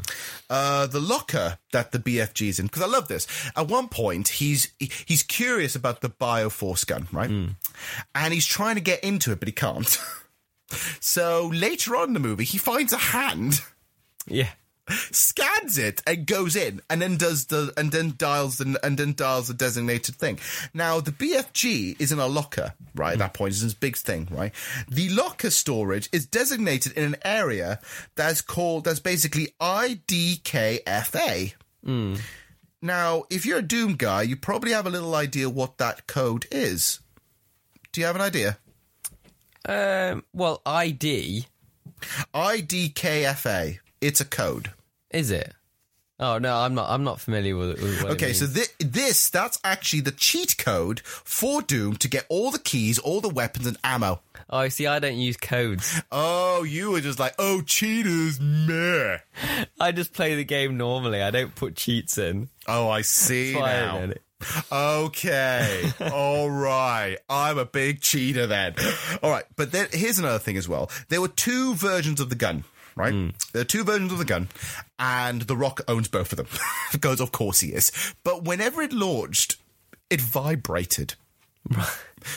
uh, 0.51 0.85
the 0.85 0.99
locker 0.99 1.57
that 1.73 1.91
the 1.91 1.97
BFG 1.97 2.49
is 2.49 2.59
in, 2.59 2.67
because 2.67 2.83
I 2.83 2.85
love 2.85 3.07
this. 3.07 3.25
At 3.55 3.67
one 3.67 3.87
point, 3.87 4.27
he's 4.27 4.71
he's 4.77 5.23
curious 5.23 5.75
about 5.75 6.01
the 6.01 6.09
Bioforce 6.09 6.85
gun, 6.85 7.07
right? 7.11 7.31
And 8.13 8.33
he's 8.33 8.45
trying 8.45 8.75
to 8.75 8.81
get 8.81 9.03
into 9.03 9.31
it, 9.31 9.39
but 9.39 9.47
he 9.47 9.51
can't. 9.51 9.97
so 10.99 11.47
later 11.51 11.95
on 11.95 12.09
in 12.09 12.13
the 12.13 12.19
movie, 12.19 12.45
he 12.45 12.59
finds 12.59 12.93
a 12.93 12.97
hand. 12.97 13.61
Yeah. 14.27 14.49
Scans 15.11 15.77
it 15.77 16.01
and 16.07 16.25
goes 16.25 16.55
in 16.55 16.81
and 16.89 17.01
then 17.01 17.17
does 17.17 17.45
the 17.45 17.73
and 17.77 17.91
then 17.91 18.13
dials 18.17 18.57
the 18.57 18.79
and 18.83 18.97
then 18.97 19.13
dials 19.13 19.47
the 19.47 19.53
designated 19.53 20.15
thing. 20.15 20.39
Now 20.73 20.99
the 20.99 21.11
BFG 21.11 21.99
is 21.99 22.11
in 22.11 22.19
a 22.19 22.27
locker, 22.27 22.73
right? 22.95 23.13
At 23.13 23.19
that 23.19 23.33
point, 23.33 23.53
it's 23.53 23.61
this 23.61 23.73
big 23.73 23.95
thing, 23.95 24.27
right? 24.31 24.53
The 24.89 25.09
locker 25.09 25.49
storage 25.49 26.09
is 26.11 26.25
designated 26.25 26.93
in 26.93 27.03
an 27.03 27.15
area 27.23 27.79
that's 28.15 28.41
called 28.41 28.85
that's 28.85 28.99
basically 28.99 29.53
IDKFA. 29.61 31.53
Now, 32.81 33.23
if 33.29 33.45
you're 33.45 33.59
a 33.59 33.61
Doom 33.63 33.95
guy, 33.95 34.21
you 34.21 34.35
probably 34.37 34.71
have 34.71 34.87
a 34.87 34.89
little 34.89 35.13
idea 35.15 35.49
what 35.49 35.77
that 35.79 36.07
code 36.07 36.45
is. 36.51 36.99
Do 37.91 37.99
you 37.99 38.07
have 38.07 38.15
an 38.15 38.21
idea? 38.21 38.57
Um, 39.67 40.23
well, 40.33 40.61
ID. 40.65 41.45
IDKFA. 42.33 43.79
It's 43.99 44.21
a 44.21 44.25
code. 44.25 44.71
Is 45.11 45.31
it? 45.31 45.53
Oh 46.19 46.37
no, 46.37 46.53
I'm 46.57 46.75
not. 46.75 46.89
I'm 46.89 47.05
not 47.05 47.21
familiar 47.21 47.55
with 47.55 47.71
it. 47.71 47.81
With 47.81 48.03
what 48.03 48.11
it 48.11 48.15
Okay, 48.15 48.33
so 48.33 48.45
thi- 48.45 48.73
this 48.79 49.29
that's 49.29 49.57
actually 49.63 50.01
the 50.01 50.11
cheat 50.11 50.57
code 50.57 50.99
for 50.99 51.61
Doom 51.61 51.95
to 51.95 52.09
get 52.09 52.25
all 52.27 52.51
the 52.51 52.59
keys, 52.59 52.99
all 52.99 53.21
the 53.21 53.29
weapons 53.29 53.65
and 53.65 53.77
ammo. 53.85 54.19
Oh, 54.49 54.57
I 54.57 54.67
see, 54.69 54.87
I 54.87 54.99
don't 54.99 55.17
use 55.17 55.37
codes. 55.37 56.01
Oh, 56.11 56.63
you 56.63 56.91
were 56.91 57.01
just 57.01 57.19
like, 57.19 57.35
oh, 57.37 57.61
cheaters, 57.61 58.39
meh. 58.39 59.19
I 59.79 59.91
just 59.91 60.11
play 60.11 60.35
the 60.35 60.43
game 60.43 60.75
normally. 60.75 61.21
I 61.21 61.31
don't 61.31 61.53
put 61.53 61.75
cheats 61.75 62.17
in. 62.17 62.49
Oh, 62.67 62.89
I 62.89 63.01
see 63.01 63.53
That's 63.53 63.61
why 63.61 63.73
I 63.73 64.05
now. 64.07 64.13
Okay, 64.71 65.91
all 66.13 66.49
right. 66.49 67.17
I'm 67.29 67.57
a 67.57 67.65
big 67.65 68.01
cheater 68.01 68.47
then. 68.47 68.75
All 69.21 69.29
right, 69.29 69.45
but 69.55 69.71
then 69.71 69.87
here's 69.91 70.19
another 70.19 70.39
thing 70.39 70.57
as 70.57 70.67
well. 70.67 70.89
There 71.09 71.21
were 71.21 71.27
two 71.27 71.75
versions 71.75 72.19
of 72.19 72.29
the 72.29 72.35
gun. 72.35 72.63
Right, 72.95 73.13
hmm. 73.13 73.29
there 73.53 73.61
are 73.61 73.65
two 73.65 73.85
versions 73.85 74.11
of 74.11 74.17
the 74.17 74.25
gun, 74.25 74.49
and 74.99 75.43
The 75.43 75.55
Rock 75.57 75.81
owns 75.87 76.07
both 76.07 76.31
of 76.33 76.37
them. 76.37 76.47
because 76.91 77.19
of 77.21 77.31
course 77.31 77.61
he 77.61 77.69
is. 77.69 77.91
But 78.23 78.43
whenever 78.43 78.81
it 78.81 78.93
launched, 78.93 79.55
it 80.09 80.21
vibrated. 80.21 81.15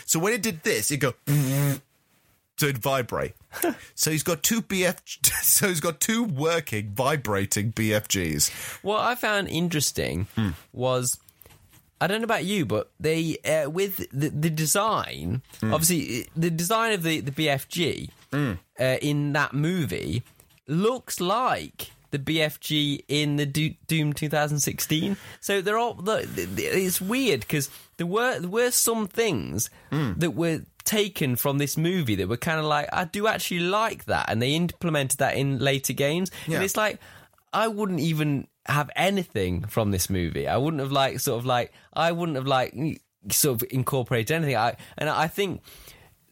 so 0.07 0.19
when 0.19 0.33
it 0.33 0.43
did 0.43 0.63
this, 0.63 0.91
it 0.91 0.99
go. 0.99 1.15
So 2.59 2.67
it 2.69 2.79
vibrate. 2.79 3.33
so 3.97 4.11
he's 4.13 4.23
got 4.23 4.43
two 4.45 4.63
BF. 4.63 4.97
So 5.43 5.67
he's 5.69 5.81
got 5.81 5.99
two 6.01 6.23
working, 6.23 6.91
vibrating 6.91 7.73
BFGs. 7.73 8.51
What 8.85 9.01
I 9.01 9.15
found 9.17 9.49
interesting 9.49 10.29
Hmm. 10.37 10.51
was 10.73 11.19
I 12.01 12.07
don't 12.07 12.21
know 12.21 12.25
about 12.27 12.45
you, 12.45 12.65
but 12.67 12.91
they 13.01 13.39
uh, 13.39 13.69
with 13.71 14.07
the, 14.13 14.29
the 14.29 14.51
design, 14.51 15.43
Hmm. 15.61 15.73
obviously 15.75 16.29
the 16.37 16.51
design 16.51 16.93
of 16.93 17.03
the 17.03 17.21
the 17.21 17.33
BFG 17.33 18.11
uh, 18.33 18.55
in 19.01 19.33
that 19.33 19.55
movie 19.55 20.23
looks 20.69 21.19
like 21.21 21.91
the 22.13 22.19
BFG 22.21 23.05
in 23.09 23.37
the 23.37 23.47
Do- 23.47 23.75
Doom 23.89 24.13
2016. 24.13 25.17
So 25.41 25.61
they're 25.61 25.77
all 25.79 25.95
the, 25.95 26.29
it's 26.57 27.01
weird 27.01 27.41
because 27.41 27.69
there 27.97 28.07
were 28.07 28.39
there 28.39 28.49
were 28.49 28.71
some 28.71 29.09
things 29.09 29.69
Hmm. 29.91 30.13
that 30.19 30.31
were 30.35 30.63
taken 30.85 31.37
from 31.37 31.59
this 31.59 31.77
movie 31.77 32.15
that 32.17 32.29
were 32.29 32.37
kind 32.37 32.59
of 32.59 32.65
like 32.67 32.89
I 32.93 33.05
do 33.05 33.27
actually 33.27 33.61
like 33.61 34.05
that, 34.07 34.27
and 34.29 34.41
they 34.41 34.53
implemented 34.55 35.19
that 35.19 35.37
in 35.37 35.59
later 35.59 35.93
games. 35.93 36.31
Yeah. 36.47 36.57
And 36.57 36.65
it's 36.65 36.77
like 36.77 37.01
I 37.53 37.69
wouldn't 37.69 38.01
even 38.01 38.47
have 38.67 38.91
anything 38.95 39.65
from 39.65 39.91
this 39.91 40.09
movie. 40.09 40.47
I 40.47 40.57
wouldn't 40.57 40.81
have 40.81 40.93
like 40.93 41.19
sort 41.21 41.39
of 41.41 41.47
like 41.47 41.73
I 41.93 42.13
wouldn't 42.13 42.37
have 42.37 42.47
like 42.47 42.75
sort 43.31 43.61
of 43.63 43.69
incorporated 43.71 44.35
anything. 44.37 44.57
I 44.57 44.77
and 44.99 45.09
I 45.09 45.29
think 45.29 45.63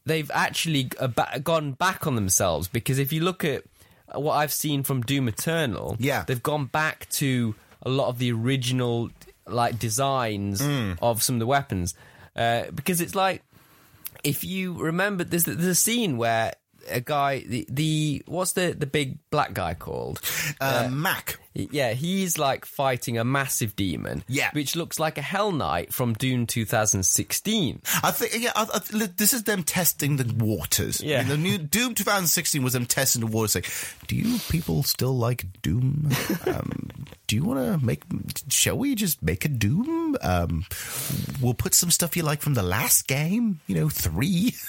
they've 0.07 0.31
actually 0.33 0.91
uh, 0.99 1.09
gone 1.39 1.73
back 1.73 2.07
on 2.07 2.15
themselves 2.17 2.69
because 2.69 2.99
if 2.99 3.13
you 3.13 3.21
look 3.23 3.45
at 3.45 3.65
what 4.15 4.35
I've 4.35 4.53
seen 4.53 4.83
from 4.83 5.03
Doom 5.03 5.29
Eternal, 5.29 5.97
Yeah. 5.99 6.25
they've 6.27 6.43
gone 6.43 6.67
back 6.67 7.09
to 7.13 7.55
a 7.83 7.89
lot 7.91 8.09
of 8.09 8.19
the 8.19 8.33
original 8.33 9.11
like 9.47 9.79
designs 9.79 10.61
Mm. 10.61 10.99
of 11.03 11.23
some 11.23 11.37
of 11.37 11.41
the 11.41 11.47
weapons 11.47 11.95
uh, 12.37 12.65
because 12.75 13.01
it's 13.01 13.15
like 13.15 13.43
if 14.23 14.45
you 14.45 14.75
remember, 14.75 15.25
there's 15.25 15.45
there's 15.45 15.65
a 15.65 15.75
scene 15.75 16.17
where 16.17 16.53
a 16.91 17.01
guy 17.01 17.41
the 17.47 17.67
the 17.69 18.23
what's 18.27 18.53
the 18.53 18.75
the 18.79 18.87
big 18.87 19.19
black 19.31 19.53
guy 19.55 19.75
called 19.75 20.21
Uh, 20.61 20.89
Mac. 20.91 21.39
yeah, 21.55 21.93
he's 21.93 22.39
like 22.39 22.65
fighting 22.65 23.19
a 23.19 23.25
massive 23.25 23.75
demon. 23.77 24.23
Yeah. 24.29 24.51
Which 24.53 24.77
looks 24.77 24.99
like 24.99 25.19
a 25.19 25.23
Hell 25.23 25.53
Knight 25.53 25.93
from 25.93 26.15
Doom 26.15 26.47
2016. 26.47 27.83
I 28.03 28.11
think 28.11 28.43
yeah. 28.43 28.53
I, 28.55 28.67
I, 28.75 29.07
this 29.17 29.33
is 29.33 29.45
them 29.45 29.63
testing 29.63 30.17
the 30.17 30.33
waters. 30.45 31.01
Yeah. 31.01 31.19
I 31.21 31.23
mean, 31.23 31.29
the 31.29 31.37
new 31.39 31.59
Doom 31.59 31.95
2016 31.95 32.63
was 32.63 32.73
them 32.75 32.87
testing 32.87 33.21
the 33.21 33.27
waters. 33.27 33.55
Like, 33.55 33.71
do 34.07 34.17
you 34.17 34.39
people 34.49 34.83
still 34.83 35.17
like 35.17 35.45
Doom? 35.63 36.11
um, 36.47 36.89
do 37.27 37.37
you 37.37 37.45
want 37.45 37.61
to 37.81 37.85
make? 37.85 38.03
Shall 38.49 38.79
we 38.79 38.95
just 38.95 39.23
make 39.23 39.45
a 39.45 39.49
Doom? 39.49 40.17
Um, 40.23 40.65
we'll 41.41 41.55
put 41.55 41.75
some 41.75 41.91
stuff 41.91 42.17
you 42.17 42.23
like 42.23 42.41
from 42.43 42.55
the 42.55 42.63
last 42.63 43.07
game. 43.09 43.61
You 43.67 43.75
know, 43.77 43.89
three. 43.89 44.55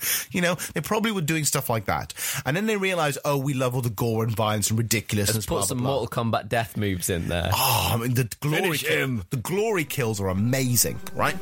You 0.30 0.42
know, 0.42 0.54
they 0.74 0.80
probably 0.80 1.10
were 1.10 1.22
doing 1.22 1.44
stuff 1.44 1.68
like 1.70 1.86
that, 1.86 2.12
and 2.44 2.56
then 2.56 2.66
they 2.66 2.76
realized, 2.76 3.18
oh, 3.24 3.38
we 3.38 3.54
love 3.54 3.74
all 3.74 3.80
the 3.80 3.90
gore 3.90 4.22
and 4.22 4.34
violence 4.34 4.70
and 4.70 4.78
ridiculousness. 4.78 5.34
Let's 5.36 5.46
put 5.46 5.54
blah, 5.56 5.62
some 5.62 5.78
blah. 5.78 5.90
Mortal 5.90 6.24
Kombat 6.24 6.48
death 6.48 6.76
moves 6.76 7.10
in 7.10 7.28
there. 7.28 7.50
Oh, 7.52 7.90
I 7.94 7.96
mean, 7.96 8.14
the 8.14 8.30
glory 8.40 8.62
Finish 8.62 8.84
kill- 8.84 9.20
the 9.30 9.36
glory 9.38 9.84
kills 9.84 10.20
are 10.20 10.28
amazing, 10.28 11.00
right? 11.14 11.36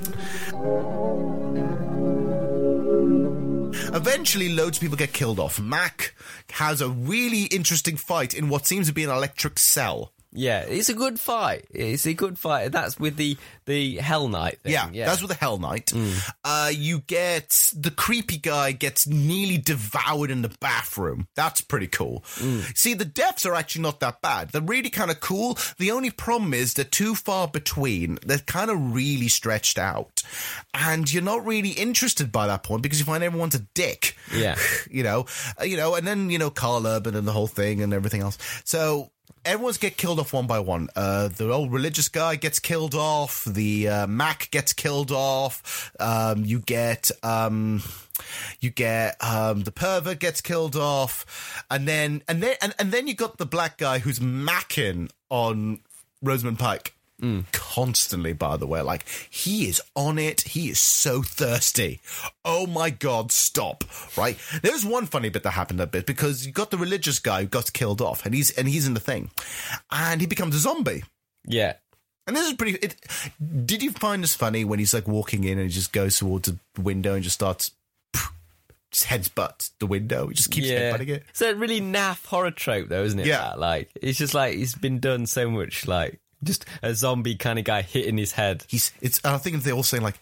Eventually, 3.95 4.49
loads 4.55 4.79
of 4.79 4.81
people 4.83 4.97
get 4.97 5.13
killed 5.13 5.39
off. 5.39 5.61
Mac 5.61 6.15
has 6.53 6.81
a 6.81 6.89
really 6.89 7.45
interesting 7.45 7.97
fight 7.97 8.35
in 8.35 8.49
what 8.49 8.67
seems 8.67 8.87
to 8.89 8.93
be 8.93 9.05
an 9.05 9.11
electric 9.11 9.59
cell. 9.59 10.13
Yeah, 10.37 10.61
it's 10.61 10.89
a 10.89 10.95
good 10.95 11.19
fight. 11.19 11.67
It's 11.71 12.07
a 12.07 12.15
good 12.15 12.39
fight. 12.39 12.73
That's 12.73 12.99
with 12.99 13.17
the 13.17 13.37
the 13.65 13.97
Hell 13.97 14.29
Knight 14.29 14.61
thing. 14.61 14.73
Yeah, 14.73 14.89
Yeah, 14.93 15.07
that's 15.07 15.21
with 15.23 15.31
the 15.31 15.37
Hell 15.37 15.59
Knight. 15.59 15.93
Uh, 16.45 16.71
you 16.73 17.01
get 17.01 17.73
the 17.77 17.91
creepy 17.91 18.39
guy 18.39 18.73
gets 18.73 19.07
nearly 19.07 19.59
devoured 19.59 20.31
in 20.31 20.43
the 20.43 20.55
bathroom. 20.61 21.27
That's 21.35 21.61
pretty 21.61 21.89
cool. 21.89 22.25
See, 22.75 22.95
the 22.95 23.05
deaths 23.05 23.47
are 23.47 23.55
actually 23.55 23.83
not 23.83 24.01
that 24.01 24.21
bad. 24.21 24.51
They're 24.51 24.63
really 24.63 24.91
kind 24.91 25.11
of 25.11 25.21
cool. 25.21 25.59
The 25.79 25.91
only 25.91 26.11
problem 26.11 26.55
is 26.55 26.75
they're 26.75 26.85
too 26.85 27.15
far 27.15 27.49
between. 27.49 28.19
They're 28.25 28.39
kind 28.39 28.71
of 28.71 28.95
really 28.95 29.29
stretched 29.29 29.79
out, 29.79 30.23
and 30.75 31.13
you're 31.13 31.23
not 31.23 31.45
really 31.45 31.71
interested 31.71 32.31
by 32.31 32.47
that 32.47 32.63
point 32.63 32.83
because 32.83 32.99
you 32.99 33.05
find 33.05 33.25
everyone's 33.25 33.55
a 33.55 33.61
dick. 33.75 34.17
Yeah. 34.35 34.57
you 34.91 35.03
know, 35.03 35.27
uh, 35.61 35.65
you 35.65 35.77
know, 35.77 35.95
and 35.95 36.07
then 36.07 36.31
you 36.31 36.39
know 36.39 36.51
Karl 36.51 36.87
Urban 36.87 37.15
and 37.17 37.27
the 37.27 37.33
whole 37.33 37.47
thing 37.47 37.83
and 37.83 37.93
everything 37.93 38.21
else. 38.21 38.39
So 38.65 39.11
everyone's 39.47 39.79
get 39.79 39.97
killed 39.97 40.19
off 40.21 40.33
one 40.33 40.47
by 40.47 40.59
one. 40.59 40.89
Uh, 40.95 41.29
the 41.29 41.51
old 41.51 41.73
religious 41.73 42.09
guy 42.09 42.37
gets 42.37 42.59
killed 42.59 42.95
off. 42.95 43.45
The 43.45 43.89
uh, 43.89 44.07
Mac 44.07 44.51
gets 44.51 44.73
killed 44.73 45.13
off. 45.13 45.93
Um, 45.99 46.45
you 46.45 46.59
get. 46.59 47.11
Um, 47.23 47.83
you 48.61 48.71
get 48.71 49.23
um, 49.23 49.65
the 49.65 49.73
pervert 49.73 50.21
gets 50.21 50.41
killed 50.41 50.75
off, 50.75 51.65
and 51.71 51.87
then 51.87 52.23
and 52.27 52.43
then 52.43 52.57
and, 52.63 52.75
and 52.79 52.91
then 52.91 53.07
you 53.07 53.15
got 53.15 53.37
the 53.37 53.45
black 53.45 53.77
guy 53.77 53.99
who's 53.99 54.19
macking 54.21 55.11
on 55.29 55.81
Rosamund 56.23 56.59
Pike 56.59 56.96
Mm. 57.21 57.51
constantly. 57.53 58.35
By 58.35 58.57
the 58.57 58.67
way, 58.67 58.83
like 58.83 59.09
he 59.31 59.69
is 59.69 59.81
on 59.95 60.19
it. 60.19 60.43
He 60.43 60.69
is 60.69 60.79
so 60.79 61.23
thirsty. 61.23 62.01
Oh 62.45 62.67
my 62.67 62.91
god, 62.91 63.33
stop! 63.33 63.85
Right, 64.17 64.39
there's 64.63 64.85
one 64.85 65.07
funny 65.07 65.31
bit 65.31 65.43
that 65.45 65.53
happened 65.53 65.81
a 65.81 65.87
bit 65.87 66.05
because 66.07 66.47
you 66.47 66.53
got 66.53 66.71
the 66.71 66.77
religious 66.77 67.19
guy 67.19 67.43
who 67.43 67.47
got 67.47 67.73
killed 67.73 68.03
off, 68.03 68.27
and 68.27 68.35
he's 68.35 68.51
and 68.51 68.69
he's 68.69 68.87
in 68.87 68.95
the 68.95 69.01
thing, 69.01 69.31
and 69.91 70.21
he 70.21 70.27
becomes 70.27 70.55
a 70.55 70.59
zombie. 70.59 71.05
yeah. 71.47 71.75
And 72.27 72.35
this 72.37 72.49
is 72.49 72.55
pretty. 72.55 72.77
It, 72.79 72.97
did 73.65 73.85
you 73.85 73.93
find 73.93 74.23
this 74.23 74.35
funny 74.35 74.65
when 74.65 74.81
he's 74.81 74.93
like 74.93 75.07
walking 75.07 75.45
in 75.45 75.59
and 75.59 75.69
he 75.69 75.73
just 75.73 75.93
goes 75.93 76.19
towards 76.19 76.49
the 76.49 76.59
window 76.83 77.15
and 77.15 77.23
just 77.23 77.37
starts, 77.37 77.71
just 78.91 79.05
heads 79.05 79.29
butts 79.29 79.71
the 79.79 79.87
window. 79.87 80.27
He 80.27 80.35
just 80.35 80.51
keeps 80.51 80.67
yeah. 80.67 80.93
headbutting 80.93 81.09
it. 81.09 81.25
It's 81.29 81.41
a 81.41 81.55
really 81.55 81.81
naff 81.81 82.27
horror 82.27 82.51
trope, 82.51 82.89
though, 82.89 83.05
isn't 83.05 83.21
it? 83.21 83.27
Yeah. 83.27 83.43
that? 83.43 83.61
Like 83.61 83.91
it's 84.03 84.19
just 84.19 84.35
like 84.35 84.57
it's 84.57 84.75
been 84.75 84.99
done 84.99 85.27
so 85.27 85.49
much. 85.49 85.87
Like 85.87 86.19
just 86.47 86.65
a 86.83 86.95
zombie 86.95 87.35
kind 87.37 87.59
of 87.59 87.65
guy 87.65 87.83
hitting 87.83 88.17
his 88.17 88.33
head. 88.33 88.65
He's. 88.69 88.93
It's. 89.01 89.21
I 89.25 89.39
think 89.39 89.63
they're 89.63 89.75
all 89.75 89.83
saying 89.83 90.03
like. 90.03 90.19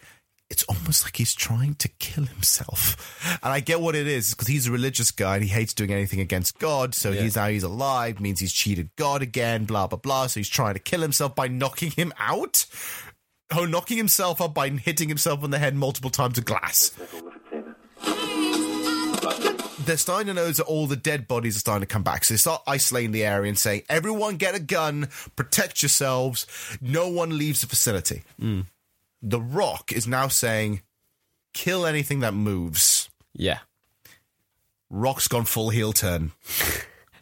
It's 0.47 0.61
almost 0.65 1.03
like 1.03 1.17
he's 1.17 1.33
trying 1.33 1.73
to 1.75 1.87
kill 1.87 2.25
himself, 2.25 3.39
and 3.41 3.51
I 3.51 3.61
get 3.61 3.81
what 3.81 3.95
it 3.95 4.05
is 4.05 4.29
because 4.31 4.45
he's 4.45 4.67
a 4.67 4.71
religious 4.71 5.09
guy 5.09 5.37
and 5.37 5.43
he 5.43 5.49
hates 5.49 5.73
doing 5.73 5.91
anything 5.91 6.19
against 6.19 6.59
God. 6.59 6.93
So 6.93 7.09
Yeah. 7.09 7.21
he's 7.23 7.35
now 7.35 7.47
he's 7.47 7.63
alive 7.63 8.19
means 8.19 8.39
he's 8.41 8.53
cheated 8.53 8.91
God 8.95 9.23
again. 9.23 9.65
Blah 9.65 9.87
blah 9.87 9.97
blah. 9.97 10.27
So 10.27 10.39
he's 10.39 10.47
trying 10.49 10.75
to 10.75 10.79
kill 10.79 11.01
himself 11.01 11.33
by 11.33 11.47
knocking 11.47 11.89
him 11.89 12.13
out. 12.19 12.67
Oh, 13.55 13.65
knocking 13.65 13.97
himself 13.97 14.39
up 14.39 14.53
by 14.53 14.69
hitting 14.69 15.09
himself 15.09 15.43
on 15.43 15.49
the 15.49 15.57
head 15.57 15.73
multiple 15.75 16.11
times 16.11 16.35
with 16.35 16.45
glass. 16.45 16.91
They're 19.85 19.97
starting 19.97 20.27
to 20.27 20.33
notice 20.33 20.57
that 20.57 20.65
all 20.65 20.87
the 20.87 20.95
dead 20.95 21.27
bodies 21.27 21.55
are 21.55 21.59
starting 21.59 21.81
to 21.81 21.91
come 21.91 22.03
back. 22.03 22.23
So 22.23 22.33
they 22.33 22.37
start 22.37 22.61
isolating 22.67 23.11
the 23.11 23.25
area 23.25 23.49
and 23.49 23.57
saying, 23.57 23.83
everyone 23.89 24.37
get 24.37 24.55
a 24.55 24.59
gun, 24.59 25.09
protect 25.35 25.81
yourselves, 25.81 26.45
no 26.81 27.07
one 27.07 27.37
leaves 27.37 27.61
the 27.61 27.67
facility. 27.67 28.23
Mm. 28.41 28.65
The 29.21 29.41
Rock 29.41 29.91
is 29.91 30.07
now 30.07 30.27
saying, 30.27 30.81
kill 31.53 31.85
anything 31.85 32.19
that 32.19 32.33
moves. 32.33 33.09
Yeah. 33.33 33.59
Rock's 34.89 35.27
gone 35.27 35.45
full 35.45 35.69
heel 35.69 35.93
turn. 35.93 36.31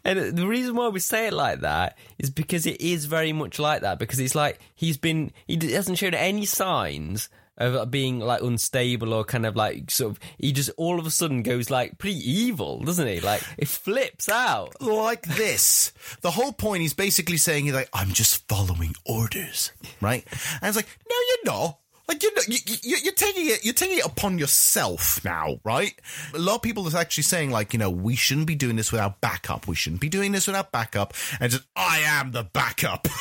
And 0.05 0.35
the 0.35 0.47
reason 0.47 0.75
why 0.75 0.89
we 0.89 0.99
say 0.99 1.27
it 1.27 1.33
like 1.33 1.61
that 1.61 1.97
is 2.19 2.29
because 2.29 2.65
it 2.65 2.81
is 2.81 3.05
very 3.05 3.31
much 3.31 3.57
like 3.57 3.81
that. 3.81 3.99
Because 3.99 4.19
it's 4.19 4.35
like 4.35 4.59
he's 4.75 4.97
been, 4.97 5.31
he 5.47 5.71
hasn't 5.71 5.97
shown 5.97 6.13
any 6.13 6.45
signs 6.45 7.29
of 7.57 7.75
uh, 7.75 7.85
being 7.85 8.19
like 8.19 8.41
unstable 8.41 9.13
or 9.13 9.23
kind 9.23 9.45
of 9.45 9.55
like 9.55 9.91
sort 9.91 10.11
of, 10.11 10.19
he 10.37 10.51
just 10.51 10.69
all 10.77 10.99
of 10.99 11.05
a 11.05 11.11
sudden 11.11 11.43
goes 11.43 11.69
like 11.69 11.97
pretty 11.97 12.17
evil, 12.17 12.79
doesn't 12.79 13.07
he? 13.07 13.19
Like 13.19 13.43
it 13.57 13.67
flips 13.67 14.29
out. 14.29 14.81
Like 14.81 15.23
this. 15.23 15.93
The 16.21 16.31
whole 16.31 16.53
point 16.53 16.81
he's 16.81 16.93
basically 16.93 17.37
saying 17.37 17.65
he's 17.65 17.73
like, 17.73 17.89
I'm 17.93 18.09
just 18.09 18.47
following 18.47 18.95
orders, 19.05 19.71
right? 20.01 20.25
And 20.61 20.67
it's 20.69 20.75
like, 20.75 20.87
no, 21.09 21.15
you're 21.15 21.53
not. 21.53 21.79
Like 22.07 22.21
you're, 22.21 22.33
not, 22.35 22.47
you, 22.49 22.57
you're 23.01 23.13
taking 23.13 23.47
it, 23.47 23.63
you're 23.63 23.73
taking 23.73 23.99
it 23.99 24.05
upon 24.05 24.37
yourself 24.37 25.23
now, 25.23 25.59
right? 25.63 25.93
A 26.33 26.37
lot 26.37 26.55
of 26.55 26.61
people 26.61 26.85
are 26.87 26.99
actually 26.99 27.23
saying, 27.23 27.49
like, 27.49 27.71
you 27.71 27.79
know, 27.79 27.89
we 27.89 28.15
shouldn't 28.15 28.47
be 28.47 28.55
doing 28.55 28.75
this 28.75 28.91
without 28.91 29.21
backup. 29.21 29.67
We 29.67 29.75
shouldn't 29.75 30.01
be 30.01 30.09
doing 30.09 30.33
this 30.33 30.45
without 30.45 30.71
backup. 30.73 31.13
And 31.39 31.49
just, 31.49 31.63
I 31.77 32.01
am 32.05 32.31
the 32.31 32.43
backup. 32.43 33.07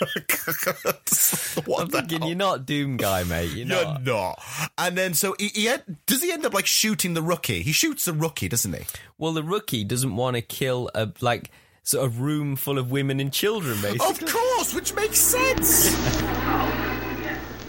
what 1.66 1.82
I'm 1.82 1.88
the 1.88 1.98
thinking 1.98 2.20
hell? 2.20 2.28
you're 2.28 2.36
not 2.36 2.66
Doom 2.66 2.96
guy, 2.96 3.24
mate. 3.24 3.50
You're 3.50 3.66
You're 3.66 3.84
not. 3.84 4.04
not. 4.04 4.42
And 4.78 4.96
then, 4.96 5.14
so 5.14 5.34
he, 5.38 5.48
he 5.48 5.64
had, 5.66 5.84
does 6.06 6.22
he 6.22 6.32
end 6.32 6.44
up 6.46 6.54
like 6.54 6.66
shooting 6.66 7.14
the 7.14 7.22
rookie? 7.22 7.62
He 7.62 7.72
shoots 7.72 8.04
the 8.06 8.12
rookie, 8.12 8.48
doesn't 8.48 8.72
he? 8.72 8.84
Well, 9.18 9.32
the 9.32 9.42
rookie 9.42 9.84
doesn't 9.84 10.16
want 10.16 10.36
to 10.36 10.42
kill 10.42 10.90
a 10.94 11.10
like 11.20 11.50
sort 11.82 12.06
of 12.06 12.20
room 12.20 12.56
full 12.56 12.78
of 12.78 12.90
women 12.90 13.20
and 13.20 13.32
children, 13.32 13.78
basically. 13.82 14.26
Of 14.26 14.32
course, 14.32 14.74
which 14.74 14.94
makes 14.94 15.18
sense. 15.18 15.94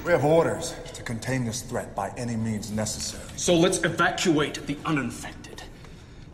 We 0.03 0.11
have 0.13 0.25
orders 0.25 0.73
to 0.95 1.03
contain 1.03 1.45
this 1.45 1.61
threat 1.61 1.93
by 1.95 2.09
any 2.17 2.36
means 2.36 2.71
necessary. 2.71 3.23
So 3.36 3.53
let's 3.53 3.84
evacuate 3.84 4.65
the 4.65 4.75
uninfected 4.84 5.61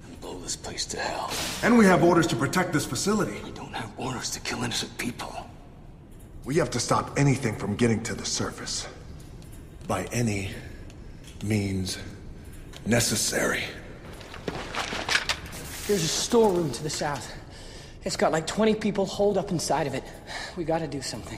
and 0.06 0.22
blow 0.22 0.40
this 0.40 0.56
place 0.56 0.86
to 0.86 0.98
hell. 0.98 1.30
And 1.64 1.78
we 1.78 1.84
have 1.84 2.02
orders 2.02 2.28
to 2.28 2.38
protect 2.38 2.72
this 2.72 2.86
facility. 2.86 3.38
We 3.44 3.52
don't 3.52 3.74
have 3.76 3.92
orders 3.98 4.30
to 4.32 4.40
kill 4.40 4.64
innocent 4.64 4.98
people. 4.98 5.36
We 6.48 6.56
have 6.56 6.70
to 6.70 6.80
stop 6.80 7.20
anything 7.20 7.58
from 7.58 7.76
getting 7.76 8.02
to 8.04 8.14
the 8.14 8.24
surface. 8.24 8.88
By 9.86 10.06
any 10.14 10.52
means 11.44 11.98
necessary. 12.86 13.64
There's 15.88 16.06
a 16.06 16.08
storeroom 16.08 16.72
to 16.72 16.84
the 16.84 16.90
south. 16.90 17.36
It's 18.06 18.16
got 18.16 18.32
like 18.32 18.48
20 18.48 18.76
people 18.76 19.06
holed 19.06 19.38
up 19.38 19.52
inside 19.52 19.88
of 19.88 19.94
it. 19.94 20.06
We 20.56 20.64
gotta 20.64 20.88
do 20.88 21.02
something. 21.02 21.38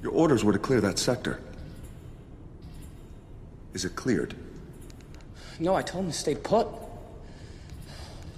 Your 0.00 0.12
orders 0.12 0.44
were 0.44 0.52
to 0.52 0.58
clear 0.60 0.80
that 0.80 1.00
sector. 1.00 1.40
Is 3.74 3.84
it 3.84 3.96
cleared? 3.96 4.36
No, 5.58 5.74
I 5.74 5.82
told 5.82 6.04
them 6.04 6.12
to 6.12 6.16
stay 6.16 6.36
put. 6.36 6.68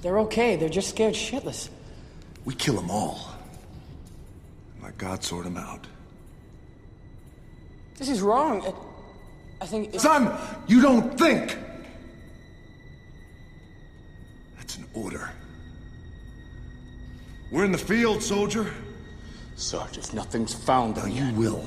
They're 0.01 0.21
okay, 0.21 0.57
they're 0.57 0.71
just 0.71 0.89
scared 0.89 1.13
shitless. 1.13 1.69
We 2.47 2.55
kill 2.55 2.77
them 2.77 2.91
all. 2.91 3.30
Let 4.83 4.97
God 4.99 5.23
sort 5.23 5.47
him 5.47 5.57
out. 5.57 5.87
This 7.97 8.09
is 8.09 8.21
wrong. 8.23 8.63
I, 9.61 9.65
I 9.65 9.67
think. 9.67 9.89
it's- 9.89 10.03
Son, 10.03 10.35
you 10.67 10.81
don't 10.81 11.19
think! 11.19 11.57
That's 14.57 14.77
an 14.77 14.87
order. 14.95 15.31
We're 17.53 17.65
in 17.65 17.73
the 17.73 17.79
field, 17.79 18.23
soldier. 18.23 18.73
Sarge, 19.57 19.99
if 19.99 20.15
nothing's 20.15 20.55
found, 20.55 20.97
Now 20.97 21.03
then 21.03 21.13
you 21.13 21.35
will 21.35 21.65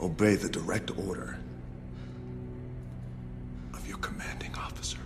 obey 0.00 0.36
the 0.36 0.48
direct 0.48 0.96
order 1.06 1.38
of 3.74 3.88
your 3.88 3.96
commanding 3.98 4.54
officer. 4.54 4.98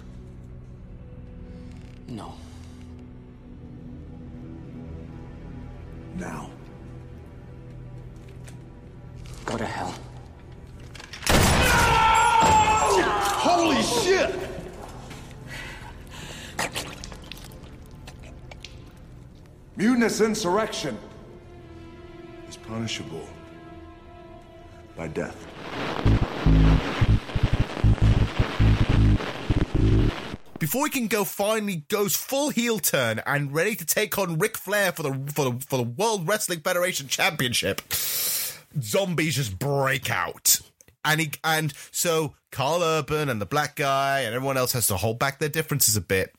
No. 2.09 2.35
Now. 6.19 6.51
Go 9.45 9.59
to 9.59 9.67
hell. 9.67 9.95
Holy 13.39 13.83
shit! 13.83 14.35
Mutinous 19.77 20.23
insurrection 20.23 20.97
is 22.49 22.57
punishable 22.57 23.29
by 24.97 25.09
death. 25.09 25.47
Before 30.59 30.87
he 30.87 30.91
can 30.91 31.07
go, 31.07 31.25
finally 31.25 31.85
goes 31.89 32.17
full 32.17 32.49
heel 32.51 32.79
turn 32.79 33.21
and 33.27 33.53
ready 33.53 33.77
to 33.77 33.85
take 33.85 34.17
on 34.19 34.39
Ric 34.39 34.57
Flair 34.57 34.93
for 34.93 35.03
the 35.03 35.33
for 35.33 35.51
the 35.51 35.61
for 35.67 35.77
the 35.77 35.83
World 35.83 36.27
Wrestling 36.27 36.61
Federation 36.61 37.09
Championship. 37.09 37.83
Zombies 38.81 39.37
just 39.37 39.59
break 39.59 40.11
out. 40.11 40.61
And 41.05 41.21
he 41.21 41.33
and 41.45 41.73
so 41.91 42.35
Karl 42.51 42.83
Urban 42.83 43.29
and 43.29 43.41
the 43.41 43.47
black 43.47 43.77
guy 43.77 44.21
and 44.21 44.35
everyone 44.35 44.57
else 44.57 44.73
has 44.73 44.87
to 44.89 44.97
hold 44.97 45.19
back 45.19 45.39
their 45.39 45.49
differences 45.49 45.97
a 45.97 46.01
bit 46.01 46.35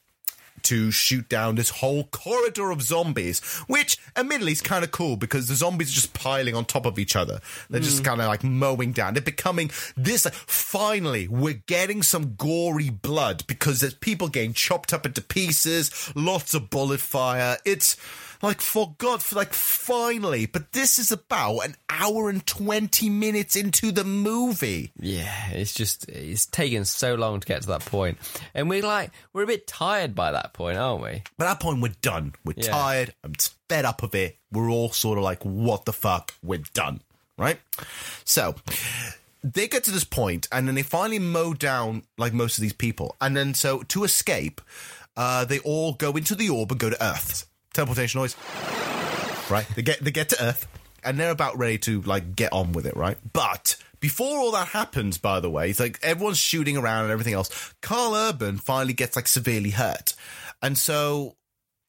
to 0.64 0.92
shoot 0.92 1.30
down 1.30 1.56
this 1.56 1.70
whole 1.70 2.06
corridor 2.06 2.72
of 2.72 2.82
zombies, 2.82 3.40
which 3.68 3.98
admittedly 4.16 4.52
is 4.52 4.62
kind 4.62 4.84
of 4.84 4.92
cool 4.92 5.16
because 5.16 5.48
the 5.48 5.56
zombies 5.56 5.92
are 5.92 5.96
just 5.96 6.14
piling 6.14 6.56
on 6.56 6.66
top 6.66 6.86
of 6.86 7.00
each 7.00 7.16
other. 7.16 7.40
They're 7.70 7.82
just 7.82 8.00
hmm. 8.00 8.06
kind 8.06 8.22
of 8.22 8.28
like 8.28 8.44
mowing 8.44 8.92
down. 8.92 9.14
They're 9.14 9.22
becoming 9.22 9.72
this. 9.96 10.26
Like, 10.26 10.34
finally, 10.34 11.28
we're 11.28 11.62
getting 11.66 12.04
some 12.04 12.36
gory 12.36 12.90
blood 12.90 13.46
because 13.48 13.80
there's 13.80 13.94
people 13.94 14.28
getting 14.28 14.54
chopped 14.54 14.94
up 14.94 15.06
into 15.06 15.22
pieces, 15.22 16.12
lots 16.16 16.54
of 16.54 16.70
bullet 16.70 17.00
fire. 17.00 17.58
It's 17.66 17.98
like 18.42 18.62
for 18.62 18.96
God, 18.98 19.22
for 19.24 19.36
like 19.36 19.54
finally, 19.54 20.46
but 20.46 20.72
this 20.74 21.00
is 21.00 21.12
about 21.12 21.60
an 21.60 21.76
hour 21.90 22.30
and 22.30 22.46
twenty 22.46 23.10
minutes 23.10 23.56
into 23.56 23.92
the 23.92 24.04
movie. 24.04 24.92
Yeah, 25.00 25.50
it's 25.52 25.74
just 25.74 26.08
it's 26.10 26.46
taken 26.46 26.86
so 26.86 27.16
long 27.16 27.40
to 27.40 27.48
get 27.48 27.62
to 27.64 27.68
that 27.70 27.86
point, 27.86 28.18
and 28.54 28.70
we're 28.70 28.84
like 28.84 29.12
we're 29.34 29.44
a 29.44 29.48
bit 29.48 29.68
tired 29.68 30.14
by 30.16 30.32
that 30.32 30.54
point, 30.54 30.78
aren't 30.78 31.02
we? 31.04 31.24
By 31.38 31.46
that 31.46 31.60
point, 31.60 31.82
we're 31.82 31.94
done. 32.02 32.34
We're 32.46 32.54
Yeah. 32.58 32.72
tired. 32.72 33.14
I'm 33.24 33.34
fed 33.70 33.86
up 33.86 34.04
of 34.04 34.14
it. 34.16 34.38
We're 34.52 34.70
all 34.70 34.92
sort 34.92 35.18
of 35.18 35.24
like, 35.24 35.44
what 35.44 35.86
the 35.86 35.94
fuck? 35.94 36.34
We're 36.44 36.64
done. 36.74 37.02
Right? 37.38 37.60
So 38.24 38.56
they 39.44 39.68
get 39.68 39.84
to 39.86 39.92
this 39.92 40.04
point, 40.04 40.48
and 40.52 40.68
then 40.68 40.76
they 40.76 40.84
finally 40.84 41.20
mow 41.20 41.54
down 41.54 42.04
like 42.18 42.34
most 42.34 42.58
of 42.58 42.62
these 42.62 42.74
people. 42.74 43.16
And 43.22 43.36
then 43.38 43.54
so 43.54 43.84
to 43.84 44.04
escape, 44.04 44.62
uh, 45.16 45.46
they 45.46 45.60
all 45.60 45.94
go 45.94 46.12
into 46.14 46.34
the 46.36 46.50
orb 46.50 46.72
and 46.72 46.80
go 46.80 46.90
to 46.90 47.04
Earth. 47.04 47.46
Teleportation 47.78 48.20
noise. 48.20 48.36
Right? 49.50 49.68
They 49.76 49.84
get 49.84 50.04
they 50.04 50.12
get 50.12 50.30
to 50.30 50.44
Earth 50.44 50.68
and 51.04 51.20
they're 51.20 51.32
about 51.32 51.58
ready 51.58 51.78
to 51.80 52.02
like 52.02 52.36
get 52.36 52.52
on 52.52 52.72
with 52.72 52.86
it, 52.86 52.96
right? 52.98 53.18
But 53.34 53.78
before 54.00 54.38
all 54.40 54.52
that 54.52 54.70
happens, 54.70 55.18
by 55.18 55.40
the 55.40 55.50
way, 55.50 55.70
it's 55.70 55.80
like 55.80 56.00
everyone's 56.04 56.38
shooting 56.38 56.76
around 56.76 57.04
and 57.04 57.12
everything 57.12 57.34
else. 57.34 57.74
Karl 57.82 58.16
Urban 58.16 58.58
finally 58.58 58.94
gets 58.94 59.16
like 59.16 59.28
severely 59.28 59.70
hurt. 59.70 60.16
And 60.62 60.78
so 60.78 61.36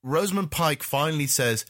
Rosamund 0.02 0.51
Pike 0.51 0.82
finally 0.82 1.27
says, 1.27 1.65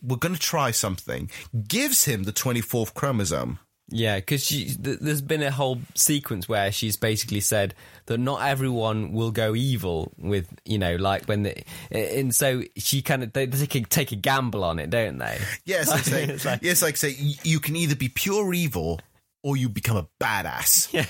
We're 0.00 0.16
gonna 0.16 0.36
try 0.36 0.70
something, 0.70 1.30
gives 1.66 2.04
him 2.04 2.24
the 2.24 2.32
twenty 2.32 2.60
fourth 2.60 2.94
chromosome. 2.94 3.58
Yeah, 3.88 4.16
because 4.16 4.46
th- 4.48 4.76
there's 4.78 5.20
been 5.20 5.42
a 5.42 5.50
whole 5.50 5.78
sequence 5.94 6.48
where 6.48 6.72
she's 6.72 6.96
basically 6.96 7.40
said 7.40 7.74
that 8.06 8.18
not 8.18 8.40
everyone 8.42 9.12
will 9.12 9.30
go 9.30 9.54
evil 9.54 10.12
with, 10.16 10.48
you 10.64 10.78
know, 10.78 10.96
like 10.96 11.26
when 11.26 11.42
the, 11.42 11.62
and 11.90 12.34
so 12.34 12.62
she 12.76 13.02
kind 13.02 13.22
of 13.22 13.32
they 13.34 13.46
take 13.46 13.74
a, 13.74 13.80
take 13.82 14.12
a 14.12 14.16
gamble 14.16 14.64
on 14.64 14.78
it, 14.78 14.88
don't 14.88 15.18
they? 15.18 15.38
Yes, 15.66 15.88
like 15.90 16.04
say, 16.04 16.24
It's 16.24 16.44
like- 16.44 16.60
yes, 16.62 16.80
like 16.80 16.96
say 16.96 17.14
you 17.18 17.60
can 17.60 17.76
either 17.76 17.96
be 17.96 18.08
pure 18.08 18.54
evil 18.54 19.00
or 19.42 19.56
you 19.56 19.68
become 19.68 19.96
a 19.96 20.06
badass. 20.20 20.90
Yeah. 20.92 21.04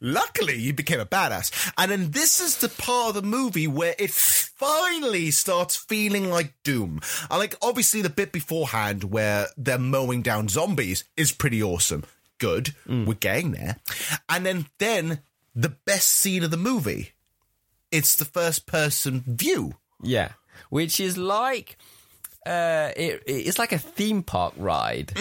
Luckily, 0.00 0.58
you 0.58 0.72
became 0.72 1.00
a 1.00 1.06
badass. 1.06 1.72
And 1.76 1.90
then 1.90 2.10
this 2.10 2.40
is 2.40 2.56
the 2.56 2.68
part 2.68 3.10
of 3.10 3.14
the 3.14 3.28
movie 3.28 3.66
where 3.66 3.94
it 3.98 4.10
finally 4.10 5.30
starts 5.30 5.76
feeling 5.76 6.30
like 6.30 6.54
Doom. 6.64 7.00
I 7.30 7.36
like, 7.36 7.54
obviously, 7.60 8.02
the 8.02 8.10
bit 8.10 8.32
beforehand 8.32 9.04
where 9.04 9.46
they're 9.56 9.78
mowing 9.78 10.22
down 10.22 10.48
zombies 10.48 11.04
is 11.16 11.32
pretty 11.32 11.62
awesome. 11.62 12.04
Good. 12.38 12.74
Mm. 12.86 13.06
We're 13.06 13.14
getting 13.14 13.52
there. 13.52 13.76
And 14.28 14.46
then, 14.46 14.66
then 14.78 15.20
the 15.54 15.68
best 15.68 16.08
scene 16.08 16.42
of 16.44 16.50
the 16.50 16.56
movie. 16.56 17.12
It's 17.90 18.16
the 18.16 18.24
first 18.24 18.66
person 18.66 19.24
view. 19.26 19.74
Yeah, 20.02 20.32
which 20.68 21.00
is 21.00 21.18
like 21.18 21.76
uh, 22.46 22.90
it, 22.96 23.22
it's 23.26 23.58
like 23.58 23.72
a 23.72 23.78
theme 23.78 24.22
park 24.22 24.54
ride. 24.56 25.12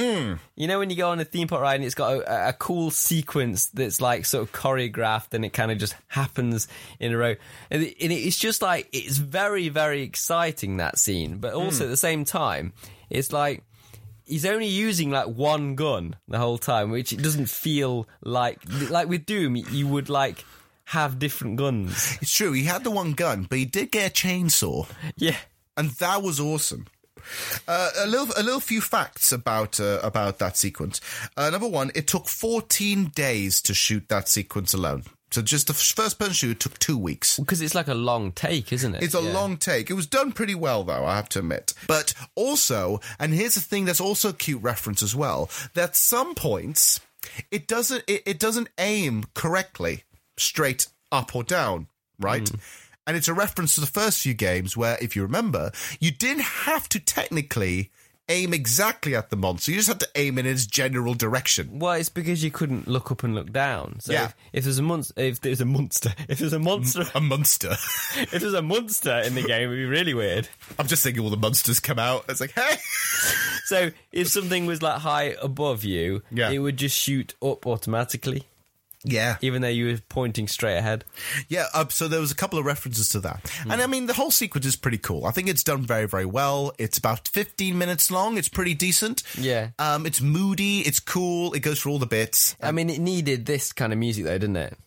You 0.56 0.68
know 0.68 0.80
when 0.80 0.90
you 0.90 0.96
go 0.96 1.10
on 1.10 1.20
a 1.20 1.26
theme 1.26 1.48
park 1.48 1.62
ride 1.62 1.76
and 1.76 1.84
it's 1.84 1.96
got 1.96 2.14
a, 2.14 2.50
a 2.50 2.54
cool 2.54 2.92
sequence 2.92 3.68
that's 3.68 4.00
like 4.00 4.26
sort 4.26 4.44
of 4.44 4.52
choreographed 4.52 5.34
and 5.34 5.44
it 5.44 5.52
kind 5.52 5.72
of 5.72 5.78
just 5.78 5.96
happens 6.08 6.68
in 7.00 7.14
a 7.14 7.18
row, 7.18 7.36
and, 7.70 7.84
it, 7.84 7.96
and 8.02 8.12
it's 8.12 8.38
just 8.38 8.62
like 8.62 8.88
it's 8.94 9.18
very 9.18 9.70
very 9.70 10.02
exciting 10.02 10.78
that 10.78 10.98
scene, 10.98 11.38
but 11.38 11.54
also 11.54 11.84
at 11.86 11.90
the 11.90 11.98
same 11.98 12.26
time 12.26 12.74
it's 13.10 13.32
like. 13.34 13.64
He's 14.26 14.46
only 14.46 14.68
using 14.68 15.10
like 15.10 15.26
one 15.26 15.74
gun 15.74 16.16
the 16.28 16.38
whole 16.38 16.60
time, 16.60 16.92
which 16.92 17.12
it 17.12 17.24
doesn't 17.24 17.50
feel 17.50 18.08
like 18.22 18.60
like 18.92 19.10
with 19.10 19.26
Doom. 19.26 19.56
You 19.56 19.88
would 19.88 20.08
like 20.08 20.46
have 20.86 21.18
different 21.18 21.58
guns. 21.58 22.16
It's 22.22 22.32
true, 22.32 22.52
he 22.52 22.66
had 22.66 22.84
the 22.84 22.92
one 22.92 23.14
gun, 23.14 23.48
but 23.50 23.58
he 23.58 23.66
did 23.66 23.92
get 23.92 24.12
a 24.12 24.14
chainsaw. 24.14 24.88
Yeah. 25.18 25.38
and 25.76 25.90
that 25.92 26.22
was 26.22 26.40
awesome. 26.40 26.86
Uh, 27.68 27.90
a 28.00 28.08
little, 28.08 28.28
a 28.38 28.44
little 28.44 28.60
few 28.60 28.82
facts 28.82 29.32
about 29.32 29.80
uh, 29.80 30.00
about 30.04 30.40
that 30.40 30.58
sequence. 30.58 31.00
Uh, 31.38 31.50
number 31.50 31.68
one, 31.68 31.92
it 31.96 32.08
took 32.08 32.28
14 32.28 33.06
days 33.16 33.62
to 33.62 33.74
shoot 33.74 34.08
that 34.10 34.28
sequence 34.28 34.74
alone. 34.74 35.04
So 35.32 35.44
just 35.44 35.68
the 35.68 35.74
first 35.76 36.18
person 36.18 36.34
shoot 36.34 36.60
took 36.60 36.80
two 36.80 36.98
weeks. 36.98 37.38
Because 37.38 37.62
it's 37.62 37.76
like 37.76 37.88
a 37.88 37.94
long 37.94 38.32
take, 38.32 38.74
isn't 38.74 38.96
it? 38.96 39.04
It's 39.04 39.14
a 39.14 39.22
Yeah. 39.22 39.32
long 39.32 39.58
take. 39.58 39.92
It 39.92 39.94
was 39.94 40.08
done 40.08 40.32
pretty 40.32 40.56
well, 40.56 40.84
though, 40.84 41.06
I 41.06 41.16
have 41.18 41.30
to 41.30 41.40
admit. 41.40 41.76
But 41.88 42.16
also, 42.34 43.00
and 43.20 43.32
here's 43.34 43.54
the 43.54 43.62
thing 43.62 43.86
that's 43.86 44.02
also 44.02 44.30
a 44.30 44.34
cute 44.34 44.64
reference 44.64 45.04
as 45.04 45.16
well, 45.16 45.48
that 45.76 45.96
some 45.96 46.34
points 46.34 47.00
it 47.52 47.68
doesn't 47.68 48.04
it, 48.08 48.24
it 48.26 48.40
doesn't 48.40 48.70
aim 48.80 49.26
correctly, 49.36 50.04
straight 50.38 50.88
up 51.12 51.36
or 51.36 51.44
down, 51.44 51.88
right? 52.18 52.50
And 53.10 53.18
it's 53.18 53.28
a 53.28 53.34
reference 53.34 53.74
to 53.74 53.82
the 53.82 53.88
first 53.88 54.22
few 54.22 54.36
games 54.36 54.78
where, 54.78 54.96
if 55.02 55.16
you 55.16 55.24
remember, 55.24 55.72
you 56.00 56.12
didn't 56.12 56.44
have 56.44 56.88
to 56.90 57.00
technically 57.00 57.90
aim 58.32 58.54
exactly 58.54 59.16
at 59.16 59.32
the 59.32 59.36
monster. 59.36 59.72
You 59.72 59.78
just 59.78 59.88
had 59.88 60.00
to 60.02 60.08
aim 60.14 60.38
in 60.38 60.46
its 60.46 60.68
general 60.68 61.16
direction. 61.16 61.80
Well, 61.80 61.94
it's 61.94 62.10
because 62.10 62.44
you 62.44 62.52
couldn't 62.52 62.88
look 62.88 63.10
up 63.12 63.24
and 63.24 63.34
look 63.34 63.52
down. 63.52 64.00
So 64.02 64.14
Yeah. 64.14 64.26
if, 64.26 64.36
if 64.54 64.64
there's 64.66 64.78
a 64.78 64.84
monster, 64.84 65.14
if 65.18 65.42
there's 65.42 65.60
a 65.62 65.66
monster, 65.66 66.14
if 66.30 66.38
there's 66.38 66.54
a 66.54 66.60
monster, 66.60 67.06
A 67.16 67.20
monster. 67.20 67.72
if 68.18 68.30
there's 68.30 68.54
a 68.54 68.62
monster 68.62 69.18
in 69.26 69.34
the 69.34 69.42
game, 69.42 69.64
it'd 69.72 69.76
be 69.76 69.86
really 69.86 70.14
weird. 70.14 70.48
I'm 70.78 70.86
just 70.86 71.02
thinking 71.02 71.24
all 71.24 71.32
the 71.32 71.38
monsters 71.38 71.80
come 71.80 71.98
out. 71.98 72.26
It's 72.30 72.42
like, 72.42 72.52
hey! 72.52 72.76
So 73.66 73.92
if 74.12 74.28
something 74.30 74.66
was 74.68 74.82
like 74.84 75.00
high 75.02 75.36
above 75.42 75.84
you, 75.84 76.22
Yeah. 76.32 76.50
it 76.52 76.58
would 76.60 76.78
just 76.78 76.96
shoot 76.98 77.34
up 77.42 77.68
automatically, 77.68 78.46
Yeah. 79.06 79.38
even 79.42 79.62
though 79.62 79.70
you 79.70 79.86
were 79.94 80.00
pointing 80.10 80.48
straight 80.48 80.78
ahead. 80.78 81.06
Yeah, 81.48 81.66
uh, 81.74 81.88
so 81.90 82.08
there 82.10 82.20
was 82.20 82.32
a 82.32 82.36
couple 82.36 82.60
of 82.60 82.66
references 82.66 83.08
to 83.10 83.20
that. 83.22 83.50
And 83.70 83.82
I 83.82 83.88
mean, 83.88 84.08
the 84.08 84.14
whole 84.14 84.32
sequence 84.32 84.66
is 84.66 84.76
pretty 84.76 84.98
cool. 84.98 85.26
I 85.26 85.32
think 85.32 85.48
it's 85.48 85.64
done 85.64 85.84
very, 85.84 86.06
very 86.06 86.26
well. 86.26 86.74
It's 86.78 86.98
about 86.98 87.28
15 87.30 87.78
minutes 87.78 88.12
long. 88.12 88.38
It's 88.38 88.50
pretty 88.50 88.74
decent. 88.74 89.24
Yeah. 89.38 89.70
Um, 89.80 90.06
it's 90.06 90.20
moody. 90.22 90.80
It's 90.80 91.00
cool. 91.00 91.54
It 91.54 91.62
goes 91.62 91.80
for 91.80 91.90
all 91.90 92.00
the 92.00 92.06
bits. 92.06 92.56
I 92.62 92.72
mean, 92.74 92.90
it 92.90 93.00
needed 93.00 93.46
this 93.46 93.72
kind 93.72 93.94
of 93.94 94.00
music 94.00 94.26
though, 94.26 94.38
didn't 94.38 94.58
it? 94.58 94.78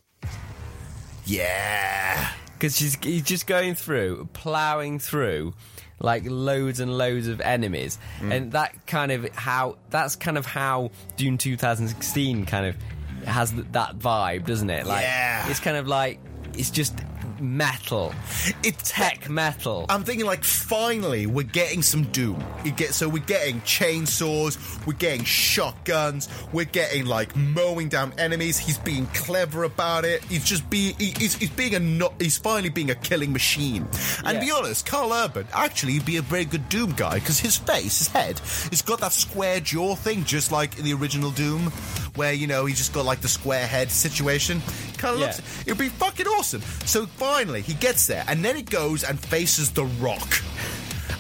Yeah. 1.25 2.29
Because 2.55 2.77
she's 2.77 2.97
he's 3.03 3.23
just 3.23 3.47
going 3.47 3.75
through, 3.75 4.29
plowing 4.33 4.99
through, 4.99 5.55
like 5.99 6.23
loads 6.27 6.81
and 6.81 6.97
loads 6.97 7.27
of 7.29 7.41
enemies, 7.41 7.99
Mm. 8.21 8.33
and 8.33 8.53
that 8.53 8.87
kind 8.87 9.11
of 9.11 9.29
how 9.35 9.79
that's 9.91 10.15
kind 10.17 10.39
of 10.39 10.47
how 10.47 10.91
Doom 11.17 11.39
2016 11.39 12.47
kind 12.47 12.67
of 12.67 12.77
has 13.25 13.53
that 13.53 13.99
vibe, 13.99 14.47
doesn't 14.47 14.71
it? 14.71 14.87
Like, 14.87 15.03
Yeah. 15.05 15.49
it's 15.49 15.61
kind 15.61 15.77
of 15.77 15.87
like 15.89 16.19
it's 16.55 16.71
just 16.71 16.95
metal, 17.43 18.15
It's 18.63 18.91
tech 18.91 19.29
metal. 19.29 19.87
I'm 19.89 20.05
thinking 20.05 20.25
like 20.27 20.45
finally 20.45 21.27
we're 21.27 21.43
getting 21.43 21.83
some 21.83 22.05
Doom. 22.05 22.43
You 22.65 22.71
get 22.71 22.95
so 22.95 23.09
we're 23.09 23.23
getting 23.25 23.61
chainsaws, 23.63 24.87
we're 24.87 24.93
getting 24.95 25.25
shotguns, 25.25 26.29
we're 26.53 26.65
getting 26.65 27.07
like 27.07 27.35
mowing 27.37 27.89
down 27.89 28.13
enemies. 28.19 28.59
He's 28.59 28.79
being 28.79 29.07
clever 29.07 29.65
about 29.65 30.05
it. 30.05 30.23
He's 30.25 30.45
just 30.45 30.69
being 30.71 30.95
he, 30.99 31.13
he's, 31.19 31.35
he's 31.35 31.51
being 31.51 31.75
a 31.75 31.81
not 31.81 32.15
he's 32.21 32.39
finally 32.39 32.71
being 32.71 32.91
a 32.91 32.95
killing 32.95 33.33
machine. 33.33 33.87
And 34.25 34.37
Yeah. 34.39 34.41
be 34.45 34.51
honest, 34.53 34.87
Karl 34.87 35.13
Urban 35.13 35.47
actually 35.53 35.99
be 36.01 36.17
a 36.17 36.23
very 36.23 36.45
good 36.45 36.69
Doom 36.69 36.93
guy 36.93 37.15
because 37.15 37.41
his 37.41 37.57
face, 37.57 37.99
his 37.99 38.09
head, 38.09 38.41
it's 38.71 38.83
got 38.83 39.01
that 39.01 39.13
square 39.13 39.59
jaw 39.61 39.97
thing, 39.97 40.25
just 40.25 40.53
like 40.53 40.79
in 40.79 40.85
the 40.85 40.93
original 40.95 41.31
Doom, 41.33 41.71
where 42.15 42.33
you 42.33 42.47
know 42.47 42.67
he's 42.67 42.79
just 42.79 42.93
got 42.93 43.05
like 43.05 43.21
the 43.21 43.29
square 43.29 43.67
head 43.67 43.91
situation. 43.91 44.63
kind 44.99 45.15
of 45.15 45.21
Yeah. 45.21 45.27
looks. 45.27 45.41
It 45.67 45.69
would 45.73 45.79
be 45.79 45.89
fucking 45.89 46.27
awesome. 46.27 46.61
So 46.87 47.07
finally, 47.07 47.32
he 47.33 47.75
gets 47.75 48.07
there, 48.07 48.25
and 48.29 48.45
then 48.45 48.57
he 48.57 48.63
goes 48.63 49.05
and 49.05 49.19
faces 49.19 49.71
the 49.71 49.85
Rock, 49.85 50.43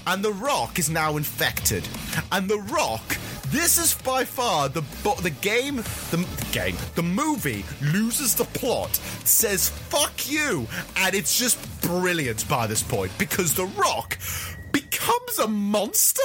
and 0.06 0.22
the 0.22 0.32
Rock 0.32 0.78
is 0.78 0.90
now 0.90 1.16
infected, 1.16 1.88
and 2.30 2.48
the 2.48 2.58
Rock. 2.58 3.16
This 3.48 3.76
is 3.76 3.94
by 3.94 4.24
far 4.24 4.68
the 4.68 4.82
the 5.22 5.30
game 5.42 5.76
the 5.76 6.26
game 6.52 6.74
the 6.94 7.02
movie 7.02 7.66
loses 7.82 8.34
the 8.34 8.44
plot 8.44 8.96
says 9.24 9.68
fuck 9.68 10.30
you 10.30 10.66
and 10.96 11.14
it's 11.14 11.38
just 11.38 11.58
brilliant 11.82 12.48
by 12.48 12.66
this 12.66 12.82
point 12.82 13.12
because 13.18 13.54
the 13.54 13.66
Rock 13.66 14.16
becomes 14.72 15.38
a 15.38 15.48
monster. 15.48 16.22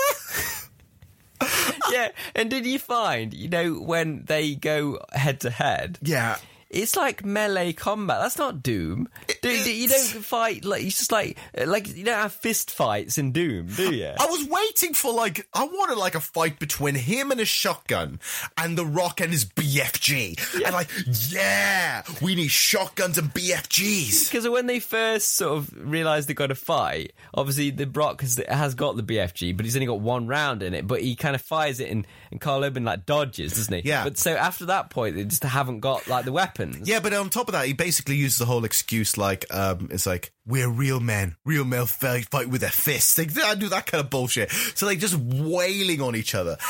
yeah, 1.91 2.09
and 2.35 2.49
did 2.49 2.65
you 2.65 2.79
find, 2.79 3.33
you 3.33 3.49
know, 3.49 3.73
when 3.73 4.23
they 4.25 4.55
go 4.55 4.99
head 5.11 5.41
to 5.41 5.49
head? 5.49 5.99
Yeah. 6.01 6.37
It's 6.69 6.95
like 6.95 7.23
melee 7.23 7.73
combat. 7.73 8.19
That's 8.21 8.37
not 8.37 8.61
Doom. 8.61 9.07
Do, 9.27 9.35
do- 9.63 9.73
you 9.73 9.87
don't 9.87 10.07
fight 10.23 10.65
like 10.65 10.83
it's 10.83 10.97
just 10.97 11.11
like 11.11 11.37
uh, 11.57 11.65
like 11.65 11.95
you 11.95 12.03
don't 12.03 12.15
have 12.19 12.33
fist 12.33 12.71
fights 12.71 13.17
in 13.17 13.31
Doom, 13.31 13.67
do 13.67 13.91
you? 13.95 14.05
I 14.19 14.25
was 14.25 14.47
waiting 14.47 14.93
for 14.93 15.13
like 15.13 15.47
I 15.53 15.63
wanted 15.65 15.97
like 15.97 16.15
a 16.15 16.19
fight 16.19 16.59
between 16.59 16.95
him 16.95 17.31
and 17.31 17.39
his 17.39 17.47
shotgun 17.49 18.19
and 18.57 18.77
the 18.77 18.85
Rock 18.85 19.21
and 19.21 19.31
his 19.31 19.45
BFG. 19.45 20.63
And 20.63 20.73
like, 20.73 20.89
yeah, 21.31 22.03
we 22.21 22.35
need 22.35 22.49
shotguns 22.51 23.17
and 23.17 23.33
BFGs. 23.33 24.29
Because 24.29 24.47
when 24.49 24.67
they 24.67 24.79
first 24.79 25.35
sort 25.35 25.57
of 25.57 25.69
realised 25.89 26.27
they 26.27 26.33
got 26.33 26.47
to 26.47 26.55
fight, 26.55 27.13
obviously 27.33 27.69
the 27.71 27.87
Rock 27.87 28.21
has, 28.21 28.41
has 28.49 28.75
got 28.75 28.95
the 28.97 29.03
BFG, 29.03 29.55
but 29.55 29.65
he's 29.65 29.75
only 29.75 29.85
got 29.87 29.99
one 29.99 30.27
round 30.27 30.63
in 30.63 30.73
it. 30.73 30.87
But 30.87 31.01
he 31.01 31.15
kind 31.15 31.35
of 31.35 31.41
fires 31.41 31.79
it, 31.79 31.89
and, 31.91 32.05
and 32.31 32.41
Karl 32.41 32.63
Urban 32.63 32.83
like 32.85 33.05
dodges, 33.05 33.53
doesn't 33.53 33.73
he? 33.73 33.87
Yeah. 33.89 34.03
But 34.03 34.17
so 34.17 34.35
after 34.35 34.65
that 34.67 34.89
point, 34.89 35.15
they 35.15 35.23
just 35.23 35.43
haven't 35.43 35.79
got 35.79 36.07
like 36.07 36.25
the 36.25 36.31
weapons. 36.57 36.87
Yeah, 36.87 36.99
but 36.99 37.13
on 37.13 37.29
top 37.29 37.47
of 37.47 37.53
that, 37.53 37.65
he 37.65 37.73
basically 37.73 38.15
uses 38.15 38.39
the 38.39 38.45
whole 38.45 38.65
excuse 38.65 39.17
like, 39.17 39.45
um, 39.53 39.89
it's 39.91 40.05
like, 40.05 40.31
we're 40.47 40.69
real 40.69 41.01
men. 41.01 41.35
Real 41.45 41.65
men 41.65 41.85
fight, 41.85 42.29
fight 42.29 42.49
with 42.49 42.61
their 42.61 42.69
fists. 42.69 43.15
They, 43.15 43.27
I 43.43 43.55
do 43.55 43.67
that 43.69 43.85
kind 43.85 44.01
of 44.03 44.09
bullshit. 44.09 44.49
So 44.75 44.85
they 44.85 44.95
just 44.95 45.15
wailing 45.15 46.01
on 46.01 46.15
each 46.15 46.33
other. 46.33 46.57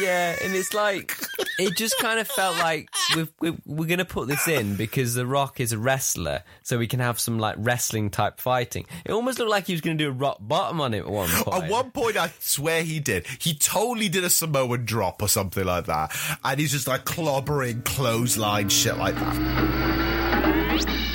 Yeah, 0.00 0.36
and 0.42 0.54
it's 0.54 0.74
like 0.74 1.16
it 1.58 1.76
just 1.76 1.96
kind 1.98 2.18
of 2.18 2.26
felt 2.28 2.58
like 2.58 2.88
we're, 3.14 3.28
we're, 3.40 3.56
we're 3.64 3.86
going 3.86 3.98
to 3.98 4.04
put 4.04 4.28
this 4.28 4.46
in 4.48 4.74
because 4.74 5.14
The 5.14 5.26
Rock 5.26 5.60
is 5.60 5.72
a 5.72 5.78
wrestler, 5.78 6.42
so 6.62 6.76
we 6.76 6.86
can 6.86 7.00
have 7.00 7.18
some 7.20 7.38
like 7.38 7.54
wrestling 7.56 8.10
type 8.10 8.40
fighting. 8.40 8.86
It 9.04 9.12
almost 9.12 9.38
looked 9.38 9.50
like 9.50 9.66
he 9.66 9.72
was 9.72 9.80
going 9.80 9.96
to 9.96 10.04
do 10.04 10.10
a 10.10 10.12
rock 10.12 10.38
bottom 10.40 10.80
on 10.80 10.92
it 10.92 10.98
at 11.00 11.08
one 11.08 11.28
point. 11.28 11.64
At 11.64 11.70
one 11.70 11.90
point, 11.92 12.16
I 12.16 12.30
swear 12.40 12.82
he 12.82 13.00
did. 13.00 13.26
He 13.38 13.54
totally 13.54 14.08
did 14.08 14.24
a 14.24 14.30
Samoan 14.30 14.84
drop 14.84 15.22
or 15.22 15.28
something 15.28 15.64
like 15.64 15.86
that. 15.86 16.14
And 16.44 16.60
he's 16.60 16.72
just 16.72 16.88
like 16.88 17.04
clobbering 17.04 17.84
clothesline 17.84 18.68
shit 18.68 18.96
like 18.98 19.14
that. 19.14 21.09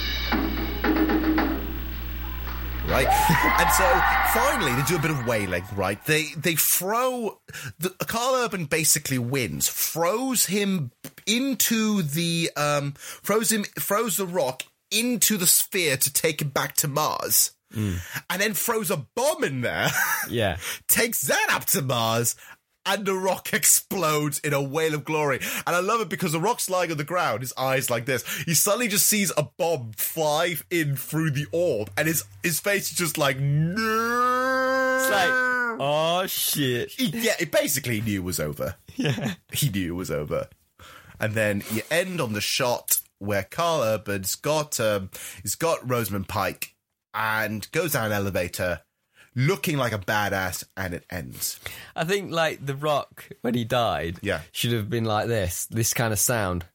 Right? 2.96 3.08
and 3.60 3.70
so 3.72 4.40
finally 4.40 4.74
they 4.74 4.82
do 4.84 4.96
a 4.96 5.00
bit 5.00 5.12
of 5.12 5.28
wailing, 5.28 5.64
right? 5.76 6.04
They 6.06 6.28
they 6.38 6.56
throw 6.56 7.40
the 7.78 7.90
Karl 7.90 8.36
Urban 8.36 8.66
basically 8.66 9.20
wins, 9.20 9.68
throws 9.68 10.46
him 10.46 10.92
into 11.26 12.02
the 12.04 12.52
um 12.56 12.94
throws 12.98 13.52
him 13.52 13.66
throws 13.78 14.16
the 14.16 14.26
rock 14.26 14.64
into 14.92 15.36
the 15.36 15.48
sphere 15.48 15.98
to 15.98 16.14
take 16.14 16.42
him 16.42 16.50
back 16.50 16.76
to 16.78 16.88
Mars. 16.88 17.52
And 17.76 18.40
then 18.40 18.54
throws 18.54 18.90
a 18.90 19.06
bomb 19.16 19.44
in 19.44 19.60
there. 19.60 19.90
Yeah. 20.30 20.58
takes 20.88 21.22
that 21.24 21.48
up 21.52 21.66
to 21.66 21.82
Mars, 21.82 22.36
and 22.86 23.06
the 23.06 23.14
rock 23.14 23.50
explodes 23.54 24.40
in 24.40 24.54
a 24.54 24.62
whale 24.62 24.94
of 24.94 25.04
glory. 25.04 25.40
And 25.66 25.76
I 25.76 25.80
love 25.80 26.02
it 26.02 26.10
because 26.10 26.32
the 26.32 26.40
rock's 26.40 26.70
lying 26.70 26.92
on 26.92 26.98
the 26.98 27.04
ground, 27.04 27.42
his 27.42 27.54
eyes 27.58 27.90
like 27.90 28.06
this. 28.06 28.24
He 28.44 28.54
suddenly 28.54 28.88
just 28.88 29.06
sees 29.06 29.32
a 29.38 29.44
bomb 29.58 29.92
fly 29.98 30.56
in 30.70 30.96
through 30.96 31.32
the 31.32 31.48
orb, 31.52 31.90
and 31.98 32.08
his 32.08 32.24
his 32.44 32.60
face 32.60 32.92
is 32.92 32.98
just 32.98 33.18
like 33.18 33.40
no. 33.40 34.98
It's 35.00 35.10
like, 35.10 35.30
oh 35.80 36.26
shit. 36.28 36.92
He, 36.92 37.06
yeah, 37.08 37.36
it 37.40 37.52
basically 37.52 38.02
knew 38.02 38.22
it 38.22 38.26
was 38.26 38.40
over. 38.40 38.76
Yeah. 38.98 39.34
He 39.52 39.68
knew 39.68 39.94
it 39.94 39.98
was 39.98 40.10
over. 40.10 40.48
And 41.20 41.34
then 41.34 41.64
you 41.70 41.82
end 41.92 42.22
on 42.22 42.32
the 42.32 42.40
shot 42.40 43.02
where 43.20 43.44
Karl 43.44 43.84
Urban's 43.84 44.36
got 44.36 44.80
um, 44.80 45.10
he's 45.42 45.56
got 45.56 45.90
Rosamund 45.90 46.30
Pike 46.30 46.76
and 47.14 47.70
goes 47.74 47.92
down 47.92 48.06
an 48.06 48.12
elevator 48.14 48.82
looking 49.36 49.78
like 49.78 49.92
a 49.94 50.00
badass 50.00 50.64
and 50.78 50.94
it 50.94 51.06
ends. 51.10 51.60
I 51.96 52.04
think 52.06 52.32
like 52.32 52.66
The 52.66 52.76
Rock 52.76 53.30
when 53.42 53.54
he 53.54 53.64
died, 53.66 54.18
Yeah. 54.22 54.42
should 54.52 54.72
have 54.72 54.90
been 54.90 55.06
like 55.06 55.28
this, 55.28 55.66
this 55.68 55.94
kind 55.94 56.14
of 56.14 56.20
sound. 56.20 56.66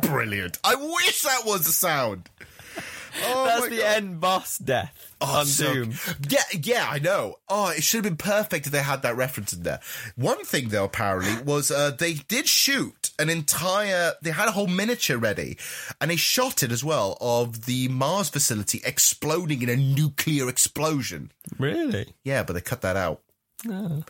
Brilliant. 0.00 0.58
I 0.62 0.74
wish 0.74 1.22
that 1.22 1.42
was 1.44 1.66
the 1.66 1.72
sound. 1.72 2.28
Oh 3.24 3.44
That's 3.46 3.68
the 3.68 3.76
God. 3.78 3.96
end 3.96 4.20
boss 4.20 4.58
death 4.58 5.12
Oh, 5.20 5.38
on 5.40 5.46
so- 5.46 5.72
Doom. 5.72 5.94
Yeah, 6.28 6.42
yeah, 6.62 6.86
I 6.90 6.98
know. 6.98 7.36
Oh, 7.48 7.68
it 7.68 7.82
should 7.82 8.04
have 8.04 8.16
been 8.16 8.16
perfect 8.18 8.66
if 8.66 8.72
they 8.72 8.82
had 8.82 9.02
that 9.02 9.16
reference 9.16 9.52
in 9.52 9.62
there. 9.62 9.80
One 10.16 10.44
thing, 10.44 10.68
though, 10.68 10.84
apparently, 10.84 11.42
was 11.44 11.70
uh, 11.70 11.92
they 11.92 12.14
did 12.14 12.46
shoot 12.48 13.10
an 13.18 13.30
entire. 13.30 14.12
They 14.22 14.30
had 14.30 14.48
a 14.48 14.52
whole 14.52 14.66
miniature 14.66 15.16
ready, 15.18 15.56
and 16.00 16.10
they 16.10 16.16
shot 16.16 16.62
it 16.62 16.70
as 16.70 16.84
well 16.84 17.16
of 17.20 17.64
the 17.66 17.88
Mars 17.88 18.28
facility 18.28 18.82
exploding 18.84 19.62
in 19.62 19.68
a 19.70 19.76
nuclear 19.76 20.48
explosion. 20.48 21.32
Really? 21.58 22.14
Yeah, 22.24 22.42
but 22.42 22.52
they 22.52 22.60
cut 22.60 22.82
that 22.82 22.96
out. 22.96 23.22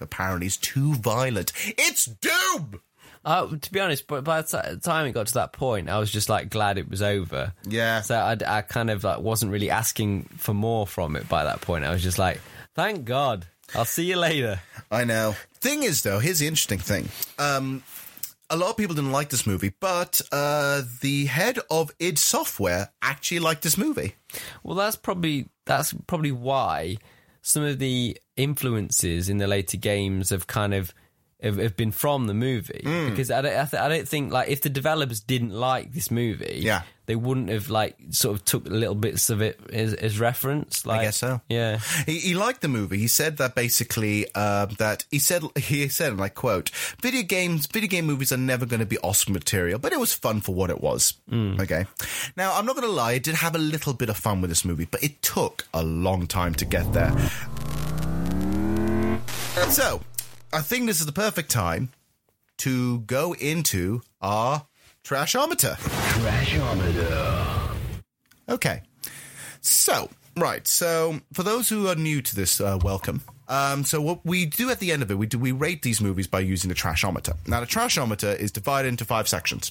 Apparently, 0.01 0.47
it's 0.49 0.57
too 0.57 0.95
violent. 0.97 1.53
It's 1.79 2.05
Doom. 2.07 2.81
Uh, 3.27 3.57
to 3.61 3.73
be 3.73 3.81
honest, 3.81 4.07
but 4.07 4.23
by 4.23 4.41
the 4.41 4.81
time 4.81 5.05
it 5.05 5.11
got 5.11 5.27
to 5.27 5.35
that 5.35 5.53
point, 5.53 5.91
I 5.91 5.99
was 5.99 6.13
just 6.13 6.29
like 6.29 6.49
glad 6.49 6.79
it 6.79 6.89
was 6.89 7.03
over. 7.03 7.53
Yeah. 7.69 8.01
So 8.03 8.15
I, 8.15 8.37
I 8.47 8.63
kind 8.63 8.89
of 8.89 9.03
like 9.03 9.19
wasn't 9.19 9.51
really 9.51 9.69
asking 9.69 10.29
for 10.37 10.55
more 10.55 10.87
from 10.87 11.17
it 11.17 11.29
by 11.29 11.43
that 11.43 11.61
point. 11.61 11.85
I 11.85 11.91
was 11.91 12.05
just 12.05 12.21
like, 12.21 12.41
thank 12.77 13.05
God. 13.05 13.45
I'll 13.75 13.85
see 13.85 14.05
you 14.05 14.17
later. 14.17 14.61
I 14.93 15.03
know. 15.03 15.35
Thing 15.55 15.83
is, 15.83 16.05
though, 16.05 16.21
here's 16.21 16.39
the 16.39 16.47
interesting 16.47 16.79
thing. 16.79 17.09
Um, 17.37 17.83
a 18.49 18.57
lot 18.57 18.71
of 18.71 18.77
people 18.77 18.95
didn't 18.95 19.11
like 19.11 19.31
this 19.31 19.45
movie, 19.45 19.73
but 19.81 20.21
uh, 20.31 20.83
the 21.01 21.27
head 21.27 21.59
of 21.69 21.91
id 21.99 22.19
Software 22.19 22.91
actually 23.03 23.41
liked 23.41 23.63
this 23.63 23.77
movie. 23.77 24.15
Well, 24.63 24.77
that's 24.77 24.95
probably 24.95 25.49
that's 25.65 25.93
probably 26.07 26.31
why 26.31 26.99
some 27.43 27.65
of 27.65 27.81
the 27.81 28.17
influences 28.37 29.29
in 29.29 29.39
the 29.39 29.49
later 29.49 29.79
games 29.79 30.31
have 30.31 30.47
kind 30.47 30.75
of 30.75 30.95
have, 31.43 31.57
have 31.59 31.77
been 31.77 31.93
from 31.93 32.27
the 32.27 32.35
movie 32.35 32.83
Mm. 32.85 33.11
because 33.11 33.31
I 33.31 33.43
don't 33.43 33.53
I, 33.57 33.65
th- 33.65 33.83
I 33.83 33.89
don't 33.89 34.09
think 34.09 34.33
like 34.33 34.49
if 34.49 34.63
the 34.63 34.69
developers 34.71 35.21
didn't 35.21 35.51
like 35.51 35.93
this 35.93 36.11
movie, 36.11 36.59
Yeah. 36.63 36.83
they 37.05 37.15
wouldn't 37.17 37.51
have 37.51 37.69
like 37.69 37.97
sort 38.11 38.37
of 38.39 38.45
took 38.47 38.67
little 38.67 38.95
bits 38.95 39.29
of 39.31 39.43
it 39.43 39.61
as, 39.73 39.93
as 39.95 40.19
reference. 40.19 40.87
Like, 40.87 41.01
I 41.01 41.05
guess 41.05 41.19
so. 41.19 41.41
Yeah. 41.49 41.79
He, 42.07 42.19
he 42.21 42.35
liked 42.35 42.63
the 42.63 42.69
movie. 42.69 42.97
He 42.99 43.07
said 43.07 43.37
that 43.37 43.55
basically 43.55 44.27
uh, 44.35 44.67
that 44.79 45.05
he 45.11 45.19
said 45.19 45.43
he 45.57 45.89
said, 45.89 46.13
and 46.13 46.21
I 46.23 46.31
quote, 46.31 46.71
"Video 47.03 47.23
games, 47.23 47.67
video 47.67 47.89
game 47.89 48.07
movies 48.07 48.33
are 48.33 48.37
never 48.39 48.65
going 48.67 48.81
to 48.81 48.87
be 48.87 48.99
Oscar 49.05 49.33
material, 49.33 49.79
but 49.79 49.93
it 49.93 50.01
was 50.01 50.15
fun 50.15 50.41
for 50.41 50.55
what 50.55 50.71
it 50.71 50.81
was." 50.81 51.15
Okay. 51.33 51.85
Now 52.37 52.57
I'm 52.59 52.65
not 52.67 52.77
going 52.77 52.89
to 52.89 52.93
lie, 52.95 53.13
I 53.13 53.19
did 53.19 53.35
have 53.37 53.55
a 53.55 53.59
little 53.59 53.93
bit 53.93 54.09
of 54.09 54.17
fun 54.17 54.41
with 54.41 54.51
this 54.51 54.65
movie, 54.65 54.87
but 54.91 55.03
it 55.05 55.21
took 55.23 55.67
a 55.75 55.83
long 55.85 56.27
time 56.27 56.55
to 56.55 56.65
get 56.65 56.91
there. 56.95 57.13
So, 59.71 60.01
I 60.57 60.63
think 60.63 60.87
this 60.87 61.01
is 61.01 61.07
the 61.07 61.13
perfect 61.13 61.51
time 61.51 61.91
to 62.57 63.01
go 63.01 63.35
into 63.35 64.01
our 64.23 64.65
trashometer. 65.05 65.77
Trashometer. 65.77 67.77
Okay. 68.49 68.81
So, 69.61 70.09
right. 70.35 70.67
So, 70.67 71.21
for 71.35 71.43
those 71.43 71.69
who 71.69 71.89
are 71.89 71.95
new 71.95 72.23
to 72.23 72.35
this, 72.35 72.59
uh, 72.59 72.79
welcome. 72.83 73.21
Um, 73.49 73.85
so, 73.85 74.01
what 74.01 74.25
we 74.25 74.47
do 74.47 74.71
at 74.71 74.79
the 74.79 74.93
end 74.93 75.03
of 75.03 75.11
it, 75.11 75.19
we 75.19 75.27
do 75.27 75.39
we 75.39 75.53
rate 75.53 75.83
these 75.83 76.01
movies 76.01 76.27
by 76.27 76.41
using 76.41 76.71
the 76.71 76.75
trashometer. 76.75 77.37
Now, 77.47 77.61
the 77.61 77.67
trashometer 77.67 78.35
is 78.35 78.51
divided 78.51 78.89
into 78.89 79.05
five 79.05 79.29
sections. 79.29 79.71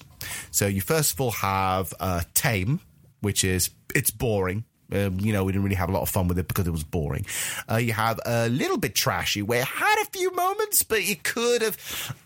So, 0.52 0.68
you 0.68 0.82
first 0.82 1.14
of 1.14 1.20
all 1.20 1.32
have 1.32 1.96
uh, 2.00 2.22
tame, 2.36 2.80
which 3.22 3.44
is 3.44 3.72
it's 3.96 4.12
boring. 4.12 4.66
Um, 4.96 5.20
you 5.20 5.34
know, 5.34 5.44
we 5.44 5.52
didn't 5.52 5.64
really 5.64 5.76
have 5.76 5.90
a 5.90 5.92
lot 5.92 6.02
of 6.02 6.10
fun 6.10 6.28
with 6.28 6.40
it 6.40 6.48
because 6.48 6.68
it 6.68 6.72
was 6.72 6.84
boring. 6.84 7.26
Uh, 7.70 7.78
you 7.78 7.94
have 7.94 8.20
a 8.26 8.48
little 8.50 8.78
bit 8.78 8.96
trashy, 8.96 9.42
where 9.42 9.62
it 9.62 9.68
had 9.68 10.02
a 10.04 10.06
few 10.12 10.34
moments, 10.34 10.84
but 10.84 11.04
you 11.04 11.16
could 11.16 11.62
have 11.62 11.78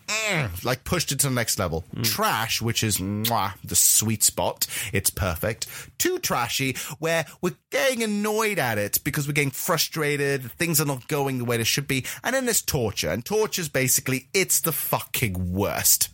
mm, 0.06 0.64
like 0.64 0.84
pushed 0.84 1.12
it 1.12 1.20
to 1.20 1.28
the 1.28 1.34
next 1.34 1.58
level. 1.58 1.84
Trash, 2.02 2.62
which 2.62 2.82
is 2.82 2.98
mwah, 2.98 3.54
the 3.64 3.74
sweet 3.74 4.22
spot. 4.22 4.66
It's 4.92 5.10
perfect. 5.10 5.66
Too 5.98 6.18
trashy, 6.18 6.76
where 6.98 7.26
we're 7.40 7.56
getting 7.70 8.02
annoyed 8.02 8.58
at 8.58 8.78
it 8.78 9.02
because 9.04 9.26
we're 9.26 9.34
getting 9.34 9.50
frustrated. 9.50 10.50
Things 10.52 10.80
are 10.80 10.86
not 10.86 11.08
going 11.08 11.38
the 11.38 11.44
way 11.44 11.56
they 11.56 11.64
should 11.64 11.88
be. 11.88 12.04
And 12.22 12.34
then 12.34 12.44
there's 12.44 12.62
torture, 12.62 13.10
and 13.10 13.24
torture 13.24 13.62
is 13.62 13.68
basically 13.68 14.28
it's 14.32 14.60
the 14.60 14.72
fucking 14.72 15.52
worst. 15.52 16.10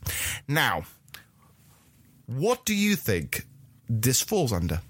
Now, 0.49 0.85
what 2.27 2.65
do 2.65 2.75
you 2.75 2.97
think 2.97 3.47
this 3.89 4.21
falls 4.23 4.53
under? 4.53 4.81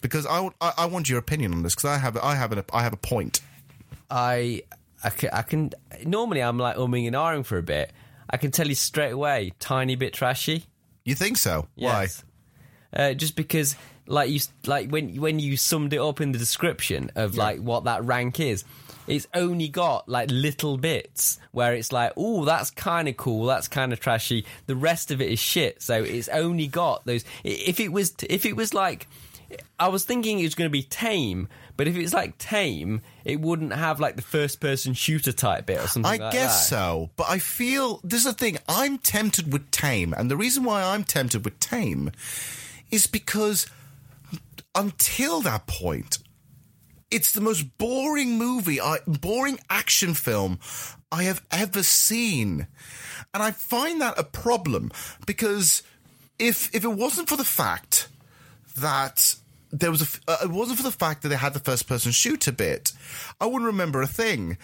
Because 0.00 0.26
I, 0.26 0.48
I, 0.60 0.72
I 0.78 0.86
want 0.86 1.08
your 1.08 1.18
opinion 1.18 1.52
on 1.52 1.62
this 1.62 1.74
because 1.74 1.90
I 1.90 1.98
have 1.98 2.16
I 2.18 2.34
have 2.34 2.52
an, 2.52 2.62
I 2.72 2.82
have 2.82 2.92
a 2.92 2.98
point. 2.98 3.40
I, 4.10 4.62
I 5.02 5.10
can, 5.10 5.30
I 5.32 5.42
can 5.42 5.72
normally 6.04 6.42
I'm 6.42 6.58
like 6.58 6.76
umming 6.76 7.06
and 7.06 7.16
ahhing 7.16 7.44
for 7.44 7.58
a 7.58 7.62
bit. 7.62 7.92
I 8.28 8.36
can 8.36 8.50
tell 8.50 8.66
you 8.68 8.74
straight 8.74 9.12
away, 9.12 9.52
tiny 9.58 9.96
bit 9.96 10.12
trashy. 10.12 10.64
You 11.04 11.14
think 11.14 11.36
so? 11.36 11.68
Yes. 11.76 12.24
Uh, 12.92 13.14
just 13.14 13.36
because, 13.36 13.76
like 14.06 14.30
you, 14.30 14.40
like 14.66 14.90
when 14.90 15.16
when 15.20 15.38
you 15.38 15.56
summed 15.56 15.92
it 15.92 16.00
up 16.00 16.20
in 16.20 16.32
the 16.32 16.38
description 16.38 17.10
of 17.14 17.36
like 17.36 17.60
what 17.60 17.84
that 17.84 18.04
rank 18.04 18.40
is, 18.40 18.64
it's 19.06 19.26
only 19.34 19.68
got 19.68 20.08
like 20.08 20.30
little 20.30 20.76
bits 20.76 21.38
where 21.52 21.74
it's 21.74 21.92
like, 21.92 22.12
oh, 22.16 22.44
that's 22.44 22.70
kind 22.70 23.08
of 23.08 23.16
cool, 23.16 23.44
that's 23.44 23.68
kind 23.68 23.92
of 23.92 24.00
trashy. 24.00 24.44
The 24.66 24.76
rest 24.76 25.10
of 25.10 25.20
it 25.20 25.30
is 25.30 25.38
shit. 25.38 25.82
So 25.82 26.02
it's 26.02 26.28
only 26.28 26.66
got 26.66 27.06
those. 27.06 27.24
If 27.44 27.80
it 27.80 27.92
was, 27.92 28.14
if 28.28 28.46
it 28.46 28.56
was 28.56 28.74
like, 28.74 29.06
I 29.78 29.88
was 29.88 30.04
thinking 30.04 30.40
it 30.40 30.44
was 30.44 30.54
going 30.54 30.68
to 30.68 30.72
be 30.72 30.82
tame, 30.82 31.48
but 31.76 31.86
if 31.86 31.96
it's 31.96 32.14
like 32.14 32.38
tame, 32.38 33.02
it 33.24 33.40
wouldn't 33.40 33.72
have 33.72 34.00
like 34.00 34.16
the 34.16 34.22
first 34.22 34.60
person 34.60 34.94
shooter 34.94 35.32
type 35.32 35.66
bit 35.66 35.80
or 35.80 35.86
something. 35.86 36.10
I 36.20 36.22
like 36.22 36.32
guess 36.32 36.68
that. 36.68 36.76
so, 36.76 37.10
but 37.16 37.28
I 37.28 37.38
feel 37.38 38.00
there's 38.02 38.26
a 38.26 38.32
thing. 38.32 38.58
I'm 38.68 38.98
tempted 38.98 39.52
with 39.52 39.70
Tame, 39.70 40.14
and 40.14 40.30
the 40.30 40.36
reason 40.36 40.64
why 40.64 40.82
I'm 40.82 41.04
tempted 41.04 41.44
with 41.44 41.58
Tame 41.60 42.10
is 42.90 43.06
because 43.06 43.66
until 44.74 45.40
that 45.42 45.66
point, 45.66 46.18
it's 47.10 47.32
the 47.32 47.40
most 47.40 47.78
boring 47.78 48.38
movie, 48.38 48.80
I, 48.80 48.98
boring 49.06 49.58
action 49.70 50.14
film 50.14 50.58
I 51.12 51.24
have 51.24 51.42
ever 51.50 51.82
seen, 51.82 52.66
and 53.32 53.42
I 53.42 53.50
find 53.52 54.00
that 54.00 54.18
a 54.18 54.24
problem 54.24 54.90
because 55.26 55.82
if 56.38 56.74
if 56.74 56.84
it 56.84 56.88
wasn't 56.88 57.28
for 57.28 57.36
the 57.36 57.44
fact 57.44 58.08
that 58.76 59.36
there 59.70 59.90
was 59.90 60.02
a. 60.02 60.30
uh, 60.30 60.36
it 60.44 60.50
wasn't 60.50 60.78
for 60.78 60.84
the 60.84 60.92
fact 60.92 61.22
that 61.22 61.28
they 61.28 61.36
had 61.36 61.52
the 61.54 61.60
first 61.60 61.86
person 61.86 62.12
shooter 62.12 62.52
bit, 62.52 62.92
I 63.40 63.46
wouldn't 63.46 63.64
remember 63.64 64.02
a 64.02 64.06
thing. 64.06 64.58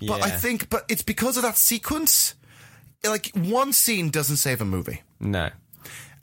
But 0.00 0.22
I 0.22 0.30
think, 0.30 0.70
but 0.70 0.84
it's 0.88 1.02
because 1.02 1.36
of 1.36 1.42
that 1.42 1.56
sequence. 1.56 2.34
Like 3.04 3.30
one 3.34 3.72
scene 3.72 4.08
doesn't 4.10 4.36
save 4.36 4.60
a 4.60 4.64
movie. 4.64 5.02
No. 5.20 5.50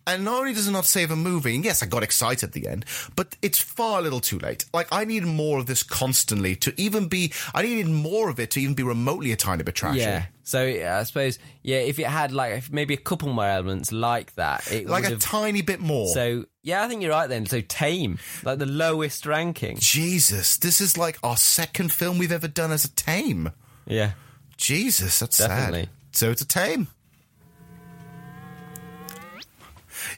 And 0.07 0.26
not 0.26 0.40
only 0.40 0.53
does 0.53 0.68
it 0.68 0.72
not 0.72 0.86
save 0.86 1.11
a 1.11 1.15
movie, 1.15 1.56
and 1.56 1.64
yes, 1.64 1.84
I 1.84 1.86
got 1.86 2.03
excited 2.03 2.44
at 2.44 2.53
the 2.53 2.68
end, 2.68 2.86
but 3.15 3.36
it's 3.41 3.60
far 3.60 3.99
a 3.99 4.02
little 4.02 4.19
too 4.19 4.40
late. 4.40 4.65
Like, 4.73 4.88
I 4.91 5.06
need 5.06 5.23
more 5.23 5.60
of 5.60 5.68
this 5.68 5.84
constantly 5.84 6.56
to 6.57 6.73
even 6.80 7.07
be, 7.07 7.32
I 7.53 7.61
needed 7.61 7.88
more 7.88 8.30
of 8.30 8.40
it 8.40 8.52
to 8.52 8.61
even 8.61 8.73
be 8.73 8.84
remotely 8.84 9.32
a 9.32 9.36
tiny 9.36 9.64
bit 9.64 9.76
trashy. 9.76 9.99
Yeah. 9.99 10.26
So 10.44 10.65
yeah, 10.65 10.98
I 10.98 11.03
suppose 11.03 11.40
yeah, 11.64 11.78
if 11.78 11.98
it 11.98 12.07
had 12.07 12.34
like 12.34 12.72
maybe 12.73 12.94
a 12.94 12.98
couple 12.98 13.32
more 13.32 13.45
elements 13.45 13.94
like 13.94 14.36
that, 14.36 14.69
it 14.69 14.86
Like 14.86 15.06
a 15.10 15.15
tiny 15.15 15.61
bit 15.61 15.80
more. 15.80 16.10
So 16.10 16.45
yeah, 16.61 16.84
I 16.84 16.90
think 16.90 17.02
you're 17.02 17.11
right 17.11 17.28
then. 17.28 17.45
So 17.45 17.61
tame, 17.61 18.19
like 18.44 18.60
the 18.60 18.65
lowest 18.65 19.26
ranking. 19.26 19.78
Jesus, 19.80 20.57
this 20.57 20.82
is 20.82 20.98
like 20.98 21.18
our 21.23 21.38
second 21.38 21.94
film 21.94 22.18
we've 22.18 22.34
ever 22.34 22.49
done 22.49 22.72
as 22.72 22.84
a 22.84 22.91
tame. 22.91 23.52
Yeah. 23.86 24.11
Jesus, 24.57 25.19
that's 25.19 25.38
Definitely. 25.38 25.84
sad. 25.84 25.90
So 26.11 26.32
it's 26.32 26.41
a 26.41 26.48
tame. 26.48 26.88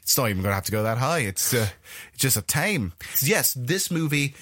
It's 0.04 0.18
not 0.18 0.28
even 0.28 0.42
going 0.42 0.50
to 0.50 0.54
have 0.54 0.66
to 0.66 0.72
go 0.72 0.82
that 0.82 0.98
high. 0.98 1.20
It's 1.20 1.54
uh, 1.54 1.66
just 2.14 2.36
a 2.36 2.42
tame. 2.42 2.92
Yes, 3.22 3.54
this 3.54 3.90
movie 3.90 4.34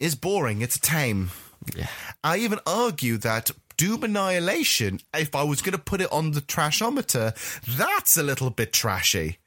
is 0.00 0.16
boring. 0.16 0.62
It's 0.62 0.74
a 0.74 0.80
tame. 0.80 1.30
Yeah. 1.76 1.86
I 2.24 2.38
even 2.38 2.58
argue 2.66 3.16
that 3.18 3.52
Doom 3.76 4.02
Annihilation, 4.02 4.98
if 5.14 5.36
I 5.36 5.44
was 5.44 5.62
going 5.62 5.74
to 5.76 5.78
put 5.78 6.00
it 6.00 6.10
on 6.10 6.32
the 6.32 6.40
trashometer, 6.40 7.34
that's 7.78 8.16
a 8.16 8.22
little 8.22 8.50
bit 8.50 8.72
trashy 8.72 9.38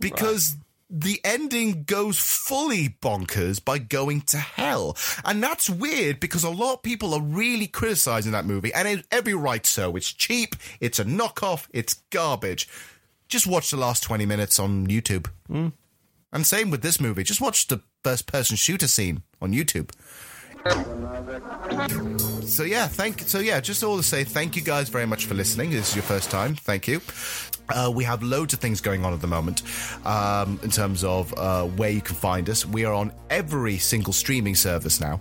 because. 0.00 0.56
The 0.90 1.18
ending 1.24 1.84
goes 1.84 2.20
fully 2.20 2.90
bonkers 3.02 3.64
by 3.64 3.78
going 3.78 4.20
to 4.26 4.36
hell. 4.36 4.96
And 5.24 5.42
that's 5.42 5.68
weird 5.68 6.20
because 6.20 6.44
a 6.44 6.50
lot 6.50 6.74
of 6.74 6.82
people 6.82 7.14
are 7.14 7.22
really 7.22 7.66
criticizing 7.66 8.30
that 8.30 8.44
movie, 8.44 8.72
and 8.72 9.02
every 9.10 9.34
right 9.34 9.66
so. 9.66 9.96
It's 9.96 10.12
cheap, 10.12 10.54
it's 10.78 11.00
a 11.00 11.04
knockoff, 11.04 11.66
it's 11.72 11.94
garbage. 12.10 12.68
Just 13.28 13.46
watch 13.46 13.70
the 13.70 13.76
last 13.76 14.02
20 14.02 14.26
minutes 14.26 14.58
on 14.58 14.86
YouTube. 14.86 15.26
And 16.32 16.46
same 16.46 16.70
with 16.70 16.82
this 16.82 17.00
movie. 17.00 17.22
Just 17.22 17.40
watch 17.40 17.68
the 17.68 17.80
first 18.02 18.26
person 18.26 18.56
shooter 18.56 18.88
scene 18.88 19.22
on 19.40 19.52
YouTube. 19.52 19.90
So 22.46 22.62
yeah, 22.62 22.86
thank. 22.86 23.20
So 23.20 23.38
yeah, 23.38 23.60
just 23.60 23.82
all 23.82 23.96
to 23.96 24.02
say 24.02 24.24
thank 24.24 24.56
you 24.56 24.62
guys 24.62 24.88
very 24.88 25.06
much 25.06 25.26
for 25.26 25.34
listening. 25.34 25.70
This 25.70 25.90
is 25.90 25.96
your 25.96 26.02
first 26.02 26.30
time. 26.30 26.54
Thank 26.54 26.88
you. 26.88 27.00
Uh, 27.68 27.90
we 27.94 28.04
have 28.04 28.22
loads 28.22 28.52
of 28.52 28.60
things 28.60 28.80
going 28.80 29.04
on 29.04 29.14
at 29.14 29.20
the 29.20 29.26
moment 29.26 29.62
um, 30.06 30.60
in 30.62 30.70
terms 30.70 31.02
of 31.02 31.32
uh, 31.38 31.64
where 31.64 31.90
you 31.90 32.02
can 32.02 32.14
find 32.14 32.48
us. 32.50 32.66
We 32.66 32.84
are 32.84 32.92
on 32.92 33.12
every 33.30 33.78
single 33.78 34.12
streaming 34.12 34.54
service 34.54 35.00
now 35.00 35.20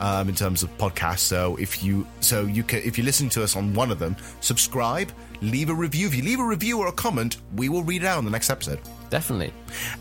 um, 0.00 0.28
in 0.28 0.34
terms 0.34 0.62
of 0.62 0.76
podcasts. 0.78 1.20
So 1.20 1.56
if 1.56 1.82
you 1.84 2.06
so 2.20 2.44
you 2.44 2.62
can 2.62 2.80
if 2.82 2.98
you're 2.98 3.04
listening 3.04 3.30
to 3.30 3.42
us 3.42 3.56
on 3.56 3.74
one 3.74 3.90
of 3.90 3.98
them, 3.98 4.16
subscribe, 4.40 5.12
leave 5.40 5.70
a 5.70 5.74
review. 5.74 6.06
If 6.06 6.14
you 6.14 6.22
leave 6.22 6.40
a 6.40 6.44
review 6.44 6.78
or 6.78 6.88
a 6.88 6.92
comment, 6.92 7.38
we 7.54 7.68
will 7.68 7.82
read 7.82 8.02
it 8.02 8.06
out 8.06 8.18
in 8.18 8.24
the 8.24 8.30
next 8.30 8.50
episode. 8.50 8.80
Definitely. 9.10 9.52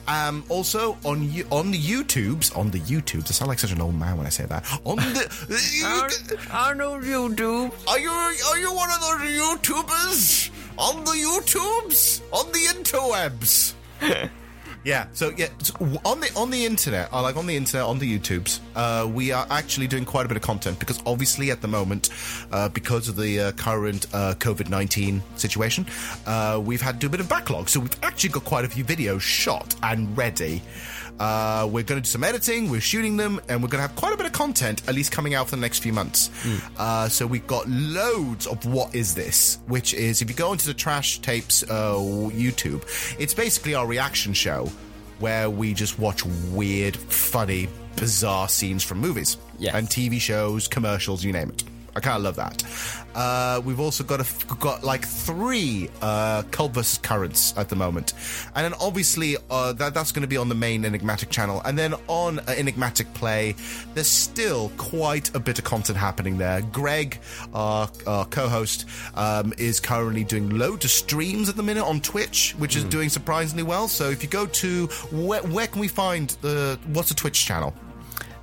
Um, 0.07 0.43
also 0.49 0.97
on 1.05 1.31
you 1.31 1.45
on 1.51 1.71
the 1.71 1.79
YouTubes 1.79 2.57
on 2.57 2.71
the 2.71 2.79
YouTubes. 2.79 3.29
I 3.29 3.33
sound 3.33 3.49
like 3.49 3.59
such 3.59 3.71
an 3.71 3.81
old 3.81 3.95
man 3.95 4.17
when 4.17 4.25
I 4.25 4.29
say 4.29 4.45
that. 4.45 4.65
On 4.83 4.95
the 4.97 6.37
I 6.51 6.73
know 6.73 6.93
YouTube. 6.99 7.71
Are 7.87 7.99
you 7.99 8.09
are 8.09 8.57
you 8.57 8.73
one 8.73 8.89
of 8.89 8.99
those 9.01 9.21
YouTubers 9.21 10.49
on 10.77 11.03
the 11.03 11.11
YouTubes 11.11 12.21
on 12.31 12.51
the 12.51 12.59
interwebs? 12.73 13.73
Yeah, 14.85 15.07
so 15.13 15.31
yeah, 15.35 15.47
so 15.63 15.73
on 16.05 16.19
the 16.19 16.31
on 16.35 16.51
the 16.51 16.63
internet, 16.63 17.11
uh, 17.11 17.23
like 17.23 17.37
on 17.37 17.47
the 17.47 17.55
internet, 17.55 17.87
on 17.87 17.97
the 17.97 18.19
YouTubes, 18.19 18.59
uh, 18.75 19.07
we 19.07 19.31
are 19.31 19.47
actually 19.49 19.87
doing 19.87 20.05
quite 20.05 20.27
a 20.27 20.29
bit 20.29 20.37
of 20.37 20.43
content 20.43 20.77
because 20.77 21.01
obviously 21.07 21.49
at 21.49 21.61
the 21.61 21.67
moment, 21.67 22.09
uh, 22.51 22.69
because 22.69 23.09
of 23.09 23.15
the 23.15 23.39
uh, 23.39 23.51
current 23.53 24.05
uh, 24.13 24.35
COVID 24.35 24.69
nineteen 24.69 25.23
situation, 25.37 25.87
uh, 26.27 26.61
we've 26.63 26.83
had 26.83 26.95
to 26.95 26.99
do 26.99 27.07
a 27.07 27.09
bit 27.09 27.19
of 27.19 27.27
backlog. 27.27 27.67
So 27.67 27.79
we've 27.79 28.03
actually 28.03 28.29
got 28.29 28.45
quite 28.45 28.63
a 28.63 28.69
few 28.69 28.85
videos 28.85 29.21
shot 29.21 29.73
and 29.81 30.15
ready. 30.15 30.61
Uh, 31.19 31.65
we're 31.71 31.83
going 31.83 32.01
to 32.01 32.01
do 32.01 32.09
some 32.09 32.23
editing, 32.23 32.69
we're 32.69 32.81
shooting 32.81 33.17
them, 33.17 33.39
and 33.47 33.61
we're 33.61 33.69
going 33.69 33.81
to 33.81 33.87
have 33.87 33.95
quite 33.95 34.13
a 34.13 34.17
bit 34.17 34.25
of 34.25 34.31
content 34.33 34.81
at 34.87 34.95
least 34.95 35.11
coming 35.11 35.33
out 35.33 35.47
for 35.47 35.55
the 35.55 35.61
next 35.61 35.79
few 35.79 35.93
months. 35.93 36.29
Uh, 36.77 37.07
so 37.07 37.25
we've 37.25 37.47
got 37.47 37.67
loads 37.69 38.47
of 38.47 38.65
what 38.65 38.93
is 38.93 39.15
this, 39.15 39.59
which 39.67 39.93
is 39.93 40.21
if 40.21 40.29
you 40.29 40.35
go 40.35 40.51
into 40.51 40.67
the 40.67 40.73
Trash 40.73 41.19
Tapes 41.19 41.63
uh, 41.63 41.93
YouTube, 41.95 42.83
it's 43.19 43.33
basically 43.33 43.75
our 43.75 43.87
reaction 43.87 44.33
show 44.33 44.69
where 45.19 45.49
we 45.49 45.73
just 45.73 45.97
watch 45.97 46.25
weird, 46.51 46.95
funny, 46.97 47.69
bizarre 47.95 48.49
scenes 48.49 48.83
from 48.83 48.99
movies 48.99 49.37
and 49.77 49.87
TV 49.87 50.19
shows, 50.19 50.67
commercials, 50.67 51.23
you 51.23 51.31
name 51.31 51.49
it. 51.49 51.63
I 51.95 52.01
kind 52.01 52.17
of 52.17 52.23
love 52.23 52.35
that. 52.35 52.63
Uh, 53.15 53.61
we've 53.63 53.79
also 53.79 54.03
got 54.03 54.19
a, 54.19 54.55
got 54.55 54.83
like 54.83 55.05
three 55.05 55.89
uh, 56.01 56.43
cult 56.51 56.73
versus 56.73 56.97
currents 56.97 57.57
at 57.57 57.69
the 57.69 57.75
moment, 57.75 58.13
and 58.53 58.65
then 58.65 58.73
obviously 58.81 59.37
uh, 59.49 59.71
that 59.73 59.93
that's 59.93 60.11
going 60.11 60.21
to 60.21 60.27
be 60.27 60.35
on 60.35 60.49
the 60.49 60.55
main 60.55 60.83
Enigmatic 60.83 61.29
channel, 61.29 61.61
and 61.63 61.77
then 61.77 61.93
on 62.07 62.39
uh, 62.39 62.53
Enigmatic 62.57 63.13
Play, 63.13 63.55
there's 63.93 64.07
still 64.07 64.71
quite 64.77 65.33
a 65.35 65.39
bit 65.39 65.57
of 65.57 65.63
content 65.63 65.97
happening 65.97 66.37
there. 66.37 66.61
Greg, 66.61 67.19
our, 67.53 67.89
our 68.05 68.25
co-host, 68.25 68.85
um, 69.15 69.53
is 69.57 69.79
currently 69.79 70.25
doing 70.25 70.49
loads 70.49 70.83
of 70.83 70.91
streams 70.91 71.47
at 71.47 71.55
the 71.55 71.63
minute 71.63 71.85
on 71.85 72.01
Twitch, 72.01 72.53
which 72.57 72.75
is 72.75 72.83
doing 72.83 73.07
surprisingly 73.07 73.63
well. 73.63 73.87
So 73.87 74.09
if 74.09 74.21
you 74.21 74.29
go 74.29 74.45
to 74.45 74.87
where, 75.11 75.41
where 75.43 75.67
can 75.67 75.79
we 75.79 75.87
find 75.87 76.29
the 76.41 76.77
what's 76.87 77.09
the 77.09 77.15
Twitch 77.15 77.45
channel? 77.45 77.73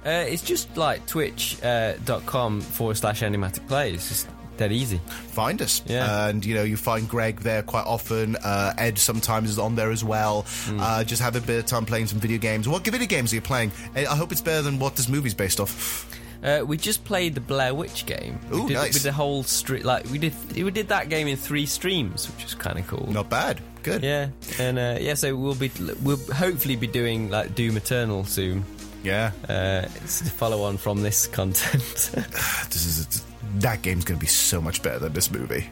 Uh, 0.05 0.25
it's 0.29 0.43
just 0.43 0.77
like 0.77 1.07
twitch.com 1.07 2.61
forward 2.61 2.97
slash 2.97 3.23
enigmatic 3.23 3.67
play. 3.69 3.93
It's 3.93 4.09
just 4.09 4.29
dead 4.57 4.73
easy. 4.73 5.01
Find 5.07 5.63
us. 5.63 5.83
Yeah. 5.87 6.29
And, 6.29 6.45
you 6.45 6.55
know, 6.55 6.63
you 6.63 6.77
find 6.77 7.09
Greg 7.09 7.41
there 7.41 7.63
quite 7.63 7.87
often. 7.87 8.37
Uh, 8.37 8.75
Ed 8.79 8.99
sometimes 8.99 9.51
is 9.51 9.59
on 9.59 9.77
there 9.77 9.91
as 9.91 10.03
well. 10.05 10.43
Hmm. 10.49 10.81
Uh, 10.81 11.05
just 11.05 11.23
have 11.23 11.37
a 11.37 11.41
bit 11.41 11.59
of 11.59 11.67
time 11.67 11.87
playing 11.87 12.07
some 12.07 12.19
video 12.19 12.39
games. 12.39 12.69
What 12.69 12.85
video 12.85 13.07
games 13.07 13.33
are 13.33 13.37
you 13.37 13.43
playing? 13.43 13.73
I 13.95 14.07
I 14.07 14.17
hope 14.17 14.33
it's 14.33 14.41
better 14.41 14.63
than 14.63 14.79
what 14.79 14.97
this 14.97 15.09
movie's 15.09 15.35
based 15.35 15.61
off. 15.61 16.09
Uh, 16.43 16.65
we 16.67 16.77
just 16.77 17.05
played 17.05 17.37
the 17.37 17.41
Blair 17.41 17.73
Witch 17.73 18.05
game. 18.05 18.39
Ooh, 18.53 18.63
we 18.63 18.69
did, 18.69 18.75
nice. 18.75 18.93
Did 18.95 19.03
the 19.03 19.13
whole 19.13 19.45
street, 19.45 19.85
Like 19.85 20.05
we 20.11 20.19
did, 20.19 20.35
we 20.57 20.71
did 20.73 20.89
that 20.89 21.09
game 21.09 21.29
in 21.29 21.37
three 21.37 21.67
streams, 21.67 22.29
which 22.29 22.45
is 22.45 22.55
kind 22.57 22.81
of 22.81 22.87
cool. 22.89 23.07
Not 23.13 23.31
bad. 23.31 23.61
Good. 23.85 24.03
Yeah, 24.03 24.29
and 24.59 24.79
uh, 24.79 24.99
yeah, 25.01 25.15
so 25.15 25.37
we'll 25.37 25.55
be 25.55 25.71
we'll 26.03 26.17
hopefully 26.33 26.77
be 26.77 26.87
doing 26.89 27.31
like 27.31 27.55
Doom 27.55 27.77
Eternal 27.77 28.25
soon. 28.25 28.65
Yeah, 29.03 29.33
uh, 29.49 29.89
it's 29.97 30.21
a 30.21 30.25
follow 30.27 30.63
on 30.63 30.77
from 30.77 31.03
this 31.03 31.27
content. 31.27 32.11
this 32.15 32.87
is 32.87 33.25
that 33.57 33.83
game's 33.83 34.05
going 34.05 34.19
to 34.19 34.21
be 34.25 34.29
so 34.29 34.61
much 34.61 34.83
better 34.83 34.99
than 34.99 35.13
this 35.13 35.31
movie. 35.31 35.67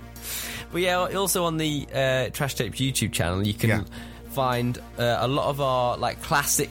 But 0.73 0.82
yeah, 0.82 0.97
also 0.98 1.44
on 1.44 1.57
the 1.57 1.86
uh, 1.93 2.28
Trash 2.31 2.55
Tapes 2.55 2.78
YouTube 2.81 3.12
channel, 3.12 3.47
you 3.47 3.55
can 3.55 3.70
Yeah. 3.70 3.82
find 4.31 4.78
uh, 4.98 5.19
a 5.20 5.28
lot 5.28 5.48
of 5.48 5.61
our 5.61 5.97
like 5.97 6.23
classic 6.23 6.70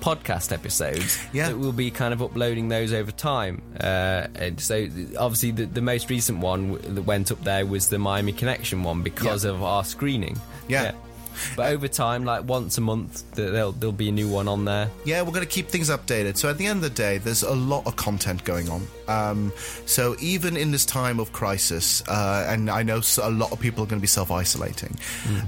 podcast 0.00 0.52
episodes. 0.52 1.18
Yeah. 1.32 1.48
that 1.48 1.58
we'll 1.58 1.72
be 1.72 1.90
kind 1.90 2.12
of 2.12 2.22
uploading 2.22 2.68
those 2.68 2.92
over 2.92 3.10
time. 3.10 3.62
Uh, 3.80 4.26
and 4.34 4.60
so 4.60 4.86
obviously 5.18 5.50
the, 5.50 5.64
the 5.66 5.80
most 5.82 6.10
recent 6.10 6.38
one 6.40 6.72
that 6.94 7.02
went 7.02 7.32
up 7.32 7.42
there 7.44 7.64
was 7.66 7.88
the 7.88 7.98
Miami 7.98 8.32
Connection 8.32 8.82
one 8.82 9.02
because 9.02 9.44
Yeah. 9.44 9.52
of 9.52 9.62
our 9.62 9.84
screening. 9.84 10.38
Yeah. 10.68 10.92
But 11.56 11.72
over 11.72 11.88
time, 11.88 12.24
like 12.24 12.44
once 12.44 12.78
a 12.78 12.80
month, 12.80 13.24
there'll 13.32 13.72
there'll 13.72 13.92
be 13.92 14.08
a 14.08 14.12
new 14.12 14.28
one 14.28 14.48
on 14.48 14.64
there. 14.64 14.90
Yeah, 15.04 15.22
we're 15.22 15.32
going 15.32 15.46
to 15.46 15.46
keep 15.46 15.68
things 15.68 15.90
updated. 15.90 16.36
So 16.36 16.48
at 16.50 16.58
the 16.58 16.66
end 16.66 16.78
of 16.78 16.82
the 16.82 16.90
day, 16.90 17.18
there's 17.18 17.42
a 17.42 17.54
lot 17.54 17.86
of 17.86 17.96
content 17.96 18.44
going 18.44 18.68
on. 18.68 18.86
Um, 19.08 19.52
so 19.86 20.16
even 20.20 20.56
in 20.56 20.70
this 20.70 20.84
time 20.84 21.20
of 21.20 21.32
crisis, 21.32 22.02
uh, 22.08 22.46
and 22.48 22.70
I 22.70 22.82
know 22.82 23.00
a 23.22 23.30
lot 23.30 23.52
of 23.52 23.60
people 23.60 23.84
are 23.84 23.86
going 23.86 24.00
to 24.00 24.02
be 24.02 24.06
self 24.06 24.30
isolating, 24.30 24.96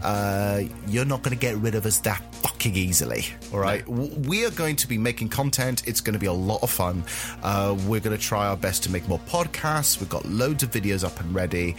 uh, 0.02 0.62
you're 0.88 1.04
not 1.04 1.22
going 1.22 1.36
to 1.36 1.40
get 1.40 1.56
rid 1.56 1.74
of 1.74 1.86
us 1.86 1.98
that 2.00 2.22
fucking 2.36 2.76
easily. 2.76 3.26
All 3.52 3.58
right, 3.60 3.84
W- 3.86 4.14
we 4.28 4.44
are 4.44 4.50
going 4.50 4.76
to 4.76 4.88
be 4.88 4.98
making 4.98 5.28
content. 5.28 5.82
It's 5.86 6.00
going 6.00 6.14
to 6.14 6.18
be 6.20 6.26
a 6.26 6.32
lot 6.32 6.62
of 6.62 6.70
fun. 6.70 7.04
Uh, 7.42 7.76
we're 7.86 8.00
going 8.00 8.16
to 8.16 8.22
try 8.22 8.46
our 8.46 8.56
best 8.56 8.82
to 8.84 8.90
make 8.92 9.06
more 9.08 9.20
podcasts. 9.20 10.00
We've 10.00 10.08
got 10.08 10.24
loads 10.26 10.62
of 10.62 10.70
videos 10.70 11.04
up 11.04 11.18
and 11.20 11.34
ready. 11.34 11.76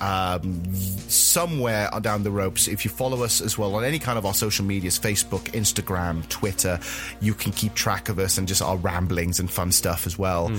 Um, 0.00 0.62
somewhere 0.74 1.88
down 2.00 2.22
the 2.22 2.30
ropes, 2.30 2.68
if 2.68 2.84
you 2.84 2.90
follow 2.90 3.22
us 3.22 3.40
as 3.40 3.56
well 3.58 3.74
on 3.74 3.84
any 3.84 3.98
kind 3.98 4.18
of 4.18 4.26
our 4.26 4.34
social 4.34 4.64
medias 4.64 4.98
Facebook, 4.98 5.42
Instagram, 5.52 6.26
Twitter, 6.28 6.78
you 7.20 7.34
can 7.34 7.52
keep 7.52 7.74
track 7.74 8.08
of 8.08 8.18
us 8.18 8.38
and 8.38 8.48
just 8.48 8.62
our 8.62 8.76
ramblings 8.76 9.40
and 9.40 9.50
fun 9.50 9.72
stuff 9.72 10.06
as 10.06 10.18
well. 10.18 10.50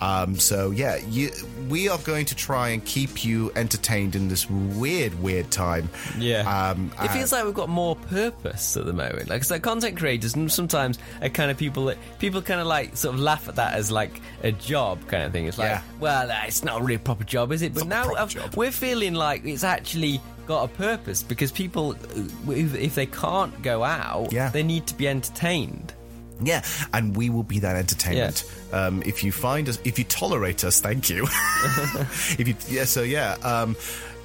Um, 0.00 0.36
so, 0.38 0.70
yeah, 0.70 0.96
you, 1.08 1.30
we 1.68 1.88
are 1.88 1.98
going 1.98 2.24
to 2.26 2.34
try 2.34 2.70
and 2.70 2.84
keep 2.84 3.24
you 3.24 3.52
entertained 3.54 4.16
in 4.16 4.28
this 4.28 4.48
weird, 4.48 5.20
weird 5.22 5.50
time. 5.50 5.90
Yeah. 6.18 6.70
Um, 6.70 6.90
it 7.02 7.08
feels 7.08 7.32
like 7.32 7.44
we've 7.44 7.52
got 7.54 7.68
more 7.68 7.96
purpose 7.96 8.76
at 8.76 8.86
the 8.86 8.92
moment. 8.92 9.28
Like, 9.28 9.42
it's 9.42 9.50
like 9.50 9.62
content 9.62 9.96
creators, 9.98 10.34
and 10.34 10.50
sometimes 10.50 10.98
are 11.20 11.28
kind 11.28 11.50
of 11.50 11.56
people 11.58 11.84
that 11.86 11.98
people 12.18 12.40
kind 12.42 12.60
of 12.60 12.66
like 12.66 12.96
sort 12.96 13.14
of 13.14 13.20
laugh 13.20 13.48
at 13.48 13.56
that 13.56 13.74
as 13.74 13.90
like 13.90 14.20
a 14.42 14.52
job 14.52 15.06
kind 15.08 15.24
of 15.24 15.32
thing. 15.32 15.46
It's 15.46 15.58
like, 15.58 15.68
Yeah. 15.70 15.82
well, 16.00 16.30
uh, 16.30 16.42
it's 16.46 16.64
not 16.64 16.80
really 16.80 16.94
a 16.94 16.98
proper 16.98 17.24
job, 17.24 17.52
is 17.52 17.62
it? 17.62 17.74
But 17.74 17.86
now 17.86 18.04
proper 18.04 18.20
I've- 18.20 18.34
job. 18.34 18.54
we're 18.56 18.72
feeling 18.72 19.14
like 19.14 19.44
it's 19.44 19.64
actually 19.64 20.20
got 20.46 20.64
a 20.64 20.68
purpose 20.68 21.22
because 21.22 21.52
people, 21.52 21.92
uh, 21.92 22.50
if 22.52 22.74
if 22.74 22.94
they 22.94 23.06
can't 23.06 23.62
go 23.62 23.84
out, 23.84 24.32
Yeah. 24.32 24.48
they 24.48 24.62
need 24.62 24.86
to 24.88 24.94
be 24.94 25.06
entertained. 25.06 25.92
Yeah, 26.42 26.64
and 26.92 27.16
we 27.16 27.30
will 27.30 27.42
be 27.42 27.58
that 27.60 27.76
entertainment. 27.76 28.44
Um, 28.72 29.02
if 29.04 29.24
you 29.24 29.32
find 29.32 29.68
us, 29.68 29.78
if 29.84 29.98
you 29.98 30.04
tolerate 30.04 30.64
us, 30.64 30.80
thank 30.80 31.10
you. 31.10 31.24
if 32.38 32.46
you, 32.46 32.54
yeah, 32.68 32.84
so 32.84 33.02
yeah. 33.02 33.36
Um, 33.42 33.76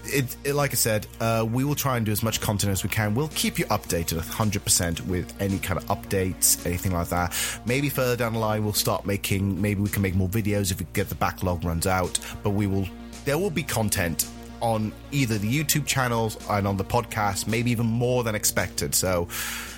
it, 0.08 0.36
it, 0.44 0.54
like 0.54 0.72
I 0.72 0.76
said, 0.76 1.08
uh, 1.20 1.46
we 1.50 1.64
will 1.64 1.76
try 1.76 1.98
and 1.98 2.06
do 2.06 2.12
as 2.12 2.24
much 2.24 2.42
content 2.42 2.72
as 2.72 2.84
we 2.84 2.90
can. 2.90 3.16
We'll 3.16 3.30
keep 3.30 3.58
you 3.60 3.66
updated 3.66 4.20
100% 4.20 5.02
with 5.08 5.34
any 5.42 5.60
kind 5.60 5.80
of 5.80 5.86
updates, 5.86 6.64
anything 6.66 6.92
like 6.92 7.10
that. 7.10 7.36
Maybe 7.66 7.90
further 7.90 8.16
down 8.16 8.34
the 8.34 8.40
line, 8.40 8.64
we'll 8.64 8.74
start 8.74 9.06
making, 9.06 9.62
maybe 9.62 9.82
we 9.82 9.90
can 9.90 10.02
make 10.02 10.16
more 10.16 10.30
videos 10.30 10.72
if 10.72 10.80
we 10.80 10.88
get 10.94 11.10
the 11.10 11.16
backlog 11.16 11.64
runs 11.64 11.88
out. 11.88 12.20
But 12.44 12.52
we 12.52 12.68
will, 12.68 12.88
there 13.26 13.38
will 13.38 13.50
be 13.50 13.64
content 13.64 14.28
on 14.62 14.94
either 15.12 15.38
the 15.38 15.52
YouTube 15.52 15.86
channels 15.86 16.38
and 16.50 16.68
on 16.68 16.78
the 16.78 16.86
podcast, 16.86 17.48
maybe 17.48 17.72
even 17.72 17.86
more 17.86 18.24
than 18.24 18.36
expected. 18.36 18.96
So 18.96 19.28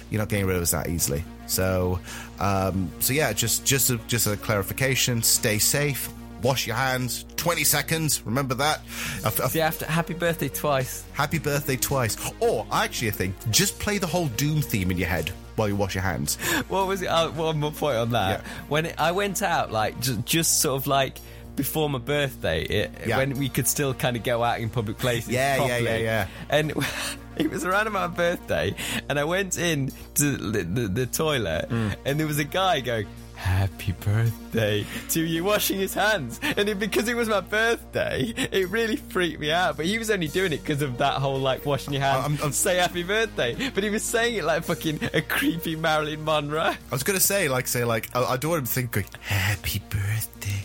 you're 0.10 0.20
not 0.20 0.30
getting 0.30 0.46
rid 0.46 0.56
of 0.56 0.62
us 0.62 0.72
that 0.72 0.90
easily. 0.90 1.24
So, 1.48 2.00
um, 2.40 2.92
so 3.00 3.14
yeah, 3.14 3.34
just 3.34 3.66
just 3.66 3.90
a, 3.90 3.98
just 4.08 4.28
a 4.28 4.36
clarification. 4.38 5.22
Stay 5.24 5.60
safe. 5.60 6.10
Wash 6.44 6.68
your 6.68 6.76
hands. 6.76 7.26
Twenty 7.36 7.64
seconds. 7.64 8.22
Remember 8.26 8.54
that. 8.56 8.82
I've- 9.26 9.42
I've- 9.42 9.50
See, 9.52 9.62
after 9.62 9.86
happy 9.86 10.14
birthday 10.14 10.50
twice. 10.50 11.04
Happy 11.14 11.40
birthday 11.40 11.76
twice. 11.78 12.16
Or 12.40 12.66
actually, 12.72 13.08
I 13.08 13.12
think 13.12 13.36
just 13.52 13.80
play 13.80 13.98
the 13.98 14.08
whole 14.08 14.28
Doom 14.28 14.62
theme 14.62 14.92
in 14.92 14.98
your 14.98 15.08
head 15.08 15.32
while 15.56 15.68
you 15.68 15.76
wash 15.76 15.96
your 15.96 16.04
hands. 16.04 16.36
what 16.68 16.86
was 16.86 17.02
it? 17.02 17.08
Uh, 17.08 17.30
one 17.32 17.60
more 17.60 17.72
point 17.72 17.98
on 17.98 18.12
that. 18.12 18.42
When 18.70 18.86
it, 18.86 18.96
I 19.00 19.12
went 19.14 19.42
out, 19.42 19.72
like 19.72 20.00
just, 20.00 20.24
just 20.26 20.62
sort 20.62 20.80
of 20.80 20.86
like 20.86 21.18
before 21.58 21.90
my 21.90 22.00
birthday, 22.00 22.62
it, 22.64 22.92
Yeah. 23.06 23.18
when 23.18 23.38
we 23.38 23.50
could 23.50 23.68
still 23.68 23.94
kind 23.94 24.16
of 24.16 24.24
go 24.24 24.42
out 24.44 24.62
in 24.62 24.70
public 24.70 24.98
places. 24.98 25.30
Yeah, 25.30 25.56
yeah, 25.56 25.58
properly. 25.58 25.84
yeah, 25.86 25.98
yeah. 25.98 26.28
And 26.50 26.72
it 27.36 27.50
was 27.52 27.66
around 27.66 27.92
my 27.92 28.08
birthday, 28.08 28.74
and 29.10 29.20
I 29.20 29.26
went 29.26 29.58
in 29.58 29.92
to 30.16 30.38
the, 30.38 30.64
the, 30.64 30.88
the 30.88 31.06
toilet, 31.06 31.68
Mm. 31.70 31.96
and 32.06 32.20
there 32.20 32.28
was 32.28 32.40
a 32.40 32.46
guy 32.46 32.80
going. 32.80 33.08
Happy 33.38 33.92
birthday 33.92 34.84
to 35.10 35.22
you, 35.24 35.44
washing 35.44 35.78
his 35.78 35.94
hands. 35.94 36.40
And 36.42 36.68
it, 36.68 36.80
because 36.80 37.08
it 37.08 37.16
was 37.16 37.30
my 37.30 37.40
birthday, 37.40 38.34
it 38.52 38.68
really 38.70 38.96
freaked 38.96 39.40
me 39.40 39.52
out. 39.52 39.78
But 39.78 39.86
he 39.86 40.00
was 40.00 40.10
only 40.10 40.28
doing 40.28 40.54
it 40.54 40.64
because 40.64 40.82
of 40.82 40.98
that 40.98 41.14
whole 41.22 41.38
like 41.38 41.64
washing 41.64 41.94
your 41.94 42.02
hands, 42.02 42.42
I'm 42.42 42.52
say 42.52 42.78
happy 42.78 43.04
birthday. 43.04 43.56
But 43.76 43.84
he 43.84 43.92
was 43.92 44.02
saying 44.02 44.38
it 44.38 44.44
like 44.44 44.64
fucking 44.64 45.02
a 45.14 45.22
creepy 45.22 45.76
Marilyn 45.76 46.26
Monroe. 46.26 46.62
I 46.74 46.78
was 46.90 47.04
gonna 47.04 47.20
say, 47.20 47.48
like, 47.48 47.68
say, 47.68 47.84
like, 47.84 48.10
I, 48.16 48.24
I 48.24 48.38
don't 48.38 48.50
want 48.50 48.62
him 48.62 48.66
to 48.66 48.72
think, 48.72 48.92
going, 48.92 49.06
"Happy 49.22 49.84
birthday 49.88 50.50
to 50.50 50.50
you." 50.50 50.64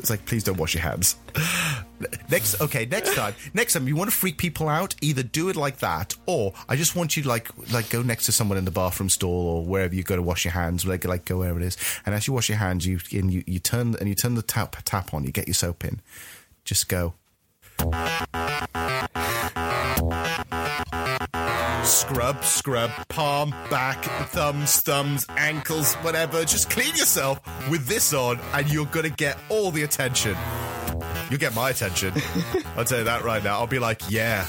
It's 0.00 0.10
like, 0.10 0.24
please 0.24 0.42
don't 0.42 0.56
wash 0.56 0.74
your 0.74 0.82
hands. 0.82 1.16
Next, 2.30 2.60
okay, 2.60 2.86
next 2.86 3.14
time, 3.14 3.34
next 3.54 3.74
time 3.74 3.86
you 3.86 3.94
want 3.94 4.10
to 4.10 4.16
freak 4.16 4.38
people 4.38 4.68
out, 4.68 4.94
either 5.02 5.22
do 5.22 5.50
it 5.50 5.56
like 5.56 5.78
that, 5.80 6.14
or 6.26 6.54
I 6.68 6.76
just 6.76 6.96
want 6.96 7.16
you 7.16 7.22
to 7.22 7.28
like, 7.28 7.50
like, 7.70 7.90
go 7.90 8.00
next 8.00 8.24
to 8.26 8.32
someone 8.32 8.56
in 8.56 8.64
the 8.64 8.70
bathroom 8.70 9.10
stall 9.10 9.30
or 9.30 9.64
wherever 9.64 9.94
you 9.94 10.02
go 10.02 10.16
to 10.16 10.22
wash 10.22 10.44
your 10.44 10.52
hands, 10.52 10.86
like, 10.86 11.04
like, 11.04 11.26
go 11.26 11.38
wherever 11.38 11.60
it 11.60 11.66
is, 11.66 11.76
and 12.06 12.14
as 12.14 12.26
you 12.26 12.32
wash 12.32 12.48
your 12.48 12.58
hands, 12.58 12.86
you 12.86 12.98
and 13.12 13.30
you, 13.30 13.44
you 13.46 13.58
turn 13.58 13.94
and 14.00 14.08
you 14.08 14.14
turn 14.14 14.34
the 14.34 14.42
tap 14.42 14.76
tap 14.84 15.12
on, 15.12 15.24
you 15.24 15.30
get 15.30 15.46
your 15.46 15.54
soap 15.54 15.84
in, 15.84 16.00
just 16.64 16.88
go. 16.88 17.14
Scrub, 22.10 22.44
scrub, 22.44 22.90
palm, 23.06 23.50
back, 23.70 24.02
thumbs, 24.30 24.80
thumbs, 24.80 25.24
ankles, 25.36 25.94
whatever. 25.96 26.44
Just 26.44 26.68
clean 26.68 26.88
yourself 26.96 27.40
with 27.70 27.86
this 27.86 28.12
on, 28.12 28.40
and 28.52 28.68
you're 28.68 28.86
gonna 28.86 29.10
get 29.10 29.38
all 29.48 29.70
the 29.70 29.84
attention. 29.84 30.36
You'll 31.30 31.38
get 31.38 31.54
my 31.54 31.70
attention. 31.70 32.12
I'll 32.76 32.84
tell 32.84 32.98
you 32.98 33.04
that 33.04 33.22
right 33.22 33.44
now. 33.44 33.60
I'll 33.60 33.68
be 33.68 33.78
like, 33.78 34.10
yeah, 34.10 34.44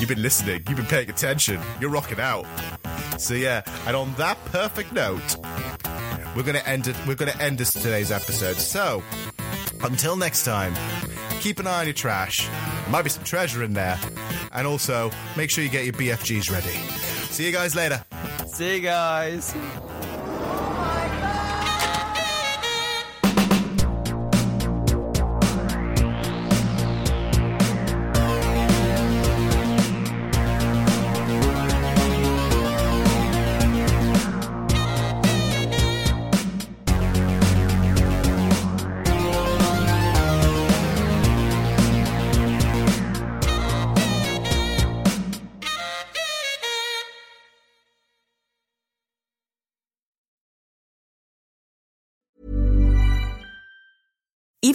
you've 0.00 0.08
been 0.08 0.20
listening, 0.20 0.64
you've 0.66 0.76
been 0.76 0.86
paying 0.86 1.08
attention, 1.08 1.60
you're 1.80 1.90
rocking 1.90 2.18
out. 2.18 2.46
So 3.16 3.34
yeah, 3.34 3.62
and 3.86 3.94
on 3.94 4.12
that 4.14 4.36
perfect 4.46 4.92
note, 4.92 5.36
we're 6.34 6.42
gonna 6.42 6.64
end 6.66 6.88
it. 6.88 6.96
We're 7.06 7.14
gonna 7.14 7.36
end 7.38 7.58
this 7.58 7.72
today's 7.72 8.10
episode. 8.10 8.56
So 8.56 9.04
until 9.84 10.16
next 10.16 10.44
time, 10.44 10.74
keep 11.38 11.60
an 11.60 11.68
eye 11.68 11.78
on 11.78 11.86
your 11.86 11.94
trash. 11.94 12.48
Might 12.90 13.02
be 13.02 13.10
some 13.10 13.24
treasure 13.24 13.62
in 13.62 13.74
there. 13.74 13.98
And 14.52 14.66
also, 14.66 15.10
make 15.36 15.50
sure 15.50 15.62
you 15.62 15.70
get 15.70 15.84
your 15.84 15.94
BFGs 15.94 16.50
ready. 16.50 16.76
See 17.30 17.46
you 17.46 17.52
guys 17.52 17.74
later. 17.74 18.04
See 18.46 18.76
you 18.76 18.80
guys. 18.80 19.54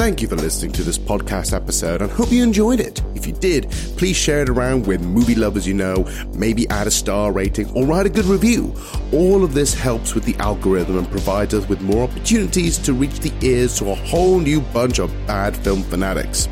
Thank 0.00 0.22
you 0.22 0.28
for 0.28 0.36
listening 0.36 0.72
to 0.72 0.82
this 0.82 0.96
podcast 0.96 1.52
episode 1.52 2.00
and 2.00 2.10
hope 2.10 2.32
you 2.32 2.42
enjoyed 2.42 2.80
it. 2.80 3.02
If 3.14 3.26
you 3.26 3.34
did, 3.34 3.70
please 3.98 4.16
share 4.16 4.40
it 4.40 4.48
around 4.48 4.86
with 4.86 5.02
movie 5.02 5.34
lovers 5.34 5.68
you 5.68 5.74
know, 5.74 6.08
maybe 6.32 6.66
add 6.70 6.86
a 6.86 6.90
star 6.90 7.32
rating 7.32 7.70
or 7.76 7.84
write 7.84 8.06
a 8.06 8.08
good 8.08 8.24
review. 8.24 8.74
All 9.12 9.44
of 9.44 9.52
this 9.52 9.74
helps 9.74 10.14
with 10.14 10.24
the 10.24 10.34
algorithm 10.36 10.96
and 10.96 11.10
provides 11.10 11.52
us 11.52 11.68
with 11.68 11.82
more 11.82 12.04
opportunities 12.04 12.78
to 12.78 12.94
reach 12.94 13.20
the 13.20 13.32
ears 13.46 13.76
to 13.78 13.90
a 13.90 13.94
whole 13.94 14.40
new 14.40 14.62
bunch 14.62 14.98
of 15.00 15.12
bad 15.26 15.54
film 15.54 15.82
fanatics. 15.82 16.48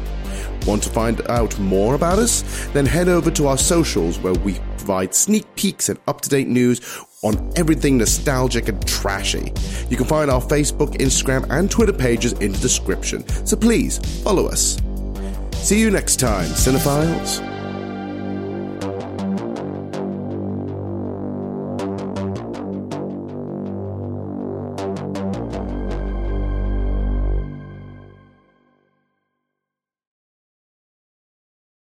Want 0.68 0.82
to 0.82 0.90
find 0.90 1.26
out 1.30 1.58
more 1.58 1.94
about 1.94 2.18
us? 2.18 2.42
Then 2.74 2.84
head 2.84 3.08
over 3.08 3.30
to 3.30 3.46
our 3.46 3.56
socials 3.56 4.18
where 4.18 4.34
we 4.34 4.60
provide 4.76 5.14
sneak 5.14 5.46
peeks 5.56 5.88
and 5.88 5.98
up 6.06 6.20
to 6.20 6.28
date 6.28 6.46
news 6.46 6.82
on 7.22 7.50
everything 7.56 7.96
nostalgic 7.96 8.68
and 8.68 8.86
trashy. 8.86 9.50
You 9.88 9.96
can 9.96 10.04
find 10.04 10.30
our 10.30 10.42
Facebook, 10.42 10.98
Instagram, 10.98 11.46
and 11.48 11.70
Twitter 11.70 11.94
pages 11.94 12.34
in 12.34 12.52
the 12.52 12.58
description, 12.58 13.26
so 13.46 13.56
please 13.56 13.96
follow 14.22 14.46
us. 14.46 14.76
See 15.54 15.80
you 15.80 15.90
next 15.90 16.20
time, 16.20 16.50
Cinephiles. 16.50 17.57